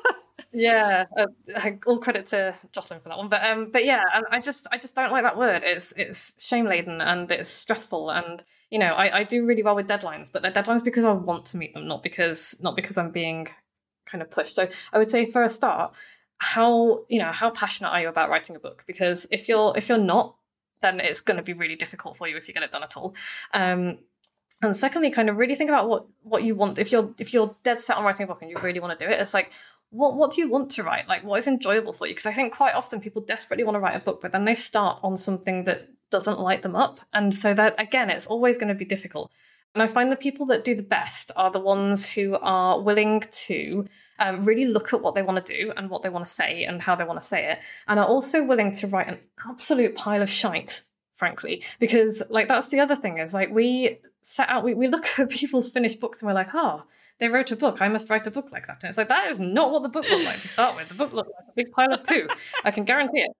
yeah, 0.52 1.04
uh, 1.16 1.70
all 1.86 1.98
credit 1.98 2.26
to 2.26 2.54
Jocelyn 2.72 3.00
for 3.00 3.08
that 3.08 3.18
one. 3.18 3.28
But 3.28 3.44
um, 3.44 3.70
but 3.70 3.84
yeah, 3.84 4.02
I 4.30 4.40
just 4.40 4.66
I 4.72 4.78
just 4.78 4.96
don't 4.96 5.12
like 5.12 5.22
that 5.22 5.36
word. 5.36 5.62
It's 5.64 5.92
it's 5.96 6.34
shame 6.44 6.66
laden 6.66 7.00
and 7.00 7.30
it's 7.30 7.48
stressful 7.48 8.10
and 8.10 8.42
you 8.70 8.78
know 8.78 8.92
I, 8.92 9.20
I 9.20 9.24
do 9.24 9.46
really 9.46 9.62
well 9.62 9.76
with 9.76 9.86
deadlines, 9.88 10.32
but 10.32 10.42
they're 10.42 10.50
deadlines 10.50 10.84
because 10.84 11.04
I 11.04 11.12
want 11.12 11.44
to 11.46 11.56
meet 11.56 11.74
them, 11.74 11.86
not 11.86 12.02
because 12.02 12.56
not 12.60 12.76
because 12.76 12.98
I'm 12.98 13.10
being 13.10 13.48
kind 14.06 14.22
of 14.22 14.30
pushed. 14.30 14.54
So 14.54 14.68
I 14.92 14.98
would 14.98 15.10
say 15.10 15.24
for 15.24 15.42
a 15.42 15.48
start, 15.48 15.94
how 16.38 17.04
you 17.08 17.18
know 17.20 17.32
how 17.32 17.50
passionate 17.50 17.90
are 17.90 18.00
you 18.00 18.08
about 18.08 18.30
writing 18.30 18.56
a 18.56 18.60
book? 18.60 18.84
Because 18.86 19.26
if 19.30 19.48
you're 19.48 19.72
if 19.76 19.88
you're 19.88 19.98
not, 19.98 20.36
then 20.82 21.00
it's 21.00 21.20
going 21.20 21.36
to 21.36 21.42
be 21.42 21.52
really 21.52 21.76
difficult 21.76 22.16
for 22.16 22.26
you 22.26 22.36
if 22.36 22.48
you 22.48 22.54
get 22.54 22.62
it 22.62 22.72
done 22.72 22.82
at 22.82 22.96
all. 22.96 23.14
Um, 23.52 23.98
and 24.62 24.76
secondly, 24.76 25.10
kind 25.10 25.30
of 25.30 25.36
really 25.36 25.54
think 25.54 25.70
about 25.70 25.88
what 25.88 26.06
what 26.22 26.42
you 26.42 26.54
want. 26.54 26.78
If 26.78 26.92
you're 26.92 27.14
if 27.18 27.32
you're 27.32 27.56
dead 27.62 27.80
set 27.80 27.96
on 27.96 28.04
writing 28.04 28.24
a 28.24 28.26
book 28.26 28.42
and 28.42 28.50
you 28.50 28.56
really 28.62 28.80
want 28.80 28.98
to 28.98 29.04
do 29.04 29.10
it, 29.10 29.20
it's 29.20 29.34
like 29.34 29.52
what 29.90 30.16
what 30.16 30.32
do 30.32 30.40
you 30.40 30.50
want 30.50 30.70
to 30.72 30.82
write? 30.82 31.08
Like 31.08 31.24
what 31.24 31.38
is 31.38 31.46
enjoyable 31.46 31.92
for 31.92 32.06
you? 32.06 32.12
Because 32.12 32.26
I 32.26 32.32
think 32.32 32.54
quite 32.54 32.74
often 32.74 33.00
people 33.00 33.22
desperately 33.22 33.64
want 33.64 33.76
to 33.76 33.80
write 33.80 33.96
a 33.96 34.04
book, 34.04 34.20
but 34.20 34.32
then 34.32 34.44
they 34.44 34.54
start 34.54 35.00
on 35.02 35.16
something 35.16 35.64
that 35.64 35.88
doesn't 36.10 36.40
light 36.40 36.62
them 36.62 36.76
up, 36.76 37.00
and 37.12 37.34
so 37.34 37.54
that 37.54 37.74
again, 37.78 38.10
it's 38.10 38.26
always 38.26 38.58
going 38.58 38.68
to 38.68 38.74
be 38.74 38.84
difficult. 38.84 39.30
And 39.74 39.82
I 39.82 39.86
find 39.86 40.10
the 40.10 40.16
people 40.16 40.46
that 40.46 40.64
do 40.64 40.74
the 40.74 40.82
best 40.82 41.30
are 41.36 41.50
the 41.50 41.60
ones 41.60 42.10
who 42.10 42.36
are 42.40 42.80
willing 42.80 43.22
to 43.30 43.86
um, 44.18 44.44
really 44.44 44.64
look 44.64 44.92
at 44.92 45.00
what 45.00 45.14
they 45.14 45.22
want 45.22 45.46
to 45.46 45.56
do 45.56 45.72
and 45.76 45.88
what 45.88 46.02
they 46.02 46.08
want 46.08 46.26
to 46.26 46.30
say 46.30 46.64
and 46.64 46.82
how 46.82 46.96
they 46.96 47.04
want 47.04 47.20
to 47.20 47.26
say 47.26 47.52
it, 47.52 47.58
and 47.86 47.98
are 47.98 48.06
also 48.06 48.44
willing 48.44 48.74
to 48.74 48.86
write 48.86 49.08
an 49.08 49.18
absolute 49.48 49.94
pile 49.94 50.22
of 50.22 50.28
shite 50.28 50.82
frankly 51.20 51.62
because 51.78 52.22
like 52.30 52.48
that's 52.48 52.68
the 52.68 52.80
other 52.80 52.96
thing 52.96 53.18
is 53.18 53.32
like 53.32 53.50
we 53.50 53.98
set 54.22 54.48
out 54.48 54.64
we, 54.64 54.74
we 54.74 54.88
look 54.88 55.06
at 55.18 55.30
people's 55.30 55.70
finished 55.70 56.00
books 56.00 56.20
and 56.20 56.26
we're 56.26 56.34
like 56.34 56.54
oh 56.54 56.82
they 57.20 57.28
wrote 57.28 57.50
a 57.50 57.56
book. 57.56 57.82
I 57.82 57.88
must 57.88 58.08
write 58.08 58.26
a 58.26 58.30
book 58.30 58.48
like 58.50 58.66
that. 58.66 58.82
And 58.82 58.88
it's 58.88 58.96
like 58.96 59.10
that 59.10 59.30
is 59.30 59.38
not 59.38 59.70
what 59.70 59.82
the 59.82 59.90
book 59.90 60.08
looked 60.08 60.24
like 60.24 60.40
to 60.40 60.48
start 60.48 60.74
with. 60.74 60.88
The 60.88 60.94
book 60.94 61.12
looked 61.12 61.28
like 61.28 61.48
a 61.48 61.52
big 61.54 61.70
pile 61.70 61.92
of 61.92 62.02
poo. 62.04 62.26
I 62.64 62.70
can 62.70 62.84
guarantee 62.84 63.20
it. 63.20 63.30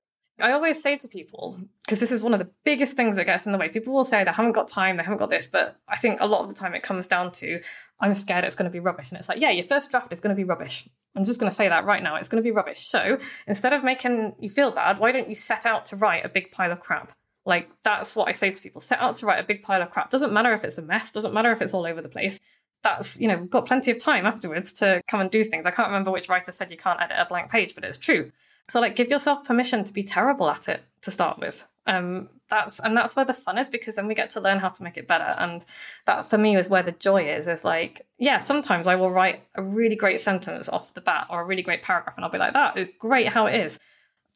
I 0.40 0.52
always 0.52 0.82
say 0.82 0.96
to 0.96 1.08
people 1.08 1.58
because 1.84 2.00
this 2.00 2.12
is 2.12 2.22
one 2.22 2.32
of 2.32 2.40
the 2.40 2.50
biggest 2.64 2.96
things 2.96 3.16
that 3.16 3.26
gets 3.26 3.46
in 3.46 3.52
the 3.52 3.58
way 3.58 3.68
people 3.68 3.92
will 3.92 4.04
say 4.04 4.24
they 4.24 4.30
haven't 4.30 4.52
got 4.52 4.68
time 4.68 4.96
they 4.96 5.02
haven't 5.02 5.18
got 5.18 5.28
this 5.28 5.46
but 5.46 5.76
i 5.86 5.96
think 5.96 6.20
a 6.20 6.26
lot 6.26 6.42
of 6.42 6.48
the 6.48 6.54
time 6.54 6.74
it 6.74 6.82
comes 6.82 7.06
down 7.06 7.30
to 7.30 7.60
i'm 8.00 8.14
scared 8.14 8.44
it's 8.44 8.56
going 8.56 8.64
to 8.64 8.72
be 8.72 8.80
rubbish. 8.80 9.10
And 9.10 9.18
it's 9.18 9.28
like 9.28 9.40
yeah 9.40 9.50
your 9.50 9.64
first 9.64 9.90
draft 9.90 10.12
is 10.12 10.20
going 10.20 10.34
to 10.34 10.40
be 10.40 10.44
rubbish. 10.44 10.88
I'm 11.14 11.24
just 11.24 11.40
going 11.40 11.50
to 11.50 11.56
say 11.56 11.68
that 11.68 11.84
right 11.84 12.02
now. 12.02 12.14
It's 12.16 12.28
going 12.28 12.42
to 12.42 12.48
be 12.48 12.52
rubbish. 12.52 12.78
So 12.78 13.18
instead 13.48 13.72
of 13.72 13.82
making 13.84 14.34
you 14.38 14.48
feel 14.48 14.70
bad 14.70 14.98
why 14.98 15.12
don't 15.12 15.28
you 15.28 15.34
set 15.34 15.66
out 15.66 15.84
to 15.86 15.96
write 15.96 16.24
a 16.24 16.28
big 16.28 16.50
pile 16.50 16.72
of 16.72 16.80
crap 16.80 17.12
like 17.46 17.70
that's 17.82 18.14
what 18.14 18.28
I 18.28 18.32
say 18.32 18.50
to 18.50 18.62
people. 18.62 18.80
Set 18.80 19.00
out 19.00 19.16
to 19.16 19.26
write 19.26 19.40
a 19.40 19.46
big 19.46 19.62
pile 19.62 19.82
of 19.82 19.90
crap. 19.90 20.10
Doesn't 20.10 20.32
matter 20.32 20.52
if 20.52 20.64
it's 20.64 20.78
a 20.78 20.82
mess, 20.82 21.10
doesn't 21.10 21.34
matter 21.34 21.52
if 21.52 21.62
it's 21.62 21.74
all 21.74 21.86
over 21.86 22.00
the 22.00 22.08
place. 22.08 22.38
That's, 22.82 23.20
you 23.20 23.28
know, 23.28 23.36
we've 23.36 23.50
got 23.50 23.66
plenty 23.66 23.90
of 23.90 23.98
time 23.98 24.26
afterwards 24.26 24.72
to 24.74 25.02
come 25.06 25.20
and 25.20 25.30
do 25.30 25.44
things. 25.44 25.66
I 25.66 25.70
can't 25.70 25.88
remember 25.88 26.10
which 26.10 26.28
writer 26.28 26.52
said 26.52 26.70
you 26.70 26.76
can't 26.76 27.00
edit 27.00 27.16
a 27.18 27.26
blank 27.26 27.50
page, 27.50 27.74
but 27.74 27.84
it's 27.84 27.98
true. 27.98 28.32
So 28.68 28.80
like 28.80 28.96
give 28.96 29.10
yourself 29.10 29.44
permission 29.44 29.84
to 29.84 29.92
be 29.92 30.02
terrible 30.02 30.48
at 30.48 30.68
it 30.68 30.82
to 31.02 31.10
start 31.10 31.38
with. 31.38 31.66
Um 31.86 32.28
that's 32.48 32.78
and 32.80 32.96
that's 32.96 33.16
where 33.16 33.24
the 33.24 33.32
fun 33.32 33.58
is 33.58 33.70
because 33.70 33.96
then 33.96 34.06
we 34.06 34.14
get 34.14 34.30
to 34.30 34.40
learn 34.40 34.58
how 34.58 34.68
to 34.68 34.82
make 34.82 34.96
it 34.96 35.08
better. 35.08 35.34
And 35.38 35.64
that 36.06 36.26
for 36.26 36.38
me 36.38 36.56
is 36.56 36.68
where 36.68 36.82
the 36.82 36.92
joy 36.92 37.28
is, 37.30 37.48
is 37.48 37.64
like, 37.64 38.06
yeah, 38.18 38.38
sometimes 38.38 38.86
I 38.86 38.96
will 38.96 39.10
write 39.10 39.42
a 39.54 39.62
really 39.62 39.96
great 39.96 40.20
sentence 40.20 40.68
off 40.68 40.94
the 40.94 41.00
bat 41.00 41.26
or 41.30 41.40
a 41.40 41.44
really 41.44 41.62
great 41.62 41.82
paragraph 41.82 42.16
and 42.16 42.24
I'll 42.24 42.30
be 42.30 42.38
like, 42.38 42.52
that 42.52 42.76
is 42.76 42.90
great 42.98 43.28
how 43.28 43.46
it 43.46 43.54
is 43.54 43.78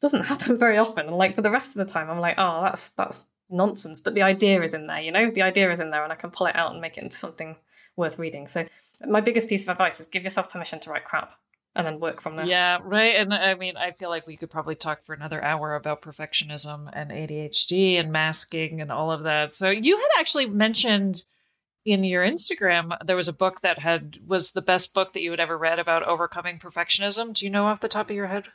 doesn't 0.01 0.25
happen 0.25 0.57
very 0.65 0.77
often. 0.77 1.07
And 1.07 1.17
like 1.17 1.35
for 1.35 1.41
the 1.41 1.51
rest 1.51 1.75
of 1.75 1.85
the 1.85 1.91
time, 1.91 2.09
I'm 2.09 2.19
like, 2.19 2.35
oh, 2.37 2.61
that's 2.63 2.89
that's 2.89 3.27
nonsense. 3.49 4.01
But 4.01 4.15
the 4.15 4.21
idea 4.21 4.61
is 4.61 4.73
in 4.73 4.87
there, 4.87 5.01
you 5.01 5.11
know, 5.11 5.31
the 5.31 5.41
idea 5.41 5.71
is 5.71 5.79
in 5.79 5.91
there, 5.91 6.03
and 6.03 6.11
I 6.11 6.15
can 6.15 6.31
pull 6.31 6.47
it 6.47 6.55
out 6.55 6.71
and 6.71 6.81
make 6.81 6.97
it 6.97 7.03
into 7.03 7.17
something 7.17 7.55
worth 7.95 8.19
reading. 8.19 8.47
So 8.47 8.65
my 9.07 9.21
biggest 9.21 9.49
piece 9.49 9.63
of 9.63 9.69
advice 9.69 9.99
is 9.99 10.07
give 10.07 10.23
yourself 10.23 10.51
permission 10.51 10.79
to 10.81 10.89
write 10.89 11.05
crap 11.05 11.33
and 11.75 11.85
then 11.85 11.99
work 11.99 12.21
from 12.21 12.37
there. 12.37 12.45
Yeah, 12.45 12.79
right. 12.83 13.15
And 13.15 13.33
I 13.33 13.53
mean, 13.55 13.75
I 13.75 13.91
feel 13.91 14.09
like 14.09 14.25
we 14.25 14.37
could 14.37 14.49
probably 14.49 14.75
talk 14.75 15.03
for 15.03 15.13
another 15.13 15.43
hour 15.43 15.75
about 15.75 16.01
perfectionism 16.01 16.89
and 16.93 17.11
ADHD 17.11 17.99
and 17.99 18.11
masking 18.11 18.81
and 18.81 18.91
all 18.91 19.11
of 19.11 19.23
that. 19.23 19.53
So 19.53 19.69
you 19.69 19.97
had 19.97 20.19
actually 20.19 20.45
mentioned 20.45 21.23
in 21.83 22.03
your 22.03 22.25
Instagram 22.25 22.97
there 23.05 23.15
was 23.15 23.27
a 23.27 23.33
book 23.33 23.61
that 23.61 23.79
had 23.79 24.17
was 24.25 24.51
the 24.51 24.61
best 24.61 24.93
book 24.93 25.13
that 25.13 25.21
you 25.21 25.31
had 25.31 25.39
ever 25.39 25.57
read 25.57 25.77
about 25.77 26.03
overcoming 26.03 26.59
perfectionism. 26.59 27.33
Do 27.33 27.45
you 27.45 27.51
know 27.51 27.65
off 27.65 27.81
the 27.81 27.87
top 27.87 28.09
of 28.09 28.15
your 28.15 28.27
head? 28.27 28.47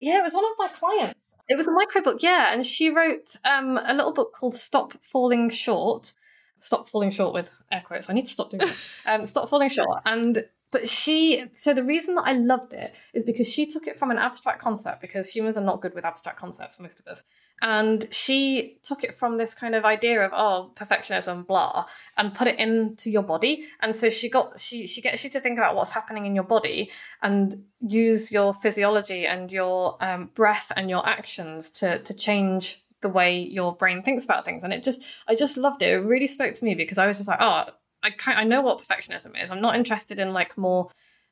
Yeah, 0.00 0.18
it 0.18 0.22
was 0.22 0.34
one 0.34 0.44
of 0.44 0.52
my 0.58 0.68
clients. 0.68 1.34
It 1.48 1.56
was 1.56 1.66
a 1.66 1.72
micro 1.72 2.02
book, 2.02 2.22
yeah, 2.22 2.52
and 2.52 2.64
she 2.64 2.90
wrote 2.90 3.36
um, 3.44 3.78
a 3.78 3.94
little 3.94 4.12
book 4.12 4.32
called 4.34 4.54
"Stop 4.54 4.92
Falling 5.02 5.50
Short." 5.50 6.12
Stop 6.60 6.88
falling 6.88 7.10
short 7.10 7.32
with 7.34 7.52
air 7.70 7.82
quotes. 7.84 8.10
I 8.10 8.12
need 8.12 8.26
to 8.26 8.32
stop 8.32 8.50
doing 8.50 8.66
that. 8.66 8.76
Um, 9.06 9.24
stop 9.24 9.48
falling 9.48 9.68
short, 9.68 10.00
and 10.04 10.44
but 10.70 10.88
she 10.88 11.44
so 11.52 11.72
the 11.72 11.84
reason 11.84 12.14
that 12.14 12.24
i 12.26 12.32
loved 12.32 12.72
it 12.72 12.94
is 13.14 13.24
because 13.24 13.52
she 13.52 13.66
took 13.66 13.86
it 13.86 13.96
from 13.96 14.10
an 14.10 14.18
abstract 14.18 14.60
concept 14.60 15.00
because 15.00 15.28
humans 15.28 15.56
are 15.56 15.64
not 15.64 15.80
good 15.80 15.94
with 15.94 16.04
abstract 16.04 16.38
concepts 16.38 16.78
most 16.80 17.00
of 17.00 17.06
us. 17.06 17.24
And 17.60 18.06
she 18.12 18.78
took 18.84 19.02
it 19.02 19.14
from 19.14 19.36
this 19.36 19.54
kind 19.54 19.74
of 19.74 19.84
idea 19.84 20.24
of 20.24 20.32
oh 20.32 20.70
perfectionism 20.74 21.46
blah 21.46 21.86
and 22.16 22.32
put 22.32 22.46
it 22.46 22.58
into 22.58 23.10
your 23.10 23.22
body. 23.22 23.64
And 23.80 23.94
so 23.94 24.10
she 24.10 24.28
got 24.28 24.60
she 24.60 24.86
she 24.86 25.00
gets 25.00 25.24
you 25.24 25.30
to 25.30 25.40
think 25.40 25.58
about 25.58 25.74
what's 25.74 25.90
happening 25.90 26.26
in 26.26 26.34
your 26.34 26.44
body 26.44 26.90
and 27.22 27.54
use 27.80 28.30
your 28.30 28.54
physiology 28.54 29.26
and 29.26 29.50
your 29.50 30.02
um, 30.02 30.30
breath 30.34 30.70
and 30.76 30.88
your 30.88 31.06
actions 31.06 31.70
to 31.72 31.98
to 32.00 32.14
change 32.14 32.84
the 33.00 33.08
way 33.08 33.38
your 33.38 33.74
brain 33.74 34.02
thinks 34.02 34.24
about 34.24 34.44
things. 34.44 34.62
And 34.62 34.72
it 34.72 34.84
just 34.84 35.04
i 35.26 35.34
just 35.34 35.56
loved 35.56 35.82
it. 35.82 35.92
It 35.92 36.04
really 36.04 36.28
spoke 36.28 36.54
to 36.54 36.64
me 36.64 36.74
because 36.74 36.98
i 36.98 37.06
was 37.06 37.16
just 37.16 37.28
like 37.28 37.40
oh 37.40 37.64
I 38.02 38.14
I 38.26 38.44
know 38.44 38.60
what 38.60 38.80
perfectionism 38.80 39.42
is. 39.42 39.50
I'm 39.50 39.60
not 39.60 39.76
interested 39.76 40.20
in 40.20 40.32
like 40.32 40.56
more 40.56 40.90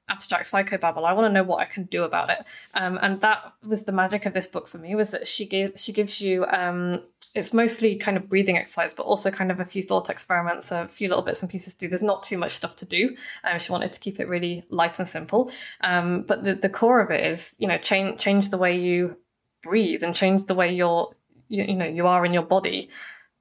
abstract 0.09 0.47
psychobabble. 0.47 1.05
I 1.05 1.13
want 1.13 1.27
to 1.27 1.33
know 1.33 1.43
what 1.43 1.61
I 1.61 1.65
can 1.65 1.85
do 1.85 2.05
about 2.05 2.31
it. 2.31 2.39
Um, 2.75 2.99
and 3.03 3.21
that 3.23 3.53
was 3.67 3.85
the 3.85 3.93
magic 3.93 4.25
of 4.25 4.33
this 4.33 4.47
book 4.47 4.69
for 4.69 4.79
me 4.79 4.95
was 4.95 5.11
that 5.11 5.27
she 5.27 5.47
gave 5.47 5.73
she 5.77 5.93
gives 5.93 6.21
you 6.21 6.47
um, 6.47 7.03
it's 7.35 7.53
mostly 7.53 7.97
kind 7.97 8.17
of 8.17 8.29
breathing 8.29 8.57
exercise, 8.57 8.95
but 8.95 9.03
also 9.03 9.31
kind 9.31 9.51
of 9.51 9.61
a 9.61 9.65
few 9.65 9.83
thought 9.83 10.09
experiments, 10.09 10.73
a 10.73 10.89
few 10.89 11.09
little 11.09 11.23
bits 11.23 11.43
and 11.43 11.51
pieces 11.51 11.75
to 11.75 11.81
do. 11.81 11.89
There's 11.89 12.03
not 12.03 12.23
too 12.23 12.39
much 12.39 12.53
stuff 12.53 12.77
to 12.77 12.87
do. 12.87 13.15
Um, 13.45 13.59
she 13.59 13.73
wanted 13.73 13.93
to 13.93 14.01
keep 14.01 14.19
it 14.21 14.29
really 14.29 14.65
light 14.71 14.99
and 14.99 15.07
simple. 15.07 15.51
Um, 15.83 16.23
but 16.23 16.45
the, 16.45 16.55
the 16.55 16.71
core 16.71 17.01
of 17.01 17.11
it 17.11 17.25
is, 17.25 17.55
you 17.59 17.69
know, 17.69 17.79
change 17.79 18.21
change 18.21 18.49
the 18.51 18.59
way 18.59 18.79
you 18.79 19.17
breathe 19.63 20.03
and 20.03 20.15
change 20.15 20.47
the 20.47 20.55
way 20.55 20.73
you're 20.73 21.13
you, 21.49 21.65
you 21.65 21.75
know 21.75 21.87
you 21.87 22.07
are 22.07 22.25
in 22.25 22.33
your 22.33 22.43
body 22.43 22.89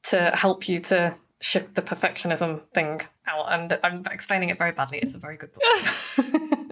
to 0.04 0.32
help 0.34 0.68
you 0.68 0.80
to 0.80 1.16
shift 1.46 1.76
the 1.76 1.82
perfectionism 1.82 2.62
thing 2.74 3.02
out. 3.28 3.46
And 3.54 3.78
I'm 3.84 4.04
explaining 4.12 4.50
it 4.50 4.58
very 4.58 4.72
badly. 4.72 4.98
It's 4.98 5.14
a 5.14 5.20
very 5.20 5.38
good 5.38 5.52
book. 5.54 5.64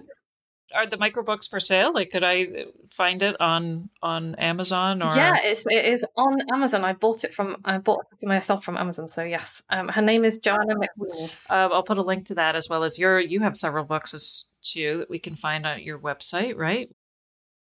Are 0.74 0.86
the 0.86 0.96
microbooks 0.96 1.48
for 1.48 1.60
sale? 1.60 1.94
Like, 1.94 2.10
could 2.10 2.24
I 2.24 2.66
find 2.90 3.22
it 3.22 3.40
on 3.40 3.90
on 4.02 4.34
Amazon 4.34 5.00
or? 5.00 5.14
Yeah, 5.14 5.36
it's 5.40 5.64
it 5.68 5.84
is 5.84 6.04
on 6.16 6.40
Amazon. 6.52 6.84
I 6.84 6.94
bought 6.94 7.22
it 7.22 7.32
from 7.32 7.58
I 7.64 7.78
bought 7.78 8.06
it 8.20 8.26
myself 8.26 8.64
from 8.64 8.76
Amazon. 8.76 9.06
So 9.06 9.22
yes, 9.22 9.62
um, 9.70 9.86
her 9.86 10.02
name 10.02 10.24
is 10.24 10.40
Johanna 10.40 10.74
McWeeney. 10.74 11.30
Uh, 11.48 11.68
I'll 11.70 11.84
put 11.84 11.98
a 11.98 12.02
link 12.02 12.26
to 12.26 12.34
that 12.34 12.56
as 12.56 12.68
well 12.68 12.82
as 12.82 12.98
your. 12.98 13.20
You 13.20 13.38
have 13.40 13.56
several 13.56 13.84
books 13.84 14.12
as 14.14 14.46
too 14.62 14.98
that 14.98 15.10
we 15.10 15.20
can 15.20 15.36
find 15.36 15.64
on 15.64 15.80
your 15.80 16.00
website, 16.00 16.56
right? 16.56 16.88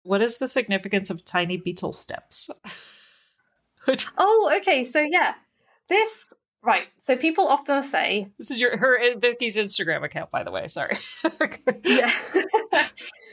What 0.03 0.21
is 0.21 0.37
the 0.37 0.49
significance 0.49 1.09
of 1.09 1.25
tiny 1.25 1.57
beetle 1.57 1.95
steps? 1.95 2.51
oh, 4.19 4.53
okay. 4.59 4.85
So 4.85 5.01
yeah, 5.01 5.33
this 5.89 6.31
Right. 6.63 6.89
So 6.97 7.17
people 7.17 7.47
often 7.47 7.83
say 7.83 8.29
this 8.37 8.51
is 8.51 8.61
your 8.61 8.77
her 8.77 8.99
Vicky's 9.17 9.57
Instagram 9.57 10.05
account, 10.05 10.31
by 10.31 10.43
the 10.43 10.51
way. 10.51 10.67
Sorry. 10.67 10.99
yeah. 11.85 12.13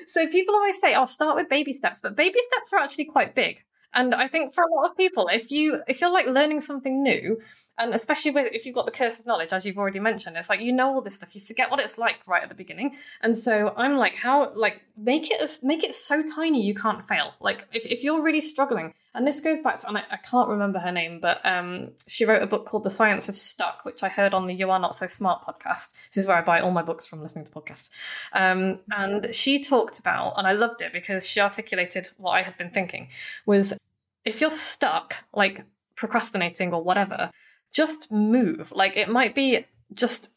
so 0.08 0.28
people 0.28 0.54
always 0.54 0.80
say, 0.80 0.94
"I'll 0.94 1.08
start 1.08 1.36
with 1.36 1.50
baby 1.50 1.74
steps," 1.74 2.00
but 2.00 2.16
baby 2.16 2.40
steps 2.42 2.72
are 2.74 2.80
actually 2.80 3.06
quite 3.06 3.34
big. 3.34 3.64
And 3.94 4.14
I 4.14 4.28
think 4.28 4.54
for 4.54 4.64
a 4.64 4.74
lot 4.76 4.92
of 4.92 4.98
people, 4.98 5.28
if 5.28 5.50
you 5.50 5.82
if 5.88 6.02
you're 6.02 6.12
like 6.12 6.28
learning 6.28 6.60
something 6.60 7.02
new, 7.02 7.40
and 7.78 7.94
especially 7.94 8.32
with 8.32 8.52
if 8.54 8.66
you've 8.66 8.76
got 8.76 8.86
the 8.86 8.92
curse 8.92 9.20
of 9.20 9.26
knowledge 9.26 9.52
as 9.52 9.66
you've 9.66 9.78
already 9.78 10.00
mentioned 10.00 10.38
it's 10.38 10.50
like 10.50 10.60
you 10.60 10.72
know 10.72 10.88
all 10.94 11.02
this 11.02 11.16
stuff 11.16 11.36
you 11.36 11.42
forget 11.42 11.70
what 11.70 11.80
it's 11.80 11.98
like 11.98 12.20
right 12.28 12.44
at 12.44 12.50
the 12.50 12.56
beginning. 12.56 12.96
And 13.22 13.38
so 13.38 13.74
i'm 13.78 13.98
like 13.98 14.16
how 14.16 14.54
like 14.56 14.82
make 14.98 15.30
it 15.30 15.60
make 15.64 15.84
it 15.84 15.94
so 15.94 16.24
tiny 16.24 16.64
you 16.64 16.74
can't 16.74 17.04
fail. 17.04 17.34
Like 17.40 17.68
if, 17.74 17.86
if 17.86 18.04
you're 18.04 18.24
really 18.24 18.42
struggling 18.42 18.94
and 19.14 19.28
this 19.28 19.42
goes 19.42 19.62
back 19.62 19.80
to 19.80 19.88
and 19.88 19.98
I, 19.98 20.04
I 20.12 20.18
can't 20.18 20.50
remember 20.50 20.80
her 20.80 20.92
name 20.92 21.20
but 21.20 21.46
um 21.46 21.92
she 22.08 22.26
wrote 22.26 22.42
a 22.42 22.48
book 22.48 22.66
called 22.66 22.84
the 22.84 22.90
science 22.90 23.30
of 23.30 23.36
stuck 23.36 23.86
which 23.86 24.04
i 24.04 24.10
heard 24.10 24.34
on 24.34 24.48
the 24.48 24.54
you 24.54 24.72
are 24.72 24.80
not 24.80 24.96
so 24.96 25.08
smart 25.08 25.46
podcast. 25.46 25.92
This 26.10 26.24
is 26.24 26.28
where 26.28 26.38
i 26.38 26.42
buy 26.42 26.60
all 26.62 26.72
my 26.72 26.82
books 26.84 27.06
from 27.06 27.22
listening 27.22 27.46
to 27.46 27.52
podcasts. 27.52 27.90
Um 28.34 28.80
and 28.92 29.34
she 29.34 29.62
talked 29.62 30.00
about 30.00 30.34
and 30.38 30.48
i 30.48 30.54
loved 30.54 30.82
it 30.82 30.94
because 30.94 31.28
she 31.28 31.40
articulated 31.40 32.10
what 32.18 32.32
i 32.32 32.42
had 32.42 32.58
been 32.58 32.70
thinking 32.70 33.10
was 33.46 33.78
if 34.24 34.42
you're 34.42 34.50
stuck 34.50 35.16
like 35.34 35.64
procrastinating 35.96 36.74
or 36.74 36.84
whatever, 36.84 37.32
just 37.76 38.12
move. 38.12 38.72
Like 38.72 38.96
it 38.98 39.10
might 39.10 39.36
be 39.36 39.66
just 39.94 40.32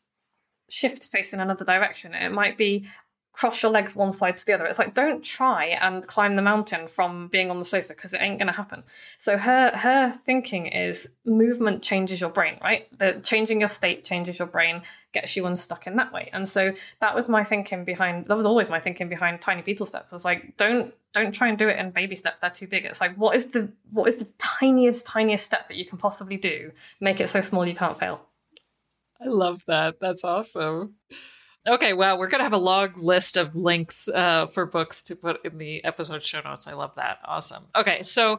shift 0.68 1.04
face 1.04 1.32
in 1.32 1.40
another 1.40 1.64
direction. 1.64 2.14
It 2.14 2.32
might 2.32 2.58
be 2.58 2.86
cross 3.38 3.62
your 3.62 3.70
legs 3.70 3.94
one 3.94 4.10
side 4.10 4.36
to 4.36 4.44
the 4.44 4.52
other. 4.52 4.66
It's 4.66 4.80
like 4.80 4.94
don't 4.94 5.22
try 5.22 5.66
and 5.66 6.04
climb 6.04 6.34
the 6.34 6.42
mountain 6.42 6.88
from 6.88 7.28
being 7.28 7.52
on 7.52 7.60
the 7.60 7.64
sofa 7.64 7.90
because 7.90 8.12
it 8.12 8.20
ain't 8.20 8.36
going 8.36 8.48
to 8.48 8.52
happen. 8.52 8.82
So 9.16 9.38
her 9.38 9.70
her 9.76 10.10
thinking 10.10 10.66
is 10.66 11.10
movement 11.24 11.80
changes 11.80 12.20
your 12.20 12.30
brain, 12.30 12.58
right? 12.60 12.88
The 12.98 13.20
changing 13.22 13.60
your 13.60 13.68
state 13.68 14.02
changes 14.02 14.40
your 14.40 14.48
brain, 14.48 14.82
gets 15.12 15.36
you 15.36 15.46
unstuck 15.46 15.86
in 15.86 15.94
that 15.96 16.12
way. 16.12 16.30
And 16.32 16.48
so 16.48 16.72
that 16.98 17.14
was 17.14 17.28
my 17.28 17.44
thinking 17.44 17.84
behind 17.84 18.26
that 18.26 18.36
was 18.36 18.44
always 18.44 18.68
my 18.68 18.80
thinking 18.80 19.08
behind 19.08 19.40
tiny 19.40 19.62
beetle 19.62 19.86
steps. 19.86 20.12
I 20.12 20.16
was 20.16 20.24
like 20.24 20.56
don't 20.56 20.92
don't 21.12 21.30
try 21.30 21.46
and 21.46 21.56
do 21.56 21.68
it 21.68 21.78
in 21.78 21.92
baby 21.92 22.16
steps. 22.16 22.40
They're 22.40 22.50
too 22.50 22.66
big. 22.66 22.86
It's 22.86 23.00
like 23.00 23.14
what 23.14 23.36
is 23.36 23.50
the 23.50 23.70
what 23.92 24.08
is 24.08 24.16
the 24.16 24.26
tiniest 24.38 25.06
tiniest 25.06 25.46
step 25.46 25.68
that 25.68 25.76
you 25.76 25.84
can 25.84 25.98
possibly 25.98 26.38
do? 26.38 26.72
Make 27.00 27.20
it 27.20 27.28
so 27.28 27.40
small 27.40 27.64
you 27.64 27.76
can't 27.76 27.96
fail. 27.96 28.20
I 29.22 29.28
love 29.28 29.62
that. 29.68 30.00
That's 30.00 30.24
awesome. 30.24 30.96
Okay, 31.66 31.92
well, 31.92 32.18
we're 32.18 32.28
going 32.28 32.38
to 32.38 32.44
have 32.44 32.52
a 32.52 32.58
long 32.58 32.92
list 32.96 33.36
of 33.36 33.54
links 33.54 34.08
uh, 34.08 34.46
for 34.46 34.64
books 34.64 35.02
to 35.04 35.16
put 35.16 35.44
in 35.44 35.58
the 35.58 35.84
episode 35.84 36.22
show 36.22 36.40
notes. 36.40 36.66
I 36.66 36.72
love 36.72 36.94
that. 36.96 37.18
Awesome. 37.24 37.64
Okay, 37.76 38.02
so 38.02 38.38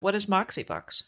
what 0.00 0.14
is 0.14 0.28
Moxie 0.28 0.62
Books? 0.62 1.04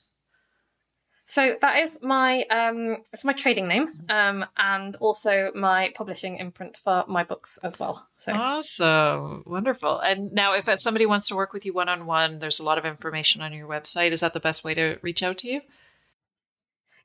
So 1.31 1.55
that 1.61 1.79
is 1.79 2.03
my 2.03 2.43
um, 2.51 2.97
it's 3.13 3.25
my 3.25 3.33
trading 3.33 3.69
name, 3.69 3.93
um, 4.09 4.45
and 4.57 4.97
also 4.97 5.53
my 5.55 5.93
publishing 5.95 6.39
imprint 6.39 6.77
for 6.77 7.05
my 7.07 7.23
books 7.23 7.57
as 7.63 7.79
well. 7.79 8.09
So 8.17 8.33
awesome, 8.33 9.45
wonderful. 9.47 10.01
And 10.01 10.33
now, 10.33 10.55
if 10.55 10.69
somebody 10.81 11.07
wants 11.07 11.29
to 11.29 11.37
work 11.37 11.53
with 11.53 11.65
you 11.65 11.73
one 11.73 11.89
on 11.89 12.07
one, 12.07 12.41
there's 12.41 12.59
a 12.59 12.65
lot 12.65 12.79
of 12.79 12.85
information 12.85 13.43
on 13.43 13.53
your 13.53 13.69
website. 13.69 14.11
Is 14.11 14.23
that 14.23 14.33
the 14.33 14.41
best 14.41 14.65
way 14.65 14.75
to 14.75 14.99
reach 15.03 15.23
out 15.23 15.39
to 15.39 15.49
you? 15.49 15.61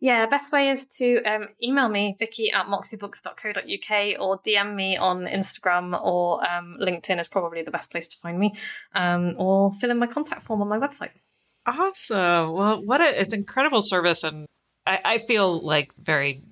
Yeah, 0.05 0.27
best 0.27 0.53
way 0.53 0.69
is 0.69 0.85
to 0.99 1.23
um, 1.23 1.47
email 1.63 1.89
me, 1.89 2.15
vicky 2.19 2.51
at 2.51 2.67
moxiebooks.co.uk, 2.67 4.21
or 4.21 4.37
DM 4.37 4.75
me 4.75 4.97
on 4.97 5.25
Instagram 5.25 5.99
or 5.99 6.47
um, 6.47 6.77
LinkedIn 6.79 7.19
is 7.19 7.27
probably 7.27 7.63
the 7.63 7.71
best 7.71 7.89
place 7.89 8.07
to 8.09 8.17
find 8.17 8.37
me, 8.37 8.53
um, 8.93 9.33
or 9.39 9.71
fill 9.71 9.89
in 9.89 9.97
my 9.97 10.05
contact 10.05 10.43
form 10.43 10.61
on 10.61 10.67
my 10.67 10.77
website. 10.77 11.09
Awesome. 11.65 12.53
Well, 12.53 12.83
what 12.85 13.01
a, 13.01 13.19
it's 13.19 13.33
incredible 13.33 13.81
service. 13.81 14.23
And 14.23 14.45
I, 14.85 14.99
I 15.03 15.17
feel 15.17 15.59
like 15.59 15.91
very 15.99 16.43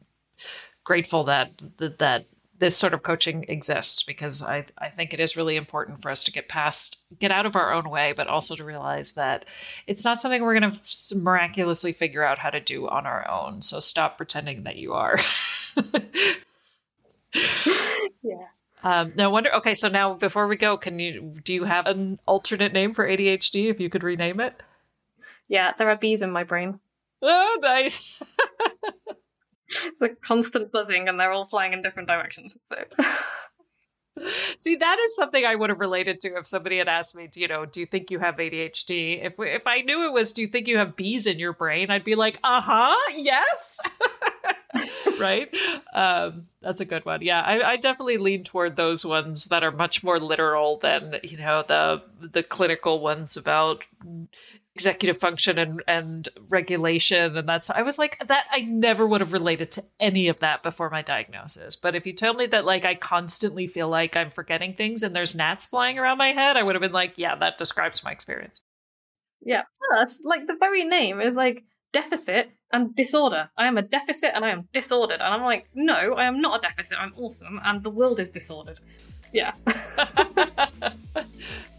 grateful 0.83 1.25
that, 1.25 1.51
that, 1.77 1.99
that 1.99 2.25
this 2.63 2.77
sort 2.77 2.93
of 2.93 3.03
coaching 3.03 3.43
exists 3.49 4.03
because 4.03 4.41
I, 4.41 4.63
I 4.77 4.87
think 4.87 5.13
it 5.13 5.19
is 5.19 5.35
really 5.35 5.57
important 5.57 6.01
for 6.01 6.09
us 6.09 6.23
to 6.23 6.31
get 6.31 6.47
past, 6.47 6.97
get 7.19 7.29
out 7.29 7.45
of 7.45 7.57
our 7.57 7.73
own 7.73 7.89
way, 7.89 8.13
but 8.13 8.29
also 8.29 8.55
to 8.55 8.63
realize 8.63 9.11
that 9.13 9.43
it's 9.85 10.05
not 10.05 10.21
something 10.21 10.41
we're 10.41 10.57
going 10.57 10.71
to 10.71 11.17
miraculously 11.17 11.91
figure 11.91 12.23
out 12.23 12.39
how 12.39 12.49
to 12.49 12.61
do 12.61 12.87
on 12.87 13.05
our 13.05 13.29
own. 13.29 13.61
So 13.61 13.81
stop 13.81 14.15
pretending 14.15 14.63
that 14.63 14.77
you 14.77 14.93
are. 14.93 15.19
yeah. 18.23 18.47
Um, 18.81 19.11
now, 19.17 19.29
wonder. 19.29 19.53
Okay, 19.55 19.75
so 19.75 19.89
now 19.89 20.13
before 20.13 20.47
we 20.47 20.55
go, 20.55 20.77
can 20.77 20.99
you 20.99 21.33
do 21.43 21.53
you 21.53 21.65
have 21.65 21.85
an 21.85 22.17
alternate 22.25 22.71
name 22.71 22.93
for 22.93 23.05
ADHD? 23.05 23.69
If 23.69 23.81
you 23.81 23.89
could 23.89 24.03
rename 24.03 24.39
it. 24.39 24.55
Yeah, 25.49 25.73
there 25.77 25.89
are 25.89 25.97
bees 25.97 26.21
in 26.21 26.31
my 26.31 26.45
brain. 26.45 26.79
Oh, 27.21 27.59
nice. 27.61 28.21
it's 29.85 30.01
a 30.01 30.09
constant 30.09 30.71
buzzing 30.71 31.07
and 31.07 31.19
they're 31.19 31.31
all 31.31 31.45
flying 31.45 31.73
in 31.73 31.81
different 31.81 32.07
directions. 32.07 32.57
So 32.65 32.83
See, 34.57 34.75
that 34.75 34.99
is 34.99 35.15
something 35.15 35.43
I 35.43 35.55
would 35.55 35.69
have 35.69 35.79
related 35.79 36.21
to 36.21 36.37
if 36.37 36.45
somebody 36.45 36.77
had 36.77 36.87
asked 36.87 37.15
me, 37.15 37.29
you 37.35 37.47
know, 37.47 37.65
do 37.65 37.79
you 37.79 37.85
think 37.85 38.11
you 38.11 38.19
have 38.19 38.37
ADHD? 38.37 39.23
If 39.23 39.39
if 39.39 39.63
I 39.65 39.81
knew 39.81 40.05
it 40.05 40.13
was, 40.13 40.31
do 40.31 40.41
you 40.41 40.47
think 40.47 40.67
you 40.67 40.77
have 40.77 40.95
bees 40.95 41.25
in 41.25 41.39
your 41.39 41.53
brain? 41.53 41.89
I'd 41.89 42.03
be 42.03 42.15
like, 42.15 42.39
uh 42.43 42.61
huh, 42.61 42.95
yes, 43.15 43.79
right. 45.19 45.53
Um, 45.93 46.45
that's 46.61 46.79
a 46.79 46.85
good 46.85 47.05
one. 47.05 47.21
Yeah, 47.21 47.41
I, 47.41 47.71
I, 47.71 47.75
definitely 47.77 48.17
lean 48.17 48.43
toward 48.43 48.75
those 48.75 49.03
ones 49.03 49.45
that 49.45 49.63
are 49.63 49.71
much 49.71 50.03
more 50.03 50.19
literal 50.19 50.77
than 50.77 51.15
you 51.23 51.37
know 51.37 51.63
the 51.67 52.03
the 52.21 52.43
clinical 52.43 52.99
ones 52.99 53.35
about 53.35 53.83
executive 54.75 55.17
function 55.17 55.59
and 55.59 55.83
and 55.87 56.29
regulation 56.49 57.37
and 57.37 57.47
that's 57.47 57.69
i 57.69 57.83
was 57.83 57.99
like 57.99 58.17
that 58.27 58.47
i 58.51 58.61
never 58.61 59.05
would 59.05 59.21
have 59.21 59.31
related 59.31 59.71
to 59.71 59.83
any 59.99 60.27
of 60.27 60.39
that 60.39 60.63
before 60.63 60.89
my 60.89 61.03
diagnosis. 61.03 61.75
But 61.75 61.95
if 61.95 62.07
you 62.07 62.13
tell 62.13 62.33
me 62.33 62.47
that 62.47 62.65
like 62.65 62.83
i 62.83 62.95
constantly 62.95 63.67
feel 63.67 63.87
like 63.87 64.15
i'm 64.15 64.31
forgetting 64.31 64.73
things 64.73 65.03
and 65.03 65.15
there's 65.15 65.35
gnats 65.35 65.65
flying 65.65 65.99
around 65.99 66.17
my 66.17 66.29
head 66.29 66.57
i 66.57 66.63
would 66.63 66.73
have 66.73 66.81
been 66.81 66.91
like 66.91 67.13
yeah 67.17 67.35
that 67.35 67.59
describes 67.59 68.03
my 68.03 68.11
experience. 68.11 68.61
Yeah. 69.45 69.63
That's 69.91 70.21
like 70.23 70.47
the 70.47 70.55
very 70.55 70.85
name 70.85 71.21
is 71.21 71.35
like 71.35 71.65
deficit 71.91 72.49
and 72.71 72.95
disorder. 72.95 73.51
I 73.55 73.67
am 73.67 73.77
a 73.77 73.83
deficit 73.83 74.31
and 74.33 74.43
i 74.43 74.49
am 74.49 74.69
disordered. 74.73 75.21
And 75.21 75.33
i'm 75.33 75.43
like 75.43 75.69
no 75.75 76.15
i 76.15 76.25
am 76.25 76.41
not 76.41 76.59
a 76.59 76.61
deficit. 76.61 76.97
I'm 76.99 77.13
awesome 77.15 77.59
and 77.63 77.83
the 77.83 77.91
world 77.91 78.19
is 78.19 78.29
disordered 78.29 78.79
yeah. 79.33 79.53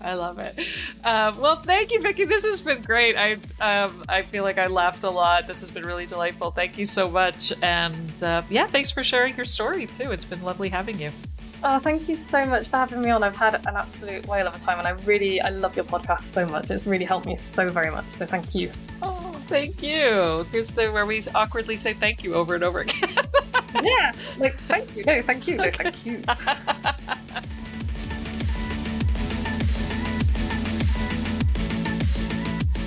I 0.01 0.13
love 0.13 0.39
it. 0.39 0.61
Um, 1.03 1.39
well, 1.41 1.57
thank 1.63 1.91
you, 1.91 2.03
Vicky. 2.03 2.27
This 2.27 2.45
has 2.45 2.61
been 2.61 2.83
great. 2.83 3.17
I 3.17 3.39
um, 3.61 4.05
I 4.07 4.23
feel 4.23 4.45
like 4.45 4.59
I 4.59 4.67
laughed 4.67 5.03
a 5.03 5.11
lot. 5.11 5.47
This 5.47 5.61
has 5.61 5.71
been 5.71 5.85
really 5.85 6.05
delightful. 6.05 6.51
Thank 6.51 6.77
you 6.77 6.85
so 6.85 7.09
much. 7.09 7.55
And 7.63 8.23
uh, 8.23 8.43
yeah, 8.51 8.67
thanks 8.67 8.91
for 8.91 9.03
sharing 9.03 9.35
your 9.35 9.47
story 9.47 9.87
too. 9.87 10.13
It's 10.13 10.27
been 10.27 10.43
lovely 10.43 10.69
having 10.69 10.99
you. 10.99 11.11
Oh, 11.67 11.79
thank 11.79 12.11
you 12.11 12.17
so 12.17 12.45
much 12.45 12.69
for 12.69 12.77
having 12.77 13.01
me 13.01 13.09
on. 13.09 13.23
I've 13.23 13.37
had 13.37 13.55
an 13.67 13.77
absolute 13.77 14.27
whale 14.27 14.47
of 14.47 14.55
a 14.55 14.59
time, 14.59 14.79
and 14.79 14.87
I 14.87 14.91
really 15.07 15.41
I 15.41 15.49
love 15.49 15.75
your 15.75 15.87
podcast 15.87 16.21
so 16.21 16.45
much. 16.45 16.71
It's 16.71 16.87
really 16.87 17.07
helped 17.07 17.25
me 17.25 17.37
so 17.37 17.71
very 17.71 17.91
much. 17.91 18.09
So 18.09 18.27
thank 18.27 18.55
you. 18.55 18.71
Oh, 19.01 19.33
thank 19.47 19.83
you. 19.83 20.45
Here's 20.53 20.71
the 20.71 20.89
where 20.93 21.07
we 21.07 21.23
awkwardly 21.35 21.77
say 21.77 21.95
thank 21.95 22.23
you 22.23 22.35
over 22.35 22.55
and 22.55 22.63
over 22.63 22.81
again. 22.81 23.09
yeah, 23.83 24.13
like 24.37 24.55
thank 24.55 24.95
you. 24.95 25.05
No, 25.05 25.23
thank 25.23 25.49
you. 25.49 25.57
No, 25.57 25.71
thank 25.71 26.05
you. 26.05 26.21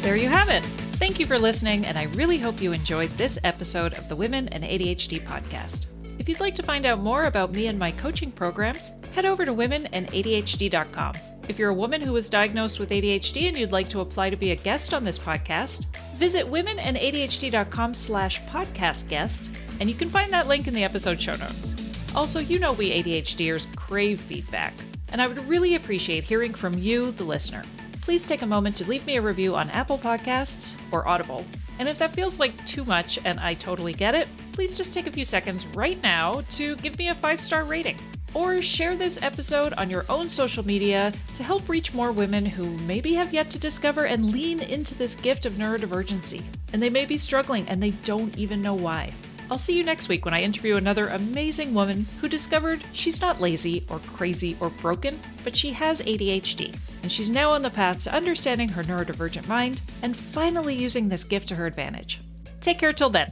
There 0.08 0.16
you 0.16 0.30
have 0.30 0.48
it. 0.48 0.64
Thank 1.02 1.20
you 1.20 1.26
for 1.26 1.38
listening, 1.38 1.86
and 1.86 1.98
I 1.98 2.04
really 2.16 2.38
hope 2.38 2.62
you 2.62 2.72
enjoyed 2.72 3.10
this 3.18 3.38
episode 3.44 3.94
of 3.96 4.08
the 4.08 4.16
Women 4.16 4.48
and 4.48 4.64
ADHD 4.64 5.22
podcast. 5.22 5.88
If 6.18 6.30
you'd 6.30 6.40
like 6.40 6.56
to 6.56 6.64
find 6.64 6.86
out 6.86 7.02
more 7.02 7.26
about 7.26 7.52
me 7.52 7.68
and 7.68 7.78
my 7.78 7.92
coaching 7.92 8.32
programs, 8.32 8.94
head 9.12 9.26
over 9.26 9.44
to 9.44 9.54
womenandadhd.com. 9.54 11.16
If 11.50 11.60
you're 11.60 11.72
a 11.72 11.74
woman 11.74 12.00
who 12.00 12.14
was 12.14 12.30
diagnosed 12.30 12.80
with 12.80 12.92
ADHD 12.92 13.50
and 13.50 13.60
you'd 13.60 13.74
like 13.74 13.90
to 13.90 14.00
apply 14.00 14.30
to 14.30 14.38
be 14.38 14.52
a 14.52 14.56
guest 14.56 14.94
on 14.94 15.04
this 15.04 15.20
podcast, 15.20 15.84
visit 16.16 16.50
womenandadhd.com 16.50 17.94
slash 17.94 18.42
podcast 18.44 19.10
guest, 19.10 19.52
and 19.82 19.90
you 19.90 19.96
can 19.98 20.10
find 20.10 20.32
that 20.32 20.48
link 20.48 20.70
in 20.70 20.74
the 20.74 20.86
episode 20.86 21.22
show 21.22 21.36
notes. 21.36 21.76
Also, 22.16 22.40
you 22.40 22.60
know 22.60 22.72
we 22.72 23.04
ADHDers 23.04 23.76
crave 23.76 24.22
feedback, 24.22 24.74
and 25.12 25.22
I 25.22 25.28
would 25.28 25.46
really 25.50 25.76
appreciate 25.76 26.24
hearing 26.24 26.54
from 26.54 26.78
you, 26.78 27.12
the 27.12 27.26
listener 27.26 27.64
please 28.08 28.26
take 28.26 28.42
a 28.42 28.46
moment 28.46 28.74
to 28.74 28.88
leave 28.88 29.06
me 29.06 29.18
a 29.18 29.22
review 29.22 29.54
on 29.54 29.70
Apple 29.72 29.98
Podcasts 29.98 30.78
or 30.94 31.06
Audible. 31.06 31.44
And 31.78 31.90
if 31.90 32.00
that 32.00 32.14
feels 32.14 32.40
like 32.40 32.66
too 32.66 32.86
much 32.86 33.20
and 33.26 33.38
I 33.38 33.54
totally 33.54 33.92
get 33.92 34.16
it, 34.16 34.30
please 34.54 34.78
just 34.78 34.94
take 34.94 35.08
a 35.08 35.12
few 35.12 35.26
seconds 35.26 35.68
right 35.76 36.02
now 36.02 36.40
to 36.52 36.78
give 36.78 36.98
me 36.98 37.10
a 37.10 37.16
five 37.16 37.42
star 37.42 37.66
rating. 37.66 37.98
Or 38.34 38.62
share 38.62 38.96
this 38.96 39.22
episode 39.22 39.74
on 39.74 39.90
your 39.90 40.06
own 40.08 40.30
social 40.30 40.66
media 40.66 41.12
to 41.36 41.44
help 41.44 41.68
reach 41.68 41.94
more 41.94 42.14
women 42.14 42.46
who 42.46 42.78
maybe 42.86 43.14
have 43.14 43.34
yet 43.34 43.50
to 43.50 43.60
discover 43.60 44.06
and 44.06 44.32
lean 44.32 44.62
into 44.62 44.96
this 44.96 45.14
gift 45.14 45.46
of 45.46 45.56
neurodivergency. 45.56 46.42
And 46.72 46.82
they 46.82 46.90
may 46.90 47.04
be 47.04 47.18
struggling 47.18 47.68
and 47.68 47.84
they 47.84 47.92
don't 47.92 48.38
even 48.38 48.62
know 48.62 48.74
why. 48.74 49.12
I'll 49.52 49.58
see 49.58 49.78
you 49.78 49.84
next 49.84 50.08
week 50.08 50.24
when 50.24 50.34
I 50.34 50.44
interview 50.44 50.78
another 50.78 51.08
amazing 51.08 51.74
woman 51.74 52.06
who 52.22 52.30
discovered 52.30 52.86
she's 52.94 53.20
not 53.20 53.42
lazy 53.42 53.86
or 53.90 54.00
crazy 54.00 54.56
or 54.62 54.70
broken, 54.70 55.20
but 55.44 55.58
she 55.58 55.72
has 55.72 56.02
ADHD. 56.02 56.74
And 57.04 57.12
she's 57.12 57.30
now 57.30 57.52
on 57.52 57.62
the 57.62 57.70
path 57.70 58.04
to 58.04 58.14
understanding 58.14 58.70
her 58.70 58.84
neurodivergent 58.84 59.48
mind 59.48 59.82
and 60.02 60.16
finally 60.16 60.76
using 60.76 61.10
this 61.10 61.24
gift 61.24 61.48
to 61.50 61.56
her 61.56 61.66
advantage. 61.66 62.22
Take 62.60 62.80
care 62.80 62.94
till 62.94 63.10
then. 63.10 63.32